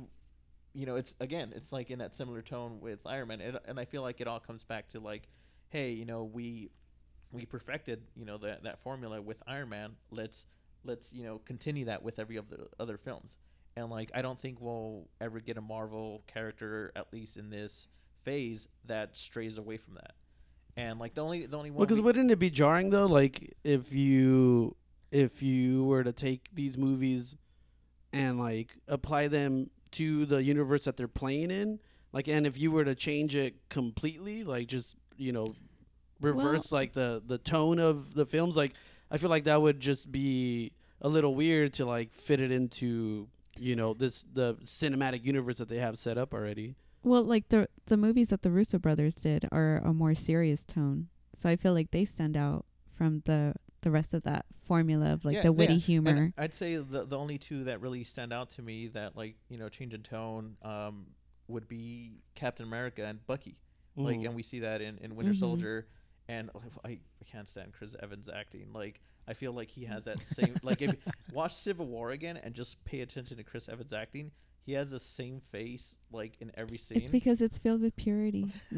you 0.77 0.85
know, 0.85 0.97
it's 0.97 1.15
again, 1.21 1.53
it's 1.57 1.73
like 1.73 1.91
in 1.91 2.01
that 2.01 2.15
similar 2.15 2.43
tone 2.43 2.81
with 2.81 3.01
Iron 3.07 3.29
Man, 3.29 3.41
and, 3.41 3.59
and 3.67 3.81
I 3.81 3.87
feel 3.87 4.03
like 4.03 4.21
it 4.21 4.29
all 4.29 4.39
comes 4.41 4.63
back 4.63 4.91
to 4.91 5.01
like, 5.01 5.27
hey, 5.71 5.93
you 5.93 6.05
know, 6.05 6.25
we 6.25 6.71
we 7.33 7.47
perfected, 7.47 8.03
you 8.15 8.27
know, 8.27 8.37
that 8.39 8.63
that 8.65 8.83
formula 8.83 9.23
with 9.23 9.43
Iron 9.47 9.71
Man. 9.71 9.93
Let's 10.11 10.45
let's 10.85 11.13
you 11.15 11.25
know 11.25 11.41
continue 11.45 11.87
that 11.87 12.03
with 12.03 12.19
every 12.19 12.37
of 12.37 12.51
the 12.51 12.67
other 12.79 12.99
films, 12.99 13.39
and 13.75 13.89
like 13.91 14.11
I 14.15 14.21
don't 14.21 14.39
think 14.39 14.59
we'll 14.61 15.09
ever 15.19 15.41
get 15.41 15.57
a 15.57 15.63
Marvel 15.63 16.23
character, 16.27 16.93
at 16.95 17.11
least 17.11 17.39
in 17.39 17.49
this 17.49 17.89
phase, 18.23 18.69
that 18.85 19.17
strays 19.17 19.57
away 19.57 19.79
from 19.79 19.95
that. 19.95 20.13
And 20.77 20.99
like 20.99 21.15
the 21.15 21.23
only 21.23 21.47
the 21.47 21.57
only 21.57 21.71
one 21.71 21.87
Because 21.87 22.01
we- 22.01 22.05
wouldn't 22.05 22.31
it 22.31 22.39
be 22.39 22.51
jarring 22.51 22.91
though? 22.91 23.07
Like 23.07 23.57
if 23.65 23.93
you 23.95 24.77
if 25.11 25.43
you 25.43 25.85
were 25.85 26.05
to 26.05 26.13
take 26.13 26.51
these 26.53 26.77
movies 26.77 27.35
and 28.13 28.39
like 28.39 28.77
apply 28.89 29.29
them 29.29 29.71
to 29.93 30.27
the 30.27 30.43
universe 30.43 30.85
that 30.85 30.97
they're 30.97 31.09
playing 31.09 31.51
in, 31.51 31.79
like, 32.13 32.29
and 32.29 32.47
if 32.47 32.59
you 32.59 32.71
were 32.71 32.85
to 32.85 32.95
change 32.95 33.35
it 33.35 33.55
completely, 33.69 34.45
like 34.45 34.69
just 34.69 34.97
you 35.17 35.33
know 35.33 35.55
reverse 36.21 36.73
like 36.73 36.93
the 36.93 37.23
the 37.27 37.39
tone 37.39 37.79
of 37.79 38.15
the 38.15 38.27
films, 38.27 38.57
like 38.57 38.73
I 39.11 39.19
feel 39.19 39.31
like 39.31 39.45
that 39.45 39.61
would 39.61 39.81
just 39.81 40.11
be 40.11 40.73
a 41.01 41.09
little 41.09 41.35
weird 41.35 41.75
to 41.75 41.85
like 41.85 42.15
fit 42.15 42.41
it 42.41 42.51
into 42.51 43.29
you 43.59 43.77
know 43.77 43.95
this 43.95 44.25
the 44.33 44.55
cinematic 44.65 45.25
universe 45.25 45.59
that 45.59 45.69
they 45.69 45.79
have 45.79 45.99
set 45.99 46.19
up 46.19 46.33
already. 46.33 46.75
Well, 47.03 47.23
like 47.23 47.49
the 47.49 47.69
the 47.87 47.97
movies 47.97 48.29
that 48.29 48.43
the 48.43 48.51
Russo 48.51 48.79
brothers 48.79 49.15
did 49.15 49.49
are 49.53 49.79
a 49.85 49.93
more 49.93 50.15
serious 50.15 50.65
tone, 50.65 51.09
so 51.35 51.49
I 51.49 51.57
feel 51.57 51.73
like 51.73 51.91
they 51.91 52.05
stand 52.05 52.37
out 52.37 52.65
from 52.93 53.23
the 53.27 53.55
the 53.87 53.91
rest 53.93 54.13
of 54.15 54.25
that 54.25 54.45
formula 54.65 55.13
of 55.13 55.25
like 55.25 55.37
Yeah, 55.37 55.43
the 55.43 55.53
witty 55.53 55.75
yeah. 55.75 55.79
humor. 55.79 56.11
And 56.11 56.33
I'd 56.37 56.53
say 56.55 56.75
the 56.77 57.05
the 57.05 57.17
only 57.17 57.39
two 57.39 57.63
that 57.65 57.81
really 57.81 58.03
stand 58.03 58.33
out 58.33 58.51
to 58.51 58.63
me 58.63 58.89
that 58.89 59.17
like 59.17 59.37
you 59.49 59.59
know 59.59 59.69
change 59.69 59.95
in 59.95 60.03
tone 60.03 60.57
um, 60.63 61.07
would 61.47 61.69
be 61.69 62.19
Captain 62.35 62.67
America 62.67 63.05
and 63.07 63.25
Bucky. 63.29 63.57
Like, 63.95 64.19
Mhm. 64.19 64.27
and 64.27 64.35
we 64.35 64.43
see 64.43 64.59
that 64.61 64.83
in, 64.83 64.99
in 64.99 65.15
Winter 65.15 65.33
Mhm. 65.35 65.39
Soldier, 65.39 65.87
and 66.29 66.51
oh, 66.55 66.63
I, 66.85 66.89
I 66.91 67.25
can't 67.31 67.49
stand 67.49 67.73
Chris 67.73 67.95
Evans 68.03 68.29
acting. 68.29 68.73
Like, 68.75 69.01
I 69.29 69.35
feel 69.35 69.53
like 69.53 69.71
he 69.71 69.85
has 69.85 70.05
that 70.07 70.21
same 70.27 70.57
like 70.65 70.83
if 70.83 70.97
watch 71.33 71.55
Civil 71.55 71.87
War 71.87 72.11
again 72.11 72.37
and 72.37 72.53
just 72.53 72.85
pay 72.85 73.03
attention 73.03 73.37
to 73.37 73.45
Chris 73.45 73.69
Evans 73.69 73.93
acting. 73.93 74.33
He 74.67 74.73
has 74.73 74.91
the 74.91 74.99
same 74.99 75.41
face 75.53 75.95
like 76.11 76.37
in 76.41 76.51
every 76.57 76.77
scene. 76.79 76.99
it's 76.99 77.09
because 77.09 77.41
it's 77.41 77.57
filled 77.61 77.83
with 77.83 77.95
purity. 77.95 78.47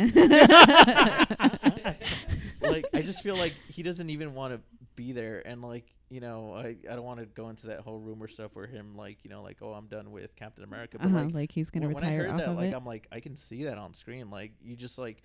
like 2.61 2.85
I 2.93 3.03
just 3.03 3.23
feel 3.23 3.37
like 3.37 3.55
he 3.69 3.83
doesn't 3.83 4.11
even 4.11 4.35
want 4.35 4.55
to 4.55 4.61
be 4.99 5.13
there, 5.13 5.43
and 5.47 5.63
like 5.63 5.95
you 6.11 6.21
know, 6.21 6.53
I 6.55 6.77
I 6.91 6.97
don't 6.97 7.05
want 7.05 7.21
to 7.21 7.27
go 7.27 7.49
into 7.49 7.69
that 7.69 7.81
whole 7.81 8.01
rumor 8.01 8.27
stuff 8.27 8.51
where 8.55 8.67
him 8.67 8.97
like 8.97 9.19
you 9.23 9.31
know 9.31 9.43
like 9.43 9.59
oh 9.63 9.73
I'm 9.73 9.87
done 9.87 10.11
with 10.11 10.35
Captain 10.35 10.65
America, 10.65 10.99
but 10.99 11.07
uh-huh, 11.07 11.25
like 11.25 11.35
like, 11.35 11.53
he's 11.53 11.71
gonna 11.71 11.87
when, 11.87 11.95
when 11.95 12.05
I 12.05 12.17
retire 12.17 12.23
heard 12.25 12.33
off 12.33 12.39
that, 12.39 12.49
of 12.49 12.57
like 12.57 12.73
it. 12.73 12.75
I'm 12.75 12.85
like 12.85 13.07
I 13.13 13.21
can 13.21 13.37
see 13.37 13.65
that 13.65 13.79
on 13.79 13.95
screen. 13.95 14.29
Like 14.29 14.53
you 14.61 14.75
just 14.77 14.99
like 14.99 15.23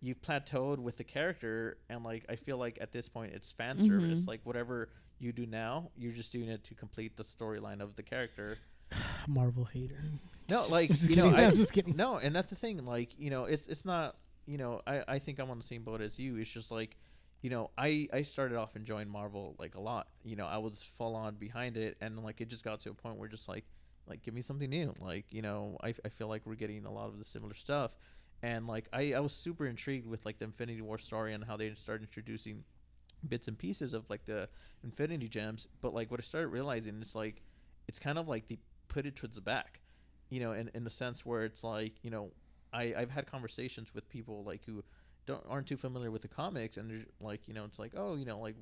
you've 0.00 0.20
plateaued 0.20 0.78
with 0.78 0.96
the 0.96 1.04
character, 1.04 1.78
and 1.88 2.02
like 2.04 2.26
I 2.28 2.36
feel 2.36 2.58
like 2.58 2.78
at 2.80 2.92
this 2.92 3.08
point 3.08 3.32
it's 3.34 3.52
fan 3.52 3.78
service. 3.78 4.22
Mhm. 4.22 4.28
Like 4.28 4.40
whatever 4.42 4.90
you 5.20 5.32
do 5.32 5.46
now, 5.46 5.90
you're 5.96 6.12
just 6.12 6.32
doing 6.32 6.48
it 6.48 6.64
to 6.64 6.74
complete 6.74 7.16
the 7.16 7.22
storyline 7.22 7.80
of 7.80 7.94
the 7.94 8.02
character. 8.02 8.58
Marvel 9.28 9.64
hater. 9.64 10.02
No, 10.50 10.66
like 10.70 10.88
Just 10.88 11.08
you 11.08 11.16
know, 11.16 11.30
kidding. 11.30 11.38
I, 11.38 11.46
I'm 11.48 11.56
just 11.56 11.72
kidding. 11.72 11.94
no, 11.94 12.16
and 12.16 12.34
that's 12.34 12.50
the 12.50 12.56
thing. 12.56 12.84
Like 12.84 13.10
you 13.16 13.30
know, 13.30 13.44
it's 13.44 13.66
it's 13.68 13.84
not. 13.84 14.16
You 14.44 14.58
know, 14.58 14.80
I 14.88 15.04
I 15.06 15.18
think 15.20 15.38
I'm 15.38 15.50
on 15.50 15.58
the 15.58 15.64
same 15.64 15.84
boat 15.84 16.00
as 16.00 16.18
you. 16.18 16.36
It's 16.36 16.50
just 16.50 16.72
like, 16.72 16.96
you 17.42 17.50
know, 17.50 17.70
I 17.76 18.08
I 18.12 18.22
started 18.22 18.56
off 18.56 18.76
enjoying 18.76 19.08
Marvel 19.08 19.56
like 19.58 19.74
a 19.74 19.80
lot. 19.80 20.08
You 20.24 20.36
know, 20.36 20.46
I 20.46 20.58
was 20.58 20.82
full 20.82 21.14
on 21.14 21.34
behind 21.34 21.76
it, 21.76 21.96
and 22.00 22.22
like 22.22 22.40
it 22.40 22.48
just 22.48 22.64
got 22.64 22.80
to 22.80 22.90
a 22.90 22.94
point 22.94 23.16
where 23.16 23.28
just 23.28 23.48
like 23.48 23.64
like 24.06 24.22
give 24.22 24.34
me 24.34 24.42
something 24.42 24.70
new. 24.70 24.94
Like 25.00 25.26
you 25.30 25.42
know, 25.42 25.76
I 25.82 25.94
I 26.04 26.08
feel 26.08 26.28
like 26.28 26.42
we're 26.46 26.54
getting 26.54 26.86
a 26.86 26.92
lot 26.92 27.08
of 27.08 27.18
the 27.18 27.24
similar 27.24 27.54
stuff, 27.54 27.92
and 28.42 28.66
like 28.66 28.88
I 28.92 29.12
I 29.14 29.20
was 29.20 29.32
super 29.32 29.66
intrigued 29.66 30.06
with 30.06 30.24
like 30.24 30.38
the 30.38 30.44
Infinity 30.46 30.80
War 30.80 30.98
story 30.98 31.34
and 31.34 31.44
how 31.44 31.56
they 31.56 31.74
started 31.74 32.04
introducing 32.04 32.64
bits 33.28 33.46
and 33.48 33.58
pieces 33.58 33.94
of 33.94 34.08
like 34.08 34.24
the 34.24 34.48
Infinity 34.84 35.28
Gems. 35.28 35.68
But 35.80 35.94
like 35.94 36.10
what 36.10 36.20
I 36.20 36.22
started 36.22 36.48
realizing, 36.48 37.00
it's 37.02 37.14
like 37.14 37.42
it's 37.88 37.98
kind 37.98 38.18
of 38.18 38.28
like 38.28 38.48
they 38.48 38.58
put 38.88 39.04
it 39.06 39.16
towards 39.16 39.36
the 39.36 39.42
back 39.42 39.80
you 40.32 40.40
know, 40.40 40.52
in, 40.52 40.70
in 40.72 40.82
the 40.82 40.90
sense 40.90 41.26
where 41.26 41.44
it's 41.44 41.62
like, 41.62 41.92
you 42.02 42.10
know, 42.10 42.30
I, 42.72 42.94
I've 42.96 43.10
had 43.10 43.26
conversations 43.26 43.94
with 43.94 44.08
people 44.08 44.42
like 44.44 44.62
who 44.64 44.82
don't 45.26 45.42
aren't 45.48 45.66
too 45.66 45.76
familiar 45.76 46.10
with 46.10 46.22
the 46.22 46.28
comics 46.28 46.76
and 46.76 46.90
they're 46.90 47.06
like, 47.20 47.46
you 47.48 47.54
know, 47.54 47.64
it's 47.64 47.78
like, 47.78 47.92
oh, 47.96 48.16
you 48.16 48.24
know, 48.24 48.38
like 48.38 48.56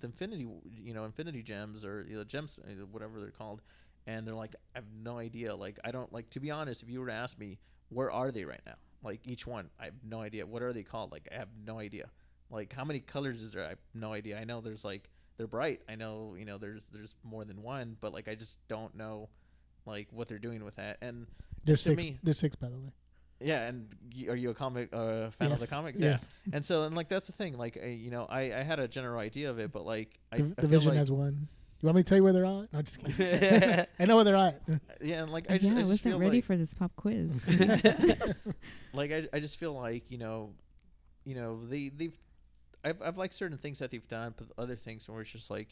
the 0.00 0.06
Infinity, 0.06 0.46
you 0.70 0.94
know, 0.94 1.04
Infinity 1.04 1.42
Gems 1.42 1.84
or 1.84 2.04
you 2.08 2.16
know, 2.16 2.24
gems, 2.24 2.58
uh, 2.62 2.84
whatever 2.90 3.20
they're 3.20 3.30
called, 3.30 3.62
and 4.06 4.26
they're 4.26 4.34
like, 4.34 4.54
I 4.74 4.78
have 4.78 4.84
no 5.02 5.18
idea. 5.18 5.54
Like, 5.56 5.78
I 5.84 5.90
don't 5.90 6.12
like 6.12 6.30
to 6.30 6.40
be 6.40 6.50
honest. 6.50 6.82
If 6.82 6.90
you 6.90 7.00
were 7.00 7.06
to 7.08 7.12
ask 7.12 7.38
me, 7.38 7.58
where 7.88 8.10
are 8.10 8.30
they 8.30 8.44
right 8.44 8.60
now? 8.66 8.74
Like 9.02 9.20
each 9.26 9.46
one, 9.46 9.70
I 9.80 9.86
have 9.86 9.94
no 10.04 10.20
idea. 10.20 10.46
What 10.46 10.62
are 10.62 10.72
they 10.72 10.82
called? 10.82 11.12
Like, 11.12 11.28
I 11.32 11.38
have 11.38 11.48
no 11.66 11.78
idea. 11.78 12.10
Like, 12.50 12.72
how 12.72 12.84
many 12.84 13.00
colors 13.00 13.42
is 13.42 13.52
there? 13.52 13.64
I 13.64 13.70
have 13.70 13.78
no 13.94 14.12
idea. 14.12 14.38
I 14.38 14.44
know 14.44 14.60
there's 14.60 14.84
like 14.84 15.08
they're 15.36 15.46
bright. 15.46 15.80
I 15.88 15.94
know 15.94 16.34
you 16.38 16.44
know 16.44 16.58
there's 16.58 16.82
there's 16.92 17.14
more 17.24 17.44
than 17.44 17.62
one, 17.62 17.96
but 18.00 18.12
like 18.12 18.28
I 18.28 18.34
just 18.34 18.56
don't 18.68 18.94
know 18.94 19.28
like 19.86 20.08
what 20.10 20.28
they're 20.28 20.38
doing 20.38 20.64
with 20.64 20.76
that. 20.76 20.98
And 21.00 21.26
There's 21.64 21.82
six. 21.82 21.96
me- 22.02 22.18
There's 22.22 22.38
six, 22.38 22.56
by 22.56 22.68
the 22.68 22.78
way. 22.78 22.90
Yeah, 23.40 23.66
and 23.68 23.88
y- 24.16 24.26
are 24.28 24.36
you 24.36 24.50
a 24.50 24.54
comic 24.54 24.88
uh, 24.92 25.30
fan 25.30 25.52
of 25.52 25.58
the 25.58 25.64
Yes, 25.64 25.70
comics? 25.70 26.00
yes. 26.00 26.28
Yeah. 26.46 26.56
And 26.56 26.64
so 26.64 26.82
and 26.84 26.96
like 26.96 27.08
that's 27.08 27.26
the 27.26 27.32
thing. 27.32 27.56
Like 27.56 27.78
I, 27.82 27.88
you 27.88 28.10
know, 28.10 28.24
I, 28.28 28.52
I 28.52 28.62
had 28.62 28.78
a 28.80 28.88
general 28.88 29.20
idea 29.20 29.50
of 29.50 29.58
it, 29.58 29.72
but 29.72 29.84
like 29.86 30.18
I, 30.32 30.36
Div- 30.38 30.54
I 30.58 30.60
feel 30.62 30.70
Division 30.70 30.88
like, 30.90 30.98
has 30.98 31.10
one. 31.10 31.48
You 31.80 31.86
want 31.86 31.96
me 31.96 32.02
to 32.02 32.08
tell 32.08 32.18
you 32.18 32.24
where 32.24 32.32
they're 32.32 32.44
at? 32.44 32.72
No, 32.72 32.82
just 32.82 32.98
kidding. 33.04 33.84
I 34.00 34.04
know 34.06 34.16
where 34.16 34.24
they're 34.24 34.34
at. 34.36 34.60
yeah, 35.00 35.22
and 35.22 35.30
like 35.30 35.48
I 35.48 35.58
just, 35.58 35.70
yeah, 35.72 35.76
I 35.76 35.78
I 35.78 35.82
just 35.82 35.90
wasn't 35.90 36.00
feel 36.14 36.18
ready 36.18 36.38
like, 36.38 36.44
for 36.44 36.56
this 36.56 36.74
pop 36.74 36.90
quiz. 36.96 37.30
like 38.92 39.12
I, 39.12 39.28
I 39.32 39.40
just 39.40 39.58
feel 39.58 39.72
like 39.74 40.10
you 40.10 40.18
know, 40.18 40.50
you 41.24 41.34
know 41.34 41.64
they 41.66 41.88
they've 41.90 42.16
I've 42.84 43.00
I've 43.02 43.16
liked 43.18 43.34
certain 43.34 43.58
things 43.58 43.78
that 43.78 43.90
they've 43.90 44.06
done, 44.08 44.34
but 44.36 44.48
other 44.60 44.76
things 44.76 45.08
where 45.08 45.20
it's 45.22 45.30
just 45.30 45.50
like, 45.50 45.68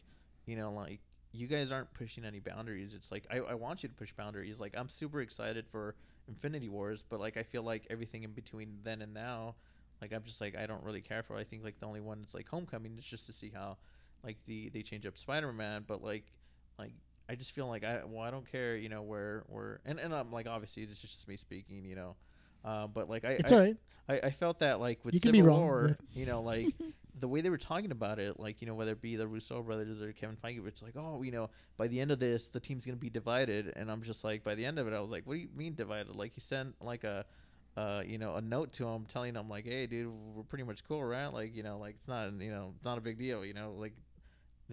you 0.46 0.56
know, 0.56 0.72
like 0.72 1.00
you 1.32 1.46
guys 1.46 1.70
aren't 1.72 1.92
pushing 1.94 2.24
any 2.24 2.38
boundaries. 2.40 2.94
It's 2.94 3.10
like 3.10 3.26
I, 3.30 3.38
I 3.38 3.54
want 3.54 3.82
you 3.82 3.88
to 3.88 3.94
push 3.94 4.12
boundaries. 4.12 4.60
Like 4.60 4.74
I'm 4.76 4.88
super 4.88 5.20
excited 5.20 5.66
for 5.66 5.94
Infinity 6.28 6.68
Wars, 6.68 7.04
but 7.08 7.20
like 7.20 7.36
I 7.36 7.42
feel 7.42 7.62
like 7.62 7.86
everything 7.90 8.24
in 8.24 8.32
between 8.32 8.78
then 8.84 9.02
and 9.02 9.14
now, 9.14 9.54
like 10.00 10.12
I'm 10.12 10.22
just 10.24 10.40
like 10.40 10.56
I 10.56 10.66
don't 10.66 10.82
really 10.82 11.00
care 11.00 11.22
for. 11.22 11.36
I 11.36 11.44
think 11.44 11.64
like 11.64 11.80
the 11.80 11.86
only 11.86 12.00
one 12.00 12.20
that's 12.20 12.34
like 12.34 12.48
Homecoming 12.48 12.96
is 12.98 13.04
just 13.04 13.26
to 13.26 13.32
see 13.32 13.50
how 13.54 13.76
like 14.24 14.38
the 14.46 14.68
they 14.70 14.82
change 14.82 15.06
up 15.06 15.16
Spider 15.16 15.52
Man, 15.52 15.84
but 15.86 16.02
like 16.02 16.32
like 16.78 16.92
I 17.28 17.34
just 17.34 17.52
feel 17.52 17.68
like 17.68 17.84
I 17.84 18.02
well 18.04 18.22
I 18.22 18.30
don't 18.30 18.50
care 18.50 18.76
you 18.76 18.88
know 18.88 19.02
where 19.02 19.44
where 19.48 19.80
and 19.84 19.98
and 19.98 20.14
I'm 20.14 20.32
like 20.32 20.46
obviously 20.46 20.82
it's 20.82 21.00
just 21.00 21.26
me 21.28 21.36
speaking 21.36 21.84
you 21.84 21.96
know, 21.96 22.16
uh, 22.64 22.86
but 22.86 23.08
like 23.08 23.24
I 23.24 23.30
It's 23.32 23.52
I, 23.52 23.54
all 23.54 23.60
right. 23.60 23.76
I, 24.08 24.20
I 24.24 24.30
felt 24.30 24.60
that 24.60 24.80
like 24.80 25.04
with 25.04 25.14
You 25.14 25.20
Civil 25.20 25.32
be 25.32 25.42
wrong, 25.42 25.60
War, 25.60 25.98
you 26.12 26.26
know, 26.26 26.42
like 26.42 26.74
the 27.18 27.28
way 27.28 27.40
they 27.40 27.50
were 27.50 27.58
talking 27.58 27.90
about 27.92 28.18
it, 28.18 28.38
like 28.38 28.60
you 28.60 28.66
know, 28.66 28.74
whether 28.74 28.92
it 28.92 29.00
be 29.00 29.16
the 29.16 29.26
Russo 29.26 29.62
brothers 29.62 30.02
or 30.02 30.12
Kevin 30.12 30.36
Feige, 30.36 30.66
it's 30.66 30.82
like, 30.82 30.94
oh, 30.96 31.22
you 31.22 31.32
know, 31.32 31.50
by 31.76 31.88
the 31.88 32.00
end 32.00 32.10
of 32.10 32.18
this, 32.18 32.48
the 32.48 32.60
team's 32.60 32.84
gonna 32.84 32.96
be 32.96 33.10
divided, 33.10 33.72
and 33.76 33.90
I'm 33.90 34.02
just 34.02 34.24
like, 34.24 34.44
by 34.44 34.54
the 34.54 34.64
end 34.64 34.78
of 34.78 34.86
it, 34.86 34.92
I 34.94 35.00
was 35.00 35.10
like, 35.10 35.26
what 35.26 35.34
do 35.34 35.40
you 35.40 35.48
mean 35.56 35.74
divided? 35.74 36.14
Like 36.14 36.34
he 36.34 36.40
sent 36.40 36.74
like 36.82 37.04
a, 37.04 37.24
uh, 37.76 38.02
you 38.06 38.18
know, 38.18 38.36
a 38.36 38.40
note 38.40 38.72
to 38.74 38.86
him 38.88 39.06
telling 39.06 39.34
him 39.34 39.48
like, 39.48 39.64
hey, 39.64 39.86
dude, 39.86 40.12
we're 40.34 40.42
pretty 40.44 40.64
much 40.64 40.84
cool, 40.84 41.02
right? 41.04 41.28
Like, 41.28 41.54
you 41.56 41.62
know, 41.62 41.78
like 41.78 41.96
it's 41.98 42.08
not, 42.08 42.32
you 42.40 42.50
know, 42.50 42.72
it's 42.76 42.84
not 42.84 42.98
a 42.98 43.00
big 43.02 43.18
deal, 43.18 43.44
you 43.44 43.54
know, 43.54 43.72
like, 43.78 43.94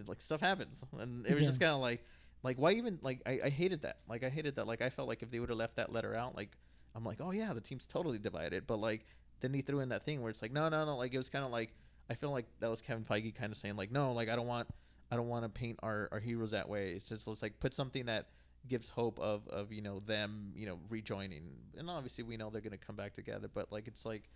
like 0.07 0.21
stuff 0.21 0.41
happens, 0.41 0.83
and 0.99 1.25
it 1.27 1.35
was 1.35 1.45
Yeah. 1.45 1.47
just 1.47 1.59
kind 1.59 1.71
of 1.73 1.79
like, 1.79 2.03
like 2.43 2.57
why 2.57 2.71
even 2.71 2.99
like 3.01 3.21
I, 3.25 3.39
I 3.45 3.49
hated 3.49 3.83
that, 3.83 3.97
like 4.09 4.23
I 4.23 4.29
hated 4.29 4.55
that, 4.55 4.67
like 4.67 4.81
I 4.81 4.89
felt 4.89 5.07
like 5.07 5.21
if 5.23 5.31
they 5.31 5.39
would 5.39 5.49
have 5.49 5.57
left 5.57 5.75
that 5.77 5.91
letter 5.91 6.15
out, 6.15 6.35
like 6.35 6.57
I'm 6.95 7.03
like, 7.03 7.19
oh 7.21 7.31
yeah, 7.31 7.53
the 7.53 7.61
team's 7.61 7.85
totally 7.85 8.19
divided, 8.19 8.67
but 8.67 8.77
like 8.77 9.05
then 9.39 9.53
he 9.53 9.61
threw 9.61 9.79
in 9.79 9.89
that 9.89 10.03
thing 10.05 10.21
where 10.21 10.29
it's 10.29 10.41
like, 10.41 10.51
no, 10.51 10.67
no, 10.69 10.85
no. 10.85 10.97
Like 10.97 11.13
it 11.13 11.17
was 11.17 11.29
kind 11.29 11.45
of 11.45 11.51
like 11.51 11.73
I 12.09 12.15
feel 12.15 12.31
like 12.31 12.45
that 12.59 12.69
was 12.69 12.81
Kevin 12.81 13.05
Feige 13.05 13.33
kind 13.33 13.51
of 13.51 13.57
saying 13.57 13.75
like, 13.75 13.91
no, 13.91 14.13
like 14.13 14.29
I 14.29 14.35
don't 14.35 14.47
want, 14.47 14.67
I 15.11 15.15
don't 15.15 15.29
want 15.29 15.45
to 15.45 15.49
paint 15.49 15.79
our, 15.81 16.09
our 16.11 16.19
heroes 16.19 16.51
that 16.51 16.67
way. 16.67 16.91
It's 16.91 17.07
just 17.07 17.27
it's 17.27 17.41
like 17.41 17.59
put 17.59 17.73
something 17.73 18.05
that 18.05 18.27
gives 18.67 18.89
hope 18.89 19.19
of 19.19 19.47
of 19.49 19.71
you 19.71 19.81
know 19.81 19.99
them 19.99 20.51
you 20.55 20.65
know 20.65 20.79
rejoining 20.89 21.43
and 21.77 21.89
obviously 21.89 22.23
we 22.23 22.37
know 22.37 22.49
they're 22.49 22.61
gonna 22.61 22.77
come 22.77 22.95
back 22.95 23.13
together 23.13 23.49
but 23.53 23.71
like 23.71 23.87
it's 23.87 24.05
like 24.05 24.29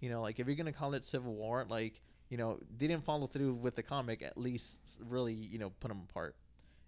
you 0.00 0.08
know 0.08 0.22
like 0.22 0.40
if 0.40 0.46
you're 0.46 0.56
gonna 0.56 0.72
call 0.72 0.94
it 0.94 1.04
civil 1.04 1.34
war 1.34 1.66
like 1.68 2.00
you 2.30 2.38
know 2.38 2.58
they 2.78 2.86
didn't 2.86 3.04
follow 3.04 3.26
through 3.26 3.52
with 3.54 3.76
the 3.76 3.82
comic 3.82 4.22
at 4.22 4.38
least 4.38 4.78
really 5.06 5.34
you 5.34 5.58
know 5.58 5.70
put 5.80 5.88
them 5.88 6.02
apart 6.08 6.34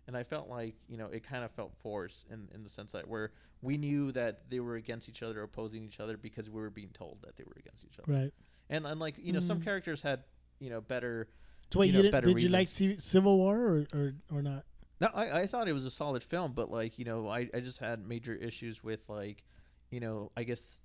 and 0.06 0.16
i 0.16 0.22
felt 0.22 0.48
like 0.48 0.74
you 0.88 0.96
know 0.96 1.06
it 1.06 1.22
kind 1.22 1.44
of 1.44 1.50
felt 1.50 1.72
forced 1.82 2.26
in 2.30 2.48
in 2.54 2.62
the 2.62 2.70
sense 2.70 2.92
that 2.92 3.06
where 3.06 3.30
we 3.60 3.76
knew 3.76 4.10
that 4.12 4.48
they 4.48 4.60
were 4.60 4.76
against 4.76 5.08
each 5.08 5.22
other 5.22 5.42
opposing 5.42 5.84
each 5.84 6.00
other 6.00 6.16
because 6.16 6.48
we 6.48 6.60
were 6.60 6.70
being 6.70 6.90
told 6.94 7.18
that 7.22 7.36
they 7.36 7.44
were 7.44 7.56
against 7.58 7.84
each 7.84 7.98
other 7.98 8.10
Right. 8.10 8.32
And 8.70 8.86
unlike 8.86 9.14
you 9.18 9.32
know 9.32 9.40
some 9.40 9.60
Mm. 9.60 9.64
characters 9.64 10.02
had 10.02 10.24
you 10.58 10.70
know 10.70 10.80
better 10.80 11.28
So 11.72 11.80
wait, 11.80 11.86
You 11.86 11.92
you, 11.92 11.98
know, 11.98 12.02
didn't, 12.02 12.12
better 12.12 12.26
did 12.34 12.42
you 12.42 12.48
like 12.48 12.68
Civil 13.00 13.36
War 13.38 13.58
or, 13.58 13.86
or 13.92 14.14
or 14.30 14.42
not? 14.42 14.64
No, 15.00 15.08
I, 15.12 15.40
I 15.42 15.46
thought 15.46 15.68
it 15.68 15.72
was 15.74 15.84
a 15.84 15.90
solid 15.90 16.22
film, 16.22 16.52
but 16.52 16.70
like 16.70 16.98
you 16.98 17.04
know, 17.04 17.28
I, 17.28 17.48
I 17.52 17.60
just 17.60 17.78
had 17.80 18.06
major 18.06 18.34
issues 18.34 18.82
with 18.82 19.08
like, 19.08 19.44
you 19.90 20.00
know, 20.00 20.32
I 20.36 20.42
guess 20.44 20.80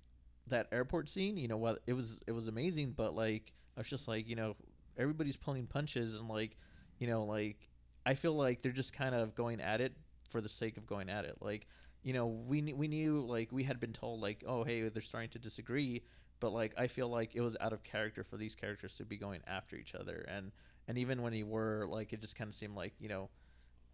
that 0.48 0.66
airport 0.72 1.08
scene. 1.08 1.36
You 1.38 1.48
know, 1.48 1.56
what 1.56 1.80
it 1.86 1.94
was 1.94 2.20
it 2.26 2.32
was 2.32 2.48
amazing, 2.48 2.92
but 2.96 3.14
like 3.14 3.52
I 3.76 3.80
was 3.80 3.88
just 3.88 4.08
like 4.08 4.28
you 4.28 4.36
know, 4.36 4.56
everybody's 4.98 5.36
pulling 5.36 5.66
punches 5.66 6.14
and 6.14 6.28
like, 6.28 6.56
you 6.98 7.06
know, 7.06 7.24
like 7.24 7.70
I 8.04 8.14
feel 8.14 8.34
like 8.34 8.60
they're 8.62 8.72
just 8.72 8.92
kind 8.92 9.14
of 9.14 9.34
going 9.34 9.60
at 9.60 9.80
it 9.80 9.94
for 10.28 10.40
the 10.40 10.48
sake 10.48 10.76
of 10.76 10.86
going 10.86 11.08
at 11.08 11.24
it. 11.24 11.36
Like, 11.40 11.66
you 12.02 12.12
know, 12.12 12.26
we 12.26 12.60
we 12.74 12.88
knew 12.88 13.20
like 13.20 13.50
we 13.52 13.64
had 13.64 13.78
been 13.80 13.92
told 13.92 14.20
like, 14.20 14.42
oh 14.46 14.64
hey, 14.64 14.88
they're 14.88 15.00
starting 15.00 15.30
to 15.30 15.38
disagree, 15.38 16.02
but 16.42 16.52
like 16.52 16.74
I 16.76 16.88
feel 16.88 17.08
like 17.08 17.34
it 17.34 17.40
was 17.40 17.56
out 17.58 17.72
of 17.72 17.82
character 17.82 18.22
for 18.24 18.36
these 18.36 18.54
characters 18.54 18.94
to 18.96 19.06
be 19.06 19.16
going 19.16 19.40
after 19.46 19.76
each 19.76 19.94
other 19.94 20.26
and. 20.28 20.52
And 20.88 20.98
even 20.98 21.22
when 21.22 21.32
they 21.32 21.44
were 21.44 21.86
like, 21.88 22.12
it 22.12 22.20
just 22.20 22.34
kind 22.34 22.48
of 22.48 22.56
seemed 22.56 22.74
like 22.74 22.92
you 22.98 23.08
know, 23.08 23.30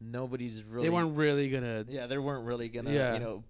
nobody's 0.00 0.62
really 0.64 0.88
They 0.88 0.90
weren't 0.90 1.16
really 1.16 1.50
gonna 1.50 1.84
yeah, 1.86 2.06
they 2.06 2.16
weren't 2.16 2.46
really 2.46 2.70
gonna, 2.70 2.92
Yeah. 2.92 3.12
you 3.14 3.20
know, 3.20 3.44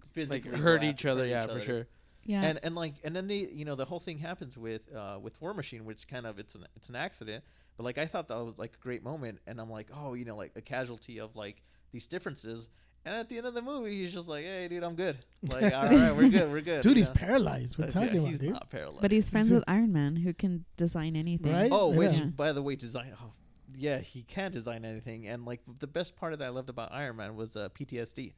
like 0.00 0.12
physically 0.12 0.50
go 0.50 0.56
hurt 0.56 0.82
each 0.82 1.04
other. 1.04 1.22
hurt 1.24 1.28
Yeah, 1.28 1.42
each 1.44 1.46
for 1.50 1.56
other. 1.56 1.60
sure. 1.60 1.86
Yeah. 2.24 2.42
And 2.42 2.60
and 2.62 2.74
like 2.74 2.94
and 3.04 3.14
then 3.14 3.26
they, 3.26 3.40
you 3.52 3.66
know, 3.66 3.74
the 3.74 3.84
whole 3.84 4.00
thing 4.00 4.16
happens 4.18 4.56
with 4.56 4.82
uh 4.94 5.18
with 5.20 5.38
War 5.42 5.52
Machine, 5.52 5.84
which 5.84 6.08
kind 6.08 6.26
of 6.26 6.38
it's 6.38 6.54
an 6.54 6.66
it's 6.74 6.88
an 6.88 6.96
accident, 6.96 7.44
but 7.76 7.84
like 7.84 7.98
I 7.98 8.06
thought 8.06 8.28
that 8.28 8.42
was 8.42 8.58
like 8.58 8.72
a 8.74 8.82
great 8.82 9.04
moment, 9.04 9.40
and 9.46 9.60
I'm 9.60 9.70
like, 9.70 9.88
oh, 9.94 10.14
you 10.14 10.24
know, 10.24 10.36
like 10.36 10.52
a 10.56 10.62
casualty 10.62 11.20
of 11.20 11.36
like 11.36 11.62
these 11.92 12.06
differences. 12.06 12.68
And 13.06 13.14
at 13.16 13.28
the 13.28 13.36
end 13.36 13.46
of 13.46 13.52
the 13.54 13.60
movie, 13.62 13.98
he's 14.02 14.14
just 14.14 14.28
like, 14.28 14.44
"Hey, 14.44 14.66
dude, 14.68 14.82
I'm 14.82 14.94
good. 14.94 15.18
Like, 15.42 15.74
all 15.74 15.82
right, 15.90 16.16
we're 16.16 16.30
good, 16.30 16.50
we're 16.50 16.62
good." 16.62 16.80
Dude, 16.82 16.92
you 16.92 16.96
he's 16.96 17.08
know? 17.08 17.14
paralyzed. 17.14 17.76
What 17.76 17.88
But, 17.88 17.92
talking 17.92 18.08
yeah, 18.14 18.20
about, 18.20 18.28
he's 18.30 18.38
dude? 18.38 18.52
not 18.52 18.70
paralyzed. 18.70 19.02
but 19.02 19.12
he's 19.12 19.28
friends 19.30 19.48
He's 19.48 19.56
with 19.56 19.64
Iron 19.68 19.92
Man, 19.92 20.16
who 20.16 20.32
can 20.32 20.64
design 20.78 21.14
anything. 21.14 21.52
Right? 21.52 21.70
Oh, 21.70 21.92
Yeah. 21.92 21.98
which 21.98 22.36
by 22.36 22.52
the 22.52 22.62
way, 22.62 22.76
design. 22.76 23.12
Oh, 23.22 23.32
yeah, 23.76 23.98
he 23.98 24.22
can 24.22 24.52
design 24.52 24.84
anything. 24.86 25.26
And 25.26 25.44
like 25.44 25.60
the 25.80 25.86
best 25.86 26.16
part 26.16 26.32
of 26.32 26.38
that 26.38 26.46
I 26.46 26.48
loved 26.48 26.70
about 26.70 26.92
Iron 26.92 27.16
Man 27.16 27.36
was 27.36 27.56
uh, 27.56 27.68
PTSD, 27.78 28.32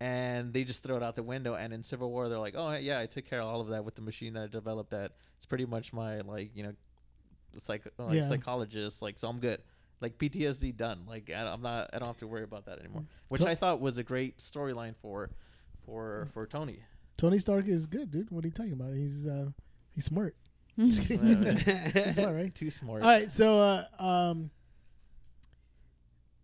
and 0.00 0.52
they 0.52 0.64
just 0.64 0.82
throw 0.82 0.96
it 0.96 1.02
out 1.02 1.16
the 1.16 1.22
window. 1.22 1.54
And 1.54 1.72
in 1.72 1.82
Civil 1.82 2.10
War, 2.10 2.28
they're 2.28 2.38
like, 2.38 2.54
"Oh 2.56 2.72
yeah, 2.74 2.98
I 3.00 3.06
took 3.06 3.24
care 3.24 3.40
of 3.40 3.46
all 3.48 3.60
of 3.62 3.68
that 3.68 3.82
with 3.84 3.94
the 3.94 4.02
machine 4.02 4.34
that 4.34 4.42
I 4.42 4.46
developed. 4.48 4.90
That 4.90 5.12
it's 5.38 5.46
pretty 5.46 5.64
much 5.64 5.92
my 5.94 6.20
like 6.20 6.50
you 6.54 6.64
know, 6.64 6.72
psych 7.56 7.86
like 7.98 8.14
Yeah. 8.16 8.28
psychologist. 8.28 9.00
Like 9.00 9.18
so, 9.18 9.28
I'm 9.28 9.40
good. 9.40 9.62
Like 10.02 10.18
PTSD 10.18 10.76
done. 10.76 11.04
Like 11.06 11.30
I, 11.34 11.42
I'm 11.42 11.62
not. 11.62 11.90
I 11.92 11.98
don't 11.98 12.08
have 12.08 12.18
to 12.18 12.26
worry 12.26 12.42
about 12.42 12.66
that 12.66 12.80
anymore. 12.80 13.04
Which 13.28 13.42
To- 13.42 13.48
I 13.48 13.54
thought 13.54 13.80
was 13.80 13.98
a 13.98 14.02
great 14.02 14.38
storyline 14.38 14.96
for, 14.96 15.30
for 15.86 16.28
for 16.34 16.46
Tony. 16.46 16.80
Tony 17.16 17.38
Stark 17.38 17.68
is 17.68 17.86
good, 17.86 18.10
dude. 18.10 18.30
What 18.30 18.44
are 18.44 18.48
you 18.48 18.52
talking 18.52 18.72
about? 18.72 18.92
He's 18.94 19.26
uh 19.26 19.50
he's 19.94 20.04
smart. 20.04 20.34
he's 20.76 21.06
smart, 21.06 22.34
right? 22.34 22.54
Too 22.54 22.70
smart. 22.70 23.02
All 23.02 23.08
right, 23.08 23.30
so 23.30 23.58
uh, 23.58 23.84
um, 24.02 24.50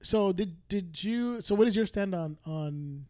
so 0.03 0.33
did 0.33 0.57
did 0.69 1.03
you? 1.03 1.41
So 1.41 1.55
what 1.55 1.67
is 1.67 1.75
your 1.75 1.87
stand 1.87 2.15
on 2.15 2.39
on 2.47 3.07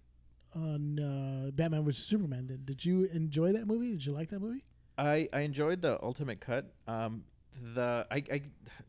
on 0.55 0.99
uh, 0.99 1.51
Batman 1.51 1.85
vs 1.85 2.05
Superman? 2.05 2.47
Then 2.47 2.61
did 2.65 2.85
you 2.85 3.05
enjoy 3.05 3.53
that 3.53 3.67
movie? 3.67 3.91
Did 3.91 4.07
you 4.07 4.13
like 4.13 4.31
that 4.31 4.41
movie? 4.41 4.65
I, 4.97 5.29
I 5.33 5.41
enjoyed 5.41 5.81
the 5.83 6.03
ultimate 6.03 6.41
cut. 6.41 6.73
Um, 6.89 7.23
the 7.75 8.07
I, 8.11 8.17
I 8.33 8.43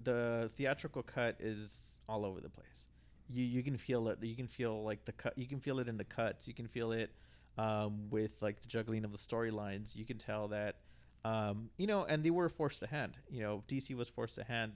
the 0.04 0.50
theatrical 0.56 1.04
cut 1.04 1.38
is 1.40 1.96
all 2.08 2.26
over 2.26 2.40
the 2.40 2.50
place. 2.50 2.88
You 3.30 3.44
you 3.44 3.64
can 3.64 3.78
feel 3.78 4.08
it. 4.10 4.20
You 4.22 4.36
can 4.36 4.48
feel 4.48 4.84
like 4.84 5.06
the 5.06 5.12
cut. 5.12 5.38
You 5.38 5.48
can 5.48 5.60
feel 5.60 5.80
it 5.80 5.88
in 5.88 5.98
the 5.98 6.04
cuts. 6.04 6.48
You 6.48 6.54
can 6.54 6.68
feel 6.68 6.92
it 6.92 7.12
um, 7.58 8.10
with 8.10 8.42
like 8.42 8.62
the 8.62 8.68
juggling 8.68 9.06
of 9.06 9.12
the 9.12 9.18
storylines. 9.18 9.96
You 9.96 10.06
can 10.06 10.18
tell 10.18 10.48
that 10.50 10.78
um, 11.26 11.70
you 11.78 11.88
know, 11.88 12.06
and 12.06 12.24
they 12.24 12.30
were 12.30 12.50
forced 12.50 12.80
to 12.80 12.88
hand. 12.88 13.18
You 13.30 13.42
know, 13.42 13.64
DC 13.68 13.96
was 13.96 14.10
forced 14.10 14.36
to 14.36 14.44
hand 14.44 14.74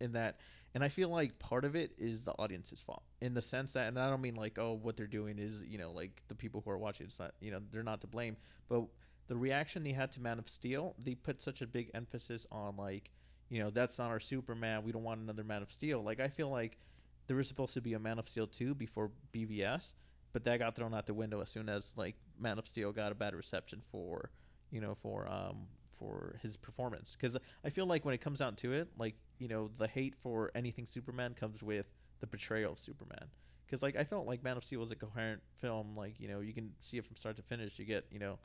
in 0.00 0.12
that, 0.12 0.40
and 0.74 0.84
I 0.84 0.88
feel 0.88 1.08
like 1.08 1.38
part 1.38 1.64
of 1.64 1.74
it 1.74 1.92
is 1.96 2.22
the 2.22 2.32
audience's 2.32 2.80
fault 2.80 3.02
in 3.20 3.34
the 3.34 3.42
sense 3.42 3.72
that, 3.72 3.88
and 3.88 3.98
I 3.98 4.10
don't 4.10 4.20
mean 4.20 4.34
like 4.34 4.58
oh 4.58 4.78
what 4.80 4.96
they're 4.96 5.06
doing 5.06 5.38
is 5.38 5.62
you 5.62 5.78
know 5.78 5.90
like 5.90 6.22
the 6.28 6.34
people 6.34 6.62
who 6.64 6.70
are 6.70 6.78
watching. 6.78 7.06
It's 7.06 7.18
not 7.18 7.34
you 7.40 7.50
know 7.50 7.60
they're 7.72 7.82
not 7.82 8.00
to 8.02 8.06
blame, 8.06 8.36
but 8.68 8.84
the 9.28 9.36
reaction 9.36 9.82
they 9.82 9.92
had 9.92 10.12
to 10.12 10.20
Man 10.20 10.38
of 10.38 10.48
Steel, 10.48 10.94
they 10.98 11.14
put 11.14 11.42
such 11.42 11.62
a 11.62 11.66
big 11.66 11.90
emphasis 11.94 12.46
on 12.52 12.76
like, 12.76 13.10
you 13.48 13.62
know, 13.62 13.70
that's 13.70 13.98
not 13.98 14.08
our 14.10 14.20
Superman. 14.20 14.82
We 14.84 14.92
don't 14.92 15.04
want 15.04 15.20
another 15.20 15.44
Man 15.44 15.62
of 15.62 15.70
Steel. 15.70 16.02
Like 16.02 16.20
I 16.20 16.28
feel 16.28 16.50
like 16.50 16.78
there 17.26 17.36
was 17.36 17.48
supposed 17.48 17.74
to 17.74 17.80
be 17.80 17.94
a 17.94 17.98
Man 17.98 18.18
of 18.18 18.28
Steel 18.28 18.46
2 18.46 18.74
before 18.74 19.10
BVS, 19.32 19.94
but 20.32 20.44
that 20.44 20.58
got 20.58 20.74
thrown 20.76 20.94
out 20.94 21.06
the 21.06 21.14
window 21.14 21.40
as 21.40 21.48
soon 21.50 21.68
as 21.68 21.92
like 21.96 22.16
Man 22.38 22.58
of 22.58 22.66
Steel 22.66 22.92
got 22.92 23.12
a 23.12 23.14
bad 23.14 23.34
reception 23.34 23.82
for, 23.90 24.30
you 24.70 24.80
know, 24.80 24.94
for 24.94 25.28
um 25.28 25.66
for 25.98 26.38
his 26.42 26.58
performance 26.58 27.16
cuz 27.16 27.36
I 27.64 27.70
feel 27.70 27.86
like 27.86 28.04
when 28.04 28.12
it 28.14 28.20
comes 28.20 28.40
down 28.40 28.54
to 28.56 28.72
it, 28.74 28.88
like, 28.98 29.14
you 29.38 29.48
know, 29.48 29.70
the 29.78 29.88
hate 29.88 30.14
for 30.14 30.50
anything 30.54 30.84
Superman 30.86 31.32
comes 31.34 31.62
with 31.62 31.90
the 32.20 32.26
portrayal 32.26 32.72
of 32.72 32.78
Superman. 32.78 33.30
Cuz 33.68 33.82
like 33.82 33.96
I 33.96 34.04
felt 34.04 34.26
like 34.26 34.42
Man 34.42 34.56
of 34.56 34.64
Steel 34.64 34.80
was 34.80 34.90
a 34.90 34.96
coherent 34.96 35.42
film, 35.56 35.96
like, 35.96 36.20
you 36.20 36.28
know, 36.28 36.40
you 36.40 36.52
can 36.52 36.74
see 36.80 36.98
it 36.98 37.06
from 37.06 37.16
start 37.16 37.36
to 37.36 37.42
finish. 37.42 37.78
You 37.78 37.84
get, 37.86 38.04
you 38.10 38.18
know, 38.18 38.38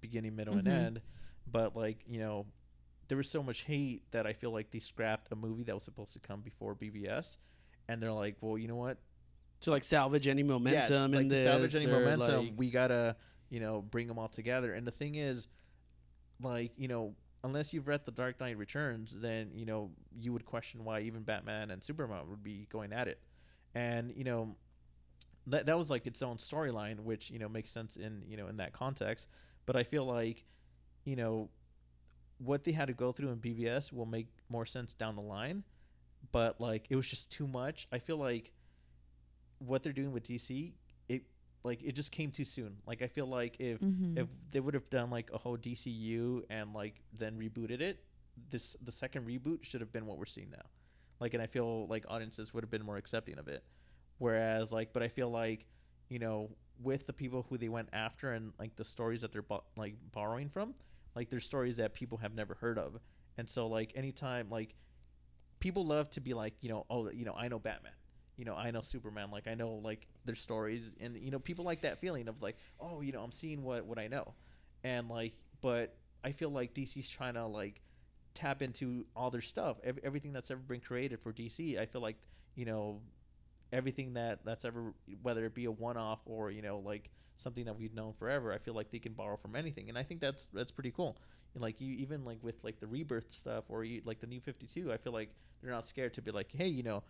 beginning, 0.00 0.34
middle, 0.34 0.54
Mhm. 0.54 0.58
and 0.58 0.68
end. 0.68 1.02
But 1.46 1.76
like 1.76 2.04
you 2.08 2.18
know, 2.18 2.46
there 3.08 3.16
was 3.16 3.30
so 3.30 3.42
much 3.42 3.62
hate 3.62 4.10
that 4.12 4.26
I 4.26 4.32
feel 4.32 4.50
like 4.50 4.70
they 4.70 4.78
scrapped 4.78 5.32
a 5.32 5.36
movie 5.36 5.64
that 5.64 5.74
was 5.74 5.84
supposed 5.84 6.12
to 6.14 6.18
come 6.18 6.40
before 6.40 6.74
BVS, 6.74 7.38
and 7.88 8.02
they're 8.02 8.12
like, 8.12 8.36
well, 8.40 8.58
you 8.58 8.68
know 8.68 8.76
what? 8.76 8.98
to 9.60 9.70
like 9.70 9.84
salvage 9.84 10.26
any 10.26 10.42
momentum 10.42 11.12
yeah, 11.12 11.18
in 11.18 11.28
like 11.28 11.28
to 11.28 11.44
salvage 11.44 11.74
any 11.74 11.86
momentum. 11.86 12.46
like- 12.46 12.52
we 12.56 12.70
gotta 12.70 13.16
you 13.48 13.60
know 13.60 13.82
bring 13.82 14.06
them 14.06 14.18
all 14.18 14.28
together. 14.28 14.74
And 14.74 14.86
the 14.86 14.92
thing 14.92 15.14
is, 15.14 15.48
like 16.42 16.72
you 16.76 16.88
know, 16.88 17.14
unless 17.44 17.72
you've 17.72 17.88
read 17.88 18.04
The 18.04 18.12
Dark 18.12 18.40
Knight 18.40 18.58
Returns, 18.58 19.14
then 19.16 19.50
you 19.54 19.66
know 19.66 19.90
you 20.18 20.32
would 20.32 20.44
question 20.44 20.84
why 20.84 21.00
even 21.00 21.22
Batman 21.22 21.70
and 21.70 21.82
Superman 21.82 22.28
would 22.28 22.42
be 22.42 22.66
going 22.70 22.92
at 22.92 23.08
it. 23.08 23.20
And 23.74 24.12
you 24.14 24.24
know, 24.24 24.56
that 25.46 25.66
that 25.66 25.78
was 25.78 25.90
like 25.90 26.06
its 26.06 26.22
own 26.22 26.36
storyline, 26.36 27.00
which 27.00 27.30
you 27.30 27.38
know 27.38 27.48
makes 27.48 27.70
sense 27.70 27.96
in 27.96 28.22
you 28.26 28.36
know 28.36 28.48
in 28.48 28.58
that 28.58 28.72
context. 28.72 29.28
But 29.64 29.74
I 29.74 29.82
feel 29.82 30.04
like, 30.04 30.44
you 31.04 31.16
know, 31.16 31.50
what 32.38 32.64
they 32.64 32.72
had 32.72 32.86
to 32.88 32.94
go 32.94 33.12
through 33.12 33.30
in 33.30 33.38
BVS 33.38 33.92
will 33.92 34.06
make 34.06 34.28
more 34.48 34.66
sense 34.66 34.92
down 34.94 35.16
the 35.16 35.22
line. 35.22 35.64
But 36.32 36.60
like 36.60 36.86
it 36.90 36.96
was 36.96 37.08
just 37.08 37.30
too 37.30 37.46
much. 37.46 37.86
I 37.92 37.98
feel 37.98 38.16
like 38.16 38.52
what 39.58 39.82
they're 39.82 39.92
doing 39.92 40.12
with 40.12 40.24
DC, 40.24 40.72
it 41.08 41.22
like 41.64 41.82
it 41.82 41.92
just 41.92 42.12
came 42.12 42.30
too 42.30 42.44
soon. 42.44 42.76
Like 42.86 43.02
I 43.02 43.06
feel 43.08 43.26
like 43.26 43.56
if 43.60 43.80
Mhm. 43.80 44.18
if 44.18 44.28
they 44.50 44.60
would 44.60 44.74
have 44.74 44.88
done 44.90 45.10
like 45.10 45.30
a 45.32 45.38
whole 45.38 45.56
DCU 45.56 46.44
and 46.50 46.72
like 46.74 47.02
then 47.12 47.38
rebooted 47.38 47.80
it, 47.80 48.04
this 48.50 48.76
the 48.82 48.92
second 48.92 49.26
reboot 49.26 49.64
should 49.64 49.80
have 49.80 49.92
been 49.92 50.06
what 50.06 50.18
we're 50.18 50.26
seeing 50.26 50.50
now. 50.50 50.66
Like, 51.20 51.32
and 51.32 51.42
I 51.42 51.46
feel 51.46 51.86
like 51.86 52.04
audiences 52.08 52.52
would 52.52 52.62
have 52.62 52.70
been 52.70 52.84
more 52.84 52.98
accepting 52.98 53.38
of 53.38 53.48
it. 53.48 53.64
Whereas, 54.18 54.70
like, 54.72 54.92
but 54.92 55.02
I 55.02 55.08
feel 55.08 55.30
like, 55.30 55.66
you 56.10 56.18
know, 56.18 56.50
with 56.82 57.06
the 57.06 57.12
people 57.14 57.42
who 57.48 57.56
they 57.56 57.70
went 57.70 57.88
after 57.94 58.32
and 58.32 58.52
like 58.58 58.76
the 58.76 58.84
stories 58.84 59.22
that 59.22 59.32
they're 59.32 59.40
bo- 59.42 59.64
like 59.76 59.94
borrowing 60.12 60.50
from, 60.50 60.74
like 61.16 61.30
there's 61.30 61.44
stories 61.44 61.78
that 61.78 61.94
people 61.94 62.18
have 62.18 62.34
never 62.34 62.54
heard 62.54 62.78
of, 62.78 63.00
and 63.36 63.48
so 63.48 63.66
like 63.66 63.92
anytime 63.96 64.48
like 64.50 64.76
people 65.60 65.86
love 65.86 66.10
to 66.10 66.20
be 66.20 66.34
like, 66.34 66.54
you 66.60 66.68
know, 66.68 66.86
oh, 66.90 67.10
you 67.10 67.24
know, 67.24 67.34
I 67.34 67.48
know 67.48 67.58
Batman. 67.58 67.92
You 68.36 68.44
know, 68.44 68.54
I 68.54 68.70
know 68.70 68.82
Superman. 68.82 69.30
Like, 69.30 69.48
I 69.48 69.54
know 69.54 69.80
like 69.82 70.06
their 70.24 70.34
stories, 70.34 70.90
and 71.00 71.16
you 71.16 71.30
know, 71.30 71.38
people 71.38 71.64
like 71.64 71.82
that 71.82 72.00
feeling 72.00 72.28
of 72.28 72.42
like, 72.42 72.56
oh, 72.78 73.00
you 73.00 73.12
know, 73.12 73.22
I'm 73.22 73.32
seeing 73.32 73.62
what 73.62 73.86
what 73.86 73.98
I 73.98 74.08
know, 74.08 74.34
and 74.84 75.08
like, 75.08 75.32
but 75.62 75.96
I 76.22 76.32
feel 76.32 76.50
like 76.50 76.74
DC's 76.74 77.08
trying 77.08 77.34
to 77.34 77.46
like 77.46 77.80
tap 78.34 78.60
into 78.60 79.06
all 79.16 79.30
their 79.30 79.40
stuff, 79.40 79.78
ev- 79.82 79.98
everything 80.04 80.32
that's 80.32 80.50
ever 80.50 80.60
been 80.60 80.80
created 80.80 81.18
for 81.20 81.32
DC. 81.32 81.80
I 81.80 81.86
feel 81.86 82.02
like 82.02 82.16
you 82.54 82.66
know 82.66 83.00
everything 83.72 84.14
that 84.14 84.44
that's 84.44 84.64
ever 84.64 84.92
whether 85.22 85.44
it 85.46 85.54
be 85.54 85.64
a 85.64 85.70
one-off 85.70 86.20
or 86.24 86.50
you 86.50 86.62
know 86.62 86.78
like 86.78 87.10
something 87.36 87.64
that 87.64 87.76
we've 87.78 87.94
known 87.94 88.12
forever. 88.18 88.52
I 88.52 88.58
feel 88.58 88.74
like 88.74 88.90
they 88.90 88.98
can 88.98 89.12
borrow 89.12 89.36
from 89.36 89.56
anything, 89.56 89.88
and 89.88 89.98
I 89.98 90.02
think 90.02 90.20
that's 90.20 90.46
that's 90.52 90.70
pretty 90.70 90.90
cool. 90.90 91.16
And 91.56 91.62
like 91.62 91.80
you 91.80 91.94
even 91.94 92.24
like 92.24 92.38
with 92.42 92.56
like 92.62 92.80
the 92.80 92.86
rebirth 92.86 93.32
stuff 93.32 93.64
or 93.68 93.82
you, 93.82 94.02
like 94.04 94.20
the 94.20 94.26
new 94.26 94.40
52 94.40 94.92
i 94.92 94.98
feel 94.98 95.14
like 95.14 95.30
they're 95.62 95.70
not 95.70 95.86
scared 95.86 96.12
to 96.12 96.20
be 96.20 96.30
like 96.30 96.48
hey 96.52 96.68
you 96.68 96.82
know 96.82 97.02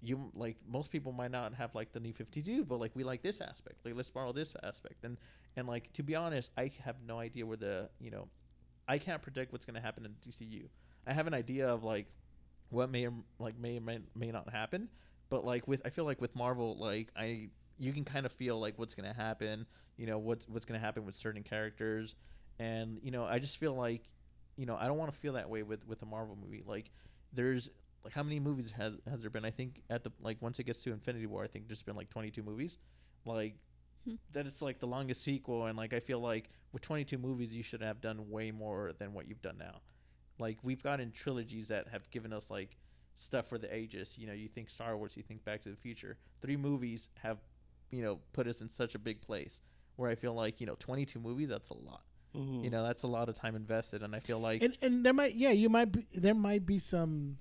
you 0.00 0.30
like 0.34 0.56
most 0.70 0.92
people 0.92 1.10
might 1.10 1.32
not 1.32 1.52
have 1.54 1.74
like 1.74 1.92
the 1.92 1.98
new 1.98 2.12
52 2.12 2.64
but 2.64 2.78
like 2.78 2.92
we 2.94 3.02
like 3.02 3.20
this 3.22 3.40
aspect 3.40 3.76
like 3.84 3.96
let's 3.96 4.10
borrow 4.10 4.32
this 4.32 4.54
aspect 4.62 5.04
and 5.04 5.16
and 5.56 5.66
like 5.66 5.92
to 5.92 6.04
be 6.04 6.14
honest 6.14 6.52
i 6.56 6.70
have 6.84 6.96
no 7.04 7.18
idea 7.18 7.44
where 7.44 7.56
the 7.56 7.88
you 7.98 8.12
know 8.12 8.28
i 8.86 8.96
can't 8.96 9.22
predict 9.22 9.50
what's 9.50 9.64
going 9.64 9.74
to 9.74 9.80
happen 9.80 10.04
in 10.04 10.12
dcu 10.24 10.68
i 11.06 11.12
have 11.12 11.26
an 11.26 11.34
idea 11.34 11.66
of 11.66 11.82
like 11.82 12.06
what 12.70 12.90
may 12.90 13.06
or 13.06 13.12
like 13.40 13.58
may 13.58 13.78
or 13.78 13.80
may, 13.80 13.98
may 14.14 14.30
not 14.30 14.48
happen 14.50 14.88
but 15.30 15.44
like 15.44 15.66
with 15.66 15.82
i 15.84 15.90
feel 15.90 16.04
like 16.04 16.20
with 16.20 16.34
marvel 16.36 16.76
like 16.78 17.08
i 17.16 17.48
you 17.78 17.92
can 17.92 18.04
kind 18.04 18.26
of 18.26 18.32
feel 18.32 18.58
like 18.60 18.78
what's 18.78 18.94
gonna 18.94 19.12
happen. 19.14 19.66
You 19.96 20.06
know 20.06 20.18
what's 20.18 20.48
what's 20.48 20.64
gonna 20.64 20.78
happen 20.80 21.04
with 21.04 21.14
certain 21.14 21.42
characters, 21.42 22.14
and 22.58 22.98
you 23.02 23.10
know 23.10 23.24
I 23.24 23.38
just 23.38 23.58
feel 23.58 23.74
like, 23.74 24.08
you 24.56 24.66
know 24.66 24.76
I 24.76 24.86
don't 24.86 24.98
want 24.98 25.12
to 25.12 25.18
feel 25.18 25.34
that 25.34 25.48
way 25.48 25.62
with 25.62 25.86
with 25.86 26.02
a 26.02 26.06
Marvel 26.06 26.36
movie. 26.40 26.62
Like 26.66 26.90
there's 27.32 27.68
like 28.04 28.12
how 28.14 28.22
many 28.22 28.40
movies 28.40 28.70
has 28.76 28.94
has 29.08 29.20
there 29.22 29.30
been? 29.30 29.44
I 29.44 29.50
think 29.50 29.82
at 29.90 30.04
the 30.04 30.10
like 30.20 30.40
once 30.40 30.58
it 30.58 30.64
gets 30.64 30.82
to 30.84 30.92
Infinity 30.92 31.26
War, 31.26 31.44
I 31.44 31.48
think 31.48 31.68
there's 31.68 31.82
been 31.82 31.96
like 31.96 32.10
22 32.10 32.42
movies. 32.42 32.76
Like 33.24 33.56
Hmm. 34.06 34.16
that 34.32 34.46
it's 34.46 34.60
like 34.60 34.80
the 34.80 34.86
longest 34.86 35.22
sequel, 35.22 35.66
and 35.66 35.78
like 35.78 35.94
I 35.94 36.00
feel 36.00 36.20
like 36.20 36.50
with 36.72 36.82
22 36.82 37.16
movies, 37.18 37.54
you 37.54 37.62
should 37.62 37.80
have 37.80 38.00
done 38.02 38.28
way 38.28 38.50
more 38.50 38.92
than 38.98 39.14
what 39.14 39.26
you've 39.28 39.40
done 39.40 39.56
now. 39.58 39.80
Like 40.38 40.58
we've 40.62 40.82
gotten 40.82 41.10
trilogies 41.12 41.68
that 41.68 41.88
have 41.88 42.10
given 42.10 42.32
us 42.32 42.50
like 42.50 42.76
stuff 43.14 43.46
for 43.48 43.58
the 43.58 43.72
ages. 43.74 44.16
You 44.18 44.26
know, 44.26 44.32
you 44.32 44.48
think 44.48 44.68
Star 44.70 44.96
Wars, 44.96 45.16
you 45.16 45.22
think 45.22 45.44
Back 45.44 45.62
to 45.62 45.70
the 45.70 45.76
Future. 45.76 46.18
Three 46.42 46.56
movies 46.56 47.08
have, 47.22 47.38
you 47.94 48.02
know, 48.02 48.18
put 48.32 48.46
us 48.46 48.60
in 48.60 48.68
such 48.70 48.94
a 48.94 48.98
big 48.98 49.20
place 49.20 49.60
where 49.96 50.10
I 50.10 50.14
feel 50.14 50.34
like 50.34 50.60
you 50.60 50.66
know, 50.66 50.76
22 50.78 51.18
movies, 51.20 51.48
that's 51.48 51.70
a 51.70 51.74
lot. 51.74 52.02
Mhm. 52.34 52.64
You 52.64 52.70
know, 52.70 52.82
that's 52.82 53.04
a 53.04 53.06
lot 53.06 53.28
of 53.28 53.36
time 53.36 53.54
invested, 53.54 54.02
and 54.02 54.14
I 54.14 54.20
feel 54.20 54.40
like 54.40 54.62
and 54.62 54.76
and 54.82 55.06
there 55.06 55.12
might 55.12 55.34
yeah 55.36 55.50
you 55.50 55.68
might 55.68 55.92
be 55.92 56.06
there 56.14 56.34
might 56.34 56.66
be 56.66 56.78
some 56.78 57.38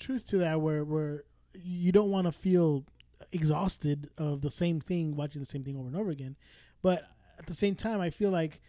truth 0.00 0.26
to 0.26 0.38
that 0.38 0.60
where 0.60 0.82
where 0.84 1.24
you 1.54 1.92
don't 1.92 2.10
want 2.10 2.26
to 2.26 2.32
feel 2.32 2.84
exhausted 3.32 4.10
of 4.18 4.40
the 4.40 4.50
same 4.50 4.80
thing 4.80 5.14
watching 5.14 5.40
the 5.40 5.46
same 5.46 5.62
thing 5.62 5.76
over 5.76 5.86
and 5.86 5.94
over 5.96 6.10
again 6.10 6.34
but 6.80 7.04
at 7.38 7.44
the 7.46 7.52
same 7.52 7.74
time 7.74 8.00
i 8.00 8.08
feel 8.08 8.30
like 8.30 8.60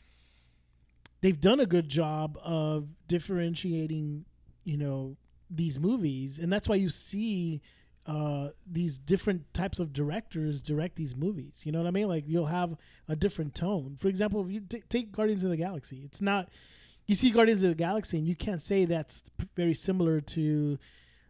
they've 1.22 1.40
done 1.40 1.60
a 1.62 1.66
good 1.66 1.88
job 1.88 2.38
of 2.44 2.90
differentiating 3.08 4.26
you 4.66 4.76
know 4.78 5.16
these 5.50 5.80
movies 5.80 6.38
and 6.38 6.52
that's 6.52 6.68
why 6.68 6.76
you 6.76 6.90
see 6.90 7.62
uh, 8.06 8.50
these 8.66 8.98
different 8.98 9.54
types 9.54 9.80
of 9.80 9.94
directors 9.94 10.62
direct 10.62 10.96
these 10.96 11.16
movies. 11.16 11.62
You 11.66 11.72
know 11.72 11.80
what 11.80 11.88
I 11.88 11.92
mean? 11.92 12.08
Like 12.08 12.28
you'll 12.28 12.48
have 12.48 12.76
a 13.08 13.16
different 13.16 13.54
tone. 13.54 13.98
For 14.00 14.08
example, 14.08 14.44
if 14.46 14.52
you 14.52 14.62
t- 14.62 14.84
take 14.90 15.12
Guardians 15.12 15.44
of 15.44 15.50
the 15.50 15.58
Galaxy, 15.58 16.02
it's 16.04 16.22
not. 16.22 16.50
You 17.08 17.16
see 17.16 17.32
Guardians 17.32 17.64
of 17.64 17.70
the 17.70 17.76
Galaxy, 17.76 18.18
and 18.18 18.28
you 18.28 18.36
can't 18.36 18.62
say 18.62 18.86
that's 18.86 19.24
very 19.56 19.74
similar 19.74 20.22
to 20.22 20.78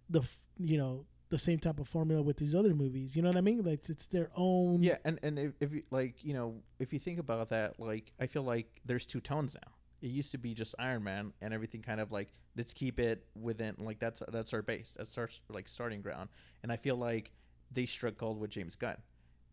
the 0.10 0.22
you 0.60 0.78
know 0.78 1.06
the 1.30 1.40
same 1.40 1.60
type 1.60 1.80
of 1.80 1.88
formula 1.88 2.22
with 2.22 2.38
these 2.38 2.54
other 2.54 2.76
movies. 2.76 3.16
You 3.16 3.22
know 3.22 3.30
what 3.30 3.38
I 3.38 3.42
mean? 3.42 3.64
Like 3.64 3.80
it's, 3.80 3.90
it's 3.90 4.06
their 4.06 4.30
own. 4.36 4.84
Yeah, 4.84 4.98
and 5.04 5.20
and 5.24 5.40
if, 5.40 5.54
if 5.60 5.74
you 5.74 5.84
like, 5.90 6.24
you 6.24 6.34
know, 6.34 6.56
if 6.80 6.94
you 6.94 7.00
think 7.00 7.20
about 7.20 7.50
that, 7.50 7.80
like 7.80 8.12
I 8.20 8.28
feel 8.28 8.44
like 8.44 8.82
there's 8.86 9.06
two 9.06 9.22
tones 9.22 9.56
now. 9.56 9.72
It 10.02 10.08
used 10.08 10.32
to 10.32 10.38
be 10.38 10.54
just 10.54 10.74
Iron 10.80 11.04
Man 11.04 11.34
and 11.42 11.54
everything 11.54 11.82
kind 11.82 12.00
of 12.00 12.12
like 12.12 12.30
let's 12.58 12.74
keep 12.74 13.00
it 13.00 13.26
within 13.40 13.76
like 13.80 14.00
that's 14.00 14.22
that's 14.32 14.54
our 14.54 14.62
base. 14.62 14.96
That's 14.98 15.18
our 15.18 15.30
like 15.50 15.68
starting 15.68 16.02
ground. 16.02 16.30
And 16.64 16.72
I 16.72 16.76
feel 16.76 16.96
like 16.96 17.32
they 17.72 17.86
struck 17.86 18.18
gold 18.18 18.40
with 18.40 18.50
James 18.50 18.76
Gunn. 18.76 18.98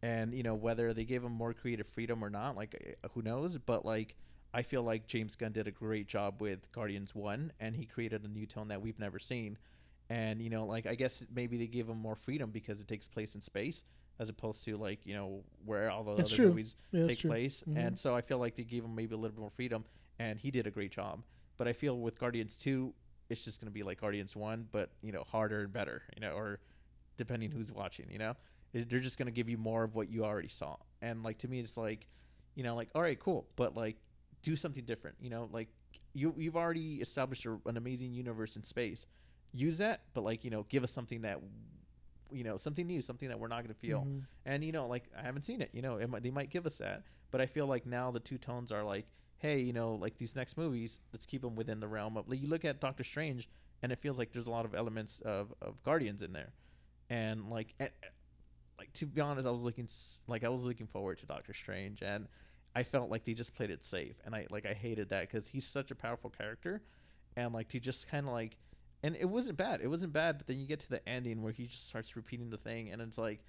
And 0.03 0.33
you 0.33 0.43
know 0.43 0.55
whether 0.55 0.95
they 0.95 1.05
gave 1.05 1.25
him 1.25 1.33
more 1.33 1.53
creative 1.53 1.87
freedom 1.87 2.25
or 2.25 2.31
not, 2.31 2.57
like 2.57 2.97
uh, 3.05 3.09
who 3.15 3.23
knows, 3.23 3.59
but 3.59 3.85
like 3.85 4.17
I 4.55 4.63
feel 4.63 4.83
like 4.83 5.07
James 5.07 5.37
Gunn 5.37 5.53
did 5.53 5.67
a 5.69 5.71
great 5.71 6.09
job 6.09 6.41
with 6.41 6.71
Guardians 6.73 7.15
1 7.15 7.53
and 7.61 7.77
he 7.77 7.85
created 7.85 8.25
a 8.25 8.29
new 8.29 8.47
tone 8.47 8.69
that 8.69 8.81
we've 8.81 8.99
never 8.99 9.19
seen. 9.19 9.59
And 10.09 10.41
you 10.41 10.49
know, 10.51 10.65
like 10.65 10.87
I 10.87 10.95
guess 10.95 11.23
maybe 11.35 11.59
they 11.59 11.67
gave 11.67 11.89
him 11.89 11.99
more 11.99 12.17
freedom 12.17 12.51
because 12.51 12.81
it 12.81 12.89
takes 12.89 13.07
place 13.09 13.35
in 13.35 13.41
space 13.43 13.83
as 14.21 14.29
opposed 14.31 14.65
to 14.65 14.77
like 14.77 15.05
you 15.05 15.15
know 15.15 15.43
where 15.65 15.91
all 15.91 16.05
the 16.05 16.15
That's 16.15 16.33
other 16.33 16.37
true. 16.37 16.49
movies 16.49 16.77
Yeah, 16.93 17.07
take 17.07 17.21
place. 17.21 17.63
Mhm. 17.69 17.77
And 17.77 17.99
so 17.99 18.17
I 18.17 18.23
feel 18.23 18.39
like 18.39 18.55
they 18.57 18.65
gave 18.65 18.85
him 18.85 18.95
maybe 18.95 19.15
a 19.15 19.19
little 19.19 19.35
bit 19.35 19.41
more 19.41 19.51
freedom, 19.51 19.85
and 20.19 20.39
he 20.39 20.51
did 20.51 20.67
a 20.67 20.71
great 20.71 20.93
job. 20.93 21.23
But 21.57 21.69
I 21.69 21.73
feel 21.73 21.99
with 21.99 22.19
Guardians 22.19 22.55
two, 22.57 22.95
it's 23.29 23.45
just 23.45 23.61
gonna 23.61 23.71
be 23.71 23.83
like 23.83 24.01
Guardians 24.01 24.35
one, 24.37 24.69
but 24.71 24.91
you 25.03 25.13
know 25.13 25.25
harder 25.25 25.61
and 25.61 25.73
better, 25.73 26.03
you 26.15 26.21
know, 26.21 26.33
or 26.33 26.61
depending 27.17 27.51
who's 27.51 27.73
watching, 27.73 28.07
you 28.11 28.19
know, 28.19 28.35
they're 28.73 29.01
just 29.01 29.19
gonna 29.19 29.31
give 29.31 29.49
you 29.49 29.59
more 29.59 29.83
of 29.85 29.95
what 29.95 30.09
you 30.11 30.25
already 30.25 30.49
saw. 30.49 30.77
And 31.03 31.23
like 31.23 31.39
to 31.39 31.49
me, 31.49 31.61
it's 31.61 31.77
like, 31.77 32.07
you 32.55 32.63
know, 32.63 32.75
like 32.77 32.89
all 32.95 33.03
right, 33.03 33.19
cool, 33.19 33.47
but 33.57 33.77
like 33.77 33.97
do 34.43 34.57
something 34.57 34.85
different, 34.85 35.17
you 35.21 35.31
know, 35.31 35.49
like 35.53 35.69
you 36.15 36.35
you've 36.37 36.57
already 36.57 36.97
established 36.97 37.45
a, 37.47 37.59
an 37.67 37.77
amazing 37.77 38.13
universe 38.13 38.57
in 38.57 38.65
space. 38.65 39.07
Use 39.53 39.79
that, 39.79 40.03
but 40.15 40.23
like 40.25 40.45
you 40.45 40.51
know, 40.51 40.65
give 40.69 40.85
us 40.85 40.93
something 40.93 41.23
that 41.23 41.41
you 42.31 42.45
know 42.45 42.57
something 42.57 42.87
new, 42.87 43.01
something 43.03 43.29
that 43.29 43.39
we're 43.41 43.49
not 43.49 43.63
gonna 43.63 43.75
feel. 43.75 44.03
Mhm. 44.03 44.23
And 44.47 44.65
you 44.65 44.73
know, 44.73 44.87
like 44.87 45.05
I 45.19 45.23
haven't 45.23 45.45
seen 45.45 45.61
it. 45.61 45.71
You 45.73 45.83
know, 45.83 45.97
it 45.97 46.09
might, 46.09 46.23
they 46.23 46.31
might 46.31 46.51
give 46.51 46.67
us 46.67 46.79
that, 46.79 47.03
but 47.31 47.41
I 47.41 47.47
feel 47.47 47.67
like 47.67 47.87
now 47.87 48.11
the 48.11 48.21
two 48.21 48.39
tones 48.39 48.71
are 48.73 48.85
like, 48.85 49.07
hey, 49.39 49.61
you 49.61 49.73
know, 49.73 49.95
like 49.95 50.19
these 50.19 50.35
next 50.37 50.57
movies, 50.57 50.99
let's 51.13 51.27
keep 51.27 51.43
them 51.43 51.55
within 51.55 51.81
the 51.81 51.89
realm 51.89 52.17
of. 52.17 52.29
Like, 52.29 52.41
you 52.41 52.49
look 52.49 52.65
at 52.65 52.81
Doctor 52.81 53.05
Strange, 53.05 53.49
and 53.83 53.93
it 53.93 53.99
feels 54.01 54.19
like 54.19 54.33
there's 54.33 54.47
a 54.47 54.51
lot 54.51 54.65
of 54.65 54.75
elements 54.75 55.21
of 55.21 55.55
of 55.63 55.83
Guardians 55.85 56.23
in 56.23 56.33
there, 56.33 56.53
and 57.09 57.49
like, 57.49 57.75
and, 57.79 57.91
like 58.79 58.93
to 58.95 59.07
be 59.07 59.21
honest, 59.21 59.47
I 59.47 59.51
was 59.51 59.65
looking 59.65 59.89
like 60.27 60.45
I 60.45 60.49
was 60.49 60.65
looking 60.65 60.87
forward 60.87 61.19
to 61.19 61.27
Doctor 61.27 61.55
Strange, 61.55 62.03
and 62.03 62.27
I 62.75 62.83
felt 62.83 63.11
like 63.11 63.25
they 63.25 63.35
just 63.35 63.55
played 63.55 63.71
it 63.71 63.85
safe, 63.85 64.17
and 64.25 64.35
I 64.35 64.47
like 64.51 64.67
I 64.67 64.75
hated 64.75 65.09
that 65.11 65.29
because 65.29 65.49
he's 65.49 65.67
such 65.67 65.91
a 65.91 65.95
powerful 65.95 66.31
character, 66.31 66.83
and 67.37 67.53
like 67.55 67.69
to 67.69 67.81
just 67.81 68.09
kind 68.09 68.27
of 68.27 68.33
like. 68.33 68.57
And 69.01 69.15
it 69.15 69.27
wasn't 69.27 69.57
bad. 69.57 69.81
It 69.81 69.87
wasn't 69.87 70.13
bad, 70.13 70.39
but 70.39 70.49
then 70.49 70.59
you 70.59 70.67
get 70.67 70.81
to 70.81 70.89
the 70.91 71.09
ending 71.09 71.41
where 71.41 71.53
he 71.53 71.67
just 71.67 71.89
starts 71.89 72.17
repeating 72.17 72.51
the 72.51 72.57
thing, 72.57 72.91
and 72.91 73.01
it's 73.01 73.17
like, 73.17 73.45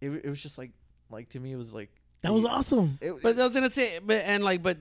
it, 0.00 0.10
it 0.10 0.28
was 0.28 0.42
just 0.42 0.58
like 0.58 0.72
like 1.10 1.28
to 1.28 1.38
me 1.38 1.52
it 1.52 1.56
was 1.56 1.72
like 1.72 1.90
That 2.22 2.32
was 2.32 2.44
awesome. 2.44 2.98
it, 3.00 3.22
But 3.22 3.38
I 3.38 3.44
was 3.44 3.54
gonna 3.54 3.70
say, 3.70 4.00
but 4.04 4.22
and 4.26 4.42
like, 4.42 4.64
but 4.64 4.78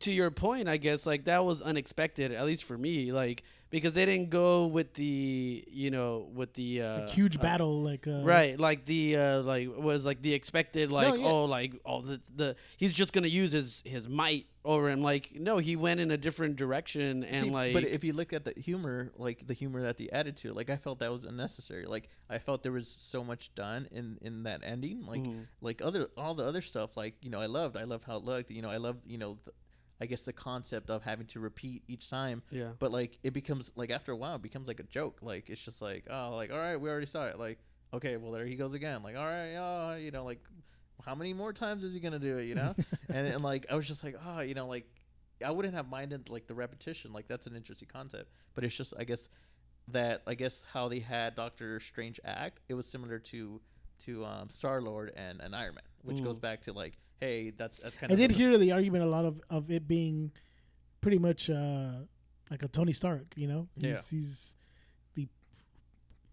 to 0.00 0.12
your 0.12 0.30
point, 0.30 0.68
I 0.68 0.76
guess 0.76 1.06
like 1.06 1.24
that 1.24 1.44
was 1.44 1.60
unexpected, 1.62 2.32
at 2.32 2.44
least 2.46 2.64
for 2.64 2.76
me, 2.78 3.12
like 3.12 3.42
because 3.70 3.92
they 3.92 4.06
didn't 4.06 4.30
go 4.30 4.66
with 4.66 4.94
the, 4.94 5.64
you 5.66 5.90
know, 5.90 6.28
with 6.32 6.54
the 6.54 6.80
uh, 6.82 7.00
Like 7.00 7.08
huge 7.10 7.38
uh, 7.38 7.42
battle, 7.42 7.82
like 7.82 8.06
uh, 8.06 8.22
right? 8.22 8.58
Like 8.58 8.84
the 8.84 9.16
uh, 9.16 9.42
like 9.42 9.68
was 9.76 10.04
like 10.06 10.22
the 10.22 10.32
expected, 10.32 10.92
like 10.92 11.18
yeah. 11.18 11.26
oh, 11.26 11.44
like 11.46 11.74
oh 11.84 12.00
the 12.00 12.20
the 12.34 12.56
he's 12.76 12.92
just 12.92 13.12
gonna 13.12 13.26
use 13.26 13.50
his 13.52 13.82
his 13.84 14.08
might 14.08 14.46
over 14.64 14.88
him. 14.88 15.02
Like 15.02 15.32
no, 15.34 15.58
he 15.58 15.74
went 15.76 15.98
in 15.98 16.10
a 16.12 16.16
different 16.16 16.54
direction, 16.56 17.24
and 17.24 17.46
See, 17.46 17.50
like 17.50 17.74
but 17.74 17.82
if 17.84 18.04
you 18.04 18.12
look 18.12 18.32
at 18.32 18.44
the 18.44 18.54
humor 18.56 19.10
like 19.16 19.44
the 19.46 19.54
humor 19.54 19.82
that 19.82 19.96
the 19.96 20.12
attitude 20.12 20.54
like 20.54 20.70
i 20.70 20.76
felt 20.76 20.98
that 21.00 21.10
was 21.10 21.24
unnecessary 21.24 21.84
like 21.86 22.08
i 22.30 22.38
felt 22.38 22.62
there 22.62 22.72
was 22.72 22.88
so 22.88 23.22
much 23.24 23.54
done 23.54 23.86
in 23.90 24.18
in 24.22 24.44
that 24.44 24.60
ending 24.64 25.04
like 25.06 25.20
Mhm. 25.22 25.46
like 25.60 25.82
other 25.82 26.08
all 26.16 26.34
the 26.34 26.44
other 26.44 26.60
stuff 26.62 26.96
like 26.96 27.14
you 27.22 27.30
know 27.30 27.40
i 27.40 27.46
loved 27.46 27.76
i 27.76 27.84
loved 27.84 28.04
how 28.04 28.16
it 28.16 28.24
looked 28.24 28.50
you 28.50 28.62
know 28.62 28.70
i 28.70 28.76
loved 28.78 29.00
you 29.06 29.18
know 29.18 29.38
the, 29.44 29.52
i 30.00 30.06
guess 30.06 30.22
the 30.22 30.32
concept 30.32 30.90
of 30.90 31.02
having 31.02 31.26
to 31.28 31.40
repeat 31.40 31.82
each 31.88 32.10
time. 32.10 32.42
Yeah, 32.50 32.70
but 32.78 32.90
like 32.92 33.18
it 33.22 33.32
becomes 33.32 33.70
like 33.76 33.90
after 33.90 34.12
a 34.12 34.16
while 34.16 34.36
it 34.36 34.42
becomes 34.42 34.68
like 34.68 34.80
a 34.80 34.84
joke. 34.84 35.18
Like 35.22 35.48
it's 35.50 35.60
just 35.62 35.80
like 35.82 36.04
oh 36.10 36.34
like 36.36 36.50
all 36.52 36.58
right 36.58 36.76
we 36.76 36.88
already 36.90 37.06
saw 37.06 37.26
it. 37.26 37.38
Like 37.38 37.58
okay 37.92 38.16
well 38.16 38.32
there 38.32 38.46
he 38.46 38.56
goes 38.56 38.74
again. 38.74 39.02
Like 39.02 39.16
all 39.16 39.24
right 39.26 39.54
oh 39.56 39.94
you 39.96 40.10
know 40.10 40.24
like 40.24 40.40
how 41.04 41.14
many 41.14 41.32
more 41.34 41.52
times 41.52 41.84
is 41.84 41.92
he 41.94 42.00
gonna 42.00 42.18
do 42.18 42.38
it 42.38 42.44
you 42.46 42.54
know? 42.54 42.74
And, 43.08 43.26
and 43.26 43.42
like 43.44 43.66
i 43.70 43.74
was 43.74 43.86
just 43.86 44.02
like 44.02 44.16
oh 44.26 44.40
you 44.40 44.54
know 44.54 44.66
like 44.66 44.86
i 45.44 45.50
wouldn't 45.50 45.74
have 45.74 45.88
minded 45.88 46.28
like 46.30 46.46
the 46.46 46.54
repetition. 46.54 47.12
Like 47.12 47.28
that's 47.28 47.46
an 47.46 47.54
interesting 47.54 47.88
concept. 47.92 48.30
But 48.54 48.64
it's 48.64 48.74
just 48.74 48.94
i 48.98 49.04
guess 49.04 49.28
that 49.88 50.22
i 50.26 50.34
guess 50.34 50.62
how 50.72 50.88
they 50.88 51.00
had 51.00 51.36
doctor 51.36 51.78
strange 51.78 52.18
act 52.24 52.60
it 52.68 52.74
was 52.74 52.86
similar 52.86 53.18
to 53.18 53.60
to 54.06 54.24
um, 54.24 54.48
star 54.48 54.80
lord 54.80 55.12
and, 55.14 55.40
and 55.42 55.54
iron 55.54 55.74
man 55.74 55.84
which 56.02 56.16
Mm. 56.18 56.24
goes 56.24 56.38
back 56.38 56.62
to 56.62 56.72
like 56.72 56.96
hey 57.20 57.50
that's 57.50 57.78
that's 57.78 57.96
kind 57.96 58.10
I 58.10 58.14
of 58.14 58.20
I 58.20 58.26
did 58.26 58.32
hear 58.32 58.56
the 58.58 58.72
argument 58.72 59.04
a 59.04 59.08
lot 59.08 59.24
of, 59.24 59.40
of 59.50 59.70
it 59.70 59.86
being 59.88 60.32
pretty 61.00 61.18
much 61.18 61.50
uh, 61.50 61.92
like 62.50 62.62
a 62.62 62.68
Tony 62.68 62.92
Stark, 62.92 63.34
you 63.36 63.46
know? 63.46 63.68
He's, 63.74 63.84
Yeah. 63.84 64.00
he's 64.18 64.56
the 65.14 65.28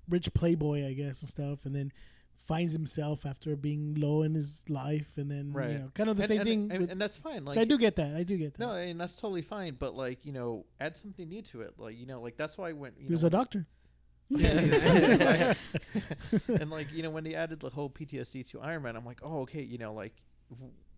rich 0.09 0.33
playboy, 0.33 0.87
I 0.87 0.93
guess, 0.93 1.21
and 1.21 1.29
stuff, 1.29 1.65
and 1.65 1.75
then 1.75 1.91
finds 2.47 2.73
himself 2.73 3.25
after 3.25 3.55
being 3.55 3.95
low 3.95 4.23
in 4.23 4.33
his 4.33 4.63
life, 4.69 5.17
and 5.17 5.29
then, 5.29 5.53
Right. 5.53 5.71
you 5.71 5.79
know, 5.79 5.91
kind 5.93 6.09
of 6.09 6.17
the 6.17 6.23
and, 6.23 6.27
same 6.27 6.39
and, 6.39 6.47
thing. 6.47 6.71
and, 6.71 6.79
with, 6.81 6.91
and 6.91 7.01
that's 7.01 7.17
fine 7.17 7.45
like 7.45 7.55
so 7.55 7.61
I 7.61 7.65
do 7.65 7.77
get 7.77 7.95
that. 7.97 8.15
I 8.15 8.23
do 8.23 8.37
get 8.37 8.53
that. 8.55 8.59
No, 8.59 8.73
and 8.73 8.99
that's 8.99 9.15
totally 9.15 9.41
fine. 9.41 9.75
But 9.77 9.95
like 9.95 10.25
you 10.25 10.31
know, 10.31 10.65
add 10.79 10.97
something 10.97 11.27
new 11.27 11.41
to 11.43 11.61
it. 11.61 11.73
Like 11.77 11.97
you 11.97 12.05
know, 12.05 12.21
like 12.21 12.37
that's 12.37 12.57
why 12.57 12.69
I 12.69 12.73
went. 12.73 12.95
You 12.99 13.07
he 13.07 13.11
was 13.11 13.23
a 13.23 13.29
doctor. 13.29 13.67
And 14.31 15.57
like 16.69 16.91
you 16.93 17.03
know, 17.03 17.09
when 17.09 17.23
they 17.23 17.35
added 17.35 17.59
the 17.59 17.69
whole 17.69 17.89
PTSD 17.89 18.49
to 18.51 18.61
Iron 18.61 18.83
Man, 18.83 18.95
I'm 18.95 19.05
like, 19.05 19.19
oh 19.23 19.41
okay, 19.41 19.61
you 19.61 19.77
know, 19.77 19.93
like 19.93 20.13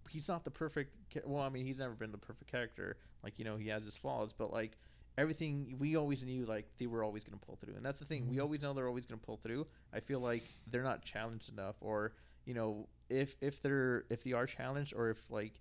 he's 0.10 0.28
not 0.28 0.44
the 0.44 0.52
perfect. 0.52 0.92
Well, 1.26 1.42
I 1.44 1.50
mean, 1.50 1.66
he's 1.66 1.78
never 1.78 1.94
been 1.94 2.12
the 2.12 2.18
perfect 2.18 2.50
character. 2.52 2.98
Like 3.24 3.40
you 3.40 3.46
know, 3.46 3.58
he 3.58 3.70
has 3.70 3.84
his 3.86 3.96
flaws, 3.98 4.34
but 4.34 4.52
like 4.52 4.78
everything 5.18 5.76
we 5.80 5.96
always 5.96 6.24
knew, 6.24 6.46
like 6.46 6.66
they 6.78 6.88
were 6.88 7.04
always 7.04 7.24
gonna 7.24 7.38
pull 7.38 7.56
through, 7.56 7.76
and 7.76 7.86
that's 7.86 8.00
the 8.00 8.06
thing. 8.06 8.28
We 8.28 8.38
Mhm. 8.38 8.42
always 8.42 8.62
know 8.62 8.74
they're 8.74 8.88
always 8.88 9.06
gonna 9.06 9.22
pull 9.22 9.38
through. 9.38 9.68
I 9.94 10.00
feel 10.00 10.20
like 10.20 10.44
they're 10.68 10.84
not 10.84 11.04
challenged 11.04 11.50
enough, 11.50 11.76
or 11.82 12.14
you 12.46 12.54
know, 12.54 12.88
if 13.10 13.36
if 13.42 13.62
they're 13.62 14.06
if 14.10 14.24
they 14.24 14.34
are 14.34 14.46
challenged, 14.46 14.94
or 14.94 15.10
if 15.10 15.30
like 15.30 15.60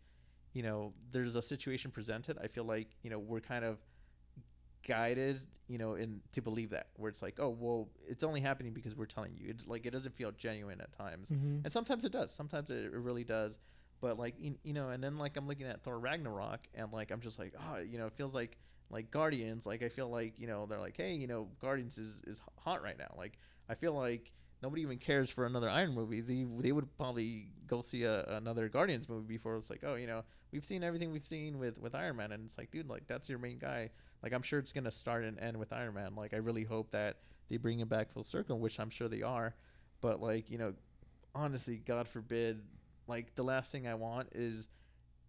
you 0.55 0.63
know, 0.63 0.93
there's 1.13 1.35
a 1.37 1.41
situation 1.43 1.91
presented, 1.91 2.37
I 2.39 2.47
feel 2.49 2.65
like 2.65 2.89
you 3.03 3.11
know 3.11 3.19
we're 3.19 3.41
kind 3.41 3.65
of 3.65 3.79
guided, 4.87 5.41
you 5.69 5.79
know, 5.79 5.95
in 5.95 6.21
to 6.33 6.43
believe 6.43 6.71
that 6.71 6.89
where 6.97 7.09
it's 7.09 7.23
like, 7.23 7.39
oh 7.39 7.51
well, 7.51 7.89
it's 8.09 8.23
only 8.25 8.41
happening 8.41 8.73
because 8.73 8.97
we're 8.97 9.07
telling 9.07 9.35
you. 9.37 9.51
It 9.51 9.69
like 9.69 9.87
it 9.87 9.91
doesn't 9.91 10.15
feel 10.15 10.33
genuine 10.33 10.81
at 10.81 10.93
times, 10.93 11.29
hmm 11.29 11.59
and 11.65 11.73
sometimes 11.73 12.05
it 12.05 12.13
does. 12.13 12.33
Sometimes 12.33 12.71
it, 12.71 12.85
it 12.87 12.93
really 12.93 13.25
does. 13.25 13.59
But 14.03 14.19
like 14.19 14.35
you, 14.41 14.73
know, 14.73 14.89
and 14.89 15.03
then 15.03 15.17
like 15.17 15.37
I'm 15.37 15.47
looking 15.47 15.67
at 15.67 15.85
Thor 15.85 15.97
Ragnarok, 15.97 16.67
and 16.75 16.93
like 16.93 17.13
I'm 17.13 17.21
just 17.21 17.39
like, 17.39 17.55
oh, 17.57 17.79
you 17.79 17.99
know, 17.99 18.07
it 18.07 18.15
feels 18.15 18.35
like 18.35 18.59
like 18.91 19.13
Guardians. 19.13 19.65
Like 19.65 19.81
I 19.85 19.89
feel 19.89 20.11
like 20.11 20.41
you 20.41 20.49
know 20.49 20.67
they're 20.67 20.81
like, 20.81 20.97
hey, 20.97 21.15
you 21.15 21.29
know, 21.29 21.49
Guardians 21.61 21.99
is 21.99 22.21
is 22.27 22.43
hot 22.59 22.83
right 22.83 22.99
now. 22.99 23.15
Like 23.17 23.39
I 23.71 23.77
feel 23.77 23.95
like 23.95 24.33
nobody 24.61 24.83
even 24.83 24.99
cares 24.99 25.31
for 25.31 25.47
another 25.47 25.71
Iron 25.71 25.95
movie. 25.95 26.21
They 26.21 26.45
they 26.59 26.73
would 26.73 26.97
probably 26.97 27.53
go 27.69 27.81
see 27.81 28.03
a, 28.03 28.25
another 28.25 28.69
Guardians 28.69 29.09
movie 29.09 29.29
before 29.29 29.57
it's 29.57 29.71
like, 29.71 29.85
oh, 29.87 29.95
you 29.95 30.09
know, 30.09 30.25
we've 30.51 30.65
seen 30.65 30.83
everything 30.83 31.13
we've 31.13 31.25
seen 31.25 31.61
with 31.61 31.79
with 31.79 31.95
Iron 31.95 32.17
Man, 32.17 32.33
and 32.33 32.45
it's 32.45 32.59
like, 32.59 32.73
dude, 32.73 32.89
like 32.89 33.07
that's 33.07 33.29
your 33.29 33.39
main 33.39 33.59
guy. 33.59 33.91
Like 34.21 34.33
I'm 34.33 34.43
sure 34.43 34.59
it's 34.59 34.73
gonna 34.73 34.91
start 34.91 35.23
and 35.23 35.39
end 35.39 35.57
with 35.57 35.73
Iron 35.73 35.95
Man. 35.95 36.17
Like 36.17 36.35
I 36.35 36.39
really 36.39 36.65
hope 36.65 36.91
that 36.91 37.19
they 37.49 37.57
bring 37.57 37.79
him 37.79 37.87
back 37.87 38.11
full 38.11 38.25
circle, 38.25 38.59
which 38.59 38.81
I'm 38.81 38.91
sure 38.91 39.07
they 39.07 39.23
are. 39.23 39.55
But 40.01 40.21
like 40.21 40.51
you 40.51 40.59
know, 40.59 40.73
honestly, 41.37 41.77
God 41.77 42.09
forbid, 42.09 42.63
like 43.07 43.35
the 43.35 43.45
last 43.45 43.71
thing 43.73 43.87
I 43.87 43.95
want 43.95 44.29
is 44.35 44.69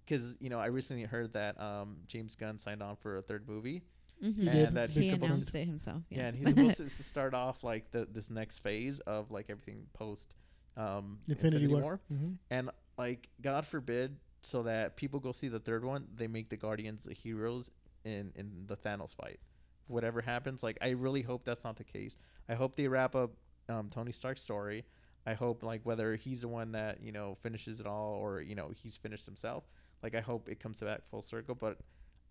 because 0.06 0.36
you 0.40 0.50
know 0.50 0.60
I 0.60 0.68
recently 0.68 1.04
heard 1.04 1.34
that 1.34 1.60
um, 1.60 1.98
James 2.08 2.36
Gunn 2.36 2.60
signed 2.60 2.84
on 2.84 2.96
for 2.96 3.18
a 3.18 3.22
third 3.22 3.48
movie. 3.48 3.84
Mhm. 4.24 4.36
He 4.44 4.48
and 4.48 4.60
did. 4.60 4.74
that 4.76 4.90
he 4.90 5.02
he's 5.02 5.12
been 5.12 5.20
supposed 5.22 5.34
announced 5.34 5.56
it 5.56 5.66
himself. 5.66 6.02
yeah, 6.10 6.18
Yeah, 6.20 6.28
and 6.28 6.38
he's 6.38 6.48
supposed 6.50 6.78
to, 6.78 6.84
to 6.98 7.04
start 7.04 7.34
off 7.34 7.64
like 7.64 7.92
the 7.92 8.08
this 8.12 8.30
next 8.30 8.60
phase 8.60 9.00
of 9.02 9.32
like 9.32 9.50
everything 9.50 9.88
post 9.94 10.34
um, 10.78 11.20
Infinity, 11.28 11.68
War. 11.68 12.00
Mhm. 12.12 12.38
and 12.50 12.70
like 12.98 13.30
God 13.42 13.66
forbid, 13.68 14.18
so 14.44 14.64
that 14.64 14.96
people 14.96 15.20
go 15.20 15.32
see 15.32 15.48
the 15.48 15.60
third 15.60 15.84
one, 15.86 16.08
they 16.16 16.28
make 16.28 16.50
the 16.50 16.58
Guardians 16.58 17.04
the 17.06 17.14
heroes 17.14 17.70
in 18.06 18.32
in 18.36 18.66
the 18.68 18.76
Thanos 18.78 19.16
fight. 19.16 19.40
Whatever 19.88 20.22
happens, 20.22 20.64
like 20.64 20.78
I 20.82 20.90
really 20.90 21.22
hope 21.22 21.44
that's 21.44 21.64
not 21.64 21.76
the 21.76 21.84
case. 21.84 22.18
I 22.48 22.54
hope 22.56 22.76
they 22.76 22.88
wrap 22.88 23.16
up 23.16 23.32
um, 23.70 23.90
Tony 23.90 24.12
Stark's 24.12 24.42
story. 24.42 24.86
I 25.26 25.34
hope 25.34 25.64
like 25.64 25.82
whether 25.84 26.16
he's 26.16 26.42
the 26.42 26.48
one 26.48 26.74
that 26.74 27.02
you 27.02 27.12
know 27.12 27.36
finishes 27.42 27.80
it 27.80 27.88
all 27.88 28.18
or 28.20 28.42
you 28.42 28.56
know 28.56 28.72
he's 28.76 28.98
finished 28.98 29.26
himself. 29.26 29.64
Like 30.02 30.16
I 30.16 30.22
hope 30.22 30.50
it 30.50 30.60
comes 30.60 30.82
back 30.82 31.02
full 31.10 31.22
circle, 31.22 31.56
but 31.56 31.78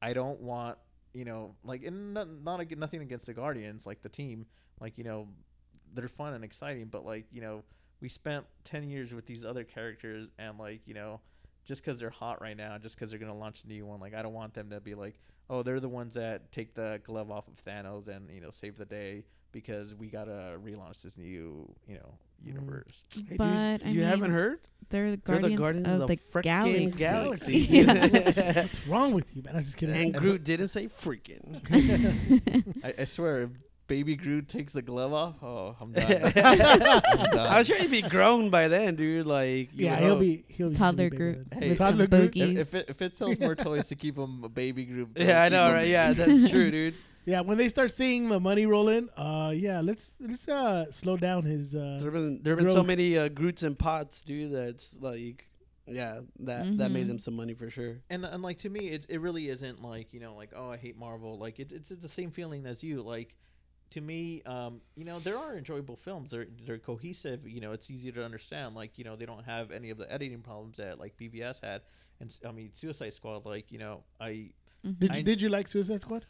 I 0.01 0.13
don't 0.13 0.41
want 0.41 0.79
you 1.15 1.25
know 1.25 1.55
like 1.65 1.83
not, 1.91 2.29
not 2.43 2.71
nothing 2.77 3.03
against 3.03 3.27
the 3.27 3.35
Guardians 3.35 3.87
like 3.87 4.03
the 4.03 4.09
team 4.09 4.47
like 4.81 4.99
you 4.99 5.05
know 5.05 5.29
they're 5.95 6.09
fun 6.09 6.35
and 6.35 6.45
exciting, 6.45 6.89
but 6.89 7.05
like 7.05 7.27
you 7.31 7.41
know 7.41 7.63
we 8.03 8.09
spent 8.09 8.45
10 8.65 8.89
years 8.89 9.15
with 9.15 9.27
these 9.27 9.45
other 9.45 9.65
characters 9.65 10.29
and 10.39 10.59
like 10.59 10.81
you 10.87 10.93
know 10.93 11.21
just 11.65 11.83
because 11.83 11.99
they're 11.99 12.11
hot 12.11 12.43
right 12.43 12.57
now 12.57 12.77
just 12.77 12.97
because 12.97 13.11
they're 13.11 13.19
going 13.19 13.31
to 13.33 13.39
launch 13.39 13.63
a 13.65 13.69
new 13.69 13.87
one 13.87 14.01
like 14.01 14.13
i 14.13 14.21
don't 14.21 14.35
want 14.35 14.53
them 14.53 14.69
to 14.69 14.81
be 14.81 14.95
like 14.95 15.19
oh 15.49 15.63
they're 15.63 15.81
the 15.81 15.89
ones 15.89 16.15
that 16.15 16.51
take 16.51 16.75
the 16.75 17.01
glove 17.05 17.31
off 17.31 17.47
of 17.47 17.65
thanos 17.65 18.09
and 18.09 18.29
you 18.31 18.41
know 18.41 18.51
save 18.51 18.77
the 18.77 18.85
day 18.85 19.25
because 19.53 19.95
we 19.95 20.09
gotta 20.09 20.59
relaunch 20.65 21.03
this 21.03 21.17
new 21.17 21.73
you 21.87 21.95
know 21.95 22.15
Mm. 22.43 22.47
universe 22.49 23.05
Hey, 23.29 23.37
But, 23.37 23.77
dude, 23.79 23.87
I 23.87 23.91
you 23.91 24.03
haven't 24.03 24.33
heard? 24.33 24.59
they're 24.91 25.13
the 25.13 25.17
They're 25.25 25.37
guardians, 25.37 25.53
the 25.55 25.57
Guardians 25.63 25.87
of, 25.89 26.01
of 26.03 26.09
the, 26.09 26.17
the 26.35 26.41
galaxy. 26.43 26.91
galaxy. 26.91 27.59
Yeah. 27.71 28.07
what's, 28.09 28.37
what's 28.57 28.87
wrong 28.89 29.13
with 29.15 29.37
you, 29.37 29.43
man? 29.45 29.55
I'm 29.55 29.63
just 29.63 29.77
kidding. 29.77 29.95
And 29.95 30.13
Groot 30.21 30.43
didn't 30.43 30.69
say 30.69 30.89
freaking. 30.89 31.63
I, 32.85 32.95
I 32.99 33.05
swear 33.05 33.43
if 33.43 33.51
baby 33.89 34.17
groot 34.17 34.49
takes 34.49 34.73
the 34.73 34.81
glove 34.81 35.13
off 35.13 35.35
oh 35.43 35.77
i'm 35.79 35.93
done, 35.93 36.05
I'm 36.07 36.33
done. 36.33 37.39
I 37.47 37.59
was 37.59 37.67
sure 37.67 37.77
he'd 37.77 37.91
be 37.91 38.01
grown 38.01 38.49
by 38.49 38.69
then, 38.69 38.95
dude. 38.97 39.27
Like, 39.27 39.69
yeah, 39.75 39.99
know. 40.01 40.07
he'll 40.07 40.17
be 40.19 40.45
he'll 40.49 40.71
be 40.71 40.75
Toddler 40.75 41.05
usually 41.05 41.19
Groot 41.19 41.47
Hey, 41.53 41.69
with 41.69 41.79
Toddler 41.79 42.05
some 42.05 42.11
Groot. 42.21 42.33
boogies. 42.33 42.57
if, 42.57 42.69
if 42.69 42.75
it, 42.75 42.87
if 42.89 43.03
it 43.03 43.17
sells 43.17 43.39
more 43.39 43.55
toys 43.55 43.87
to 43.89 43.95
keep 43.95 44.17
him 44.19 44.43
a 44.45 44.49
baby 44.49 44.85
Groot 44.85 45.15
they'll 45.15 45.27
Yeah, 45.29 45.43
I 45.43 45.49
know, 45.49 45.73
right? 45.73 45.87
Yeah, 45.89 46.13
that's 46.13 46.49
true, 46.51 46.71
dude. 46.71 46.95
Yeah, 47.25 47.41
when 47.43 47.57
they 47.57 47.69
start 47.69 47.93
seeing 47.93 48.29
the 48.29 48.41
money 48.41 48.67
roll 48.67 48.89
in, 48.89 49.09
uh, 49.17 49.53
yeah, 49.55 49.81
let's 49.81 50.17
let's 50.21 50.49
uh 50.49 50.91
slow 50.91 51.17
down 51.17 51.45
his 51.45 51.75
uh. 51.75 51.99
There 52.01 52.11
been 52.11 52.43
there 52.43 52.57
been 52.57 52.69
so 52.69 52.83
many 52.83 53.17
uh, 53.17 53.29
Groots 53.29 53.63
and 53.63 53.79
Pots, 53.79 54.23
dude. 54.23 54.51
That's 54.53 54.97
like, 55.01 55.49
yeah, 55.87 56.21
that 56.41 56.79
that 56.79 56.91
made 56.91 57.05
Mhm. 57.05 57.09
them 57.09 57.19
some 57.19 57.35
money 57.37 57.55
for 57.55 57.71
sure. 57.71 58.01
and 58.11 58.25
and 58.25 58.43
like 58.43 58.59
to 58.59 58.71
me 58.71 58.89
it, 58.89 59.07
it 59.09 59.21
really 59.21 59.49
isn't 59.49 59.81
like 59.83 60.13
you 60.15 60.21
know 60.21 60.35
like 60.35 60.51
oh 60.57 60.71
i 60.71 60.77
hate 60.77 60.97
marvel 60.97 61.39
like 61.39 61.59
it, 61.61 61.71
it's 61.73 61.91
the 61.91 62.09
same 62.09 62.31
feeling 62.31 62.67
as 62.67 62.83
you 62.85 63.03
like 63.03 63.37
to 63.91 64.01
me 64.01 64.43
um 64.47 64.81
you 64.97 65.05
know 65.05 65.19
there 65.19 65.37
are 65.37 65.57
enjoyable 65.57 65.97
films 65.97 66.31
they're 66.31 66.47
they're 66.67 66.79
cohesive 66.79 67.47
you 67.47 67.61
know 67.61 67.73
it's 67.73 67.91
easy 67.91 68.11
to 68.13 68.25
understand 68.25 68.75
like 68.75 68.97
you 68.99 69.05
know 69.05 69.17
they 69.17 69.27
don't 69.27 69.45
have 69.45 69.71
any 69.71 69.91
of 69.91 69.99
the 69.99 70.11
editing 70.11 70.41
problems 70.41 70.77
that 70.79 70.99
like 70.99 71.17
bvs 71.19 71.61
had 71.63 71.83
and 72.21 72.29
I 72.49 72.53
mean 72.53 72.71
suicide 72.75 73.13
squad 73.13 73.45
like 73.45 73.71
you 73.73 73.79
know 73.79 74.03
i 74.21 74.51
Mhm. 74.85 74.99
Did 74.99 75.11
you 75.15 75.19
I- 75.21 75.23
did 75.23 75.41
you 75.43 75.49
like 75.49 75.69
Suicide 75.69 76.03
Squad? 76.03 76.27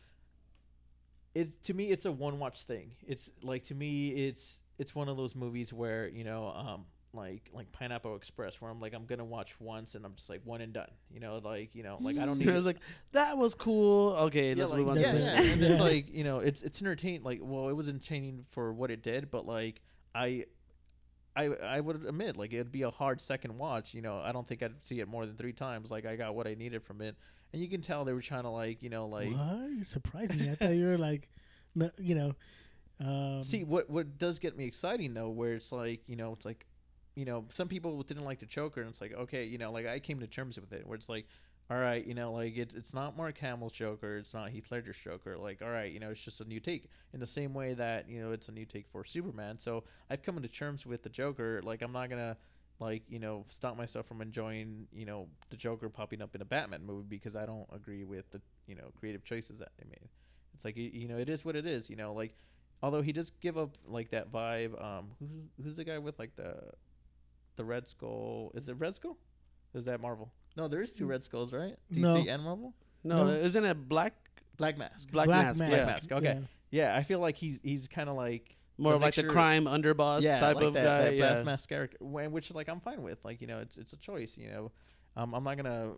It 1.34 1.62
to 1.64 1.74
me 1.74 1.90
it's 1.90 2.04
a 2.04 2.12
one 2.12 2.38
watch 2.38 2.62
thing 2.62 2.92
it's 3.06 3.30
like 3.42 3.64
to 3.64 3.74
me 3.74 4.08
it's 4.08 4.60
it's 4.78 4.94
one 4.94 5.08
of 5.08 5.16
those 5.16 5.34
movies 5.34 5.72
where 5.72 6.08
you 6.08 6.24
know 6.24 6.48
um 6.48 6.84
like 7.14 7.50
like 7.52 7.70
pineapple 7.72 8.16
express 8.16 8.60
where 8.60 8.70
i'm 8.70 8.80
like 8.80 8.94
i'm 8.94 9.04
gonna 9.04 9.24
watch 9.24 9.60
once 9.60 9.94
and 9.94 10.04
i'm 10.04 10.14
just 10.14 10.30
like 10.30 10.40
one 10.44 10.62
and 10.62 10.72
done 10.72 10.88
you 11.10 11.20
know 11.20 11.40
like 11.44 11.74
you 11.74 11.82
know 11.82 11.98
like 12.00 12.16
i 12.16 12.24
don't 12.24 12.38
need 12.38 12.48
It 12.52 12.56
was 12.56 12.66
like 12.66 12.80
that 13.12 13.36
was 13.36 13.54
cool. 13.54 14.12
Okay, 14.12 14.50
yeah, 14.50 14.54
let's 14.56 14.70
like, 14.70 14.80
move 14.80 14.88
on 14.90 15.00
yeah, 15.00 15.12
to 15.12 15.18
yeah. 15.18 15.40
and 15.40 15.62
it's 15.62 15.80
like 15.90 16.12
you 16.12 16.24
know, 16.24 16.38
it's 16.38 16.62
it's 16.62 16.80
entertaining. 16.80 17.22
Like, 17.22 17.40
well, 17.42 17.68
it 17.68 17.72
was 17.72 17.88
entertaining 17.88 18.44
for 18.50 18.72
what 18.72 18.90
it 18.90 19.02
did, 19.02 19.30
but 19.30 19.46
like 19.46 19.80
I, 20.14 20.44
I, 21.34 21.44
I 21.44 21.80
would 21.80 22.04
admit, 22.04 22.36
like 22.36 22.52
it'd 22.52 22.72
be 22.72 22.82
a 22.82 22.90
hard 22.90 23.20
second 23.20 23.56
watch. 23.56 23.94
You 23.94 24.02
know, 24.02 24.18
I 24.18 24.32
don't 24.32 24.46
think 24.46 24.62
I'd 24.62 24.84
see 24.84 25.00
it 25.00 25.08
more 25.08 25.24
than 25.26 25.36
three 25.36 25.52
times. 25.52 25.90
Like, 25.90 26.04
I 26.04 26.16
got 26.16 26.34
what 26.34 26.46
I 26.46 26.54
needed 26.54 26.82
from 26.82 27.00
it, 27.00 27.16
and 27.52 27.62
you 27.62 27.68
can 27.68 27.80
tell 27.80 28.04
they 28.04 28.12
were 28.12 28.20
trying 28.22 28.42
to 28.42 28.50
like, 28.50 28.82
you 28.82 28.90
know, 28.90 29.06
like 29.06 29.32
what? 29.32 29.70
You 29.70 29.84
surprised 29.84 30.34
me. 30.34 30.50
I 30.50 30.54
thought 30.54 30.74
you 30.74 30.86
were 30.86 30.98
like, 30.98 31.28
you 31.98 32.14
know, 32.14 32.34
um, 33.00 33.42
see 33.42 33.64
what 33.64 33.88
what 33.88 34.18
does 34.18 34.38
get 34.38 34.56
me 34.56 34.64
exciting 34.66 35.14
though, 35.14 35.30
where 35.30 35.54
it's 35.54 35.72
like, 35.72 36.02
you 36.06 36.16
know, 36.16 36.32
it's 36.32 36.44
like. 36.44 36.66
You 37.14 37.26
know, 37.26 37.44
some 37.50 37.68
people 37.68 38.02
didn't 38.04 38.24
like 38.24 38.38
the 38.38 38.46
Joker, 38.46 38.80
and 38.80 38.88
it's 38.88 39.02
like, 39.02 39.12
okay, 39.12 39.44
you 39.44 39.58
know, 39.58 39.70
like 39.70 39.86
I 39.86 39.98
came 39.98 40.20
to 40.20 40.26
terms 40.26 40.58
with 40.58 40.72
it, 40.72 40.86
where 40.86 40.96
it's 40.96 41.10
like, 41.10 41.26
all 41.70 41.78
right, 41.78 42.04
you 42.06 42.14
know, 42.14 42.32
like 42.32 42.56
it's 42.56 42.74
it's 42.74 42.92
not 42.92 43.16
Mark 43.16 43.38
Hamill's 43.38 43.72
Joker, 43.72 44.18
it's 44.18 44.34
not 44.34 44.50
Heath 44.50 44.66
Ledger's 44.70 44.98
Joker. 44.98 45.38
Like, 45.38 45.62
all 45.62 45.70
right, 45.70 45.90
you 45.90 46.00
know, 46.00 46.10
it's 46.10 46.20
just 46.20 46.40
a 46.40 46.44
new 46.44 46.60
take. 46.60 46.90
In 47.14 47.20
the 47.20 47.26
same 47.26 47.54
way 47.54 47.74
that 47.74 48.08
you 48.10 48.20
know 48.20 48.32
it's 48.32 48.48
a 48.48 48.52
new 48.52 48.66
take 48.66 48.86
for 48.88 49.04
Superman. 49.04 49.58
So 49.58 49.84
I've 50.10 50.22
come 50.22 50.36
into 50.36 50.48
terms 50.48 50.84
with 50.84 51.02
the 51.02 51.08
Joker. 51.08 51.60
Like, 51.62 51.82
I'm 51.82 51.92
not 51.92 52.10
gonna 52.10 52.36
like 52.80 53.02
you 53.08 53.18
know 53.18 53.44
stop 53.48 53.76
myself 53.76 54.06
from 54.06 54.20
enjoying 54.20 54.86
you 54.92 55.06
know 55.06 55.28
the 55.50 55.56
Joker 55.56 55.88
popping 55.88 56.20
up 56.20 56.34
in 56.34 56.42
a 56.42 56.44
Batman 56.44 56.84
movie 56.84 57.06
because 57.08 57.36
I 57.36 57.46
don't 57.46 57.68
agree 57.72 58.04
with 58.04 58.30
the 58.30 58.40
you 58.66 58.74
know 58.74 58.90
creative 58.98 59.24
choices 59.24 59.58
that 59.60 59.70
they 59.78 59.84
made. 59.88 60.08
It's 60.54 60.64
like 60.64 60.76
you 60.76 61.08
know 61.08 61.16
it 61.16 61.28
is 61.28 61.44
what 61.44 61.56
it 61.56 61.66
is. 61.66 61.88
You 61.88 61.96
know, 61.96 62.12
like 62.12 62.36
although 62.82 63.02
he 63.02 63.12
does 63.12 63.30
give 63.40 63.56
up 63.56 63.78
like 63.86 64.10
that 64.10 64.32
vibe. 64.32 64.82
Um, 64.82 65.12
who's 65.18 65.30
who's 65.62 65.76
the 65.76 65.84
guy 65.84 65.98
with 65.98 66.18
like 66.18 66.36
the 66.36 66.54
the 67.56 67.64
Red 67.64 67.86
Skull? 67.86 68.52
Is 68.54 68.68
it 68.68 68.74
Red 68.74 68.96
Skull? 68.96 69.16
Is 69.74 69.86
that 69.86 70.00
Marvel? 70.00 70.32
No, 70.56 70.68
there 70.68 70.82
is 70.82 70.92
two 70.92 71.06
Red 71.06 71.24
Skulls, 71.24 71.52
right? 71.52 71.76
DC 71.92 71.98
No. 72.00 72.16
and 72.16 72.42
Marvel. 72.42 72.74
No, 73.04 73.24
No. 73.24 73.30
isn't 73.30 73.64
it 73.64 73.88
Black 73.88 74.14
Black 74.56 74.76
Mask. 74.78 75.10
Black, 75.10 75.28
Mask? 75.28 75.60
Yeah, 75.60 75.68
Mask, 75.68 76.12
okay. 76.12 76.40
Yeah, 76.70 76.96
I 76.96 77.02
feel 77.02 77.18
like 77.20 77.36
he's 77.36 77.58
he's 77.62 77.88
kind 77.88 78.08
of 78.08 78.16
like 78.16 78.56
more 78.78 78.94
of 78.94 79.00
like 79.02 79.14
the 79.14 79.22
sure- 79.22 79.30
crime 79.30 79.64
underboss 79.66 80.22
yeah, 80.22 80.38
type 80.40 80.56
like 80.56 80.64
of 80.64 80.74
that, 80.74 80.84
guy. 80.84 81.02
that 81.04 81.14
yeah. 81.14 81.32
Black 81.32 81.44
Mask 81.44 81.68
character, 81.68 81.96
wh- 82.00 82.30
which 82.32 82.52
like 82.54 82.68
I'm 82.68 82.80
fine 82.80 83.02
with. 83.02 83.18
Like 83.24 83.40
you 83.40 83.46
know, 83.46 83.58
it's 83.58 83.76
it's 83.76 83.92
a 83.92 83.96
choice. 83.96 84.36
You 84.36 84.50
know, 84.50 84.72
um, 85.16 85.34
I'm 85.34 85.42
not 85.44 85.56
gonna 85.56 85.92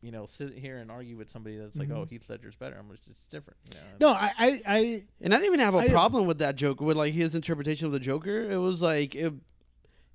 you 0.00 0.12
know 0.12 0.26
sit 0.26 0.54
here 0.54 0.78
and 0.78 0.90
argue 0.90 1.16
with 1.16 1.28
somebody 1.30 1.56
that's 1.56 1.76
like, 1.76 1.88
Mhm. 1.88 1.96
oh, 1.96 2.04
Heath 2.04 2.24
Ledger's 2.28 2.54
better. 2.56 2.76
I'm 2.78 2.88
just 2.94 3.08
it's 3.08 3.22
different. 3.30 3.58
You 3.70 3.76
know? 3.76 4.12
No, 4.12 4.16
I, 4.16 4.32
I, 4.38 4.60
I 4.66 5.02
And 5.20 5.34
I 5.34 5.38
didn't 5.38 5.46
even 5.46 5.60
have 5.60 5.74
a 5.74 5.78
I- 5.78 5.88
problem 5.88 6.26
with 6.26 6.38
that 6.38 6.54
joke 6.56 6.80
with 6.80 6.96
like 6.96 7.12
his 7.14 7.34
interpretation 7.34 7.86
of 7.86 7.92
the 7.92 8.00
Joker. 8.00 8.40
It 8.48 8.58
was 8.58 8.80
like 8.80 9.14
it, 9.16 9.32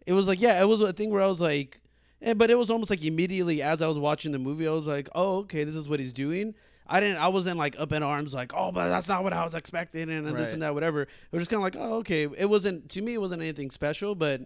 it 0.08 0.14
was 0.14 0.28
like 0.28 0.40
yeah, 0.42 0.62
it 0.62 0.68
was 0.68 0.80
a 0.82 0.94
thing 0.94 1.10
where 1.12 1.22
I 1.22 1.28
was 1.28 1.42
like, 1.42 1.80
eh, 2.24 2.34
but 2.34 2.50
it 2.50 2.56
was 2.56 2.70
almost 2.70 2.90
like 2.90 3.04
immediately 3.04 3.62
as 3.62 3.82
I 3.82 3.88
was 3.88 4.00
watching 4.00 4.32
the 4.32 4.40
movie, 4.40 4.68
I 4.68 4.72
was 4.72 4.88
like, 4.88 5.10
oh 5.14 5.40
okay, 5.40 5.64
this 5.64 5.76
is 5.76 5.88
what 5.88 6.00
he's 6.00 6.14
doing. 6.14 6.56
I 6.86 7.00
didn't, 7.00 7.18
I 7.18 7.30
wasn't 7.30 7.58
like 7.58 7.80
up 7.80 7.94
in 7.94 8.04
arms 8.04 8.34
like, 8.34 8.52
oh, 8.54 8.72
but 8.72 8.90
that's 8.90 9.08
not 9.08 9.24
what 9.24 9.32
I 9.32 9.44
was 9.46 9.54
expecting, 9.54 10.10
and, 10.10 10.28
and 10.28 10.38
this 10.38 10.52
and 10.52 10.62
that, 10.64 10.74
whatever. 10.74 11.04
It 11.04 11.10
was 11.32 11.42
just 11.42 11.52
kind 11.52 11.60
of 11.60 11.64
like, 11.64 11.76
oh, 11.78 11.98
okay. 12.00 12.24
It 12.24 12.50
wasn't 12.50 12.90
to 12.90 13.02
me, 13.02 13.14
it 13.14 13.22
wasn't 13.22 13.42
anything 13.42 13.72
special, 13.72 14.16
but 14.16 14.42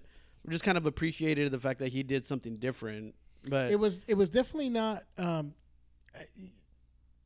we 0.46 0.52
just 0.52 0.64
kind 0.64 0.78
of 0.78 0.86
appreciated 0.86 1.52
the 1.52 1.60
fact 1.60 1.80
that 1.80 1.90
he 1.90 2.04
did 2.04 2.28
something 2.28 2.58
different. 2.58 3.16
But 3.50 3.72
it 3.72 3.80
was 3.80 4.04
it 4.08 4.16
was 4.16 4.30
definitely 4.30 4.70
not 4.70 5.04
um 5.18 5.54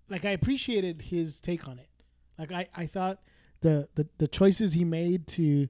like 0.09 0.25
I 0.25 0.31
appreciated 0.31 1.01
his 1.01 1.41
take 1.41 1.67
on 1.67 1.79
it. 1.79 1.89
Like 2.37 2.51
I 2.51 2.67
I 2.75 2.85
thought 2.85 3.19
the 3.61 3.87
the 3.95 4.07
the 4.17 4.27
choices 4.27 4.73
he 4.73 4.85
made 4.85 5.27
to 5.27 5.67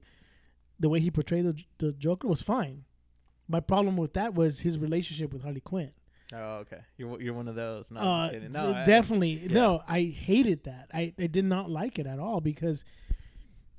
the 0.78 0.88
way 0.88 0.98
he 0.98 1.10
portrayed 1.10 1.44
the, 1.44 1.62
the 1.78 1.92
Joker 1.92 2.26
was 2.28 2.42
fine. 2.42 2.84
My 3.52 3.60
problem 3.60 3.96
with 3.96 4.14
that 4.14 4.34
was 4.34 4.60
his 4.60 4.78
relationship 4.78 5.32
with 5.32 5.42
Harley 5.42 5.60
Quinn. 5.60 5.92
Oh, 6.34 6.56
okay. 6.62 6.78
You're 6.96 7.20
you're 7.20 7.34
one 7.34 7.46
of 7.48 7.54
those. 7.54 7.90
No, 7.90 8.00
uh, 8.00 8.30
just 8.32 8.54
so 8.54 8.72
no 8.72 8.74
I- 8.78 8.84
definitely 8.84 9.32
yeah. 9.34 9.52
no. 9.52 9.82
I 9.86 10.00
hated 10.04 10.64
that. 10.64 10.88
I, 10.92 11.12
I 11.18 11.26
did 11.26 11.44
not 11.44 11.70
like 11.70 11.98
it 11.98 12.06
at 12.06 12.18
all 12.18 12.40
because 12.40 12.84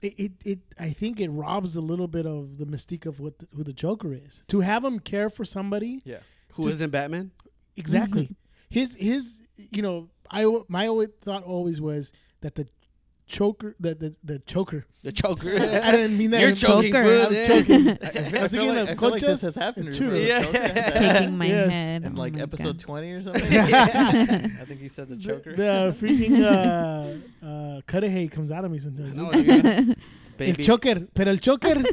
it, 0.04 0.14
it, 0.20 0.32
it 0.46 0.60
I 0.80 0.90
think 0.92 1.20
it 1.20 1.30
robs 1.30 1.76
a 1.76 1.82
little 1.82 2.08
bit 2.08 2.26
of 2.28 2.58
the 2.60 2.66
mystique 2.66 3.06
of 3.08 3.20
what 3.20 3.40
the, 3.40 3.48
who 3.56 3.64
the 3.64 3.74
Joker 3.74 4.14
is. 4.14 4.44
To 4.50 4.60
have 4.60 4.86
him 4.86 5.00
care 5.00 5.30
for 5.32 5.46
somebody 5.46 6.02
Yeah. 6.06 6.20
who 6.54 6.64
just- 6.64 6.76
not 6.76 6.92
Batman? 6.92 7.32
Exactly. 7.76 8.30
his 8.70 8.94
his 8.96 9.42
you 9.56 9.82
know 9.82 10.10
I 10.30 10.46
my 10.68 10.86
always 10.88 11.10
thought 11.22 11.44
always 11.44 11.82
was 11.82 12.14
that 12.42 12.54
the 12.54 12.68
choker 13.28 13.76
the 13.80 13.96
the, 13.96 14.16
the 14.24 14.40
choker. 14.40 14.86
The 15.04 15.12
Joker. 15.12 15.56
I 15.58 15.92
didn't 15.92 16.18
mean 16.18 16.32
that. 16.32 16.40
You're 16.40 16.50
in- 16.52 16.56
choking 16.56 16.94
Joker. 16.94 17.04
food. 17.04 17.26
I'm 17.28 17.34
yeah. 17.34 17.48
choking. 17.48 17.88
I, 17.90 17.92
I, 18.04 18.10
feel, 18.10 18.36
I 18.36 18.40
I 18.40 18.42
was 18.42 18.52
feel 18.52 18.60
thinking 18.62 18.68
like, 18.70 18.78
of 18.78 18.90
I 18.90 18.96
feel 18.96 19.10
like 19.12 19.22
this 19.22 19.42
has 19.42 19.56
happened. 19.56 19.88
and 19.88 19.96
to 19.98 20.04
me. 20.04 20.28
churros. 20.30 20.44
Joker. 20.54 20.98
Shaking 21.04 21.38
my 21.38 21.46
Yes. 21.46 21.72
head. 21.72 22.04
in 22.04 22.18
Oh 22.18 22.22
like 22.22 22.34
my 22.36 22.42
episode 22.42 22.78
God. 22.78 22.80
20 22.80 23.12
or 23.12 23.22
something. 23.22 23.50
the, 23.50 24.58
I 24.62 24.66
think 24.66 24.80
he 24.80 24.88
said 24.88 25.10
the 25.10 25.18
choker. 25.18 25.56
the 25.58 25.96
freaking 26.00 26.42
uh, 26.42 27.46
uh, 27.46 27.82
Cudahy 27.86 28.30
comes 28.30 28.50
out 28.52 28.64
of 28.64 28.72
me 28.72 28.80
sometimes. 28.80 29.18
No, 29.18 29.32
dude. 29.32 29.98
Baby, 30.38 30.64
Joker, 30.64 31.08
pero 31.14 31.30
el 31.32 31.38
Joker, 31.40 31.84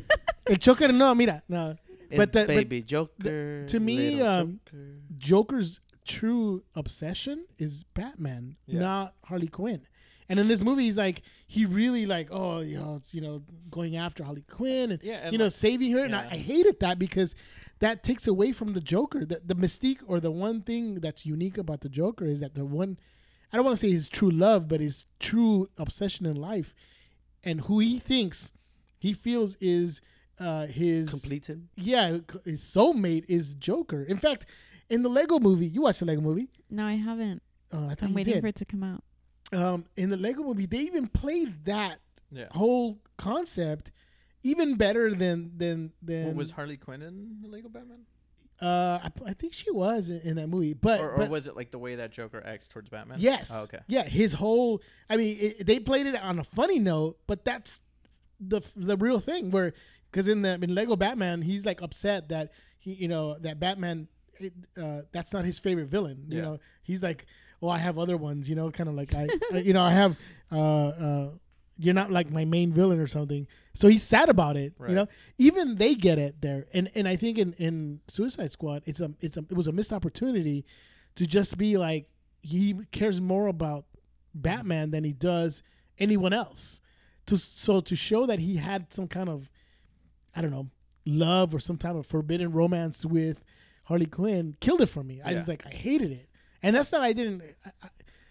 el 0.49 0.57
Joker 0.65 0.93
no, 0.93 1.13
mira, 1.15 1.43
no. 1.49 1.77
el 2.13 2.17
but 2.17 2.33
the- 2.33 2.41
but 2.47 2.57
baby 2.57 2.81
Joker. 2.83 3.67
to 3.67 3.81
me, 3.81 4.23
um, 4.23 4.61
Joker. 4.71 4.87
Joker's 5.19 5.81
true 6.07 6.63
obsession 6.77 7.45
is 7.59 7.85
Batman, 7.85 8.57
Yeah. 8.67 8.81
not 8.81 9.15
Harley 9.25 9.49
Quinn. 9.49 9.83
And 10.31 10.39
in 10.39 10.49
this 10.49 10.63
movie, 10.63 10.85
he's 10.85 10.97
like, 10.97 11.23
he 11.49 11.67
really 11.67 12.07
like, 12.07 12.29
oh, 12.31 12.61
you 12.61 12.79
know, 12.79 12.95
it's 12.95 13.13
you 13.13 13.21
know, 13.21 13.43
going 13.69 13.97
after 13.97 14.25
Harley 14.25 14.45
Quinn 14.49 14.93
and 14.93 15.03
Yeah, 15.03 15.17
and 15.25 15.33
you 15.33 15.39
know, 15.39 15.45
like- 15.47 15.53
saving 15.53 15.91
her. 15.91 16.05
And 16.05 16.15
I. 16.15 16.25
I 16.31 16.37
hated 16.37 16.79
that 16.81 16.99
because 16.99 17.35
that 17.81 18.03
takes 18.05 18.27
away 18.29 18.53
from 18.53 18.73
the 18.73 18.81
Joker. 18.81 19.25
The, 19.27 19.41
the 19.45 19.55
mystique 19.57 20.03
or 20.07 20.21
the 20.21 20.31
one 20.31 20.63
thing 20.63 21.01
that's 21.01 21.27
unique 21.27 21.59
about 21.59 21.81
the 21.81 21.89
Joker 21.89 22.25
is 22.25 22.39
that 22.41 22.55
the 22.55 22.65
one, 22.65 22.97
I 23.53 23.57
don't 23.57 23.65
want 23.67 23.77
to 23.77 23.85
say 23.87 23.91
his 23.91 24.09
true 24.09 24.31
love, 24.31 24.69
but 24.69 24.81
his 24.81 25.07
true 25.19 25.69
obsession 25.79 26.25
in 26.27 26.37
life 26.37 26.75
and 27.43 27.63
who 27.63 27.81
he 27.81 27.99
thinks 27.99 28.53
he 28.99 29.13
feels 29.13 29.57
is 29.57 30.01
uh, 30.39 30.67
his 30.67 31.11
complete 31.11 31.47
him. 31.49 31.69
yeah, 31.77 32.19
his 32.45 32.63
soulmate 32.63 33.25
is 33.29 33.55
Joker. 33.55 34.05
In 34.05 34.17
fact, 34.17 34.47
in 34.89 35.03
the 35.03 35.09
Lego 35.09 35.39
movie, 35.41 35.67
you 35.67 35.83
watched 35.83 36.01
the 36.01 36.07
Lego 36.07 36.21
movie. 36.21 36.49
No, 36.71 36.85
I 36.87 36.95
haven't. 36.95 37.43
Uh, 37.73 37.87
I 37.87 37.95
thought 37.95 38.03
I'm 38.05 38.09
you 38.11 38.15
waiting 38.15 38.35
did. 38.35 38.41
for 38.43 38.47
it 38.47 38.57
to 38.57 38.65
come 38.65 38.83
out. 38.85 39.03
Um, 39.53 39.85
in 39.97 40.11
the 40.11 40.17
Lego 40.17 40.43
movie, 40.43 40.67
they 40.67 40.79
even 40.81 41.09
played 41.09 41.65
that 41.65 42.01
Yeah. 42.31 42.47
whole 42.53 42.99
concept 43.17 43.91
even 44.43 44.77
better 44.77 45.13
than 45.15 45.53
than 45.59 45.93
than. 46.03 46.27
What, 46.27 46.37
was 46.37 46.51
Harley 46.53 46.77
Quinn 46.77 47.03
in 47.03 47.39
the 47.43 47.49
Lego 47.49 47.69
Batman? 47.69 48.01
uh, 48.61 48.99
I, 49.05 49.11
I 49.31 49.33
think 49.33 49.55
she 49.55 49.71
was 49.71 50.11
in, 50.11 50.21
in 50.21 50.37
that 50.37 50.49
movie, 50.49 50.75
but, 50.75 51.01
Or, 51.01 51.13
or 51.13 51.17
but 51.19 51.31
was 51.31 51.47
it 51.47 51.57
like 51.57 51.71
the 51.71 51.79
way 51.79 51.97
that 51.97 52.13
Joker 52.13 52.43
acts 52.45 52.69
towards 52.69 52.91
Batman? 52.91 53.17
yes, 53.19 53.51
Oh, 53.55 53.63
okay. 53.63 53.79
yeah, 53.89 54.05
his 54.05 54.35
whole. 54.35 54.83
I 55.09 55.17
mean, 55.17 55.37
it, 55.41 55.65
they 55.67 55.81
played 55.81 56.07
it 56.07 56.15
on 56.17 56.39
a 56.39 56.45
funny 56.45 56.79
note, 56.79 57.19
but 57.27 57.45
that's 57.45 57.81
the 58.39 58.61
the 58.77 58.97
real 58.99 59.19
thing. 59.19 59.51
Where 59.51 59.73
because 60.11 60.29
in 60.29 60.43
the 60.43 60.55
in 60.63 60.75
Lego 60.75 60.95
Batman, 60.97 61.41
he's 61.43 61.65
like 61.67 61.81
upset 61.83 62.29
that 62.29 62.53
he 62.79 62.93
you 62.93 63.09
know 63.09 63.39
that 63.39 63.59
Batman. 63.61 64.09
It, 64.39 64.55
uh, 64.81 65.03
that's 65.13 65.35
not 65.35 65.45
his 65.45 65.59
favorite 65.59 65.89
villain. 65.89 66.25
You 66.29 66.37
Yeah. 66.37 66.43
know, 66.43 66.59
he's 66.83 67.03
like, 67.03 67.27
oh, 67.63 67.69
I 67.69 67.79
have 67.79 67.99
other 67.99 68.17
ones. 68.17 68.49
You 68.49 68.55
know, 68.57 68.71
kind 68.71 68.89
of 68.89 68.95
like 68.95 69.15
I, 69.15 69.29
I, 69.53 69.59
you 69.59 69.73
know, 69.73 69.83
I 69.83 69.91
have. 69.93 70.17
Uh, 70.53 70.89
uh, 70.89 71.29
you're 71.83 71.95
not 71.95 72.11
like 72.11 72.31
my 72.31 72.45
main 72.45 72.73
villain 72.75 72.99
or 72.99 73.07
something. 73.07 73.47
So 73.73 73.89
he's 73.89 74.03
sad 74.03 74.29
about 74.29 74.59
it. 74.59 74.75
Right. 74.79 74.91
You 74.91 74.97
know, 74.97 75.09
even 75.39 75.77
they 75.77 75.95
get 75.95 76.19
it 76.19 76.41
there. 76.43 76.67
And 76.75 76.91
and 76.95 77.09
I 77.09 77.17
think 77.17 77.39
in 77.39 77.55
in 77.55 78.01
Suicide 78.07 78.53
Squad, 78.53 78.83
it's 78.85 79.01
a 79.01 79.13
it's 79.21 79.37
a 79.39 79.45
it 79.49 79.55
was 79.57 79.67
a 79.67 79.73
missed 79.73 79.93
opportunity 79.93 80.67
to 81.15 81.27
just 81.27 81.57
be 81.57 81.79
like 81.79 82.07
he 82.43 82.75
cares 82.93 83.21
more 83.21 83.47
about 83.47 83.87
Batman 84.35 84.91
than 84.91 85.05
he 85.05 85.13
does 85.15 85.63
anyone 85.99 86.33
else. 86.35 86.81
To 87.27 87.37
so 87.39 87.81
to 87.81 87.97
show 87.97 88.27
that 88.27 88.39
he 88.41 88.57
had 88.57 88.93
some 88.93 89.09
kind 89.09 89.29
of 89.31 89.49
I 90.37 90.43
don't 90.43 90.51
know 90.51 90.69
love 91.07 91.55
or 91.55 91.61
some 91.61 91.79
type 91.79 91.95
of 91.95 92.07
forbidden 92.07 92.53
romance 92.53 93.07
with 93.07 93.43
Harley 93.85 94.07
Quinn 94.07 94.55
killed 94.61 94.83
it 94.83 94.87
for 94.87 95.03
me. 95.03 95.21
I 95.25 95.31
Yeah. 95.31 95.37
just 95.37 95.49
like 95.49 95.65
I 95.67 95.71
hated 95.71 96.11
it, 96.13 96.29
and 96.63 96.75
that's 96.77 96.93
not 96.93 97.01
I 97.03 97.13
didn't. 97.13 97.43
I, 97.65 97.71
I, 97.83 97.89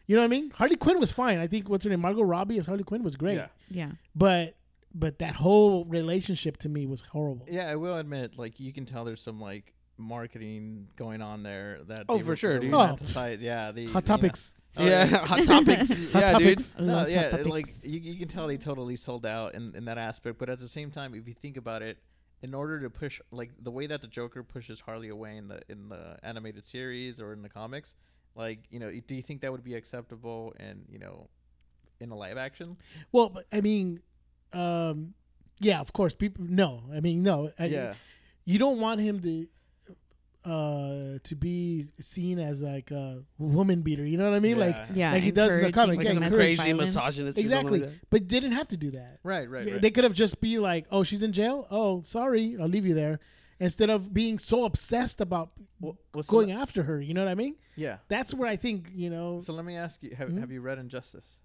you 0.07 0.15
know 0.15 0.21
what 0.21 0.25
I 0.25 0.29
mean? 0.29 0.49
Harley 0.51 0.75
Quinn 0.75 0.99
was 0.99 1.11
fine. 1.11 1.37
I 1.39 1.47
think 1.47 1.69
what's 1.69 1.83
her 1.83 1.89
name, 1.89 2.01
Margot 2.01 2.23
Robbie 2.23 2.57
as 2.57 2.65
Harley 2.65 2.83
Quinn 2.83 3.03
was 3.03 3.15
great, 3.15 3.35
Yeah. 3.35 3.47
Yeah. 3.69 3.91
but 4.15 4.55
but 4.93 5.19
that 5.19 5.35
whole 5.35 5.85
relationship 5.85 6.57
to 6.57 6.69
me 6.69 6.87
was 6.87 7.01
horrible. 7.01 7.45
Yeah, 7.49 7.67
I 7.69 7.75
will 7.75 7.97
admit, 7.97 8.37
like 8.37 8.59
you 8.59 8.73
can 8.73 8.85
tell 8.85 9.05
there's 9.05 9.21
some 9.21 9.39
like 9.39 9.73
marketing 9.97 10.87
going 10.95 11.21
on 11.21 11.43
there 11.43 11.79
that 11.87 12.05
Oh, 12.09 12.19
for 12.19 12.35
sure, 12.35 12.59
dude. 12.59 12.73
Oh. 12.73 12.77
romanticize- 12.95 13.41
yeah, 13.41 13.71
the 13.71 13.85
Hot 13.87 13.87
you 13.87 13.93
know- 13.93 14.01
topics. 14.01 14.53
Oh, 14.77 14.85
yeah, 14.85 15.05
hot 15.07 15.45
topics. 15.45 15.89
Hot 16.13 16.21
yeah, 16.21 16.31
topics. 16.31 16.75
No, 16.79 16.93
Loves 16.93 17.09
yeah, 17.09 17.31
hot 17.31 17.45
like 17.47 17.65
you, 17.83 17.99
you 17.99 18.19
can 18.19 18.27
tell 18.27 18.47
they 18.47 18.55
totally 18.55 18.95
sold 18.95 19.25
out 19.25 19.55
in, 19.55 19.75
in 19.75 19.85
that 19.85 19.97
aspect. 19.97 20.37
But 20.37 20.47
at 20.47 20.59
the 20.59 20.69
same 20.69 20.91
time, 20.91 21.15
if 21.15 21.27
you 21.27 21.33
think 21.33 21.57
about 21.57 21.81
it, 21.81 21.97
in 22.43 22.53
order 22.53 22.79
to 22.79 22.89
push 22.89 23.19
like 23.31 23.51
the 23.61 23.71
way 23.71 23.87
that 23.87 23.99
the 24.01 24.07
Joker 24.07 24.43
pushes 24.43 24.79
Harley 24.79 25.09
away 25.09 25.37
in 25.37 25.47
the 25.47 25.59
in 25.69 25.89
the 25.89 26.17
animated 26.23 26.67
series 26.67 27.19
or 27.19 27.33
in 27.33 27.41
the 27.41 27.49
comics, 27.49 27.95
like 28.39 28.59
you 28.69 28.79
know, 28.79 28.89
do 29.05 29.15
you 29.15 29.21
think 29.21 29.41
that 29.41 29.51
would 29.51 29.63
be 29.63 29.75
acceptable 29.75 30.55
in 30.59 30.85
you 30.89 30.97
know, 30.97 31.29
in 31.99 32.09
a 32.09 32.15
live 32.15 32.37
action? 32.37 32.77
Well, 33.11 33.37
I 33.51 33.59
mean, 33.61 33.99
um, 34.53 35.13
yeah, 35.59 35.81
of 35.81 35.91
course. 35.93 36.13
People 36.13 36.45
no. 36.47 36.83
I 36.95 37.01
mean, 37.01 37.21
no. 37.21 37.51
I, 37.59 37.65
yeah, 37.65 37.93
you 38.45 38.57
don't 38.57 38.79
want 38.79 39.01
him 39.01 39.19
to 39.19 39.47
uh 40.45 41.19
to 41.21 41.35
be 41.35 41.85
seen 41.99 42.39
as 42.39 42.61
like 42.61 42.91
a 42.91 43.23
woman 43.37 43.81
beater. 43.81 44.05
You 44.05 44.17
know 44.17 44.23
what 44.23 44.35
I 44.35 44.39
mean? 44.39 44.57
Like 44.57 44.77
Yeah. 44.93 45.11
Like 45.11 45.23
he 45.23 45.31
does 45.31 45.53
in 45.53 45.61
the 45.61 45.71
comic, 45.73 45.97
like 45.97 46.07
yeah, 46.07 46.13
some 46.13 46.29
crazy 46.29 46.63
violence. 46.63 46.95
misogynist. 46.95 47.37
exactly. 47.37 47.81
Like. 47.81 47.99
But 48.09 48.27
didn't 48.27 48.53
have 48.53 48.69
to 48.69 48.77
do 48.77 48.91
that. 48.91 49.19
right, 49.23 49.49
right, 49.49 49.69
right. 49.69 49.81
They 49.81 49.91
could 49.91 50.05
have 50.05 50.13
just 50.13 50.39
be 50.39 50.57
like, 50.59 50.85
"Oh, 50.91 51.03
she's 51.03 51.23
in 51.23 51.33
jail. 51.33 51.67
Oh, 51.69 52.01
sorry, 52.03 52.55
I'll 52.59 52.69
leave 52.69 52.85
you 52.85 52.93
there," 52.93 53.19
instead 53.59 53.89
of 53.89 54.13
being 54.13 54.39
so 54.39 54.63
obsessed 54.65 55.21
about 55.21 55.51
Well, 55.79 55.97
well, 56.13 56.23
so 56.23 56.31
going 56.31 56.49
le- 56.53 56.61
after 56.61 56.83
her. 56.83 56.99
You 57.01 57.13
know 57.13 57.23
what 57.23 57.31
I 57.31 57.35
mean? 57.35 57.55
yeah. 57.75 57.97
That's 58.07 58.33
where 58.33 58.49
I 58.49 58.55
think 58.55 58.91
you 58.93 59.09
know. 59.09 59.39
So 59.39 59.53
let 59.53 59.65
me 59.65 59.75
ask 59.77 60.01
you: 60.03 60.15
Have, 60.15 60.29
Mhm. 60.29 60.39
have 60.39 60.51
you 60.51 60.61
read 60.61 60.79
Injustice? 60.79 61.37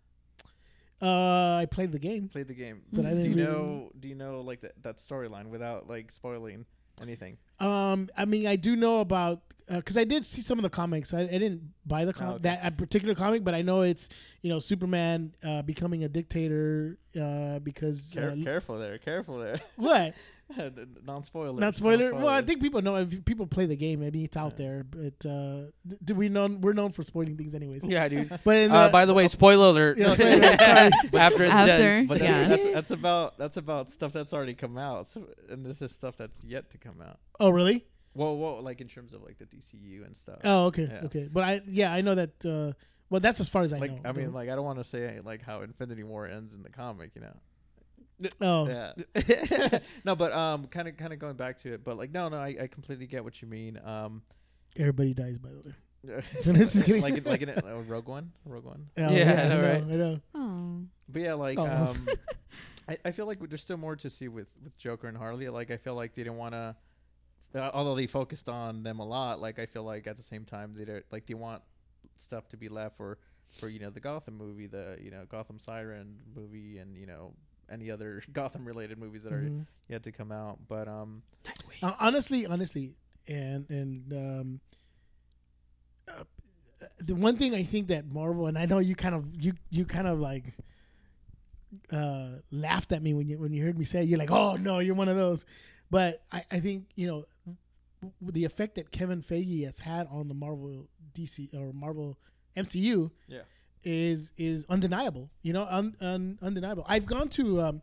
Uh, 1.03 1.57
I 1.61 1.67
played 1.71 1.93
the 1.93 1.99
game, 1.99 2.29
Played 2.29 2.49
the 2.49 2.55
game? 2.55 2.83
but 2.93 3.05
I 3.05 3.11
Mhm. 3.11 3.23
Do 3.23 3.29
you 3.29 3.35
know? 3.35 3.93
Do 3.99 4.09
you 4.09 4.15
know 4.15 4.41
like 4.41 4.61
that 4.63 4.83
that 4.83 4.97
storyline 4.99 5.49
without 5.49 5.89
like 5.89 6.11
spoiling 6.11 6.65
anything? 7.03 7.37
Um, 7.61 8.09
I 8.17 8.25
mean, 8.25 8.47
I 8.47 8.57
do 8.57 8.75
know 8.77 9.01
about 9.01 9.43
because 9.69 9.97
I 9.97 10.05
did 10.05 10.25
see 10.27 10.41
some 10.41 10.59
of 10.59 10.63
the 10.63 10.71
comics. 10.71 11.13
I, 11.15 11.23
I 11.23 11.27
didn't 11.27 11.63
buy 11.87 12.05
the 12.05 12.13
com- 12.13 12.29
Oh, 12.29 12.33
okay. 12.35 12.43
that 12.45 12.61
a 12.67 12.71
particular 12.71 13.15
comic, 13.15 13.45
but 13.45 13.55
I 13.55 13.63
know 13.63 13.83
it's 13.83 14.09
you 14.43 14.51
know 14.51 14.61
Superman 14.61 15.35
uh, 15.43 15.63
becoming 15.63 16.05
a 16.05 16.09
dictator 16.09 16.99
uh, 17.21 17.59
because 17.59 18.13
Care- 18.15 18.31
uh, 18.31 18.37
careful 18.43 18.79
there, 18.79 18.97
careful 18.99 19.39
there. 19.39 19.61
what 19.77 20.15
non 21.05 21.25
spoiler. 21.25 21.59
not 21.61 21.77
spoiler. 21.77 22.15
Well, 22.15 22.29
I 22.29 22.43
think 22.43 22.61
people 22.61 22.83
know 22.83 22.97
if 22.97 23.25
people 23.25 23.47
play 23.47 23.67
the 23.67 23.77
game. 23.77 24.01
Maybe 24.01 24.25
it's 24.25 24.37
out 24.37 24.53
Yeah. 24.53 24.67
there, 24.67 24.85
but 24.85 25.27
uh, 25.29 25.71
d- 25.87 25.97
do 26.05 26.15
we 26.15 26.29
know 26.29 26.47
we're 26.47 26.73
known 26.75 26.93
for 26.93 27.03
spoiling 27.03 27.37
things 27.37 27.55
anyways. 27.55 27.85
Yeah, 27.95 28.09
dude. 28.09 28.29
But 28.45 28.57
in 28.57 28.71
Uh, 28.71 28.87
the- 28.87 28.93
by 28.93 29.05
the 29.07 29.15
way, 29.15 29.29
spoiler 29.29 29.67
alert. 29.69 29.99
Yeah, 29.99 30.11
spoiler 30.15 30.37
alert. 30.37 30.61
After 31.15 31.45
it's 31.45 31.53
After. 31.53 31.97
done. 31.99 32.07
But 32.07 32.21
Yeah. 32.23 32.47
that's, 32.49 32.63
that's 32.63 32.75
that's 32.75 32.91
about 32.91 33.39
that's 33.39 33.57
about 33.57 33.91
stuff 33.91 34.13
that's 34.13 34.33
already 34.35 34.55
come 34.55 34.77
out, 34.79 35.09
so, 35.09 35.27
and 35.49 35.65
this 35.65 35.81
is 35.83 35.93
stuff 35.93 36.17
that's 36.17 36.43
yet 36.45 36.71
to 36.71 36.79
come 36.79 37.01
out. 37.01 37.19
oh 37.41 37.51
really? 37.51 37.87
Well, 38.15 38.37
well, 38.37 38.63
like 38.63 38.81
in 38.81 38.87
terms 38.89 39.13
of 39.13 39.23
like 39.23 39.39
the 39.39 39.47
DCU 39.47 40.05
and 40.07 40.17
stuff. 40.17 40.41
Oh 40.45 40.67
okay, 40.67 40.89
Yeah. 40.91 41.07
okay. 41.07 41.29
But 41.33 41.45
I 41.45 41.63
yeah 41.67 41.93
I 41.93 42.01
know 42.03 42.15
that. 42.15 42.45
Uh, 42.45 42.73
well, 43.11 43.21
that's 43.21 43.39
as 43.41 43.49
far 43.49 43.63
as 43.63 43.73
I 43.73 43.79
like 43.79 43.91
know. 44.03 44.09
I 44.09 44.13
mean, 44.13 44.33
like 44.33 44.49
I 44.49 44.55
don't 44.55 44.65
want 44.65 44.79
to 44.79 44.85
say 44.85 45.21
like 45.25 45.43
how 45.43 45.63
Infinity 45.63 46.03
War 46.05 46.27
ends 46.27 46.53
in 46.53 46.63
the 46.63 46.71
comic, 46.71 47.13
you 47.15 47.21
know. 47.23 47.37
Oh 48.41 48.67
Yeah. 48.69 48.93
no, 50.05 50.15
but 50.17 50.33
um, 50.33 50.67
kind 50.67 50.89
of 50.89 50.97
kind 50.97 51.13
of 51.13 51.19
going 51.19 51.37
back 51.37 51.59
to 51.59 51.73
it, 51.75 51.85
but 51.85 51.97
like 51.97 52.11
no, 52.13 52.29
no, 52.29 52.37
I, 52.39 52.57
I 52.63 52.67
completely 52.67 53.07
get 53.07 53.25
what 53.25 53.41
you 53.43 53.49
mean. 53.49 53.79
Um, 53.85 54.23
everybody 54.77 55.15
dies 55.15 55.39
by 55.39 55.51
the 55.51 55.69
way. 55.69 55.75
Just 56.43 56.85
kidding. 56.85 57.01
like 57.01 57.17
in, 57.17 57.25
like 57.25 57.41
in 57.43 57.49
uh, 57.49 57.83
Rogue 57.87 58.09
One, 58.09 58.33
Rogue 58.45 58.65
One. 58.67 58.87
Oh, 58.99 59.11
Yeah, 59.11 59.37
I 59.39 59.45
I 59.45 59.49
know, 59.49 59.61
know, 59.63 59.69
right? 59.73 59.83
I 59.83 59.97
know. 59.97 60.21
Oh. 60.35 60.81
But 61.09 61.23
yeah, 61.23 61.35
like 61.35 61.59
Oh. 61.59 61.65
um, 61.67 62.07
I, 62.89 62.99
I 63.07 63.13
feel 63.13 63.25
like 63.27 63.39
there's 63.49 63.63
still 63.63 63.79
more 63.79 63.97
to 63.97 64.11
see 64.11 64.29
with 64.29 64.49
with 64.63 64.77
Joker 64.77 65.09
and 65.09 65.17
Harley. 65.17 65.49
Like 65.49 65.71
I 65.71 65.79
feel 65.79 65.95
like 65.95 66.15
they 66.15 66.23
didn't 66.23 66.37
want 66.37 66.53
to, 66.55 66.77
uh, 67.55 67.71
although 67.73 67.95
they 67.95 68.07
focused 68.07 68.49
on 68.51 68.83
them 68.83 68.99
a 68.99 69.07
lot. 69.07 69.41
Like 69.41 69.59
I 69.59 69.65
feel 69.65 69.85
like 69.85 70.07
at 70.07 70.19
the 70.19 70.23
same 70.23 70.45
time 70.45 70.75
they 70.77 70.85
don't 70.85 71.05
like 71.11 71.27
they 71.27 71.33
want 71.35 71.63
stuff 72.17 72.49
to 72.51 72.59
be 72.59 72.69
left 72.69 72.99
for 72.99 73.19
for 73.59 73.71
you 73.71 73.81
know 73.81 73.89
the 73.89 74.01
Gotham 74.01 74.37
movie, 74.37 74.67
the 74.67 74.99
you 75.01 75.11
know 75.11 75.25
Gotham 75.27 75.59
Siren 75.59 76.17
movie, 76.37 76.77
and 76.77 76.99
you 76.99 77.07
know 77.07 77.33
any 77.71 77.91
other 77.91 78.23
Gotham 78.33 78.65
related 78.65 78.99
movies 78.99 79.23
that 79.25 79.33
are 79.33 79.43
Mhm. 79.43 79.67
yet 79.89 80.03
to 80.05 80.13
come 80.13 80.31
out. 80.33 80.59
But 80.69 80.89
um, 80.89 81.23
Uh, 81.83 81.95
honestly, 82.01 82.47
honestly, 82.47 82.95
and 83.29 83.69
and 83.71 84.13
um, 84.13 84.61
uh, 86.09 86.25
the 86.99 87.15
one 87.15 87.37
thing 87.37 87.55
I 87.55 87.63
think 87.63 87.89
that 87.89 88.07
Marvel 88.07 88.47
and 88.47 88.59
I 88.59 88.67
know 88.67 88.79
you 88.79 88.95
kind 88.95 89.15
of 89.15 89.25
you 89.35 89.55
you 89.71 89.85
kind 89.85 90.07
of 90.07 90.19
like 90.21 90.53
uh, 91.93 92.29
laughed 92.51 92.93
at 92.93 93.03
me 93.03 93.15
when 93.15 93.29
you 93.29 93.39
when 93.39 93.53
you 93.53 93.65
heard 93.65 93.79
me 93.79 93.85
say 93.85 94.03
it. 94.03 94.09
you're 94.09 94.19
like 94.19 94.31
oh 94.31 94.57
no 94.57 94.79
you're 94.79 94.95
one 94.95 95.09
of 95.09 95.17
those, 95.17 95.45
but 95.91 96.23
I 96.33 96.45
I 96.51 96.61
think 96.61 96.87
you 96.95 97.07
know 97.07 97.25
the 98.21 98.45
effect 98.45 98.75
that 98.75 98.91
Kevin 98.91 99.23
Feige 99.23 99.65
has 99.65 99.79
had 99.79 100.07
on 100.11 100.29
the 100.29 100.35
Marvel 100.35 100.87
DC 101.15 101.53
or 101.55 101.73
Marvel 101.73 102.19
MCU 102.57 103.11
yeah, 103.29 103.41
is 103.85 104.33
is 104.37 104.67
undeniable. 104.69 105.31
You 105.43 105.53
know, 105.53 105.67
un, 105.69 105.97
un, 106.01 106.39
undeniable. 106.43 106.85
I've 106.89 107.07
gone 107.07 107.29
to 107.31 107.61
um, 107.61 107.83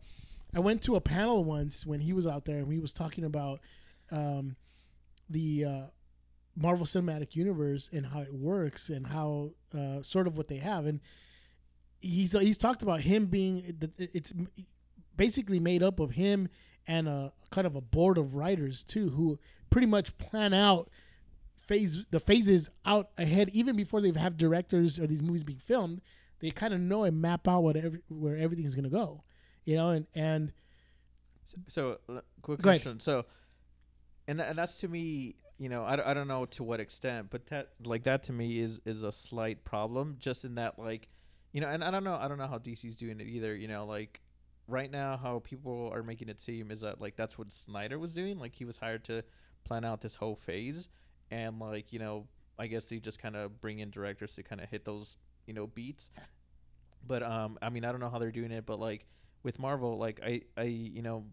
I 0.54 0.60
went 0.60 0.82
to 0.84 0.96
a 0.96 1.02
panel 1.02 1.44
once 1.44 1.86
when 1.86 2.00
he 2.00 2.14
was 2.14 2.28
out 2.28 2.46
there 2.46 2.58
and 2.58 2.72
he 2.72 2.80
was 2.80 2.94
talking 2.94 3.24
about 3.24 3.60
um, 4.12 4.56
the 5.30 5.66
uh, 5.66 5.82
Marvel 6.56 6.86
Cinematic 6.86 7.36
Universe 7.36 7.90
and 7.92 8.06
how 8.06 8.22
it 8.22 8.34
works 8.34 8.90
and 8.90 9.08
how 9.08 9.52
uh, 9.78 10.02
sort 10.02 10.28
of 10.28 10.38
what 10.38 10.48
they 10.48 10.58
have 10.58 10.86
and 10.86 11.00
he's 12.02 12.34
he's 12.34 12.58
talked 12.58 12.82
about 12.82 13.02
him 13.02 13.28
being 13.28 13.64
it's 13.98 14.34
basically 15.16 15.60
made 15.60 15.84
up 15.84 16.00
of 16.00 16.12
him 16.12 16.50
and 16.88 17.08
a 17.08 17.32
kind 17.52 17.68
of 17.68 17.76
a 17.76 17.82
board 17.82 18.18
of 18.18 18.36
writers 18.36 18.84
too 18.84 19.10
who 19.10 19.40
pretty 19.70 19.88
much 19.88 20.18
plan 20.18 20.54
out 20.54 20.90
phase 21.68 22.04
the 22.12 22.20
phases 22.20 22.70
out 22.86 23.10
ahead 23.18 23.50
even 23.54 23.76
before 23.76 24.02
they 24.02 24.12
have 24.20 24.38
directors 24.38 25.00
or 25.00 25.08
these 25.08 25.22
movies 25.24 25.44
being 25.44 25.60
filmed 25.60 26.02
they 26.40 26.50
kind 26.52 26.74
of 26.74 26.80
know 26.80 27.04
and 27.04 27.22
map 27.22 27.48
out 27.48 27.62
what 27.64 27.76
every, 27.78 28.02
where 28.10 28.36
everything's 28.38 28.74
going 28.76 28.84
to 28.84 28.90
go 28.90 29.24
you 29.66 29.76
know 29.76 29.90
and 29.90 30.08
and 30.16 30.52
So, 31.68 31.98
l- 32.10 32.22
quick 32.42 32.62
question. 32.62 33.00
So, 33.00 33.26
and 34.28 34.40
tha- 34.40 34.48
and 34.48 34.58
that's 34.58 34.80
to 34.80 34.88
me, 34.88 35.36
you 35.58 35.68
know, 35.70 35.84
I, 35.84 35.96
d- 35.98 36.02
I 36.06 36.14
don't 36.14 36.28
know 36.28 36.46
to 36.46 36.64
what 36.64 36.80
extent, 36.80 37.28
but 37.30 37.48
that 37.48 37.70
like 37.84 38.04
that 38.04 38.24
to 38.24 38.34
me 38.34 38.60
is 38.60 38.80
is 38.86 39.04
a 39.04 39.12
slight 39.12 39.64
problem, 39.66 40.16
just 40.18 40.46
in 40.46 40.56
that 40.56 40.80
like, 40.80 41.10
you 41.52 41.60
know, 41.62 41.68
and 41.68 41.84
I 41.84 41.92
don't 41.92 42.04
know, 42.04 42.16
I 42.16 42.28
don't 42.28 42.38
know 42.38 42.48
how 42.48 42.58
DC's 42.58 42.96
doing 42.96 43.20
it 43.20 43.28
either. 43.28 43.54
You 43.56 43.68
know, 43.68 43.86
like 43.86 44.22
right 44.68 44.90
now, 44.90 45.18
how 45.18 45.40
people 45.44 45.92
are 45.94 46.04
making 46.04 46.30
it 46.30 46.40
seem 46.40 46.72
is 46.72 46.82
that 46.82 47.02
like 47.02 47.16
that's 47.18 47.38
what 47.38 47.52
Snyder 47.52 48.00
was 48.00 48.14
doing. 48.14 48.40
Like 48.40 48.56
he 48.56 48.64
was 48.66 48.78
hired 48.78 49.04
to 49.06 49.24
plan 49.66 49.84
out 49.84 50.00
this 50.02 50.16
whole 50.16 50.36
phase, 50.36 50.88
and 51.32 51.60
like 51.60 51.92
you 51.92 52.00
know, 52.00 52.28
I 52.60 52.68
guess 52.68 52.86
they 52.86 53.00
just 53.00 53.22
kind 53.22 53.36
of 53.36 53.60
bring 53.62 53.80
in 53.80 53.90
directors 53.90 54.36
to 54.36 54.44
kind 54.44 54.62
of 54.62 54.70
hit 54.70 54.86
those 54.86 55.16
you 55.48 55.54
know 55.54 55.68
beats. 55.68 56.10
But 57.06 57.24
um, 57.24 57.58
I 57.62 57.70
mean, 57.70 57.84
I 57.84 57.92
don't 57.92 58.00
know 58.00 58.10
how 58.10 58.20
they're 58.20 58.32
doing 58.32 58.52
it, 58.52 58.66
but 58.66 58.80
like 58.80 59.08
with 59.42 59.58
Marvel, 59.60 59.98
like 59.98 60.20
I, 60.24 60.42
I, 60.56 60.64
you 60.64 61.02
know, 61.02 61.26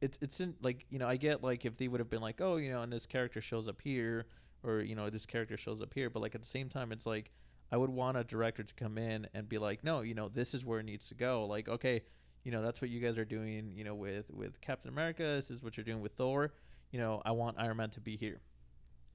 it's 0.00 0.18
it's 0.20 0.40
in 0.40 0.54
like 0.62 0.86
you 0.90 0.98
know 0.98 1.08
I 1.08 1.16
get 1.16 1.42
like 1.42 1.64
if 1.64 1.76
they 1.76 1.88
would 1.88 2.00
have 2.00 2.10
been 2.10 2.20
like 2.20 2.40
oh 2.40 2.56
you 2.56 2.70
know 2.70 2.82
and 2.82 2.92
this 2.92 3.06
character 3.06 3.40
shows 3.40 3.68
up 3.68 3.80
here 3.82 4.26
or 4.62 4.80
you 4.80 4.94
know 4.94 5.10
this 5.10 5.26
character 5.26 5.56
shows 5.56 5.80
up 5.80 5.92
here, 5.94 6.10
but 6.10 6.20
like 6.20 6.34
at 6.34 6.42
the 6.42 6.46
same 6.46 6.68
time 6.68 6.92
it's 6.92 7.06
like 7.06 7.30
I 7.70 7.76
would 7.76 7.90
want 7.90 8.18
a 8.18 8.24
director 8.24 8.62
to 8.62 8.74
come 8.74 8.98
in 8.98 9.26
and 9.34 9.48
be 9.48 9.58
like 9.58 9.82
no 9.82 10.02
you 10.02 10.14
know 10.14 10.28
this 10.28 10.54
is 10.54 10.64
where 10.64 10.80
it 10.80 10.84
needs 10.84 11.08
to 11.08 11.14
go 11.14 11.46
like 11.46 11.68
okay 11.68 12.02
you 12.44 12.52
know 12.52 12.62
that's 12.62 12.80
what 12.80 12.90
you 12.90 13.00
guys 13.00 13.16
are 13.16 13.24
doing 13.24 13.72
you 13.74 13.84
know 13.84 13.94
with 13.94 14.30
with 14.30 14.60
Captain 14.60 14.90
America 14.90 15.22
this 15.22 15.50
is 15.50 15.62
what 15.62 15.76
you're 15.76 15.84
doing 15.84 16.00
with 16.00 16.12
Thor 16.12 16.52
you 16.90 16.98
know 16.98 17.22
I 17.24 17.32
want 17.32 17.56
Iron 17.58 17.78
Man 17.78 17.90
to 17.90 18.00
be 18.00 18.16
here, 18.16 18.40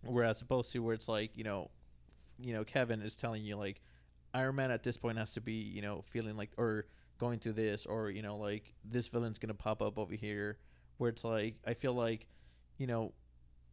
whereas 0.08 0.42
opposed 0.42 0.72
to 0.72 0.80
where 0.80 0.94
it's 0.94 1.08
like 1.08 1.38
you 1.38 1.44
know 1.44 1.70
you 2.40 2.54
know 2.54 2.64
Kevin 2.64 3.02
is 3.02 3.16
telling 3.16 3.44
you 3.44 3.56
like 3.56 3.82
Iron 4.34 4.56
Man 4.56 4.72
at 4.72 4.84
this 4.84 4.98
point 4.98 5.18
has 5.18 5.34
to 5.34 5.42
be 5.42 5.54
you 5.54 5.82
know 5.82 6.02
feeling 6.02 6.36
like 6.36 6.52
or 6.58 6.86
going 7.18 7.40
through 7.40 7.54
this 7.54 7.86
or 7.86 8.10
you 8.10 8.22
know 8.22 8.38
like 8.38 8.74
this 8.84 9.08
villain's 9.08 9.40
gonna 9.40 9.54
pop 9.54 9.82
up 9.82 9.98
over 9.98 10.16
here. 10.16 10.58
Where 10.98 11.10
it's 11.10 11.24
like 11.24 11.56
I 11.66 11.74
feel 11.74 11.94
like 11.94 12.28
you 12.78 12.88
know 12.88 13.14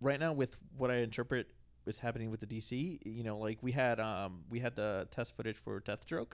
right 0.01 0.19
now 0.21 0.33
with 0.33 0.57
what 0.77 0.91
I 0.91 0.97
interpret 0.97 1.51
is 1.87 1.99
happening 1.99 2.31
with 2.31 2.41
the 2.41 2.47
DC 2.47 2.99
you 3.05 3.25
know 3.25 3.39
like 3.39 3.59
we 3.63 3.73
had 3.73 4.01
um 4.01 4.43
we 4.49 4.61
had 4.61 4.75
the 4.75 5.09
test 5.11 5.37
footage 5.37 5.57
for 5.57 5.81
Deathstroke 5.81 6.33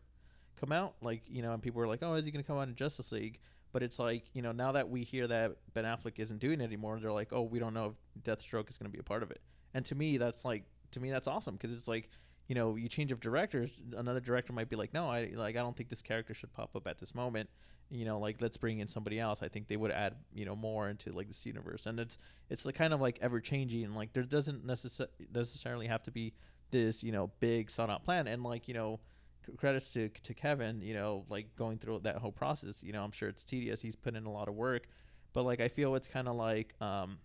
come 0.59 0.73
out 0.73 0.95
like 1.01 1.23
you 1.27 1.43
know 1.43 1.53
and 1.53 1.63
people 1.63 1.81
were 1.81 1.89
like 1.89 2.03
oh 2.03 2.15
is 2.15 2.25
he 2.25 2.31
gonna 2.31 2.45
come 2.45 2.59
out 2.59 2.69
in 2.69 2.75
Justice 2.75 3.13
League? 3.13 3.41
But 3.73 3.85
it's 3.85 3.99
like 3.99 4.25
you 4.33 4.43
know 4.43 4.53
now 4.53 4.73
that 4.73 4.89
we 4.89 5.05
hear 5.05 5.29
that 5.29 5.57
Ben 5.75 5.85
Affleck 5.85 6.19
isn't 6.19 6.39
doing 6.39 6.61
it 6.61 6.65
anymore 6.65 6.99
they're 7.01 7.13
like 7.13 7.33
oh 7.33 7.43
we 7.43 7.59
don't 7.59 7.75
know 7.75 7.95
if 7.95 8.23
Deathstroke 8.25 8.69
is 8.69 8.79
gonna 8.79 8.91
be 8.91 8.99
a 8.99 9.05
part 9.05 9.23
of 9.23 9.31
it 9.31 9.41
and 9.75 9.85
to 9.85 9.95
me 9.95 10.17
that's 10.17 10.45
like 10.45 10.65
to 10.93 11.01
me 11.01 11.11
that's 11.11 11.29
awesome 11.29 11.55
because 11.55 11.73
it's 11.73 11.89
like 11.89 12.09
you 12.49 12.55
know 12.55 12.77
you 12.77 12.89
change 12.89 13.13
of 13.13 13.21
directors 13.21 13.71
another 13.97 14.21
director 14.21 14.53
might 14.53 14.69
be 14.69 14.77
like 14.77 14.93
no 14.93 15.09
i 15.09 15.31
like 15.35 15.57
i 15.57 15.61
don't 15.61 15.77
think 15.77 15.89
this 15.89 16.03
character 16.03 16.35
should 16.35 16.53
pop 16.53 16.75
up 16.75 16.87
at 16.87 16.99
this 16.99 17.15
moment. 17.15 17.49
You 17.93 18.05
know 18.05 18.21
like 18.21 18.41
let's 18.41 18.57
bring 18.57 18.79
in 18.79 18.87
somebody 18.87 19.19
else. 19.19 19.41
I 19.43 19.49
think 19.49 19.67
they 19.67 19.77
would 19.77 19.91
add 19.91 20.15
you 20.33 20.45
know 20.45 20.55
more 20.55 20.89
into 20.89 21.13
like 21.13 21.27
this 21.27 21.45
universe. 21.45 21.87
And 21.87 21.99
it's 21.99 22.19
it's 22.49 22.65
like 22.65 22.77
kind 22.77 22.95
of 22.95 23.01
like 23.01 23.19
ever 23.21 23.41
changing 23.41 23.83
and 23.83 23.97
like 23.97 24.13
there 24.13 24.23
doesn't 24.23 24.65
necess- 24.65 25.09
necessarily 25.35 25.89
have 25.89 26.03
to 26.05 26.13
be 26.13 26.33
this 26.71 27.03
you 27.03 27.11
know 27.11 27.33
big 27.41 27.69
sought 27.69 27.91
out 27.91 28.05
plan. 28.05 28.29
And 28.29 28.45
like 28.45 28.69
you 28.69 28.75
know 28.75 29.01
credits 29.57 29.91
to 29.95 30.09
to 30.23 30.33
kevin 30.35 30.81
you 30.81 30.95
know 30.95 31.25
like 31.29 31.57
going 31.57 31.79
through 31.79 31.99
that 31.99 32.17
whole 32.19 32.31
process 32.31 32.85
you 32.85 32.93
know 32.93 33.03
i'm 33.03 33.11
sure 33.11 33.29
it's 33.29 33.43
tedious. 33.43 33.83
He's 33.83 33.97
put 33.97 34.15
in 34.15 34.25
a 34.25 34.31
lot 34.31 34.47
of 34.47 34.55
work. 34.55 34.83
But 35.33 35.43
like 35.43 35.61
i 35.61 35.67
feel 35.67 35.97
it's 35.97 36.07
kind 36.07 36.29
of 36.29 36.37
like 36.37 36.75
um 36.81 37.19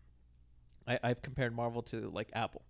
I, 0.88 0.99
i've 1.03 1.22
compared 1.22 1.56
marvel 1.56 1.82
to 1.84 2.10
like 2.10 2.30
apple 2.34 2.64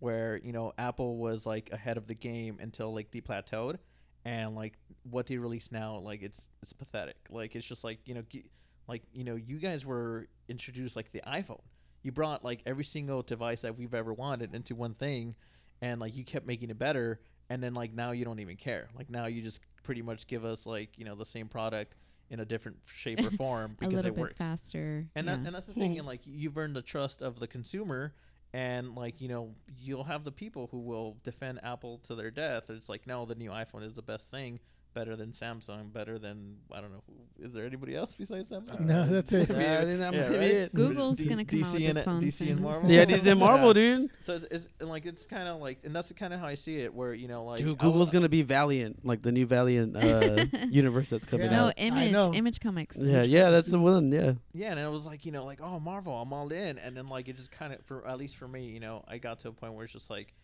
where 0.00 0.40
you 0.42 0.52
know 0.52 0.72
Apple 0.76 1.18
was 1.18 1.46
like 1.46 1.70
ahead 1.72 1.96
of 1.96 2.08
the 2.08 2.14
game 2.14 2.58
until 2.60 2.92
like 2.92 3.12
they 3.12 3.20
plateaued, 3.20 3.76
and 4.24 4.56
like 4.56 4.76
what 5.08 5.26
they 5.26 5.36
release 5.36 5.70
now, 5.70 5.98
like 5.98 6.22
it's 6.22 6.48
it's 6.62 6.72
pathetic. 6.72 7.16
Like 7.30 7.54
it's 7.54 7.66
just 7.66 7.84
like 7.84 8.00
you 8.06 8.14
know, 8.14 8.24
like 8.88 9.02
you 9.12 9.24
know, 9.24 9.36
you 9.36 9.58
guys 9.58 9.86
were 9.86 10.26
introduced 10.48 10.96
like 10.96 11.12
the 11.12 11.20
iPhone. 11.26 11.60
You 12.02 12.12
brought 12.12 12.42
like 12.42 12.62
every 12.66 12.84
single 12.84 13.22
device 13.22 13.60
that 13.60 13.78
we've 13.78 13.94
ever 13.94 14.12
wanted 14.12 14.54
into 14.54 14.74
one 14.74 14.94
thing, 14.94 15.34
and 15.80 16.00
like 16.00 16.16
you 16.16 16.24
kept 16.24 16.46
making 16.46 16.70
it 16.70 16.78
better. 16.78 17.20
And 17.50 17.62
then 17.62 17.74
like 17.74 17.92
now 17.92 18.12
you 18.12 18.24
don't 18.24 18.38
even 18.38 18.56
care. 18.56 18.88
Like 18.96 19.10
now 19.10 19.26
you 19.26 19.42
just 19.42 19.60
pretty 19.82 20.02
much 20.02 20.26
give 20.26 20.44
us 20.44 20.66
like 20.66 20.96
you 20.96 21.04
know 21.04 21.14
the 21.14 21.26
same 21.26 21.48
product 21.48 21.94
in 22.30 22.40
a 22.40 22.44
different 22.44 22.78
shape 22.86 23.20
or 23.24 23.30
form 23.30 23.76
because 23.78 24.04
it 24.04 24.14
bit 24.14 24.16
works. 24.16 24.38
faster. 24.38 25.06
And 25.14 25.26
yeah. 25.26 25.36
that, 25.36 25.46
and 25.46 25.54
that's 25.54 25.66
the 25.66 25.74
thing, 25.74 25.98
and 25.98 26.06
like 26.06 26.20
you've 26.24 26.56
earned 26.56 26.76
the 26.76 26.82
trust 26.82 27.20
of 27.20 27.38
the 27.40 27.46
consumer, 27.46 28.14
and 28.52 28.94
like 28.94 29.20
you 29.20 29.28
know 29.28 29.54
you'll 29.78 30.04
have 30.04 30.24
the 30.24 30.32
people 30.32 30.68
who 30.70 30.78
will 30.78 31.16
defend 31.24 31.60
Apple 31.62 31.98
to 32.04 32.14
their 32.14 32.30
death. 32.30 32.64
It's 32.70 32.88
like 32.88 33.06
no, 33.06 33.26
the 33.26 33.34
new 33.34 33.50
iPhone 33.50 33.84
is 33.84 33.94
the 33.94 34.02
best 34.02 34.30
thing, 34.30 34.60
better 34.92 35.16
than 35.16 35.30
Samsung, 35.32 35.92
better 35.92 36.18
than 36.18 36.56
I 36.72 36.80
don't 36.80 36.92
know. 36.92 37.02
Is 37.38 37.52
there 37.54 37.64
anybody 37.64 37.96
else 37.96 38.14
besides 38.16 38.50
Samsung? 38.50 38.80
No, 38.80 39.06
that's 39.06 39.32
it. 39.32 39.48
Yeah, 39.48 39.78
I 39.80 39.84
think 39.84 40.00
that 40.00 40.12
Yeah, 40.12 40.28
might 40.28 40.38
be 40.40 40.44
it. 40.46 40.74
Google's 40.74 41.18
D- 41.18 41.26
gonna 41.26 41.44
come 41.44 41.62
out 41.62 41.66
DC 41.66 41.72
with 41.74 41.88
and 41.88 41.98
its 41.98 42.04
phone 42.04 42.20
DC 42.22 42.24
and 42.24 42.32
soon. 42.58 42.62
Marvel. 42.62 42.90
Yeah, 42.90 43.04
DC 43.04 43.26
and 43.30 43.40
Marvel, 43.40 43.68
Yeah. 43.68 43.72
dude. 43.96 44.10
So 44.22 44.34
it's, 44.34 44.44
it's 44.50 44.68
and, 44.80 44.88
like 44.88 45.06
it's 45.06 45.26
kind 45.26 45.48
of 45.48 45.60
like, 45.60 45.78
and 45.84 45.94
that's 45.94 46.12
kind 46.12 46.34
of 46.34 46.40
how 46.40 46.46
I 46.46 46.54
see 46.54 46.78
it. 46.80 46.92
Where 46.92 47.14
you 47.14 47.28
know, 47.28 47.44
like 47.44 47.58
Dude, 47.58 47.66
I 47.80 47.84
will- 47.84 47.92
Google's 47.92 48.10
gonna 48.10 48.28
be 48.28 48.42
Valiant, 48.42 49.04
like 49.04 49.22
the 49.22 49.32
new 49.32 49.46
Valiant 49.46 49.96
uh, 49.96 50.44
universe 50.70 51.10
that's 51.10 51.24
coming 51.26 51.46
Yeah. 51.46 51.56
no 51.56 51.66
out. 51.68 51.74
I 51.78 51.82
image, 51.82 52.36
image 52.36 52.60
comics. 52.60 52.96
Yeah, 52.98 53.22
yeah, 53.22 53.50
that's 53.50 53.68
the 53.68 53.78
one. 53.78 54.10
Yeah, 54.12 54.34
Yeah, 54.52 54.70
and 54.72 54.80
it 54.80 54.90
was 54.90 55.06
like 55.06 55.24
you 55.24 55.32
know, 55.32 55.44
like 55.44 55.60
oh 55.62 55.80
Marvel, 55.80 56.14
I'm 56.14 56.32
all 56.32 56.48
in, 56.52 56.78
and 56.78 56.96
then 56.96 57.08
like 57.08 57.28
it 57.28 57.36
just 57.36 57.50
kind 57.50 57.72
of 57.72 57.82
for 57.86 58.06
at 58.06 58.18
least 58.18 58.36
for 58.36 58.48
me, 58.48 58.66
you 58.66 58.80
know, 58.80 59.04
I 59.08 59.18
got 59.18 59.38
to 59.40 59.48
a 59.48 59.52
point 59.52 59.72
where 59.74 59.84
it's 59.84 59.92
just 59.92 60.10
like, 60.10 60.34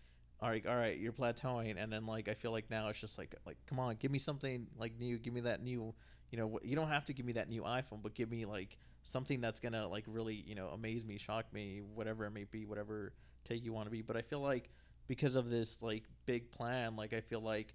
all 0.41 0.51
right, 0.51 0.65
all 0.67 0.77
right, 0.77 0.99
you're 0.99 1.13
plateauing, 1.13 1.83
and 1.83 1.93
then 1.93 2.07
like 2.07 2.29
I 2.29 2.35
feel 2.35 2.53
like 2.53 2.71
now 2.71 2.89
it's 2.89 3.01
just 3.01 3.19
like 3.19 3.35
like 3.47 3.57
come 3.67 3.79
on, 3.79 3.97
give 3.97 4.11
me 4.11 4.19
something 4.19 4.67
like 4.79 4.99
new, 4.99 5.19
give 5.19 5.33
me 5.33 5.41
that 5.43 5.63
new, 5.63 5.95
you 6.31 6.39
know, 6.39 6.59
you 6.63 6.77
don't 6.77 6.89
have 6.89 7.05
to 7.07 7.13
give 7.15 7.25
me 7.25 7.33
that 7.35 7.49
new 7.49 7.63
iPhone, 7.63 8.03
but 8.03 8.15
give 8.15 8.31
me 8.31 8.45
like 8.45 8.77
something 9.03 9.41
that's 9.41 9.61
gonna 9.61 9.89
like 9.89 10.05
really 10.07 10.35
you 10.47 10.55
know 10.55 10.69
amaze 10.69 11.05
me, 11.05 11.19
shock 11.19 11.53
me, 11.53 11.81
whatever 11.95 12.27
it 12.27 12.33
may 12.33 12.45
be, 12.45 12.67
whatever 12.67 13.13
take 13.45 13.65
you 13.65 13.73
want 13.73 13.87
to 13.87 13.91
be. 13.91 14.03
But 14.03 14.17
I 14.17 14.23
feel 14.23 14.41
like 14.41 14.71
because 15.09 15.37
of 15.37 15.49
this 15.49 15.79
like 15.81 16.05
big 16.27 16.51
plan, 16.51 16.97
like 16.97 17.13
I 17.15 17.21
feel 17.21 17.41
like 17.41 17.75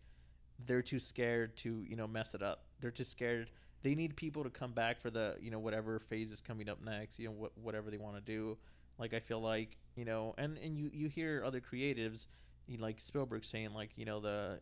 they're 0.65 0.81
too 0.81 0.99
scared 0.99 1.57
to 1.57 1.83
you 1.87 1.95
know 1.95 2.07
mess 2.07 2.35
it 2.35 2.43
up. 2.43 2.65
They're 2.79 2.91
too 2.91 3.03
scared 3.03 3.49
they 3.83 3.95
need 3.95 4.15
people 4.15 4.43
to 4.43 4.49
come 4.51 4.73
back 4.73 5.01
for 5.01 5.09
the 5.09 5.35
you 5.41 5.49
know 5.49 5.59
whatever 5.59 5.99
phase 5.99 6.31
is 6.31 6.41
coming 6.41 6.69
up 6.69 6.83
next 6.83 7.17
you 7.19 7.27
know 7.27 7.33
wh- 7.33 7.57
whatever 7.65 7.89
they 7.89 7.97
want 7.97 8.15
to 8.15 8.21
do 8.21 8.57
like 8.99 9.13
i 9.13 9.19
feel 9.19 9.41
like 9.41 9.77
you 9.95 10.05
know 10.05 10.35
and 10.37 10.57
and 10.59 10.77
you 10.77 10.89
you 10.93 11.07
hear 11.09 11.43
other 11.43 11.59
creatives 11.59 12.27
you 12.67 12.77
know, 12.77 12.83
like 12.83 12.99
spielberg 12.99 13.45
saying 13.45 13.73
like 13.73 13.91
you 13.95 14.05
know 14.05 14.19
the 14.19 14.59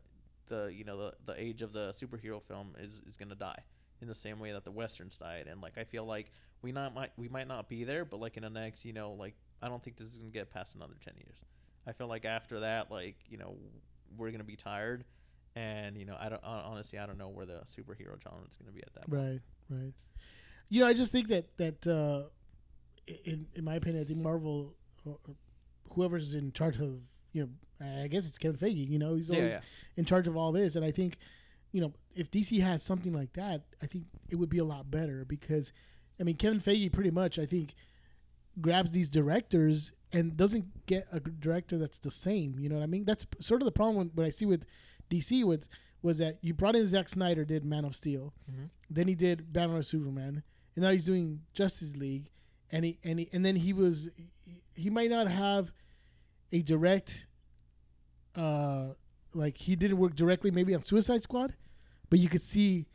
the 0.47 0.71
you 0.73 0.83
know 0.83 0.97
the, 0.97 1.13
the 1.25 1.41
age 1.41 1.61
of 1.61 1.73
the 1.73 1.93
superhero 1.93 2.41
film 2.41 2.75
is 2.79 3.01
is 3.07 3.17
to 3.17 3.35
die 3.35 3.63
in 4.01 4.07
the 4.07 4.15
same 4.15 4.39
way 4.39 4.51
that 4.53 4.63
the 4.63 4.71
westerns 4.71 5.17
died. 5.17 5.47
And 5.49 5.61
like 5.61 5.77
i 5.77 5.83
feel 5.83 6.05
like 6.05 6.31
we 6.61 6.71
not 6.71 6.93
might 6.93 7.11
we 7.17 7.27
might 7.27 7.47
not 7.47 7.69
be 7.69 7.83
there 7.83 8.05
but 8.05 8.19
like 8.19 8.37
in 8.37 8.43
the 8.43 8.49
next 8.49 8.85
you 8.85 8.93
know 8.93 9.13
like 9.13 9.35
i 9.61 9.67
don't 9.67 9.83
think 9.83 9.97
this 9.97 10.07
is 10.07 10.19
to 10.19 10.25
get 10.25 10.51
past 10.51 10.75
another 10.75 10.95
10 11.03 11.13
years. 11.17 11.37
I 11.87 11.93
feel 11.93 12.07
like 12.07 12.25
after 12.25 12.61
that 12.61 12.91
like 12.91 13.17
you 13.29 13.37
know 13.37 13.57
we're 14.17 14.31
to 14.39 14.43
be 14.43 14.55
tired 14.55 15.05
and 15.55 15.97
you 15.97 16.05
know 16.05 16.15
i 16.19 16.29
don't 16.29 16.43
honestly 16.43 16.99
i 16.99 17.05
don't 17.05 17.17
know 17.17 17.29
where 17.29 17.45
the 17.45 17.61
superhero 17.65 18.21
genre 18.21 18.47
is 18.49 18.57
to 18.57 18.71
be 18.71 18.81
at 18.81 18.93
that 18.93 19.09
point. 19.09 19.41
Right, 19.69 19.77
right. 19.77 19.93
You 20.69 20.81
know, 20.81 20.87
I 20.87 20.93
just 20.93 21.11
think 21.11 21.27
that 21.29 21.57
that 21.57 21.87
uh, 21.87 22.29
in 23.25 23.47
in 23.55 23.63
my 23.63 23.75
opinion, 23.75 24.03
I 24.03 24.05
think 24.05 24.19
Marvel, 24.19 24.75
whoever's 25.91 26.35
in 26.35 26.51
charge 26.51 26.77
of, 26.77 26.99
you 27.33 27.41
know, 27.41 27.49
I 27.81 28.07
guess 28.07 28.27
it's 28.27 28.37
Kevin 28.37 28.57
Feige. 28.57 28.87
You 28.87 28.99
know, 28.99 29.15
he's 29.15 29.31
always 29.31 29.51
yeah. 29.53 29.61
in 29.95 30.05
charge 30.05 30.27
of 30.27 30.35
all 30.35 30.51
this, 30.51 30.75
and 30.75 30.83
I 30.85 30.91
think, 30.91 31.17
you 31.71 31.81
know, 31.81 31.93
if 32.15 32.29
DC 32.31 32.59
had 32.61 32.81
something 32.81 33.13
like 33.13 33.33
that, 33.33 33.63
I 33.81 33.85
think 33.85 34.05
it 34.29 34.35
would 34.35 34.49
be 34.49 34.57
a 34.57 34.63
lot 34.65 34.89
better 34.91 35.23
because, 35.25 35.71
I 36.19 36.23
mean, 36.23 36.35
Kevin 36.35 36.59
Feige 36.59 36.91
pretty 36.91 37.11
much, 37.11 37.39
I 37.39 37.45
think, 37.45 37.75
grabs 38.59 38.91
these 38.91 39.09
directors 39.09 39.91
and 40.11 40.35
doesn't 40.35 40.85
get 40.85 41.07
a 41.11 41.19
director 41.19 41.77
that's 41.77 41.99
the 41.99 42.11
same. 42.11 42.57
You 42.59 42.67
know 42.69 42.75
what 42.75 42.83
I 42.83 42.87
mean? 42.87 43.05
That's 43.05 43.25
sort 43.39 43.61
of 43.61 43.65
the 43.65 43.71
problem 43.71 43.95
when, 43.97 44.07
what 44.15 44.25
I 44.25 44.29
see 44.31 44.45
with 44.45 44.65
DC 45.09 45.43
with 45.45 45.67
was 46.01 46.17
that 46.17 46.39
you 46.41 46.53
brought 46.53 46.75
in 46.75 46.85
Zack 46.87 47.09
Snyder, 47.09 47.45
did 47.45 47.63
Man 47.65 47.85
of 47.85 47.95
Steel, 47.95 48.33
Mhm. 48.51 48.69
then 48.89 49.07
he 49.07 49.15
did 49.15 49.51
Batman 49.53 49.77
or 49.77 49.83
Superman, 49.83 50.43
and 50.75 50.83
now 50.83 50.91
he's 50.91 51.05
doing 51.05 51.41
Justice 51.53 51.95
League, 51.95 52.29
and 52.71 52.85
he 52.85 52.99
and 53.03 53.19
he, 53.19 53.29
and 53.33 53.43
then 53.45 53.55
he 53.57 53.73
was 53.73 54.09
he, 54.15 54.61
he 54.75 54.89
might 54.89 55.09
not 55.09 55.27
have 55.27 55.73
a 56.51 56.61
direct, 56.61 57.27
uh, 58.35 58.87
like 59.33 59.57
he 59.57 59.75
didn't 59.75 59.97
work 59.97 60.15
directly 60.15 60.51
maybe 60.51 60.73
on 60.75 60.83
Suicide 60.83 61.23
Squad, 61.23 61.53
but 62.09 62.19
you 62.19 62.29
could 62.29 62.43
see 62.43 62.87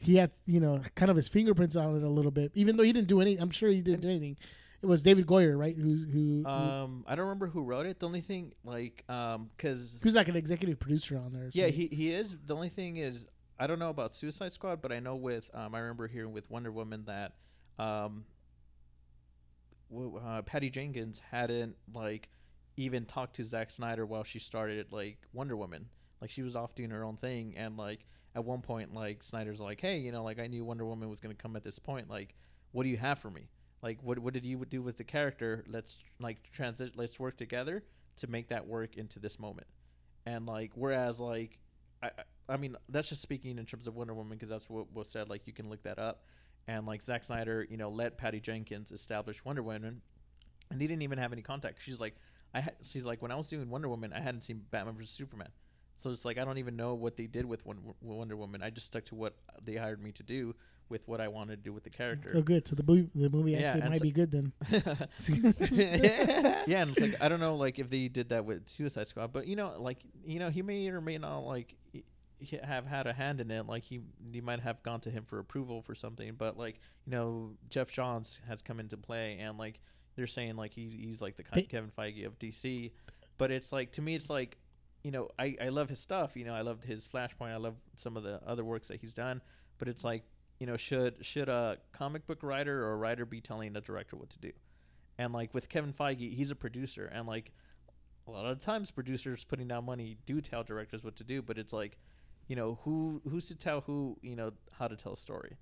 he 0.00 0.16
had 0.16 0.30
you 0.46 0.60
know 0.60 0.80
kind 0.94 1.10
of 1.10 1.16
his 1.16 1.28
fingerprints 1.28 1.76
on 1.76 1.96
it 1.96 2.02
a 2.02 2.08
little 2.08 2.30
bit, 2.30 2.52
even 2.54 2.76
though 2.76 2.82
he 2.82 2.92
didn't 2.92 3.08
do 3.08 3.20
any. 3.20 3.36
I'm 3.36 3.50
sure 3.50 3.70
he 3.70 3.80
didn't 3.80 4.02
do 4.02 4.08
anything. 4.08 4.36
It 4.80 4.86
was 4.86 5.02
David 5.02 5.26
Goyer, 5.26 5.58
right? 5.58 5.76
Who 5.76 5.96
who, 5.96 6.42
who 6.42 6.48
Um, 6.48 7.04
I 7.08 7.16
don't 7.16 7.24
remember 7.24 7.48
who 7.48 7.62
wrote 7.62 7.86
it. 7.86 7.98
The 7.98 8.06
only 8.06 8.20
thing, 8.20 8.52
like, 8.64 9.04
um, 9.08 9.50
because 9.56 9.94
he 10.00 10.04
was 10.04 10.14
like 10.14 10.28
an 10.28 10.36
executive 10.36 10.78
producer 10.78 11.16
on 11.16 11.32
there. 11.32 11.50
yeah, 11.52 11.66
something. 11.66 11.88
he 11.88 11.94
he 11.94 12.14
is. 12.14 12.36
The 12.46 12.54
only 12.54 12.68
thing 12.68 12.96
is, 12.96 13.26
I 13.58 13.66
don't 13.66 13.80
know 13.80 13.90
about 13.90 14.14
Suicide 14.14 14.52
Squad, 14.52 14.80
but 14.80 14.92
I 14.92 15.00
know 15.00 15.16
with 15.16 15.50
um, 15.52 15.74
I 15.74 15.80
remember 15.80 16.06
hearing 16.06 16.32
with 16.32 16.48
Wonder 16.48 16.70
Woman 16.70 17.06
that 17.06 17.32
um, 17.82 18.24
uh, 19.92 20.42
Patty 20.42 20.70
Jenkins 20.70 21.20
hadn't 21.30 21.74
like 21.92 22.28
even 22.78 23.04
talked 23.04 23.36
to 23.36 23.44
Zack 23.44 23.70
Snyder 23.70 24.06
while 24.06 24.24
she 24.24 24.38
started 24.38 24.92
like 24.92 25.18
Wonder 25.32 25.56
Woman. 25.56 25.86
Like 26.20 26.30
she 26.30 26.42
was 26.42 26.56
off 26.56 26.74
doing 26.74 26.90
her 26.90 27.04
own 27.04 27.16
thing, 27.16 27.54
and 27.56 27.76
like 27.76 28.06
at 28.34 28.44
one 28.44 28.62
point, 28.62 28.94
like 28.94 29.22
Snyder's 29.22 29.60
like, 29.60 29.80
"Hey, 29.80 29.98
you 29.98 30.12
know, 30.12 30.22
like 30.22 30.38
I 30.38 30.46
knew 30.46 30.64
Wonder 30.64 30.86
Woman 30.86 31.08
was 31.10 31.20
gonna 31.20 31.34
come 31.34 31.56
at 31.56 31.64
this 31.64 31.78
point. 31.78 32.08
Like, 32.08 32.34
what 32.72 32.84
do 32.84 32.88
you 32.88 32.96
have 32.96 33.18
for 33.18 33.30
me? 33.30 33.48
Like, 33.82 33.98
what 34.02 34.18
what 34.20 34.32
did 34.32 34.44
you 34.46 34.64
do 34.64 34.80
with 34.80 34.96
the 34.96 35.04
character? 35.04 35.64
Let's 35.68 35.98
like 36.20 36.50
transit. 36.52 36.92
Let's 36.96 37.18
work 37.18 37.36
together 37.36 37.84
to 38.16 38.26
make 38.28 38.48
that 38.48 38.66
work 38.66 38.96
into 38.96 39.18
this 39.18 39.38
moment. 39.38 39.66
And 40.26 40.46
like, 40.46 40.72
whereas 40.74 41.20
like, 41.20 41.58
I 42.02 42.10
I- 42.48 42.56
mean, 42.56 42.76
that's 42.88 43.08
just 43.08 43.22
speaking 43.22 43.58
in 43.58 43.66
terms 43.66 43.86
of 43.88 43.96
Wonder 43.96 44.14
Woman 44.14 44.36
because 44.38 44.50
that's 44.50 44.68
what 44.70 44.92
was 44.92 45.08
said. 45.08 45.28
Like, 45.28 45.46
you 45.46 45.52
can 45.52 45.68
look 45.68 45.82
that 45.82 45.98
up. 45.98 46.22
And 46.66 46.86
like 46.86 47.02
Zack 47.02 47.24
Snyder, 47.24 47.66
you 47.68 47.76
know, 47.76 47.88
let 47.90 48.18
Patty 48.18 48.40
Jenkins 48.40 48.92
establish 48.92 49.44
Wonder 49.44 49.62
Woman, 49.62 50.02
and 50.70 50.80
they 50.80 50.86
didn't 50.86 51.02
even 51.02 51.18
have 51.18 51.32
any 51.32 51.42
contact. 51.42 51.80
She's 51.80 51.98
like, 52.00 52.14
I 52.54 52.60
had, 52.60 52.76
she's 52.82 53.04
like, 53.04 53.22
when 53.22 53.30
I 53.30 53.36
was 53.36 53.46
doing 53.46 53.68
Wonder 53.68 53.88
Woman, 53.88 54.12
I 54.12 54.20
hadn't 54.20 54.42
seen 54.42 54.62
Batman 54.70 54.94
vs 54.94 55.10
Superman, 55.10 55.48
so 55.98 56.10
it's 56.10 56.24
like 56.24 56.38
I 56.38 56.44
don't 56.44 56.58
even 56.58 56.76
know 56.76 56.94
what 56.94 57.16
they 57.16 57.26
did 57.26 57.44
with 57.44 57.64
Wonder, 57.66 57.82
Wonder 58.00 58.36
Woman. 58.36 58.62
I 58.62 58.70
just 58.70 58.86
stuck 58.86 59.04
to 59.06 59.14
what 59.14 59.34
they 59.62 59.74
hired 59.74 60.02
me 60.02 60.12
to 60.12 60.22
do 60.22 60.54
with 60.88 61.06
what 61.06 61.20
I 61.20 61.28
wanted 61.28 61.56
to 61.56 61.62
do 61.62 61.72
with 61.72 61.84
the 61.84 61.90
character. 61.90 62.32
Oh, 62.34 62.40
good. 62.40 62.66
So 62.66 62.76
the 62.76 62.82
movie, 62.82 63.10
the 63.14 63.28
movie 63.28 63.52
Yeah, 63.52 63.74
actually 63.74 63.90
might 63.90 64.00
be 64.00 64.12
good 64.12 64.30
then. 64.30 64.52
yeah, 64.70 66.82
and 66.82 66.90
it's 66.90 67.00
like 67.00 67.20
I 67.20 67.28
don't 67.28 67.40
know, 67.40 67.56
like 67.56 67.78
if 67.78 67.90
they 67.90 68.08
did 68.08 68.30
that 68.30 68.44
with 68.44 68.68
Suicide 68.68 69.08
Squad, 69.08 69.32
but 69.32 69.46
you 69.46 69.56
know, 69.56 69.74
like 69.78 69.98
you 70.24 70.38
know, 70.38 70.50
he 70.50 70.62
may 70.62 70.88
or 70.88 71.00
may 71.00 71.18
not 71.18 71.40
like 71.40 71.74
have 72.62 72.86
had 72.86 73.06
a 73.06 73.12
hand 73.12 73.40
in 73.40 73.50
it. 73.50 73.66
Like 73.66 73.82
he, 73.82 74.00
he 74.32 74.40
might 74.40 74.60
have 74.60 74.82
gone 74.82 75.00
to 75.00 75.10
him 75.10 75.24
for 75.24 75.40
approval 75.40 75.82
for 75.82 75.94
something, 75.94 76.34
but 76.38 76.56
like 76.56 76.80
you 77.06 77.12
know, 77.12 77.50
Geoff 77.68 77.90
Johns 77.90 78.40
has 78.48 78.62
come 78.62 78.78
into 78.78 78.96
play, 78.96 79.38
and 79.40 79.58
like 79.58 79.80
they're 80.18 80.26
saying 80.26 80.56
like 80.56 80.72
he's 80.72 80.92
he's 80.92 81.20
like 81.22 81.36
the 81.36 81.44
They- 81.52 81.62
Ke- 81.62 81.68
Kevin 81.70 81.90
Feige 81.96 82.26
of 82.26 82.38
DC, 82.38 82.92
but 83.38 83.50
it's 83.50 83.72
like 83.72 83.92
to 83.92 84.02
me, 84.02 84.14
it's 84.14 84.28
like 84.28 84.58
you 85.04 85.10
know, 85.12 85.28
I 85.38 85.56
I 85.60 85.68
love 85.68 85.88
his 85.88 86.00
stuff. 86.00 86.36
You 86.36 86.44
know, 86.44 86.54
I 86.54 86.60
loved 86.62 86.84
his 86.84 87.06
Flashpoint. 87.06 87.52
I 87.52 87.56
love 87.56 87.76
some 87.96 88.16
of 88.16 88.24
the 88.24 88.40
other 88.46 88.64
works 88.64 88.88
that 88.88 89.00
he's 89.00 89.14
done, 89.14 89.40
but 89.78 89.88
it's 89.88 90.04
like 90.04 90.24
you 90.58 90.66
know, 90.66 90.76
should 90.76 91.24
should 91.24 91.48
a 91.48 91.78
comic 91.92 92.26
book 92.26 92.42
writer 92.42 92.84
or 92.84 92.92
a 92.92 92.96
writer 92.96 93.24
be 93.24 93.40
telling 93.40 93.76
a 93.76 93.80
director 93.80 94.16
what 94.16 94.28
to 94.30 94.38
do? 94.40 94.50
And 95.16 95.32
like 95.32 95.54
with 95.54 95.68
Kevin 95.68 95.92
Feige, 95.92 96.34
he's 96.34 96.50
a 96.50 96.56
producer, 96.56 97.06
and 97.06 97.26
like 97.28 97.52
a 98.26 98.30
lot 98.30 98.44
of 98.44 98.60
times 98.60 98.90
producers 98.90 99.44
putting 99.44 99.68
down 99.68 99.84
money 99.86 100.18
do 100.26 100.40
tell 100.40 100.62
directors 100.64 101.02
what 101.02 101.16
to 101.16 101.24
do, 101.24 101.40
but 101.42 101.58
it's 101.58 101.72
like, 101.72 101.96
you 102.48 102.56
know, 102.56 102.78
who 102.82 103.22
who's 103.30 103.46
to 103.46 103.54
tell 103.54 103.82
who 103.82 104.18
you 104.20 104.34
know 104.36 104.52
how 104.72 104.88
to 104.88 104.96
tell 104.96 105.12
a 105.12 105.16
story? 105.16 105.56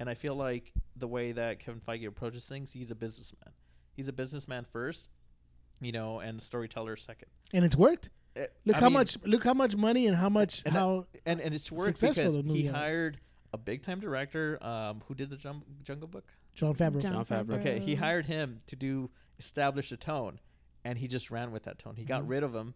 And 0.00 0.08
I 0.10 0.14
feel 0.14 0.34
like 0.34 0.72
the 0.96 1.06
way 1.06 1.32
that 1.32 1.60
Kevin 1.60 1.80
Feige 1.80 2.06
approaches 2.06 2.44
things, 2.44 2.72
he's 2.72 2.90
a 2.90 2.94
businessman. 2.94 3.52
He's 4.00 4.08
a 4.08 4.14
businessman 4.14 4.64
first, 4.72 5.08
you 5.82 5.92
know, 5.92 6.20
and 6.20 6.40
storyteller 6.40 6.96
second. 6.96 7.28
and 7.52 7.66
it's 7.66 7.76
worked. 7.76 8.08
Eh, 8.34 8.46
Look 8.64 8.76
I 8.76 8.80
how 8.80 8.86
mean, 8.86 8.94
much. 8.94 9.18
Look 9.26 9.44
how 9.44 9.52
much 9.52 9.76
money 9.76 10.06
and 10.06 10.16
how 10.16 10.30
much 10.30 10.62
And 10.64 10.74
I- 10.74 10.78
how 10.80 11.06
and 11.26 11.38
and 11.38 11.54
it's 11.54 11.70
worked 11.70 11.98
successful 11.98 12.22
because 12.24 12.36
the 12.36 12.42
movie 12.44 12.62
he 12.62 12.68
was. 12.68 12.76
hired 12.76 13.20
a 13.52 13.58
big 13.58 13.82
time 13.82 14.00
director 14.00 14.58
um, 14.64 15.02
who 15.06 15.14
did 15.14 15.28
the 15.28 15.36
Jum- 15.36 15.64
Jungle 15.82 16.08
Book. 16.08 16.24
Jon 16.54 16.74
Favreau. 16.74 17.02
Jon 17.02 17.26
Favreau. 17.26 17.60
Okay, 17.60 17.78
he 17.78 17.94
hired 17.94 18.24
him 18.24 18.62
to 18.68 18.74
do 18.76 19.10
establish 19.38 19.92
a 19.92 19.98
tone, 19.98 20.40
and 20.82 20.96
he 20.98 21.06
just 21.08 21.30
ran 21.30 21.52
with 21.52 21.64
that 21.64 21.78
tone. 21.78 21.96
He 21.96 22.04
got 22.06 22.22
Mhm. 22.22 22.28
rid 22.30 22.42
of 22.42 22.54
him. 22.54 22.72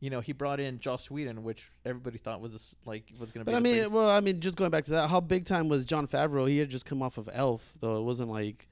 You 0.00 0.10
know, 0.10 0.20
he 0.20 0.32
brought 0.32 0.58
in 0.58 0.80
Joss 0.80 1.08
Whedon, 1.08 1.44
which 1.44 1.70
everybody 1.84 2.18
thought 2.18 2.40
was 2.40 2.52
this, 2.52 2.74
like 2.84 3.12
was 3.16 3.30
going 3.30 3.44
to 3.46 3.48
be. 3.48 3.52
But 3.52 3.58
I 3.58 3.60
mean, 3.60 3.92
well, 3.92 4.10
I 4.10 4.18
mean, 4.20 4.40
just 4.40 4.56
going 4.56 4.72
back 4.72 4.84
to 4.86 4.90
that, 4.90 5.08
how 5.10 5.20
big 5.20 5.44
time 5.46 5.68
was 5.68 5.84
Jon 5.84 6.08
Favreau? 6.08 6.48
He 6.48 6.58
had 6.58 6.68
just 6.70 6.84
come 6.84 7.00
off 7.00 7.16
of 7.18 7.30
Elf, 7.32 7.74
though. 7.78 7.96
It 7.98 8.02
wasn't 8.02 8.30
like 8.30 8.66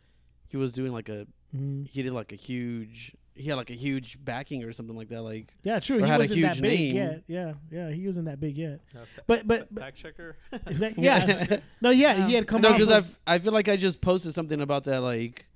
he 0.52 0.56
was 0.56 0.70
doing 0.70 0.92
like 0.92 1.08
a 1.08 1.26
Mhm. 1.56 1.88
he 1.88 2.02
did 2.02 2.12
like 2.12 2.30
a 2.32 2.36
huge 2.36 3.14
he 3.34 3.48
had 3.48 3.54
like 3.56 3.70
a 3.70 3.74
huge 3.74 4.22
backing 4.22 4.62
or 4.62 4.72
something 4.72 4.94
like 4.94 5.08
that. 5.08 5.22
Like 5.22 5.54
Yeah, 5.64 5.80
true. 5.80 5.96
Or 5.96 6.00
He 6.00 6.06
had 6.06 6.20
a 6.20 6.24
wasn't 6.24 6.42
that 6.42 6.48
huge 6.56 6.60
big 6.62 6.78
name. 6.78 6.96
yet. 6.96 7.22
Yeah, 7.26 7.52
yeah. 7.70 7.90
He 7.90 8.04
wasn't 8.06 8.26
that 8.26 8.38
big 8.40 8.56
yet. 8.58 8.80
Uh, 8.94 9.00
But 9.26 9.46
but, 9.46 9.60
fa- 9.60 9.66
but 9.72 9.82
fact 9.82 9.96
checker. 9.96 10.36
yeah. 10.98 11.56
no, 11.80 11.90
yeah. 11.90 12.26
He 12.28 12.34
had 12.34 12.46
come 12.46 12.60
no, 12.60 12.72
because 12.72 12.90
of- 12.94 13.18
I 13.26 13.34
I 13.34 13.38
feel 13.38 13.52
like 13.52 13.68
I 13.68 13.76
just 13.76 14.00
posted 14.02 14.34
something 14.34 14.60
about 14.60 14.84
that, 14.84 15.00
like 15.00 15.46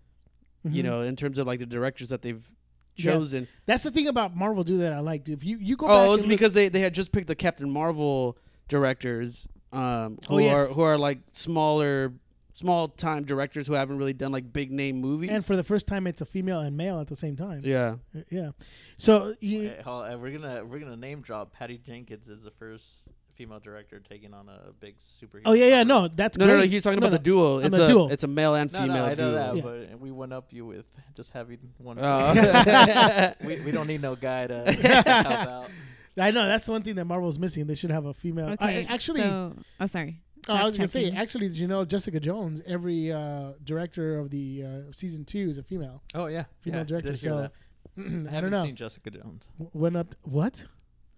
you 0.65 0.83
Mhm. 0.83 0.87
know, 0.87 1.01
in 1.03 1.17
terms 1.17 1.39
of 1.39 1.47
like 1.47 1.61
the 1.61 1.67
directors 1.67 2.09
that 2.09 2.23
they've 2.23 2.51
Yeah. 2.97 3.13
chosen. 3.13 3.47
That's 3.67 3.85
the 3.85 3.91
thing 3.91 4.09
about 4.09 4.35
Marvel 4.35 4.65
do 4.65 4.79
that 4.79 4.93
I 4.95 5.01
like. 5.01 5.25
Dude. 5.25 5.37
If 5.39 5.45
you 5.45 5.59
you 5.59 5.77
go 5.77 5.87
back, 5.87 5.95
Oh, 5.95 6.15
it's 6.15 6.23
and 6.23 6.31
look- 6.33 6.39
because 6.41 6.55
they 6.55 6.69
they 6.71 6.81
had 6.81 6.95
just 6.95 7.13
picked 7.13 7.27
the 7.29 7.35
Captain 7.37 7.71
Marvel 7.71 8.39
directors, 8.69 9.47
um, 9.73 10.19
who 10.29 10.37
Oh, 10.37 10.39
yes. 10.39 10.71
are 10.71 10.73
who 10.75 10.81
are 10.81 10.97
like 10.99 11.19
smaller, 11.31 12.15
small 12.57 12.89
time 12.89 13.25
directors 13.25 13.67
who 13.67 13.75
haven't 13.75 13.99
really 13.99 14.15
done 14.15 14.33
like 14.33 14.51
big 14.53 14.73
name 14.73 15.01
movies. 15.01 15.29
and 15.31 15.45
for 15.45 15.57
the 15.57 15.65
first 15.65 15.87
time, 15.87 16.07
it's 16.07 16.23
a 16.23 16.27
female 16.27 16.61
and 16.61 16.75
male 16.77 16.99
at 17.01 17.07
the 17.07 17.17
same 17.17 17.37
time. 17.37 17.61
yeah, 17.63 17.97
uh, 18.17 18.21
Yeah. 18.31 18.51
So 18.97 19.35
you, 19.41 19.61
Wait, 19.77 19.87
on, 19.87 20.11
uh, 20.13 20.17
we're 20.19 20.39
gonna 20.39 20.65
we're 20.65 20.79
gonna 20.79 20.97
name 20.97 21.21
drop. 21.21 21.53
Patty 21.53 21.77
Jenkins 21.79 22.29
is 22.29 22.43
the 22.45 22.51
first 22.51 22.87
female 23.35 23.61
director 23.61 24.01
taking 24.01 24.33
on 24.33 24.49
a 24.49 24.73
big 24.81 24.99
superhero. 24.99 25.43
oh 25.45 25.53
yeah, 25.53 25.67
yeah. 25.67 25.85
property. 25.85 25.89
No, 26.09 26.09
that's 26.09 26.39
no, 26.39 26.47
great. 26.47 26.55
no, 26.55 26.61
no. 26.61 26.67
He's 26.67 26.83
talking 26.83 27.01
No, 27.01 27.07
about 27.09 27.13
no. 27.13 27.19
the 27.19 27.23
duo. 27.23 27.59
On 27.59 27.65
It's 27.67 27.77
the 27.77 27.85
a 27.85 27.87
duo. 27.89 28.09
it's 28.09 28.25
a 28.25 28.29
male 28.29 28.55
and 28.55 28.71
female 28.73 28.87
no, 28.89 29.05
I 29.05 29.09
know 29.11 29.15
duo. 29.15 29.33
that, 29.35 29.57
Yeah. 29.57 29.63
but 29.91 30.01
we 30.01 30.11
went 30.11 30.33
up 30.33 30.53
you 30.55 30.65
with 30.65 30.87
just 31.15 31.33
having 31.35 31.59
one. 31.77 31.99
Oh. 32.01 32.33
we, 33.45 33.61
we 33.61 33.71
don't 33.73 33.87
need 33.87 34.01
no 34.01 34.17
guy 34.17 34.47
to 34.47 34.73
help 35.05 35.07
out. 35.27 35.71
I 36.19 36.31
know 36.31 36.47
that's 36.47 36.67
one 36.67 36.81
thing 36.81 36.95
that 36.95 37.05
Marvel's 37.05 37.39
missing. 37.39 37.67
They 37.67 37.75
should 37.75 37.91
have 37.91 38.07
a 38.07 38.15
female. 38.15 38.49
Okay, 38.53 38.87
I, 38.89 38.95
actually, 38.95 39.21
so, 39.21 39.55
oh, 39.81 39.85
sorry. 39.87 40.23
Oh, 40.49 40.55
I 40.55 40.65
was 40.65 40.77
gonna 40.77 40.89
say, 40.89 41.11
actually, 41.11 41.49
did 41.49 41.59
you 41.59 41.67
know 41.69 41.85
Jessica 41.85 42.21
Jones? 42.21 42.63
Every 42.67 43.13
uh, 43.13 43.53
director 43.65 44.19
of 44.19 44.31
the 44.31 44.63
uh, 44.65 44.93
season 44.93 45.25
two 45.25 45.49
is 45.51 45.59
a 45.59 45.63
female, 45.63 46.03
Oh 46.15 46.27
yeah, 46.27 46.45
female 46.61 46.81
yeah, 46.81 46.85
director. 46.85 47.13
did 47.13 47.21
hear 47.21 47.31
So 47.31 47.37
that. 47.43 47.53
I 47.99 48.01
I 48.01 48.05
don't 48.05 48.27
haven't 48.27 48.51
know. 48.51 48.65
seen 48.65 48.77
Jessica 48.77 49.11
Jones. 49.11 49.49
Went 49.73 49.97
up. 49.97 50.15
What? 50.23 50.65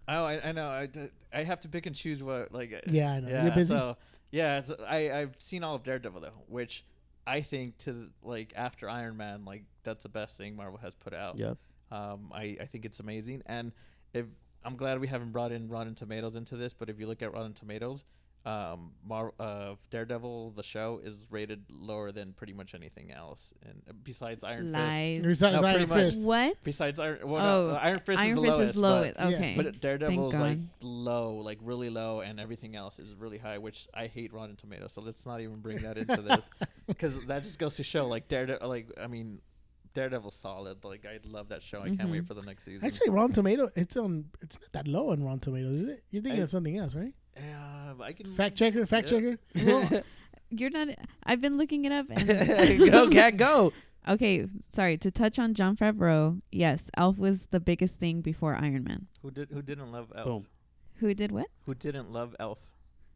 Oh, 0.06 0.24
I, 0.24 0.48
I 0.48 0.52
know. 0.52 0.68
I, 0.70 0.86
d- 0.86 1.10
I 1.34 1.42
have 1.44 1.60
to 1.60 1.68
pick 1.68 1.86
and 1.86 1.94
choose 1.94 2.22
what 2.22 2.52
like. 2.52 2.72
uh, 2.72 2.78
Yeah, 2.86 3.12
I 3.12 3.20
know. 3.20 3.28
Yeah, 3.28 3.44
You're 3.44 3.54
busy. 3.54 3.74
So 3.74 3.96
yeah, 4.30 4.58
it's, 4.58 4.70
I 4.86 5.10
I've 5.10 5.36
seen 5.38 5.64
all 5.64 5.74
of 5.74 5.82
Daredevil 5.82 6.20
though, 6.20 6.42
which 6.46 6.84
I 7.26 7.40
think 7.42 7.76
to 7.78 8.08
like 8.22 8.52
after 8.56 8.88
Iron 8.88 9.16
Man, 9.16 9.44
like 9.44 9.64
that's 9.82 10.02
the 10.04 10.08
best 10.08 10.36
thing 10.38 10.56
Marvel 10.56 10.78
has 10.78 10.94
put 10.94 11.12
out. 11.14 11.36
Yeah. 11.38 11.54
Um, 11.90 12.30
I 12.34 12.56
I 12.60 12.66
think 12.66 12.84
it's 12.84 13.00
amazing, 13.00 13.42
and 13.46 13.72
if 14.14 14.26
I'm 14.64 14.76
glad 14.76 15.00
we 15.00 15.08
haven't 15.08 15.32
brought 15.32 15.52
in 15.52 15.68
Rotten 15.68 15.94
Tomatoes 15.94 16.36
into 16.36 16.56
this, 16.56 16.72
but 16.74 16.88
if 16.90 16.98
you 17.00 17.06
look 17.06 17.22
at 17.22 17.32
Rotten 17.32 17.54
Tomatoes, 17.54 18.04
um, 18.48 18.92
Mar- 19.06 19.34
uh, 19.38 19.74
Daredevil 19.90 20.52
the 20.52 20.62
show 20.62 21.00
is 21.04 21.26
rated 21.30 21.64
lower 21.70 22.12
than 22.12 22.32
pretty 22.32 22.52
much 22.54 22.74
anything 22.74 23.10
else, 23.12 23.52
and 23.64 23.82
uh, 23.88 23.92
besides 24.02 24.42
Iron 24.44 24.72
Fist. 24.72 24.72
Lies. 24.72 25.18
Besides 25.20 25.62
No, 25.62 25.68
Iron 25.68 25.88
much. 25.88 25.98
Fist. 25.98 26.22
What? 26.22 26.56
Besides 26.64 26.98
Iron, 26.98 27.18
well, 27.28 27.44
Oh, 27.44 27.70
no, 27.72 27.76
Iron 27.76 27.98
Fist 27.98 28.20
Iron 28.22 28.30
is 28.30 28.34
the 28.36 28.42
Fist 28.42 28.58
lowest. 28.58 28.70
is 28.74 28.80
low. 28.80 29.02
but- 29.14 29.20
Okay. 29.34 29.40
Yes. 29.54 29.56
but 29.56 29.80
Daredevil's 29.80 30.32
God. 30.32 30.40
like 30.40 30.58
low, 30.80 31.34
like 31.48 31.58
really 31.62 31.90
low, 31.90 32.20
and 32.20 32.40
everything 32.40 32.74
else 32.76 32.98
is 32.98 33.14
really 33.14 33.38
high, 33.38 33.58
which 33.58 33.86
I 33.92 34.06
hate 34.06 34.32
Rotten 34.32 34.56
Tomatoes. 34.56 34.92
So 34.92 35.00
let's 35.02 35.26
not 35.26 35.40
even 35.40 35.56
bring 35.56 35.78
that 35.78 35.98
into 35.98 36.22
this, 36.22 36.48
because 36.86 37.18
that 37.26 37.42
just 37.42 37.58
goes 37.58 37.76
to 37.76 37.82
show, 37.82 38.06
like 38.06 38.28
Daredevil, 38.28 38.68
like 38.68 38.86
I 39.00 39.08
mean, 39.08 39.40
Daredevil 39.94 40.30
solid. 40.30 40.84
Like 40.84 41.04
I 41.04 41.18
love 41.28 41.48
that 41.48 41.62
show. 41.62 41.82
I 41.82 41.94
can't 41.94 42.10
wait 42.10 42.26
for 42.26 42.34
the 42.34 42.42
next 42.42 42.64
season. 42.64 42.86
Actually, 42.86 43.10
Rotten 43.10 43.32
Tomato. 43.32 43.68
It's 43.74 43.96
on. 43.96 44.26
It's 44.40 44.58
not 44.60 44.72
that 44.72 44.88
low 44.88 45.10
on 45.10 45.22
Rotten 45.24 45.40
Tomatoes, 45.40 45.80
is 45.80 45.84
it? 45.84 46.04
You're 46.10 46.22
thinking 46.22 46.40
I- 46.40 46.44
of 46.44 46.50
something 46.50 46.76
else, 46.78 46.94
right? 46.94 47.14
Yeah, 47.38 47.94
I 48.00 48.12
can 48.12 48.34
Fact 48.34 48.56
checker. 48.56 48.86
Fact 48.86 49.10
Yeah. 49.10 49.36
checker. 49.54 50.02
You're 50.50 50.70
not. 50.70 50.88
I've 51.24 51.40
been 51.40 51.58
looking 51.58 51.84
it 51.84 51.92
up. 51.92 52.06
And 52.10 52.78
go 52.90 53.08
cat 53.08 53.36
go. 53.36 53.72
okay, 54.08 54.46
sorry. 54.72 54.96
To 54.98 55.10
touch 55.10 55.38
on 55.38 55.52
Jon 55.54 55.76
Favreau, 55.76 56.40
yes, 56.50 56.90
Elf 56.96 57.18
was 57.18 57.46
the 57.50 57.60
biggest 57.60 57.96
thing 57.96 58.20
before 58.22 58.54
Iron 58.54 58.82
Man. 58.84 59.06
Who 59.22 59.30
did? 59.30 59.50
Who 59.52 59.60
didn't 59.62 59.92
love 59.92 60.10
Elf? 60.16 60.24
Boom. 60.26 60.46
Who 60.96 61.12
did 61.14 61.32
what? 61.32 61.46
Who 61.66 61.74
didn't 61.74 62.10
love 62.12 62.34
Elf? 62.40 62.58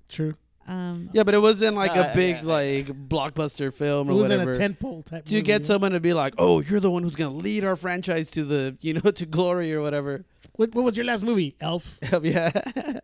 True. 0.08 0.34
Um, 0.68 1.10
Yeah, 1.12 1.24
but 1.24 1.34
it 1.34 1.40
wasn't 1.42 1.74
like 1.74 1.94
No, 1.96 2.02
a 2.02 2.10
I- 2.10 2.14
big 2.14 2.36
I- 2.36 2.40
like 2.42 2.86
blockbuster 3.08 3.72
film 3.74 4.08
It 4.08 4.12
or 4.12 4.16
wasn't 4.16 4.46
whatever. 4.46 4.64
a 4.64 4.68
tentpole 4.68 5.04
type. 5.04 5.24
to 5.24 5.34
movie, 5.34 5.42
get 5.42 5.62
yeah. 5.62 5.66
someone 5.66 5.90
to 5.92 6.00
be 6.00 6.12
like, 6.12 6.34
"Oh, 6.38 6.60
you're 6.60 6.78
the 6.78 6.90
one 6.90 7.02
who's 7.02 7.16
gonna 7.16 7.34
lead 7.34 7.64
our 7.64 7.74
franchise 7.76 8.30
to 8.32 8.44
the, 8.44 8.76
you 8.80 8.94
know, 8.94 9.10
to 9.10 9.26
glory 9.26 9.72
or 9.74 9.80
whatever." 9.80 10.24
What, 10.56 10.72
what 10.74 10.84
was 10.84 10.96
your 10.96 11.06
last 11.06 11.24
movie? 11.24 11.56
Elf. 11.60 11.98
yeah. 12.22 12.52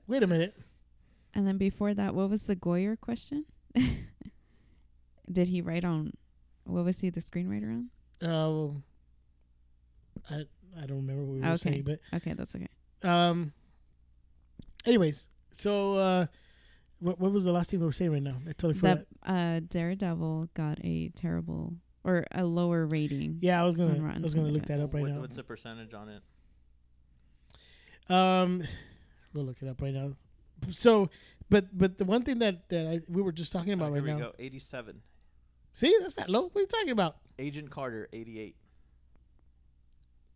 Wait 0.06 0.22
a 0.22 0.26
minute. 0.28 0.54
And 1.38 1.46
then 1.46 1.56
before 1.56 1.94
that, 1.94 2.16
what 2.16 2.28
was 2.30 2.42
the 2.42 2.56
Goyer 2.56 3.00
question? 3.00 3.44
did 5.32 5.46
he 5.46 5.60
write 5.60 5.84
on? 5.84 6.14
What 6.64 6.84
was 6.84 6.98
he 6.98 7.10
the 7.10 7.20
screenwriter 7.20 7.70
on? 7.70 7.90
Uh, 8.20 8.72
I 10.34 10.46
I 10.82 10.86
don't 10.86 10.96
remember 10.96 11.22
what 11.24 11.34
we 11.36 11.40
were 11.48 11.56
saying, 11.56 11.82
but 11.84 12.00
Okay, 12.12 12.32
that's 12.32 12.56
okay. 12.56 12.66
um. 13.04 13.52
Anyways, 14.84 15.28
so 15.52 15.94
uh, 15.94 16.26
what 16.98 17.20
what 17.20 17.30
was 17.30 17.44
the 17.44 17.52
last 17.52 17.70
thing 17.70 17.78
we 17.78 17.86
were 17.86 17.92
saying 17.92 18.10
right 18.10 18.20
now? 18.22 18.34
I 18.44 18.50
totally 18.54 18.74
forgot. 18.74 19.04
That 19.24 19.32
uh, 19.32 19.60
Daredevil 19.60 20.48
got 20.54 20.80
a 20.82 21.10
terrible 21.10 21.74
or 22.02 22.26
a 22.32 22.44
lower 22.44 22.84
rating. 22.84 23.38
yeah, 23.42 23.62
I 23.62 23.64
was 23.64 23.76
gonna 23.76 24.12
I 24.12 24.18
was 24.18 24.34
gonna 24.34 24.48
look 24.48 24.66
that 24.66 24.80
up 24.80 24.92
right 24.92 25.02
What- 25.02 25.12
now. 25.12 25.20
What's 25.20 25.36
the 25.36 25.44
percentage 25.44 25.94
on 25.94 26.08
it? 26.08 26.22
Um, 28.12 28.64
we'll 29.32 29.44
look 29.44 29.62
it 29.62 29.68
up 29.68 29.80
right 29.80 29.94
now. 29.94 30.14
So, 30.70 31.10
but 31.50 31.76
but 31.76 31.98
the 31.98 32.04
one 32.04 32.22
thing 32.22 32.38
that 32.40 32.68
that 32.70 32.86
I, 32.86 33.00
we 33.10 33.22
were 33.22 33.32
just 33.32 33.52
talking 33.52 33.70
Oh, 33.72 33.74
about 33.74 33.86
here 33.94 34.02
right 34.02 34.02
we 34.04 34.10
now. 34.12 34.18
go. 34.18 34.32
Eighty-seven. 34.38 35.00
See, 35.72 35.96
that's 36.00 36.16
not 36.16 36.28
low. 36.28 36.42
What 36.48 36.56
are 36.56 36.60
you 36.60 36.66
talking 36.66 36.90
about? 36.90 37.16
Agent 37.38 37.70
Carter, 37.70 38.08
eighty-eight. 38.12 38.56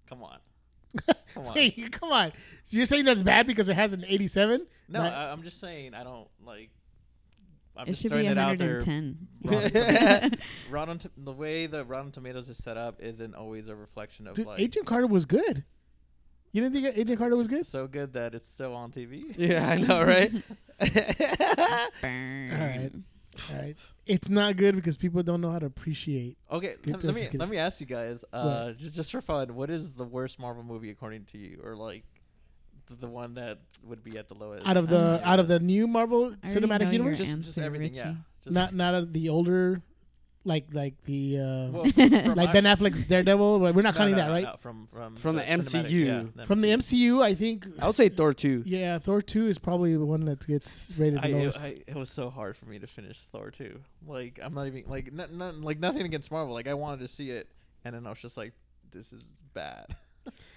Come 0.09 0.23
on. 0.23 0.39
Come 1.35 1.47
on. 1.47 1.55
Hey, 1.55 1.71
come 1.71 2.13
on. 2.13 2.33
So 2.65 2.77
you're 2.77 2.85
saying 2.87 3.07
that's 3.07 3.23
bad 3.23 3.47
because 3.47 3.71
it 3.71 3.75
has 3.77 3.95
an 3.95 4.05
87? 4.07 4.67
No, 4.91 5.01
Right. 5.01 5.11
I, 5.11 5.33
I'm 5.33 5.43
just 5.43 5.59
saying 5.59 5.95
I 5.95 6.05
don't 6.05 6.29
like. 6.45 6.69
I'm 7.75 7.85
it 7.85 7.93
just 7.93 8.03
should 8.03 8.11
throwing 8.11 8.27
be 8.27 8.31
it 8.31 8.37
out 8.37 8.59
there. 8.59 8.81
110. 8.85 9.29
Rotten 10.71 10.99
Rotten 10.99 11.11
the 11.17 11.33
way 11.33 11.67
the 11.67 11.85
Rotten 11.87 12.11
Tomatoes 12.13 12.51
is 12.51 12.59
set 12.59 12.77
up 12.77 13.01
isn't 13.01 13.35
always 13.35 13.69
a 13.69 13.75
reflection 13.75 14.27
of 14.27 14.35
Dude, 14.35 14.47
like 14.47 14.61
Agent 14.61 14.85
Carter 14.85 15.07
was 15.07 15.25
good. 15.25 15.65
You 16.53 16.61
didn't 16.63 16.75
think 16.75 16.99
Agent 16.99 17.19
Carter 17.19 17.37
was 17.37 17.49
good? 17.49 17.67
so 17.67 17.87
good 17.87 18.13
that 18.13 18.35
it's 18.35 18.49
still 18.49 18.75
on 18.75 18.91
TV. 18.91 19.35
Yeah, 19.37 19.69
I 19.69 19.77
know, 19.79 20.05
right? 20.05 20.31
All 20.83 22.09
right. 22.09 22.91
All 23.51 23.57
right. 23.59 23.77
It's 24.07 24.29
not 24.29 24.57
good 24.57 24.75
because 24.77 24.97
people 24.97 25.23
don't 25.23 25.41
know 25.41 25.51
how 25.51 25.59
to 25.61 25.67
appreciate. 25.67 26.37
Okay, 26.51 26.75
Good 26.83 27.03
let, 27.03 27.05
let 27.05 27.15
me 27.15 27.39
let 27.39 27.49
me 27.49 27.57
ask 27.57 27.81
you 27.81 27.87
guys, 27.87 28.25
uh, 28.33 28.73
just, 28.73 28.95
just 28.95 29.13
for 29.13 29.21
fun, 29.21 29.55
what 29.55 29.71
is 29.71 29.95
the 29.95 30.05
worst 30.05 30.39
Marvel 30.39 30.63
movie 30.63 30.91
according 30.91 31.25
to 31.27 31.39
you, 31.39 31.61
or 31.65 31.75
like 31.77 32.05
the, 32.89 32.97
the 32.97 33.09
one 33.09 33.35
that 33.35 33.59
would 33.85 34.03
be 34.05 34.19
at 34.19 34.29
the 34.29 34.35
lowest? 34.35 34.67
Out 34.67 34.77
of 34.77 34.89
the 34.89 35.15
Um, 35.15 35.21
out 35.25 35.39
of 35.41 35.49
the 35.49 35.61
new 35.61 35.87
Marvel 35.87 36.35
I 36.43 36.49
already 36.49 36.67
Cinematic 36.67 36.83
your 36.83 36.93
Universe, 36.93 37.19
just, 37.19 37.31
answer, 37.31 37.45
just 37.45 37.59
everything, 37.59 37.95
yeah. 37.95 38.15
Just, 38.45 38.55
not 38.55 38.75
not 38.75 38.95
of 38.95 39.13
the 39.13 39.29
older, 39.31 39.81
like 40.45 40.67
like 40.73 40.95
the 41.05 41.39
uh, 41.39 41.43
well, 41.71 41.85
from, 41.85 42.11
from, 42.11 42.35
like 42.37 42.53
Ben 42.53 42.65
Affleck's 42.65 43.07
Daredevil. 43.07 43.61
Well, 43.61 43.73
We're 43.73 43.83
not 43.83 43.95
no, 43.95 43.99
counting 43.99 44.17
no, 44.17 44.23
that, 44.23 44.31
right? 44.31 44.45
no, 44.45 44.57
from 44.59 44.87
from 44.93 45.17
From 45.17 45.37
the 45.37 45.43
cinematic- 45.43 45.87
MCU. 45.87 46.33
yeah, 46.37 46.45
From 46.45 46.61
the 46.61 46.69
MCU, 46.69 47.23
I 47.23 47.35
think. 47.35 47.67
I 47.81 47.87
would 47.87 47.97
say 47.97 48.09
Thor 48.09 48.33
2. 48.35 48.65
Yeah, 48.67 48.99
Thor 48.99 49.23
two 49.23 49.47
is 49.47 49.59
probably 49.59 49.97
the 49.97 50.05
one 50.05 50.25
that 50.25 50.47
gets 50.47 50.91
rated 50.99 51.23
the 51.23 51.27
I, 51.27 51.31
it, 51.31 51.35
lowest. 51.35 51.63
I, 51.63 51.77
it 51.87 51.95
was 51.95 52.11
so 52.11 52.29
hard 52.31 52.57
for 52.57 52.67
me 52.67 52.79
to 52.81 52.87
finish 52.87 53.21
Thor 53.23 53.51
2. 53.51 53.79
Like 54.07 54.41
I'm 54.43 54.55
not 54.55 54.67
even 54.67 54.85
like 54.89 55.13
not, 55.13 55.33
not, 55.33 55.57
like 55.61 55.79
nothing 55.79 56.03
against 56.03 56.31
Marvel. 56.31 56.53
Like 56.55 56.69
I 56.69 56.75
wanted 56.75 57.01
to 57.01 57.09
see 57.09 57.31
it, 57.31 57.49
and 57.85 57.95
then 57.95 58.07
I 58.07 58.11
was 58.11 58.19
just 58.21 58.37
like, 58.37 58.53
this 58.91 59.13
is 59.13 59.33
bad. 59.55 59.87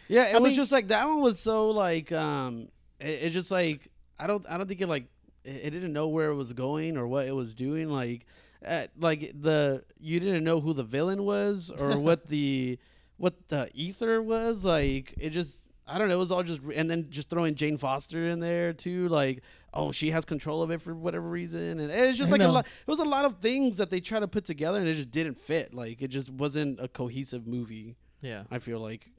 Yeah, 0.07 0.29
it 0.29 0.35
I 0.35 0.39
was 0.39 0.49
mean- 0.51 0.57
just 0.57 0.71
like 0.71 0.89
that 0.89 1.07
one 1.07 1.21
was 1.21 1.39
so 1.39 1.71
like 1.71 2.11
um 2.11 2.67
it, 2.99 3.07
it's 3.23 3.33
just 3.33 3.49
like 3.49 3.89
I 4.19 4.27
don't 4.27 4.45
I 4.47 4.59
don't 4.59 4.67
think 4.67 4.79
it 4.81 4.87
like 4.87 5.05
it, 5.43 5.61
it 5.63 5.69
didn't 5.71 5.93
know 5.93 6.07
where 6.09 6.29
it 6.29 6.35
was 6.35 6.53
going 6.53 6.97
or 6.97 7.07
what 7.07 7.25
it 7.27 7.33
was 7.35 7.55
doing 7.55 7.89
like 7.89 8.27
uh, 8.67 8.83
like 8.99 9.31
the 9.39 9.83
you 9.99 10.19
didn't 10.19 10.43
know 10.43 10.59
who 10.61 10.73
the 10.73 10.83
villain 10.83 11.23
was 11.23 11.71
or 11.71 11.97
what 12.07 12.27
the 12.27 12.77
what 13.17 13.49
the 13.49 13.69
ether 13.73 14.21
was 14.21 14.63
like 14.65 15.13
it 15.17 15.29
just 15.31 15.61
I 15.87 15.97
don't 15.97 16.07
know 16.09 16.15
it 16.15 16.19
was 16.19 16.31
all 16.31 16.43
just 16.43 16.61
and 16.75 16.89
then 16.89 17.07
just 17.09 17.29
throwing 17.29 17.55
Jane 17.55 17.77
Foster 17.77 18.27
in 18.27 18.39
there 18.39 18.73
too 18.73 19.07
like 19.09 19.41
oh 19.73 19.91
she 19.91 20.11
has 20.11 20.25
control 20.25 20.61
of 20.61 20.71
it 20.71 20.81
for 20.81 20.93
whatever 20.95 21.27
reason 21.29 21.79
and 21.79 21.91
it's 21.91 22.17
just 22.17 22.29
I 22.31 22.37
like 22.37 22.41
a 22.41 22.47
lot 22.51 22.65
it 22.65 22.89
was 22.91 22.99
a 22.99 23.05
lot 23.05 23.25
of 23.25 23.35
things 23.35 23.77
that 23.77 23.89
they 23.89 23.99
try 23.99 24.19
to 24.19 24.27
put 24.27 24.45
together 24.45 24.79
and 24.79 24.87
it 24.87 24.93
just 24.95 25.11
didn't 25.11 25.37
fit 25.37 25.73
like 25.73 26.01
it 26.01 26.07
just 26.09 26.29
wasn't 26.29 26.79
a 26.79 26.87
cohesive 26.87 27.45
movie 27.47 27.95
Yeah. 28.21 28.43
I 28.51 28.59
feel 28.59 28.79
like 28.79 29.09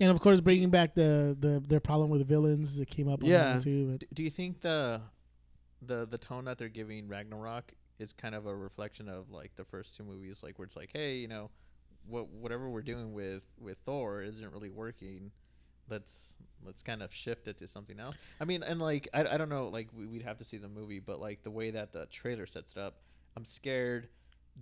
and 0.00 0.10
of 0.10 0.18
course, 0.20 0.40
bringing 0.40 0.70
back 0.70 0.94
the, 0.94 1.36
the 1.38 1.62
their 1.68 1.78
problem 1.78 2.08
with 2.10 2.20
the 2.20 2.24
villains 2.24 2.78
that 2.78 2.88
came 2.88 3.08
up 3.08 3.22
on 3.22 3.28
Yeah. 3.28 3.52
that 3.52 3.62
too. 3.62 3.98
But 3.98 4.08
do 4.14 4.22
you 4.22 4.30
think 4.30 4.62
the 4.62 5.02
the 5.82 6.06
the 6.06 6.18
tone 6.18 6.46
that 6.46 6.56
they're 6.58 6.68
giving 6.70 7.08
Ragnarok 7.08 7.72
is 8.02 8.12
kind 8.12 8.34
of 8.34 8.46
a 8.46 8.54
reflection 8.54 9.08
of 9.08 9.30
like 9.30 9.54
the 9.56 9.64
first 9.64 9.96
two 9.96 10.04
movies, 10.04 10.42
like 10.42 10.58
where 10.58 10.66
it's 10.66 10.76
like, 10.76 10.90
hey, 10.92 11.16
you 11.16 11.28
know, 11.28 11.50
what 12.06 12.28
whatever 12.28 12.68
we're 12.68 12.82
doing 12.82 13.12
with 13.12 13.42
with 13.58 13.78
Thor 13.86 14.22
isn't 14.22 14.52
really 14.52 14.70
working. 14.70 15.30
Let's 15.88 16.36
let's 16.64 16.82
kind 16.82 17.02
of 17.02 17.12
shift 17.12 17.48
it 17.48 17.58
to 17.58 17.68
something 17.68 17.98
else. 17.98 18.16
I 18.40 18.44
mean, 18.44 18.62
and 18.62 18.80
like 18.80 19.08
I, 19.14 19.24
I 19.24 19.36
don't 19.36 19.48
know, 19.48 19.68
like 19.68 19.88
we, 19.96 20.06
we'd 20.06 20.22
have 20.22 20.38
to 20.38 20.44
see 20.44 20.58
the 20.58 20.68
movie, 20.68 21.00
but 21.00 21.20
like 21.20 21.42
the 21.42 21.50
way 21.50 21.70
that 21.70 21.92
the 21.92 22.06
trailer 22.06 22.46
sets 22.46 22.72
it 22.72 22.78
up, 22.78 22.96
I'm 23.36 23.44
scared 23.44 24.08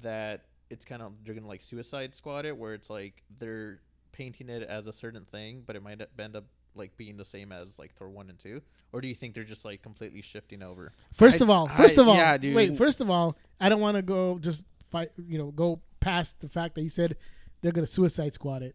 that 0.03 0.45
it's 0.71 0.85
kind 0.85 1.03
of 1.03 1.13
they're 1.25 1.35
gonna 1.35 1.49
like 1.49 1.63
Suicide 1.63 2.15
Squad 2.15 2.47
it, 2.47 2.57
where 2.57 2.75
it's 2.75 2.91
like 2.91 3.23
they're 3.39 3.81
painting 4.13 4.49
it 4.49 4.63
as 4.63 4.87
a 4.87 4.93
certain 4.93 5.25
thing, 5.25 5.63
but 5.67 5.77
it 5.77 5.83
might 5.83 6.01
end 6.19 6.37
up 6.37 6.45
like 6.75 6.97
being 6.97 7.17
the 7.17 7.25
same 7.25 7.53
as 7.53 7.79
like 7.79 7.95
Thor 7.95 8.09
one 8.09 8.29
and 8.31 8.39
two, 8.39 8.61
or 8.93 9.01
do 9.01 9.09
you 9.09 9.15
think 9.15 9.35
they're 9.35 9.45
just 9.45 9.65
like 9.65 9.83
completely 9.83 10.23
shifting 10.23 10.63
over? 10.63 10.93
first 11.13 11.41
I- 11.41 11.45
of 11.45 11.51
all, 11.51 11.67
first 11.69 11.99
I- 11.99 12.03
of 12.03 12.09
all, 12.09 12.17
yeah, 12.17 12.37
dude. 12.37 12.55
wait. 12.55 12.77
First 12.77 13.01
of 13.01 13.11
all, 13.11 13.37
I 13.61 13.69
don't 13.69 13.81
want 13.81 13.97
to 13.97 14.03
go 14.03 14.39
just 14.39 14.63
fight. 14.91 15.11
You 15.29 15.39
know, 15.39 15.51
go 15.51 15.81
past 16.01 16.41
the 16.41 16.49
fact 16.49 16.75
that 16.77 16.83
you 16.83 16.89
said 16.89 17.17
they're 17.63 17.73
gonna 17.73 17.87
Suicide 17.87 18.35
Squad 18.35 18.63
it. 18.63 18.75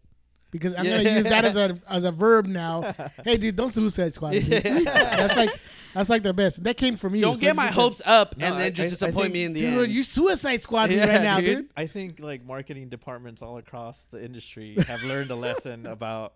Because 0.52 0.74
I'm 0.74 0.84
gonna 0.84 1.02
use 1.02 1.24
that 1.24 1.44
as 1.44 1.56
a 1.56 1.78
as 1.90 2.04
a 2.04 2.12
verb 2.12 2.46
now. 2.46 2.94
Hey, 3.24 3.36
dude, 3.36 3.56
don't 3.56 3.72
suicide 3.72 4.14
squad. 4.14 4.34
it, 4.34 4.44
dude. 4.44 4.86
that's 4.86 5.36
like 5.36 5.50
that's 5.92 6.08
like 6.08 6.22
the 6.22 6.32
best. 6.32 6.62
That 6.62 6.76
came 6.76 6.96
from 6.96 7.14
you. 7.16 7.20
Don't 7.22 7.34
so 7.36 7.40
get 7.42 7.56
my 7.56 7.66
just 7.66 7.76
like, 7.76 7.84
hopes 7.84 8.02
up 8.06 8.36
No, 8.38 8.46
and 8.46 8.54
I- 8.54 8.58
then 8.58 8.72
just 8.74 8.80
I- 8.80 8.86
I 8.86 8.90
disappoint 9.10 9.22
think- 9.24 9.32
me 9.34 9.44
in 9.44 9.52
the 9.54 9.60
Dude, 9.60 9.84
end. 9.84 9.92
you 9.92 10.02
suicide 10.04 10.62
squad 10.62 10.90
me 10.90 11.00
right 11.00 11.20
now, 11.20 11.40
dude. 11.40 11.56
dude. 11.58 11.68
I 11.76 11.86
think 11.88 12.20
like 12.20 12.44
marketing 12.44 12.88
departments 12.88 13.42
all 13.42 13.58
across 13.58 14.04
the 14.10 14.24
industry 14.24 14.76
have 14.86 15.02
learned 15.02 15.30
a 15.32 15.34
lesson 15.46 15.86
about 15.86 16.34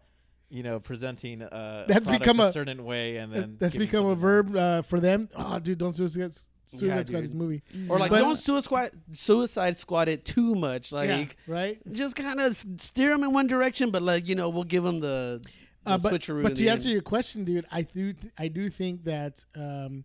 you 0.50 0.62
know 0.62 0.80
presenting 0.80 1.42
uh, 1.42 1.84
That's 1.88 2.08
become 2.08 2.40
a, 2.40 2.44
a- 2.44 2.52
certain 2.52 2.84
way, 2.84 3.16
and 3.16 3.32
then 3.32 3.56
That's 3.58 3.76
become 3.76 4.06
a 4.06 4.14
verb 4.14 4.54
uh, 4.56 4.82
for 4.82 5.00
them. 5.00 5.28
Oh, 5.36 5.58
dude, 5.58 5.78
don't 5.78 5.94
suicide 5.94 6.34
suicide 6.66 6.86
Yeah, 6.86 7.04
squad 7.04 7.20
dude. 7.20 7.24
this 7.24 7.34
movie. 7.34 7.62
or 7.88 7.98
like, 7.98 8.10
But- 8.10 8.18
don't 8.18 8.36
suicide 8.36 8.90
suicide 9.12 9.76
squad 9.76 10.08
it 10.08 10.24
too 10.24 10.54
much. 10.54 10.92
Like, 10.92 11.08
yeah, 11.08 11.26
right. 11.46 11.78
just 11.92 12.14
kind 12.16 12.40
of 12.40 12.56
steer 12.78 13.10
them 13.10 13.24
in 13.24 13.32
one 13.32 13.46
direction, 13.46 13.90
but 13.90 14.02
like 14.02 14.26
you 14.28 14.34
know, 14.34 14.48
we'll 14.48 14.64
give 14.64 14.82
them 14.84 15.00
the, 15.00 15.40
the 15.84 15.90
Uh, 15.92 15.98
but 15.98 16.12
switcheroo. 16.12 16.42
but 16.42 16.56
to 16.56 16.66
answer 16.68 16.88
end. 16.88 16.92
your 16.92 17.02
question, 17.02 17.44
dude, 17.44 17.66
I 17.70 17.82
do 17.82 18.14
I 18.38 18.48
do 18.48 18.68
think 18.68 19.04
that 19.04 19.44
um, 19.56 20.04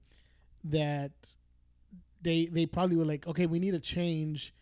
that 0.65 1.11
they 2.21 2.45
they 2.45 2.65
probably 2.65 2.97
were 2.97 3.05
like, 3.05 3.27
okay, 3.27 3.45
we 3.45 3.59
need 3.59 3.73
a 3.73 3.79
change 3.79 4.53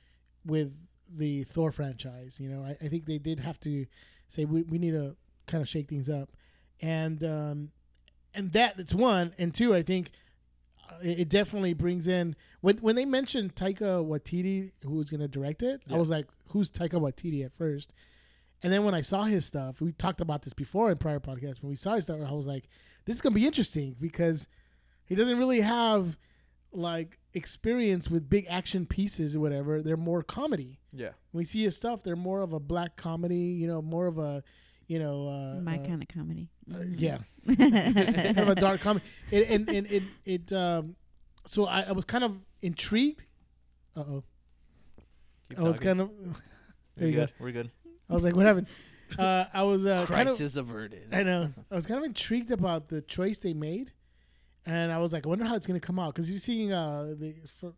with 0.45 0.73
the 1.15 1.43
Thor 1.43 1.72
franchise. 1.72 2.39
You 2.39 2.49
know, 2.49 2.64
I, 2.64 2.72
I 2.84 2.88
think 2.89 3.05
they 3.05 3.18
did 3.19 3.39
have 3.39 3.60
to 3.61 3.85
say 4.27 4.45
we, 4.45 4.64
we 4.64 4.77
need 4.80 4.91
to 4.91 5.15
kind 5.48 5.61
of 5.61 5.70
shake 5.70 5.88
things 5.90 6.10
up, 6.10 6.30
and 6.82 7.24
um, 7.24 7.72
and 8.34 8.52
that 8.53 8.80
it's 8.80 8.94
one 8.94 9.34
and 9.38 9.53
two. 9.53 9.74
I 9.74 9.82
think 9.82 10.11
uh, 10.90 10.95
it, 11.03 11.20
it 11.22 11.30
definitely 11.30 11.74
brings 11.74 12.07
in 12.07 12.36
when 12.61 12.78
when 12.78 12.95
they 12.95 13.06
mentioned 13.06 13.56
Taika 13.56 14.06
Waititi 14.06 14.72
who 14.84 14.95
was 14.95 15.10
going 15.10 15.22
to 15.22 15.28
direct 15.28 15.64
it. 15.64 15.82
I 15.90 15.95
was 15.98 16.10
like, 16.10 16.28
who's 16.49 16.72
Taika 16.72 16.99
Waititi 16.99 17.45
at 17.45 17.53
first, 17.57 17.94
and 18.61 18.72
then 18.72 18.84
when 18.84 18.94
I 18.94 19.02
saw 19.02 19.24
his 19.24 19.45
stuff, 19.45 19.82
we 19.82 19.91
talked 19.94 20.22
about 20.22 20.41
this 20.44 20.53
before 20.53 20.91
in 20.91 20.98
prior 20.98 21.20
podcasts. 21.20 21.61
When 21.61 21.70
we 21.70 21.76
saw 21.76 21.94
his 21.95 22.06
stuff, 22.06 22.20
I 22.26 22.32
was 22.34 22.48
like, 22.48 22.68
this 23.06 23.15
is 23.15 23.22
gonna 23.22 23.36
be 23.36 23.45
interesting 23.45 23.95
because 23.99 24.48
he 25.06 25.15
doesn't 25.15 25.38
really 25.38 25.61
have 25.61 26.18
like 26.76 27.20
experience 27.36 28.10
with 28.10 28.28
big 28.30 28.48
action 28.49 28.86
pieces 28.86 29.36
or 29.36 29.40
whatever. 29.40 29.82
They're 29.82 29.95
more 29.98 30.24
comedy. 30.24 30.80
Yeah, 30.91 31.10
When 31.32 31.41
we 31.41 31.45
see 31.45 31.64
his 31.64 31.76
stuff, 31.78 32.02
they're 32.03 32.15
more 32.15 32.41
of 32.41 32.53
a 32.53 32.60
black 32.60 32.95
comedy. 32.95 33.36
You 33.36 33.68
know, 33.68 33.82
more 33.82 34.07
of 34.07 34.18
a, 34.18 34.44
you 34.88 34.99
know, 34.99 35.27
uh, 35.27 35.61
My 35.61 35.77
uh, 35.80 35.85
kind 35.88 36.01
of 36.01 36.07
comedy. 36.07 36.49
uh, 36.72 36.77
Mhm. 36.77 36.95
yeah, 36.97 37.18
kind 37.47 38.38
of 38.39 38.49
a 38.49 38.55
dark 38.55 38.81
comedy. 38.81 39.05
It, 39.31 39.49
and 39.49 39.69
and 39.69 39.88
it 39.88 40.03
it 40.26 40.53
um, 40.53 40.95
so 41.45 41.65
I, 41.65 41.81
I 41.84 41.91
was 41.91 42.05
kind 42.05 42.23
of 42.23 42.38
intrigued. 42.61 43.26
Uh 43.95 43.99
oh, 44.01 44.23
Keep 45.49 45.60
I 45.60 45.64
was 45.64 45.76
talking. 45.76 45.88
kind 45.88 46.01
of. 46.01 46.10
We're 46.10 46.34
There 46.97 47.07
you 47.10 47.15
go. 47.15 47.27
We're 47.39 47.51
good. 47.51 47.72
I 48.10 48.14
was 48.14 48.23
like, 48.23 48.35
what 48.35 48.45
happened? 48.45 48.68
Uh, 49.18 49.45
I 49.53 49.64
was 49.64 49.85
uh, 49.85 50.05
kind 50.05 50.30
of. 50.30 50.39
averted. 50.57 51.14
I 51.14 51.23
know. 51.23 51.51
I 51.72 51.76
was 51.76 51.85
kind 51.88 51.97
of 51.99 52.03
intrigued 52.05 52.51
about 52.51 52.88
the 52.89 53.01
choice 53.01 53.39
they 53.39 53.53
made, 53.53 53.91
and 54.65 54.91
I 54.91 54.97
was 54.99 55.11
like, 55.14 55.26
I 55.26 55.30
wonder 55.30 55.45
how 55.45 55.55
it's 55.55 55.65
gonna 55.68 55.80
come 55.80 55.97
out 55.99 56.14
because 56.14 56.30
you're 56.30 56.38
seeing 56.39 56.72
uh 56.72 57.14
the 57.18 57.35
for, 57.47 57.73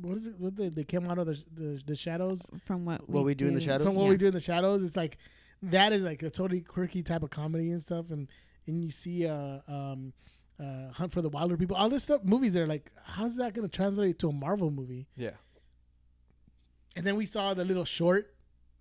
what 0.00 0.16
is 0.16 0.28
it? 0.28 0.34
What 0.38 0.56
they, 0.56 0.68
they 0.70 0.84
came 0.84 1.08
out 1.10 1.18
of 1.18 1.26
the, 1.26 1.42
the 1.54 1.82
the 1.86 1.96
shadows 1.96 2.48
From 2.66 2.84
what 2.84 3.08
What 3.08 3.24
we 3.24 3.34
do 3.34 3.46
in 3.48 3.54
the 3.54 3.60
shadows? 3.60 3.86
from 3.86 3.96
what 3.96 4.04
Yeah. 4.04 4.10
we 4.10 4.16
do 4.16 4.26
in 4.28 4.34
the 4.34 4.40
shadows. 4.40 4.82
It's 4.84 4.96
like 4.96 5.18
that 5.62 5.92
is 5.92 6.02
like 6.02 6.22
a 6.22 6.30
totally 6.30 6.60
quirky 6.60 7.02
type 7.02 7.22
of 7.22 7.30
comedy 7.30 7.70
and 7.70 7.80
stuff, 7.82 8.06
and 8.10 8.28
and 8.66 8.82
you 8.82 8.90
see 8.90 9.26
uh 9.26 9.58
um 9.68 10.12
uh 10.60 10.90
Hunt 10.92 11.12
for 11.12 11.22
the 11.22 11.30
Wilderpeople, 11.30 11.72
all 11.76 11.88
this 11.88 12.02
stuff 12.04 12.22
movies. 12.24 12.54
They're 12.54 12.66
like, 12.66 12.90
how's 13.04 13.36
that 13.36 13.54
gonna 13.54 13.68
translate 13.68 14.18
to 14.20 14.28
a 14.28 14.32
Marvel 14.32 14.70
movie? 14.70 15.06
Yeah. 15.16 15.30
And 16.96 17.06
then 17.06 17.16
we 17.16 17.24
saw 17.24 17.54
the 17.54 17.64
little 17.64 17.84
short 17.84 18.34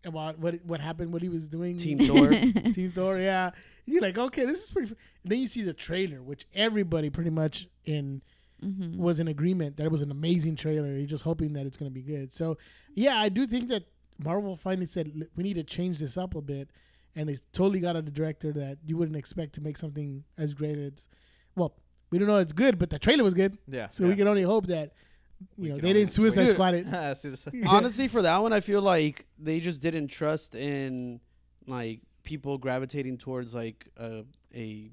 about 0.03 0.39
what 0.39 0.63
what 0.65 0.79
happened, 0.81 1.13
what 1.13 1.21
he 1.21 1.29
was 1.29 1.47
doing. 1.47 1.77
Team 1.77 1.99
Thor. 1.99 2.29
Team 2.73 2.91
Thor, 2.93 3.17
yeah. 3.19 3.51
You're 3.85 4.01
like, 4.01 4.17
okay, 4.17 4.45
this 4.45 4.63
is 4.63 4.71
pretty. 4.71 4.91
F-. 4.91 4.97
And 5.23 5.31
then 5.31 5.39
you 5.39 5.47
see 5.47 5.61
the 5.63 5.73
trailer, 5.73 6.21
which 6.21 6.45
everybody 6.53 7.09
pretty 7.09 7.29
much 7.29 7.67
in 7.85 8.21
Mhm. 8.63 8.97
was 8.97 9.19
in 9.19 9.27
agreement 9.27 9.77
that 9.77 9.85
it 9.85 9.91
was 9.91 10.03
an 10.03 10.11
amazing 10.11 10.55
trailer. 10.55 10.95
You're 10.95 11.07
just 11.07 11.23
hoping 11.23 11.53
that 11.53 11.65
it's 11.65 11.77
going 11.77 11.89
to 11.89 11.93
be 11.95 12.03
good. 12.03 12.31
So, 12.31 12.59
yeah, 12.93 13.17
I 13.19 13.27
do 13.27 13.47
think 13.47 13.69
that 13.69 13.85
Marvel 14.23 14.55
finally 14.55 14.85
said 14.85 15.11
we 15.35 15.43
need 15.43 15.55
to 15.55 15.63
change 15.63 15.97
this 15.99 16.17
up 16.17 16.35
a 16.35 16.41
bit, 16.41 16.69
and 17.15 17.27
they 17.29 17.37
totally 17.53 17.79
got 17.79 17.95
a 17.95 18.01
director 18.01 18.51
that 18.53 18.77
you 18.85 18.97
wouldn't 18.97 19.17
expect 19.17 19.53
to 19.53 19.61
make 19.61 19.77
something 19.77 20.23
as 20.37 20.53
great 20.53 20.77
as. 20.77 21.09
Well, 21.55 21.73
we 22.11 22.17
don't 22.19 22.27
know 22.27 22.37
it's 22.37 22.53
good, 22.53 22.77
but 22.79 22.89
the 22.89 22.99
trailer 22.99 23.23
was 23.23 23.33
good, 23.33 23.57
Yeah. 23.67 23.87
so 23.89 24.03
yeah. 24.03 24.09
we 24.11 24.15
can 24.15 24.27
only 24.27 24.43
hope 24.43 24.67
that 24.67 24.93
you 25.57 25.63
We 25.63 25.69
know 25.69 25.77
they 25.79 25.93
didn't 25.93 26.13
Suicide 26.13 26.47
wait. 26.47 26.53
Squad 26.53 26.73
it. 26.75 26.85
Honestly, 27.67 28.07
for 28.07 28.21
that 28.21 28.37
one, 28.37 28.53
I 28.53 28.59
feel 28.59 28.81
like 28.81 29.25
they 29.39 29.59
just 29.59 29.81
didn't 29.81 30.07
trust 30.09 30.53
in 30.55 31.19
like 31.67 32.01
people 32.23 32.57
gravitating 32.57 33.17
towards 33.17 33.55
like 33.55 33.87
a 33.97 34.23
a 34.55 34.91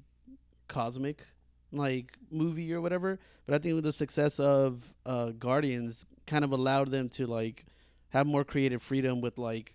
cosmic 0.67 1.25
like 1.71 2.17
movie 2.31 2.73
or 2.73 2.81
whatever. 2.81 3.19
But 3.45 3.55
I 3.55 3.57
think 3.59 3.75
with 3.75 3.83
the 3.83 3.91
success 3.91 4.39
of 4.39 4.91
uh, 5.05 5.31
Guardians, 5.31 6.05
kind 6.25 6.43
of 6.43 6.51
allowed 6.51 6.89
them 6.89 7.09
to 7.09 7.27
like 7.27 7.65
have 8.09 8.27
more 8.27 8.43
creative 8.43 8.81
freedom 8.81 9.21
with 9.21 9.37
like 9.37 9.73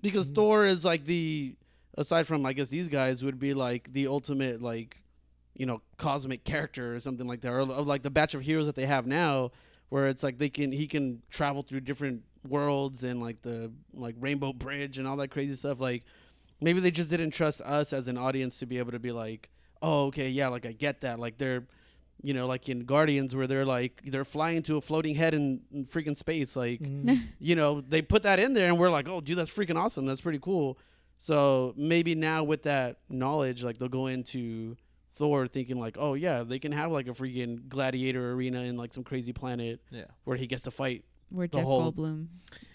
because 0.00 0.28
Mhm. 0.28 0.34
Thor 0.34 0.66
is 0.66 0.84
like 0.84 1.04
the 1.04 1.56
aside 1.96 2.26
from 2.26 2.44
I 2.44 2.52
guess 2.52 2.68
these 2.68 2.88
guys 2.88 3.24
would 3.24 3.38
be 3.38 3.54
like 3.54 3.92
the 3.92 4.06
ultimate 4.08 4.60
like 4.62 5.02
you 5.54 5.64
know 5.66 5.80
cosmic 5.96 6.44
character 6.44 6.94
or 6.94 7.00
something 7.00 7.26
like 7.26 7.40
that 7.40 7.50
or 7.52 7.60
of 7.60 7.86
like 7.86 8.02
the 8.02 8.10
batch 8.10 8.34
of 8.34 8.42
heroes 8.42 8.66
that 8.66 8.74
they 8.76 8.86
have 8.86 9.06
now 9.06 9.50
where 9.88 10.06
it's 10.06 10.22
like 10.22 10.38
they 10.38 10.48
can 10.50 10.72
he 10.72 10.86
can 10.86 11.22
travel 11.30 11.62
through 11.62 11.80
different 11.80 12.22
worlds 12.46 13.04
and 13.04 13.20
like 13.20 13.42
the 13.42 13.72
like 13.94 14.14
Rainbow 14.20 14.52
Bridge 14.52 14.98
and 14.98 15.06
all 15.08 15.16
that 15.16 15.28
crazy 15.28 15.54
stuff. 15.54 15.80
Like 15.80 16.04
maybe 16.60 16.80
they 16.80 16.90
just 16.90 17.10
didn't 17.10 17.30
trust 17.30 17.60
us 17.62 17.92
as 17.92 18.08
an 18.08 18.18
audience 18.18 18.58
to 18.58 18.66
be 18.66 18.78
able 18.78 18.92
to 18.92 18.98
be 18.98 19.12
like, 19.12 19.48
oh 19.80 20.06
okay, 20.06 20.28
yeah, 20.28 20.48
like 20.48 20.66
I 20.66 20.72
get 20.72 21.00
that. 21.02 21.18
Like 21.18 21.38
they're 21.38 21.66
you 22.22 22.32
know, 22.34 22.46
like 22.46 22.68
in 22.68 22.80
Guardians 22.80 23.34
where 23.36 23.46
they're 23.46 23.64
like 23.66 24.00
they're 24.04 24.24
flying 24.24 24.62
to 24.64 24.76
a 24.76 24.80
floating 24.80 25.14
head 25.14 25.34
in, 25.34 25.60
in 25.72 25.86
freaking 25.86 26.16
space. 26.16 26.56
Like 26.56 26.80
Mhm. 26.80 27.20
you 27.38 27.54
know, 27.56 27.80
they 27.80 28.02
put 28.02 28.22
that 28.24 28.38
in 28.38 28.54
there 28.54 28.68
and 28.68 28.78
we're 28.78 28.90
like, 28.90 29.08
oh, 29.08 29.20
dude, 29.20 29.38
that's 29.38 29.50
freaking 29.50 29.76
awesome. 29.76 30.06
That's 30.06 30.20
pretty 30.20 30.38
cool. 30.40 30.78
So 31.18 31.72
maybe 31.76 32.14
now 32.14 32.42
with 32.44 32.62
that 32.64 32.98
knowledge, 33.08 33.62
like 33.64 33.78
they'll 33.78 33.88
go 33.88 34.06
into 34.06 34.76
Thor 35.12 35.46
thinking 35.46 35.78
like, 35.80 35.96
oh 35.98 36.14
yeah, 36.14 36.42
they 36.42 36.58
can 36.58 36.72
have 36.72 36.90
like 36.92 37.06
a 37.08 37.12
freaking 37.12 37.68
gladiator 37.68 38.32
arena 38.32 38.60
in 38.62 38.76
like 38.76 38.92
some 38.92 39.04
crazy 39.04 39.32
planet 39.32 39.80
Yeah. 39.90 40.04
where 40.24 40.36
he 40.36 40.46
gets 40.46 40.62
to 40.62 40.70
fight. 40.70 41.04
Where 41.30 41.46
the 41.46 41.58
Jeff 41.58 41.64
whole- 41.64 41.92
Goldblum 41.92 42.26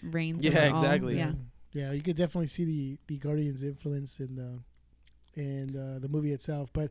reigns. 0.02 0.44
Yeah, 0.44 0.50
over 0.66 0.74
all. 0.76 0.82
exactly. 0.84 1.16
Yeah. 1.18 1.32
Yeah, 1.72 1.92
you 1.92 2.02
could 2.02 2.16
definitely 2.16 2.48
see 2.48 2.64
the 2.64 2.98
the 3.06 3.16
Guardians 3.18 3.62
influence 3.62 4.20
in 4.20 4.34
the 4.36 4.60
in 5.40 5.74
uh, 5.76 5.98
the 6.00 6.08
movie 6.08 6.32
itself. 6.32 6.70
But 6.72 6.90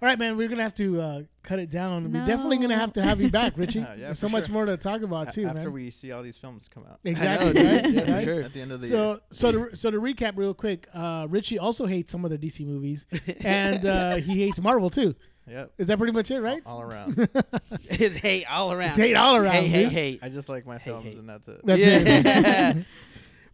all 0.00 0.06
right, 0.08 0.18
man, 0.18 0.36
we're 0.36 0.48
gonna 0.48 0.62
have 0.62 0.74
to 0.76 1.00
uh, 1.00 1.22
cut 1.42 1.58
it 1.58 1.70
down. 1.70 2.12
We're 2.12 2.24
definitely 2.24 2.58
gonna 2.58 2.76
have 2.78 2.92
to 2.94 3.02
have 3.02 3.20
you 3.20 3.30
back, 3.30 3.52
Richie. 3.56 3.80
Yeah, 3.80 3.94
yeah, 3.94 4.00
There's 4.06 4.18
so 4.18 4.28
much 4.28 4.46
sure. 4.46 4.52
more 4.54 4.64
to 4.66 4.76
talk 4.76 5.02
about 5.02 5.28
A- 5.28 5.32
too, 5.32 5.46
after 5.46 5.62
man. 5.64 5.72
we 5.72 5.90
see 5.90 6.12
all 6.12 6.22
these 6.22 6.36
films 6.36 6.68
come 6.72 6.84
out 6.88 7.00
exactly, 7.04 7.52
know, 7.52 7.70
right? 7.72 7.82
dude. 7.84 7.94
Yeah, 7.94 8.04
for 8.04 8.12
Right? 8.12 8.24
sure. 8.24 8.42
at 8.42 8.52
the 8.52 8.60
end 8.60 8.72
of 8.72 8.80
the 8.80 8.86
year. 8.88 8.96
So, 8.96 9.20
so 9.30 9.52
to 9.70 9.76
so 9.76 9.90
to 9.90 10.00
recap 10.00 10.32
real 10.36 10.54
quick, 10.54 10.86
uh, 10.94 11.26
Richie 11.28 11.58
also 11.58 11.86
hates 11.86 12.12
some 12.12 12.24
of 12.24 12.30
the 12.30 12.38
DC 12.38 12.64
movies, 12.66 13.06
and 13.44 13.84
uh, 13.84 14.16
he 14.16 14.40
hates 14.42 14.60
Marvel 14.60 14.90
too. 14.90 15.14
Yep. 15.48 15.72
Is 15.78 15.86
that 15.86 15.96
pretty 15.96 16.12
much 16.12 16.30
it, 16.30 16.40
right? 16.42 16.60
All 16.66 16.82
around. 16.82 17.26
His 17.88 18.16
hate 18.18 18.44
all 18.44 18.70
around. 18.70 18.88
It's 18.88 18.96
hate 18.98 19.14
all 19.14 19.34
around. 19.34 19.54
Hey, 19.54 19.66
hey, 19.68 19.82
dude. 19.84 19.92
hey. 19.92 20.18
I 20.20 20.28
just 20.28 20.50
like 20.50 20.66
my 20.66 20.76
Hey, 20.76 20.90
films, 20.90 21.06
hey. 21.06 21.18
and 21.18 21.26
that's 21.28 21.48
it. 21.48 21.60
That's 21.64 21.80
Yeah. 21.80 22.72
it. 22.76 22.86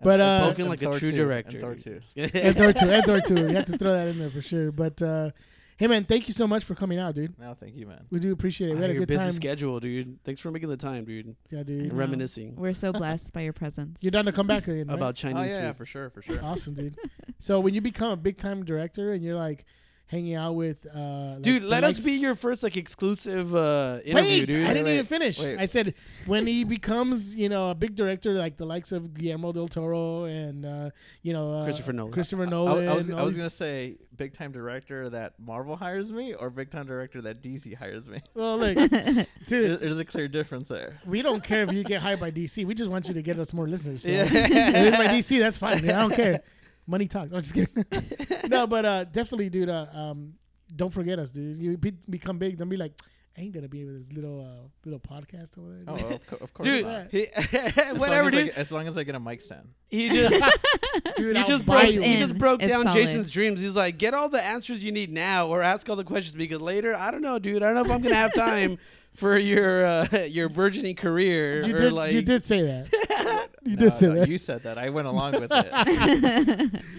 But, 0.02 0.20
uh, 0.20 0.24
And 0.24 0.44
Spoken 0.56 0.68
like 0.68 0.82
a 0.82 0.86
Thor 0.86 0.98
true 0.98 1.10
2, 1.12 1.16
director. 1.16 1.50
And 1.58 1.60
Thor 1.60 1.74
2. 1.76 2.00
and 2.34 2.56
Thor 2.56 2.72
two, 2.72 2.90
and 2.90 3.04
Thor 3.06 3.20
two. 3.20 3.34
You 3.48 3.54
have 3.54 3.66
to 3.66 3.78
throw 3.78 3.92
that 3.92 4.08
in 4.08 4.18
there 4.18 4.28
for 4.28 4.42
sure. 4.42 4.72
But 4.72 5.00
uh, 5.00 5.30
hey, 5.76 5.86
man, 5.86 6.04
thank 6.04 6.28
you 6.28 6.34
so 6.34 6.46
much 6.46 6.64
for 6.64 6.74
coming 6.74 6.98
out, 6.98 7.14
dude. 7.14 7.38
No, 7.38 7.54
thank 7.54 7.74
you, 7.76 7.86
man. 7.86 8.04
We 8.10 8.20
do 8.20 8.32
appreciate 8.32 8.70
it. 8.70 8.72
We 8.74 8.78
Ah, 8.78 8.82
had 8.82 8.90
a 8.90 8.92
your 8.94 9.00
good 9.02 9.08
busy 9.08 9.18
time. 9.18 9.32
schedule, 9.32 9.80
dude. 9.80 10.18
Thanks 10.24 10.40
for 10.40 10.50
making 10.50 10.68
the 10.68 10.76
time, 10.76 11.04
dude. 11.04 11.34
Yeah, 11.50 11.62
dude. 11.62 11.88
know. 11.92 11.94
Reminiscing 11.94 12.56
We're 12.56 12.72
so 12.74 12.92
blessed 12.92 13.32
by 13.32 13.42
your 13.42 13.52
presence. 13.52 13.98
You're 14.00 14.10
done 14.12 14.24
to 14.26 14.32
come 14.32 14.46
back 14.46 14.68
again. 14.68 14.86
right? 14.88 14.94
about 14.94 15.10
Oh 15.10 15.12
Chinese 15.12 15.50
yeah, 15.50 15.58
yeah, 15.60 15.68
food. 15.72 15.76
for 15.78 15.86
sure, 15.86 16.10
for 16.10 16.22
sure. 16.22 16.38
awesome, 16.42 16.74
dude. 16.74 16.96
So 17.38 17.60
when 17.60 17.74
you 17.74 17.80
become 17.80 18.10
a 18.12 18.16
big 18.16 18.38
time 18.38 18.64
director 18.64 19.12
and 19.12 19.22
you're 19.22 19.36
like 19.36 19.64
hanging 20.06 20.34
out 20.34 20.54
with, 20.54 20.86
uh, 20.94 20.98
like 21.34 21.42
Dude, 21.42 21.62
the 21.62 21.66
let 21.66 21.82
us 21.82 21.94
likes- 21.96 22.04
be 22.04 22.12
your 22.12 22.34
first 22.34 22.62
like 22.62 22.76
exclusive 22.76 23.54
uh, 23.54 23.98
interview, 24.04 24.30
Wait, 24.40 24.46
dude. 24.46 24.64
I 24.66 24.68
didn't 24.74 24.84
Wait, 24.84 24.94
even 24.94 25.06
finish. 25.06 25.40
wait. 25.40 25.58
I 25.58 25.66
said 25.66 25.94
when 26.26 26.46
he 26.46 26.62
becomes, 26.64 27.34
you 27.34 27.48
know, 27.48 27.70
a 27.70 27.74
big 27.74 27.96
director 27.96 28.34
like 28.34 28.56
the 28.56 28.66
likes 28.66 28.92
of 28.92 29.14
Guillermo 29.14 29.52
del 29.52 29.66
Toro 29.68 30.24
and 30.24 30.64
uh, 30.66 30.90
you 31.22 31.32
know 31.32 31.52
uh, 31.52 31.64
Christopher 31.64 31.92
Nolan. 31.94 32.12
Christopher 32.12 32.42
I, 32.44 32.46
I 32.46 32.50
Nolan. 32.50 32.96
was, 32.96 33.10
I 33.10 33.12
all 33.14 33.24
was 33.24 33.32
these- 33.34 33.40
gonna 33.40 33.50
say 33.50 33.96
big 34.16 34.32
time 34.34 34.52
director 34.52 35.10
that 35.10 35.32
Marvel 35.40 35.74
hires 35.74 36.12
me, 36.12 36.34
or 36.34 36.48
big 36.50 36.70
time 36.70 36.86
director 36.86 37.20
that 37.22 37.42
DC 37.42 37.74
hires 37.74 38.06
me. 38.06 38.20
well, 38.34 38.58
look, 38.58 38.74
There- 38.90 39.26
dude, 39.46 39.80
There's 39.80 39.98
a 39.98 40.04
clear 40.04 40.28
difference 40.28 40.68
there. 40.68 41.00
we 41.06 41.22
don't 41.22 41.42
care 41.42 41.62
if 41.64 41.72
you 41.72 41.82
get 41.82 42.00
hired 42.02 42.20
by 42.20 42.30
DC. 42.30 42.64
We 42.66 42.74
just 42.74 42.90
want 42.90 43.08
you 43.08 43.14
to 43.14 43.22
get 43.22 43.38
us 43.38 43.52
more 43.52 43.66
listeners. 43.66 44.02
So. 44.02 44.10
Yeah. 44.10 44.22
if 44.30 44.30
it's 44.40 44.96
by 44.96 45.06
DC, 45.08 45.38
that's 45.40 45.58
fine. 45.58 45.84
man. 45.84 45.96
I 45.96 46.00
don't 46.02 46.14
care. 46.14 46.40
Money 46.86 47.06
talks. 47.08 47.32
I'm 47.32 47.40
just 47.40 47.54
kidding. 47.54 47.84
no, 48.50 48.66
but 48.66 48.84
uh, 48.84 49.04
definitely, 49.04 49.48
dude. 49.50 49.68
Uh, 49.68 49.86
um, 49.92 50.34
don't 50.74 50.90
forget 50.92 51.18
us, 51.18 51.30
dude. 51.30 51.58
You 51.58 51.76
be, 51.78 51.92
become 52.10 52.38
big, 52.38 52.58
don't 52.58 52.68
be 52.68 52.76
like, 52.76 52.92
I 53.36 53.40
ain't 53.40 53.52
gonna 53.52 53.68
be 53.68 53.84
with 53.84 53.98
this 53.98 54.12
little 54.12 54.40
uh, 54.42 54.68
little 54.84 55.00
podcast 55.00 55.58
over 55.58 55.72
there. 55.72 55.84
Oh, 55.88 56.14
of, 56.14 56.26
co- 56.26 56.36
of 56.40 56.54
course 56.54 56.66
Dude, 56.68 56.86
not. 56.86 57.10
he, 57.10 57.26
As 57.34 57.98
whatever, 57.98 58.00
long 58.00 58.00
as 58.00 58.14
I 58.14 58.30
dude. 58.30 58.46
get- 58.46 58.56
as 58.58 58.72
long 58.72 58.86
as 58.86 58.98
I 58.98 59.02
get 59.02 59.14
a 59.16 59.20
mic 59.20 59.40
stand. 59.40 59.68
He 59.88 60.08
just 60.08 60.30
dude, 61.16 61.34
he 61.36 61.42
I'll 61.42 61.46
just 61.48 61.66
broke 61.66 61.90
you. 61.92 62.00
he 62.02 62.16
just 62.16 62.38
broke 62.38 62.62
It's 62.62 62.70
down 62.70 62.84
solid. 62.84 62.96
Jason's 62.96 63.30
dreams. 63.30 63.60
He's 63.60 63.74
like, 63.74 63.98
get 63.98 64.14
all 64.14 64.28
the 64.28 64.40
answers 64.42 64.84
you 64.84 64.92
need 64.92 65.12
now, 65.12 65.48
or 65.48 65.62
ask 65.62 65.88
all 65.90 65.96
the 65.96 66.04
questions 66.04 66.34
because 66.36 66.60
later, 66.60 66.94
I 66.94 67.10
don't 67.10 67.22
know, 67.22 67.38
dude. 67.38 67.62
I 67.62 67.66
don't 67.66 67.74
know 67.74 67.84
if 67.84 67.90
I'm 67.90 68.02
gonna 68.02 68.14
have 68.14 68.34
time 68.34 68.78
for 69.14 69.36
your 69.36 69.84
uh, 69.86 70.06
your 70.28 70.48
burgeoning 70.48 70.94
career. 70.96 71.64
You 71.66 71.74
or 71.74 71.78
did. 71.78 71.92
like, 71.92 72.12
you 72.12 72.22
did 72.22 72.44
say 72.44 72.62
that. 72.62 73.48
You 73.64 73.76
No, 73.76 73.80
did 73.88 73.96
say 73.96 74.06
no, 74.08 74.14
that. 74.16 74.28
You 74.28 74.38
said 74.38 74.62
that. 74.64 74.78
I 74.78 74.90
went 74.90 75.06
along 75.08 75.32
with 75.32 75.50
it. 75.52 76.82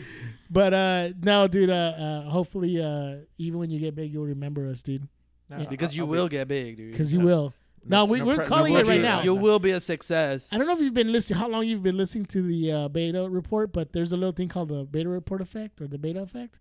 But 0.49 0.73
uh, 0.75 1.09
no, 1.23 1.47
dude. 1.47 1.69
Uh, 1.71 1.73
uh, 1.73 2.29
hopefully, 2.29 2.81
uh, 2.81 3.15
even 3.39 3.59
when 3.59 3.71
you 3.71 3.79
get 3.79 3.95
big, 3.95 4.13
you'll 4.13 4.25
remember 4.25 4.67
us, 4.69 4.83
dude, 4.83 5.07
No, 5.49 5.57
Yeah. 5.59 5.65
because 5.69 5.89
I'll- 5.89 5.95
you 6.07 6.15
I'll 6.15 6.25
be- 6.25 6.29
get 6.29 6.47
big, 6.47 6.77
dude. 6.77 6.91
because 6.91 7.11
you 7.11 7.19
No. 7.19 7.25
will. 7.25 7.53
No, 7.87 8.05
we- 8.05 8.21
we're 8.21 8.35
pre- 8.37 8.45
calling 8.45 8.73
You 8.73 8.79
it 8.79 8.87
right 8.87 8.97
be- 8.97 9.01
now. 9.03 9.21
You 9.23 9.33
will 9.35 9.59
be 9.59 9.71
a 9.71 9.79
success. 9.79 10.49
I 10.51 10.57
don't 10.57 10.65
know 10.67 10.73
if 10.73 10.79
you've 10.81 10.93
been 10.93 11.11
listening, 11.11 11.39
how 11.39 11.47
long 11.49 11.65
you've 11.65 11.83
been 11.83 11.97
listening 11.97 12.25
to 12.27 12.41
the 12.43 12.71
uh, 12.71 12.87
beta 12.89 13.27
report, 13.29 13.73
but 13.73 13.91
there's 13.91 14.11
a 14.11 14.17
little 14.17 14.31
thing 14.33 14.47
called 14.47 14.69
the 14.69 14.85
beta 14.85 15.09
report 15.09 15.41
effect 15.41 15.81
or 15.81 15.87
the 15.87 15.97
beta 15.97 16.21
effect. 16.21 16.59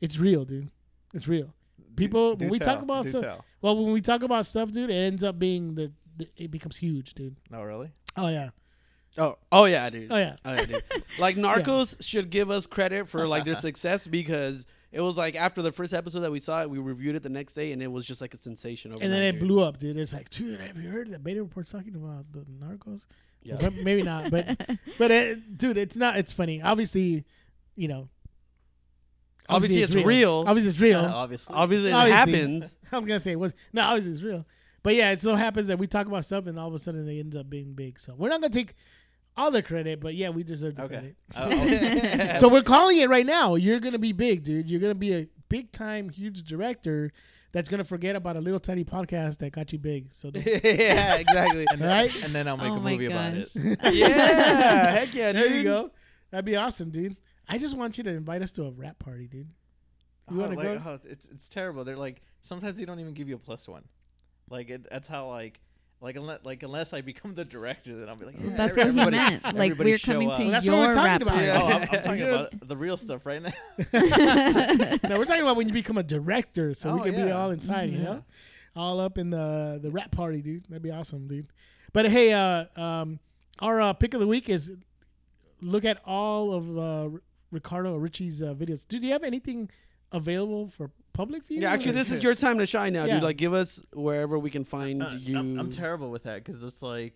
It's 0.00 0.18
real, 0.18 0.44
dude. 0.44 0.70
It's 1.14 1.26
real. 1.28 1.54
People- 1.96 2.36
Do 2.36 2.44
when 2.44 2.52
we 2.52 2.58
tell, 2.58 2.74
talk 2.74 2.82
about 2.82 3.06
stuff, 3.08 3.22
tell. 3.22 3.44
Well, 3.60 3.82
when 3.82 3.92
we 3.92 4.00
talk 4.02 4.22
about 4.22 4.44
stuff, 4.46 4.72
dude, 4.72 4.88
it 4.90 4.94
ends 4.94 5.24
up 5.24 5.38
being 5.38 5.74
the, 5.74 5.92
the 6.16 6.28
it 6.36 6.50
becomes 6.50 6.76
huge, 6.76 7.14
dude. 7.14 7.36
No, 7.50 7.62
really? 7.62 7.90
Oh 8.16 8.28
yeah, 8.28 8.50
Oh, 9.18 9.36
oh 9.50 9.64
yeah, 9.66 9.90
dude. 9.90 10.10
oh 10.10 10.16
yeah. 10.16 10.36
Oh, 10.44 10.54
yeah, 10.54 10.64
dude. 10.64 10.82
Like 11.18 11.36
Narcos 11.36 11.96
should 12.02 12.30
give 12.30 12.50
us 12.50 12.66
credit 12.66 13.08
for 13.08 13.26
like 13.28 13.44
their 13.44 13.54
success 13.54 14.06
because 14.06 14.66
it 14.90 15.00
was 15.00 15.16
like 15.18 15.36
after 15.36 15.60
the 15.62 15.72
first 15.72 15.92
episode 15.92 16.20
that 16.20 16.32
we 16.32 16.40
saw 16.40 16.62
it, 16.62 16.70
we 16.70 16.78
reviewed 16.78 17.16
it 17.16 17.22
the 17.22 17.28
next 17.28 17.52
day, 17.54 17.72
and 17.72 17.82
it 17.82 17.90
was 17.92 18.06
just 18.06 18.20
like 18.20 18.32
a 18.34 18.38
sensation. 18.38 18.90
Overnight, 18.92 19.04
And 19.04 19.12
then 19.12 19.22
it 19.22 19.32
dude. 19.32 19.40
blew 19.48 19.60
up, 19.60 19.78
dude. 19.78 19.96
It's 19.98 20.12
like, 20.14 20.30
dude, 20.30 20.60
have 20.60 20.76
you 20.82 20.88
heard 20.88 21.10
that 21.12 21.22
beta 21.22 21.42
report's 21.42 21.70
talking 21.72 21.94
about 21.94 22.24
the 22.32 22.40
Narcos? 22.64 23.04
Yeah. 23.42 23.56
Well, 23.60 23.70
maybe 23.82 24.02
not, 24.02 24.30
but 24.30 24.46
but 24.98 25.10
it, 25.10 25.58
dude, 25.58 25.76
it's 25.76 25.96
not. 25.96 26.16
It's 26.16 26.32
funny. 26.32 26.62
Obviously, 26.62 27.24
you 27.76 27.88
know. 27.88 28.08
Obviously, 29.48 29.82
it's 29.82 29.94
real. 29.94 30.44
Obviously, 30.46 30.70
it's 30.70 30.80
real. 30.80 31.02
Yeah, 31.02 31.12
obviously. 31.12 31.54
Obviously, 31.54 31.88
it 31.90 31.92
Obviously. 31.92 32.32
happens. 32.38 32.74
I 32.92 32.96
was 32.96 33.04
gonna 33.06 33.20
say 33.20 33.32
it 33.32 33.38
was 33.38 33.54
no, 33.72 33.82
obviously 33.82 34.12
it's 34.12 34.22
real. 34.22 34.46
But 34.82 34.94
yeah, 34.94 35.10
it 35.12 35.20
so 35.20 35.34
happens 35.34 35.68
that 35.68 35.78
we 35.78 35.86
talk 35.86 36.06
about 36.06 36.24
stuff 36.24 36.46
and 36.46 36.58
all 36.58 36.68
of 36.68 36.74
a 36.74 36.78
sudden 36.78 37.08
it 37.08 37.18
ends 37.18 37.36
up 37.36 37.48
being 37.48 37.72
big. 37.72 38.00
So 38.00 38.14
we're 38.16 38.28
not 38.28 38.40
gonna 38.40 38.52
take 38.52 38.74
all 39.36 39.50
the 39.50 39.62
credit, 39.62 40.00
but 40.00 40.14
yeah, 40.14 40.28
we 40.30 40.42
deserve 40.42 40.76
the 40.76 40.82
Okay. 40.84 40.94
credit. 40.94 41.16
Uh, 41.34 42.30
I'll- 42.32 42.38
So 42.38 42.48
we're 42.48 42.62
calling 42.62 42.98
it 42.98 43.08
right 43.08 43.26
now. 43.26 43.54
You're 43.54 43.80
gonna 43.80 43.98
be 43.98 44.12
big, 44.12 44.42
dude. 44.44 44.68
You're 44.68 44.80
gonna 44.80 44.94
be 44.94 45.14
a 45.14 45.28
big 45.48 45.72
time, 45.72 46.08
huge 46.08 46.42
director 46.44 47.12
that's 47.52 47.68
gonna 47.68 47.84
forget 47.84 48.16
about 48.16 48.36
a 48.36 48.40
little 48.40 48.60
tiny 48.60 48.84
podcast 48.84 49.38
that 49.38 49.50
got 49.52 49.72
you 49.72 49.78
big. 49.78 50.12
So 50.14 50.30
yeah, 50.34 51.16
exactly. 51.16 51.66
and, 51.70 51.80
then, 51.80 51.88
Right? 51.88 52.22
and 52.22 52.34
then 52.34 52.48
I'll 52.48 52.56
make 52.56 52.72
Oh 52.72 52.76
a 52.76 52.80
my 52.80 52.92
movie 52.92 53.06
about 53.06 53.34
it. 53.34 53.48
yeah, 53.92 54.90
heck 54.92 55.14
yeah, 55.14 55.32
there 55.32 55.48
dude. 55.48 55.56
you 55.58 55.64
go. 55.64 55.90
That'd 56.30 56.44
be 56.46 56.56
awesome, 56.56 56.90
dude. 56.90 57.16
I 57.48 57.58
just 57.58 57.76
want 57.76 57.98
you 57.98 58.04
to 58.04 58.10
invite 58.10 58.40
us 58.42 58.52
to 58.52 58.64
a 58.64 58.70
wrap 58.70 58.98
party, 58.98 59.26
dude. 59.28 59.48
You 60.30 60.38
Oh, 60.38 60.40
wanna 60.44 60.56
like, 60.56 60.64
go? 60.66 60.82
oh, 60.86 60.98
it's 61.04 61.26
it's 61.28 61.48
terrible. 61.48 61.84
They're 61.84 61.96
like 61.96 62.22
sometimes 62.42 62.76
they 62.78 62.84
don't 62.84 63.00
even 63.00 63.12
give 63.12 63.28
you 63.28 63.34
a 63.34 63.38
plus 63.38 63.68
one. 63.68 63.84
Like 64.48 64.70
it, 64.70 64.86
that's 64.90 65.08
how 65.08 65.28
like 65.28 65.60
like 66.02 66.16
unless 66.16 66.40
like 66.44 66.62
unless 66.62 66.92
I 66.92 67.00
become 67.00 67.34
the 67.34 67.44
director, 67.44 67.96
then 67.96 68.08
I'll 68.08 68.16
be 68.16 68.26
like 68.26 68.34
yeah, 68.38 68.56
That's 68.56 68.76
every- 68.76 68.92
what 68.92 69.14
he 69.14 69.18
everybody- 69.20 69.40
meant. 69.40 69.42
Like 69.56 69.70
everybody 69.70 69.90
we're 69.92 69.98
coming 69.98 70.30
up. 70.30 70.36
to 70.36 70.42
Well, 70.42 70.50
that's 70.52 70.66
what 70.66 70.72
your 70.74 70.86
we're 70.86 70.92
talking 70.92 71.04
wrap 71.04 71.22
about. 71.22 71.34
party. 71.34 71.48
Oh, 71.50 71.66
I'm, 71.66 71.82
I'm 71.82 72.02
talking 72.02 72.22
about 72.28 72.68
the 72.68 72.76
real 72.76 72.96
stuff 72.96 73.24
right 73.24 73.40
now. 73.42 73.52
no, 75.08 75.18
we're 75.18 75.24
talking 75.24 75.42
about 75.42 75.56
when 75.56 75.68
you 75.68 75.72
become 75.74 75.98
a 75.98 76.02
director, 76.02 76.74
so 76.74 76.94
we 76.94 77.00
Oh, 77.00 77.02
can 77.04 77.14
be 77.14 77.22
yeah. 77.22 77.30
all 77.32 77.50
inside, 77.50 77.90
you 77.90 77.98
know, 77.98 78.24
all 78.74 79.00
up 79.00 79.16
in 79.18 79.30
the 79.30 79.78
the 79.82 79.90
wrap 79.90 80.10
party, 80.10 80.42
dude. 80.42 80.64
That'd 80.68 80.82
be 80.82 80.90
awesome, 80.90 81.26
dude. 81.28 81.46
But 81.92 82.10
hey, 82.10 82.32
uh, 82.32 82.64
um, 82.76 83.18
our 83.60 83.80
uh, 83.80 83.92
pick 83.92 84.14
of 84.14 84.20
the 84.20 84.26
week 84.26 84.48
is 84.48 84.72
look 85.60 85.84
at 85.84 86.00
all 86.06 86.52
of 86.52 86.78
uh, 86.78 87.02
R- 87.14 87.22
Ricardo 87.50 87.94
or 87.94 88.00
Richie's 88.00 88.42
uh, 88.42 88.54
videos. 88.54 88.86
Do 88.88 88.98
you 88.98 89.12
have 89.12 89.22
anything 89.24 89.70
available 90.10 90.68
for 90.68 90.90
public 91.12 91.46
view? 91.46 91.60
Yeah, 91.60 91.72
actually, 91.72 91.90
or- 91.90 91.94
this 91.94 92.10
is 92.10 92.22
your 92.22 92.34
time 92.34 92.58
to 92.58 92.66
shine 92.66 92.92
now, 92.92 93.04
Yeah. 93.04 93.14
dude. 93.14 93.22
Like, 93.22 93.36
give 93.36 93.52
us 93.52 93.80
wherever 93.92 94.38
we 94.38 94.50
can 94.50 94.64
find 94.64 95.02
Uh, 95.02 95.10
you. 95.18 95.38
I'm, 95.38 95.58
I'm 95.58 95.70
terrible 95.70 96.10
with 96.10 96.22
that 96.24 96.36
because 96.44 96.62
it's 96.62 96.82
like 96.82 97.14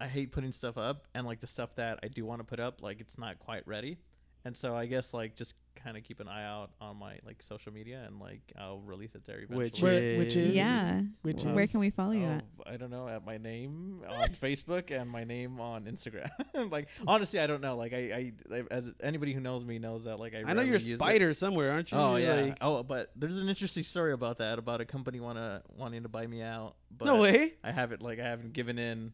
I 0.00 0.08
hate 0.08 0.32
putting 0.32 0.52
stuff 0.52 0.78
up, 0.78 1.06
and 1.14 1.26
like 1.26 1.40
the 1.40 1.46
stuff 1.46 1.74
that 1.76 1.98
I 2.02 2.08
do 2.08 2.24
want 2.24 2.40
to 2.40 2.44
put 2.44 2.58
up, 2.60 2.82
like 2.82 3.00
it's 3.00 3.18
not 3.18 3.38
quite 3.38 3.66
ready. 3.66 3.98
And 4.44 4.56
so 4.56 4.74
I 4.74 4.86
guess 4.86 5.12
like 5.12 5.36
just 5.36 5.54
kind 5.76 5.96
of 5.96 6.02
keep 6.02 6.18
an 6.20 6.28
eye 6.28 6.44
out 6.44 6.70
on 6.80 6.96
my 6.96 7.18
like 7.26 7.42
social 7.42 7.72
media, 7.72 8.02
and 8.06 8.18
like 8.18 8.40
I'll 8.58 8.80
release 8.80 9.14
it 9.14 9.26
there 9.26 9.36
eventually. 9.40 9.64
Which 9.66 9.82
Where- 9.82 10.18
which 10.18 10.34
is- 10.36 10.54
yeah. 10.54 11.02
which 11.22 11.42
Where 11.44 11.60
is- 11.60 11.70
can 11.72 11.80
we 11.80 11.90
follow 11.90 12.12
you 12.12 12.24
Oh, 12.26 12.30
at? 12.32 12.44
I 12.66 12.76
don't 12.78 12.90
know. 12.90 13.06
At 13.06 13.24
my 13.26 13.36
name 13.36 14.02
on 14.08 14.30
Facebook 14.30 14.90
and 14.98 15.10
my 15.10 15.24
name 15.24 15.60
on 15.60 15.84
Instagram. 15.84 16.30
like 16.70 16.88
honestly, 17.06 17.38
I 17.38 17.46
don't 17.46 17.60
know. 17.60 17.76
Like 17.76 17.92
I, 17.92 18.32
I, 18.50 18.56
I- 18.56 18.64
as 18.70 18.90
anybody 19.02 19.34
who 19.34 19.40
knows 19.40 19.62
me 19.64 19.78
knows 19.78 20.04
that 20.04 20.18
like 20.18 20.34
I. 20.34 20.38
I 20.50 20.54
know 20.54 20.62
you're 20.62 20.76
a 20.76 20.78
use 20.78 20.92
it. 20.92 20.96
spider 20.96 21.34
somewhere, 21.34 21.72
aren't 21.72 21.92
you? 21.92 21.98
Oh 21.98 22.16
You're 22.16 22.34
yeah. 22.34 22.40
like- 22.44 22.58
oh, 22.62 22.82
but 22.82 23.10
there's 23.16 23.38
an 23.38 23.48
interesting 23.50 23.82
story 23.82 24.12
about 24.14 24.38
that. 24.38 24.58
About 24.58 24.80
a 24.80 24.86
company 24.86 25.20
wanna 25.20 25.62
wanting 25.76 26.02
to 26.04 26.08
buy 26.08 26.26
me 26.26 26.40
out. 26.40 26.76
But 26.96 27.04
no 27.04 27.16
way. 27.16 27.54
I 27.62 27.72
haven't 27.72 28.00
like 28.00 28.18
I 28.20 28.24
haven't 28.26 28.54
given 28.54 28.78
in, 28.78 29.12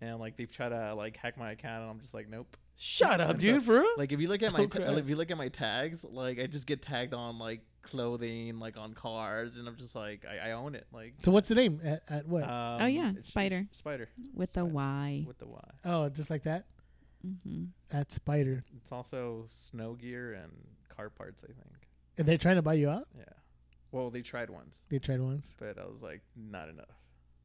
and 0.00 0.18
like 0.18 0.36
they've 0.38 0.50
tried 0.50 0.70
to 0.70 0.94
like 0.94 1.16
hack 1.18 1.36
my 1.36 1.50
account, 1.52 1.82
and 1.82 1.90
I'm 1.90 2.00
just 2.00 2.14
like 2.14 2.28
nope. 2.30 2.56
Shut 2.76 3.20
up, 3.20 3.38
dude. 3.38 3.60
so- 3.60 3.66
For 3.66 3.80
real? 3.80 3.90
Like 3.96 4.12
if 4.12 4.20
you 4.20 4.28
look 4.28 4.42
at 4.42 4.52
my 4.58 4.60
Oh, 4.60 4.66
ta- 4.66 4.82
if 4.96 5.08
you 5.08 5.16
look 5.16 5.30
at 5.30 5.36
my 5.36 5.48
tags, 5.48 6.04
like 6.04 6.38
I 6.40 6.46
just 6.46 6.66
get 6.66 6.82
tagged 6.82 7.14
on 7.14 7.38
like 7.38 7.60
clothing, 7.82 8.58
like 8.58 8.76
on 8.76 8.94
cars, 8.94 9.56
and 9.56 9.66
I'm 9.68 9.76
just 9.76 9.94
like 9.94 10.24
I, 10.24 10.48
I 10.50 10.52
own 10.52 10.74
it. 10.74 10.86
Like 10.92 11.14
So 11.24 11.30
what's 11.32 11.48
the 11.48 11.54
name 11.54 11.80
at, 11.84 12.02
at 12.08 12.26
what? 12.28 12.44
um, 12.44 12.82
Oh, 12.82 12.86
yeah, 12.86 13.10
it's- 13.10 13.26
Spider. 13.26 13.66
it's 13.70 13.78
Spider 13.78 14.08
with 14.34 14.52
the 14.52 14.60
Spider. 14.60 14.74
Y. 14.74 15.24
with 15.26 15.38
the 15.38 15.46
Y. 15.46 15.70
oh, 15.84 16.08
just 16.08 16.30
like 16.30 16.42
that 16.44 16.64
Mm-hmm. 17.26 17.66
at 17.96 18.10
Spider, 18.10 18.64
It's 18.76 18.90
also 18.90 19.46
snow 19.48 19.94
gear 19.94 20.32
and 20.32 20.50
car 20.88 21.08
parts. 21.08 21.44
I 21.44 21.52
think. 21.52 21.88
and 22.18 22.26
they're 22.26 22.36
trying 22.36 22.56
to 22.56 22.62
buy 22.62 22.74
you 22.74 22.88
out. 22.90 23.06
Yeah. 23.16 23.24
Well, 23.92 24.10
they 24.10 24.22
tried 24.22 24.50
once, 24.50 24.80
They 24.88 24.98
tried 24.98 25.20
once. 25.20 25.54
but 25.56 25.78
I 25.78 25.84
was 25.86 26.02
like, 26.02 26.22
not 26.36 26.68
enough. 26.68 26.86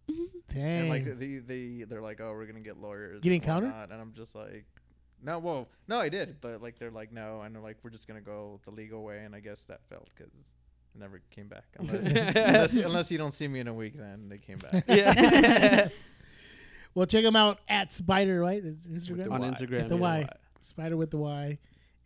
Dang. 0.49 0.61
And 0.61 0.89
like 0.89 1.19
they 1.19 1.37
they 1.37 1.83
they're 1.87 2.01
like, 2.01 2.19
oh, 2.21 2.31
we're 2.31 2.45
gonna 2.47 2.61
get 2.61 2.77
lawyers. 2.77 3.19
You 3.23 3.31
and 3.31 3.41
didn't 3.41 3.43
counter? 3.43 3.67
whatnot," 3.67 3.91
And 3.91 4.01
I'm 4.01 4.13
just 4.13 4.33
like, 4.33 4.65
no, 5.23 5.39
well, 5.39 5.67
no, 5.87 5.99
I 5.99 6.09
did, 6.09 6.41
but 6.41 6.61
like 6.61 6.77
they're 6.79 6.91
like, 6.91 7.11
no, 7.11 7.41
and 7.41 7.53
they're 7.55 7.61
like, 7.61 7.77
we're 7.83 7.89
just 7.89 8.07
gonna 8.07 8.21
go 8.21 8.59
the 8.65 8.71
legal 8.71 9.03
way, 9.03 9.23
and 9.23 9.35
I 9.35 9.39
guess 9.39 9.61
that 9.63 9.81
failed 9.89 10.09
because 10.15 10.33
it 10.33 10.99
never 10.99 11.21
came 11.31 11.47
back. 11.47 11.65
Unless, 11.79 12.05
unless 12.05 12.73
unless 12.75 13.11
you 13.11 13.17
don't 13.17 13.33
see 13.33 13.47
me 13.47 13.59
in 13.59 13.67
a 13.67 13.73
week, 13.73 13.97
then 13.97 14.29
they 14.29 14.37
came 14.37 14.57
back. 14.57 14.83
yeah. 14.87 15.87
well, 16.95 17.05
check 17.05 17.23
them 17.23 17.35
out 17.35 17.59
at 17.67 17.93
Spider, 17.93 18.39
right? 18.39 18.63
It's 18.63 18.87
With 18.87 19.03
Instagram. 19.03 19.23
the 19.25 19.31
On 19.31 19.41
Y. 19.41 19.49
Instagram, 19.49 19.71
With 19.79 19.89
the 19.89 19.95
yeah. 19.95 20.01
Y. 20.01 20.29
Spider 20.61 20.97
with 20.97 21.11
the 21.11 21.17
Y. 21.17 21.59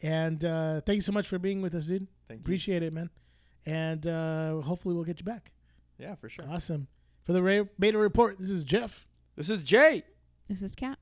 And 0.04 0.44
uh, 0.44 0.82
thank 0.82 0.96
you 0.96 1.02
so 1.02 1.12
much 1.12 1.28
for 1.28 1.38
being 1.40 1.62
with 1.62 1.76
us, 1.76 1.86
dude. 1.88 2.08
Thank 2.28 2.40
you. 2.40 2.44
Appreciate 2.44 2.82
it, 2.84 2.92
man. 2.92 3.10
And 3.66 4.06
uh, 4.08 4.62
hopefully 4.62 4.96
we'll 4.96 5.04
get 5.04 5.20
you 5.20 5.26
back. 5.26 5.52
Yeah, 6.00 6.16
for 6.16 6.28
sure. 6.30 6.46
Awesome. 6.50 6.88
For 7.24 7.34
the 7.34 7.44
Ra- 7.44 7.68
Beta 7.78 7.98
Report, 8.00 8.38
this 8.40 8.50
is 8.50 8.64
Jeff. 8.66 9.06
This 9.36 9.50
is 9.50 9.62
Jay. 9.64 10.04
This 10.48 10.62
is 10.64 10.74
Kat. 10.76 10.98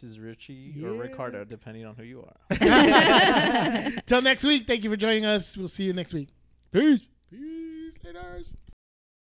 This 0.00 0.10
is 0.10 0.18
Richie 0.20 0.72
Yeah. 0.76 0.88
or 0.88 0.92
Ricardo, 0.92 1.44
depending 1.44 1.86
on 1.86 1.94
who 1.96 2.02
you 2.02 2.20
are. 2.22 2.36
Till 4.06 4.20
next 4.20 4.44
week, 4.44 4.66
thank 4.66 4.84
you 4.84 4.90
for 4.90 4.96
joining 4.96 5.24
us. 5.24 5.56
We'll 5.56 5.68
see 5.68 5.84
you 5.84 5.94
next 5.94 6.12
week. 6.12 6.28
Peace. 6.70 7.08
Peace. 7.30 7.94
Laters. 8.04 8.56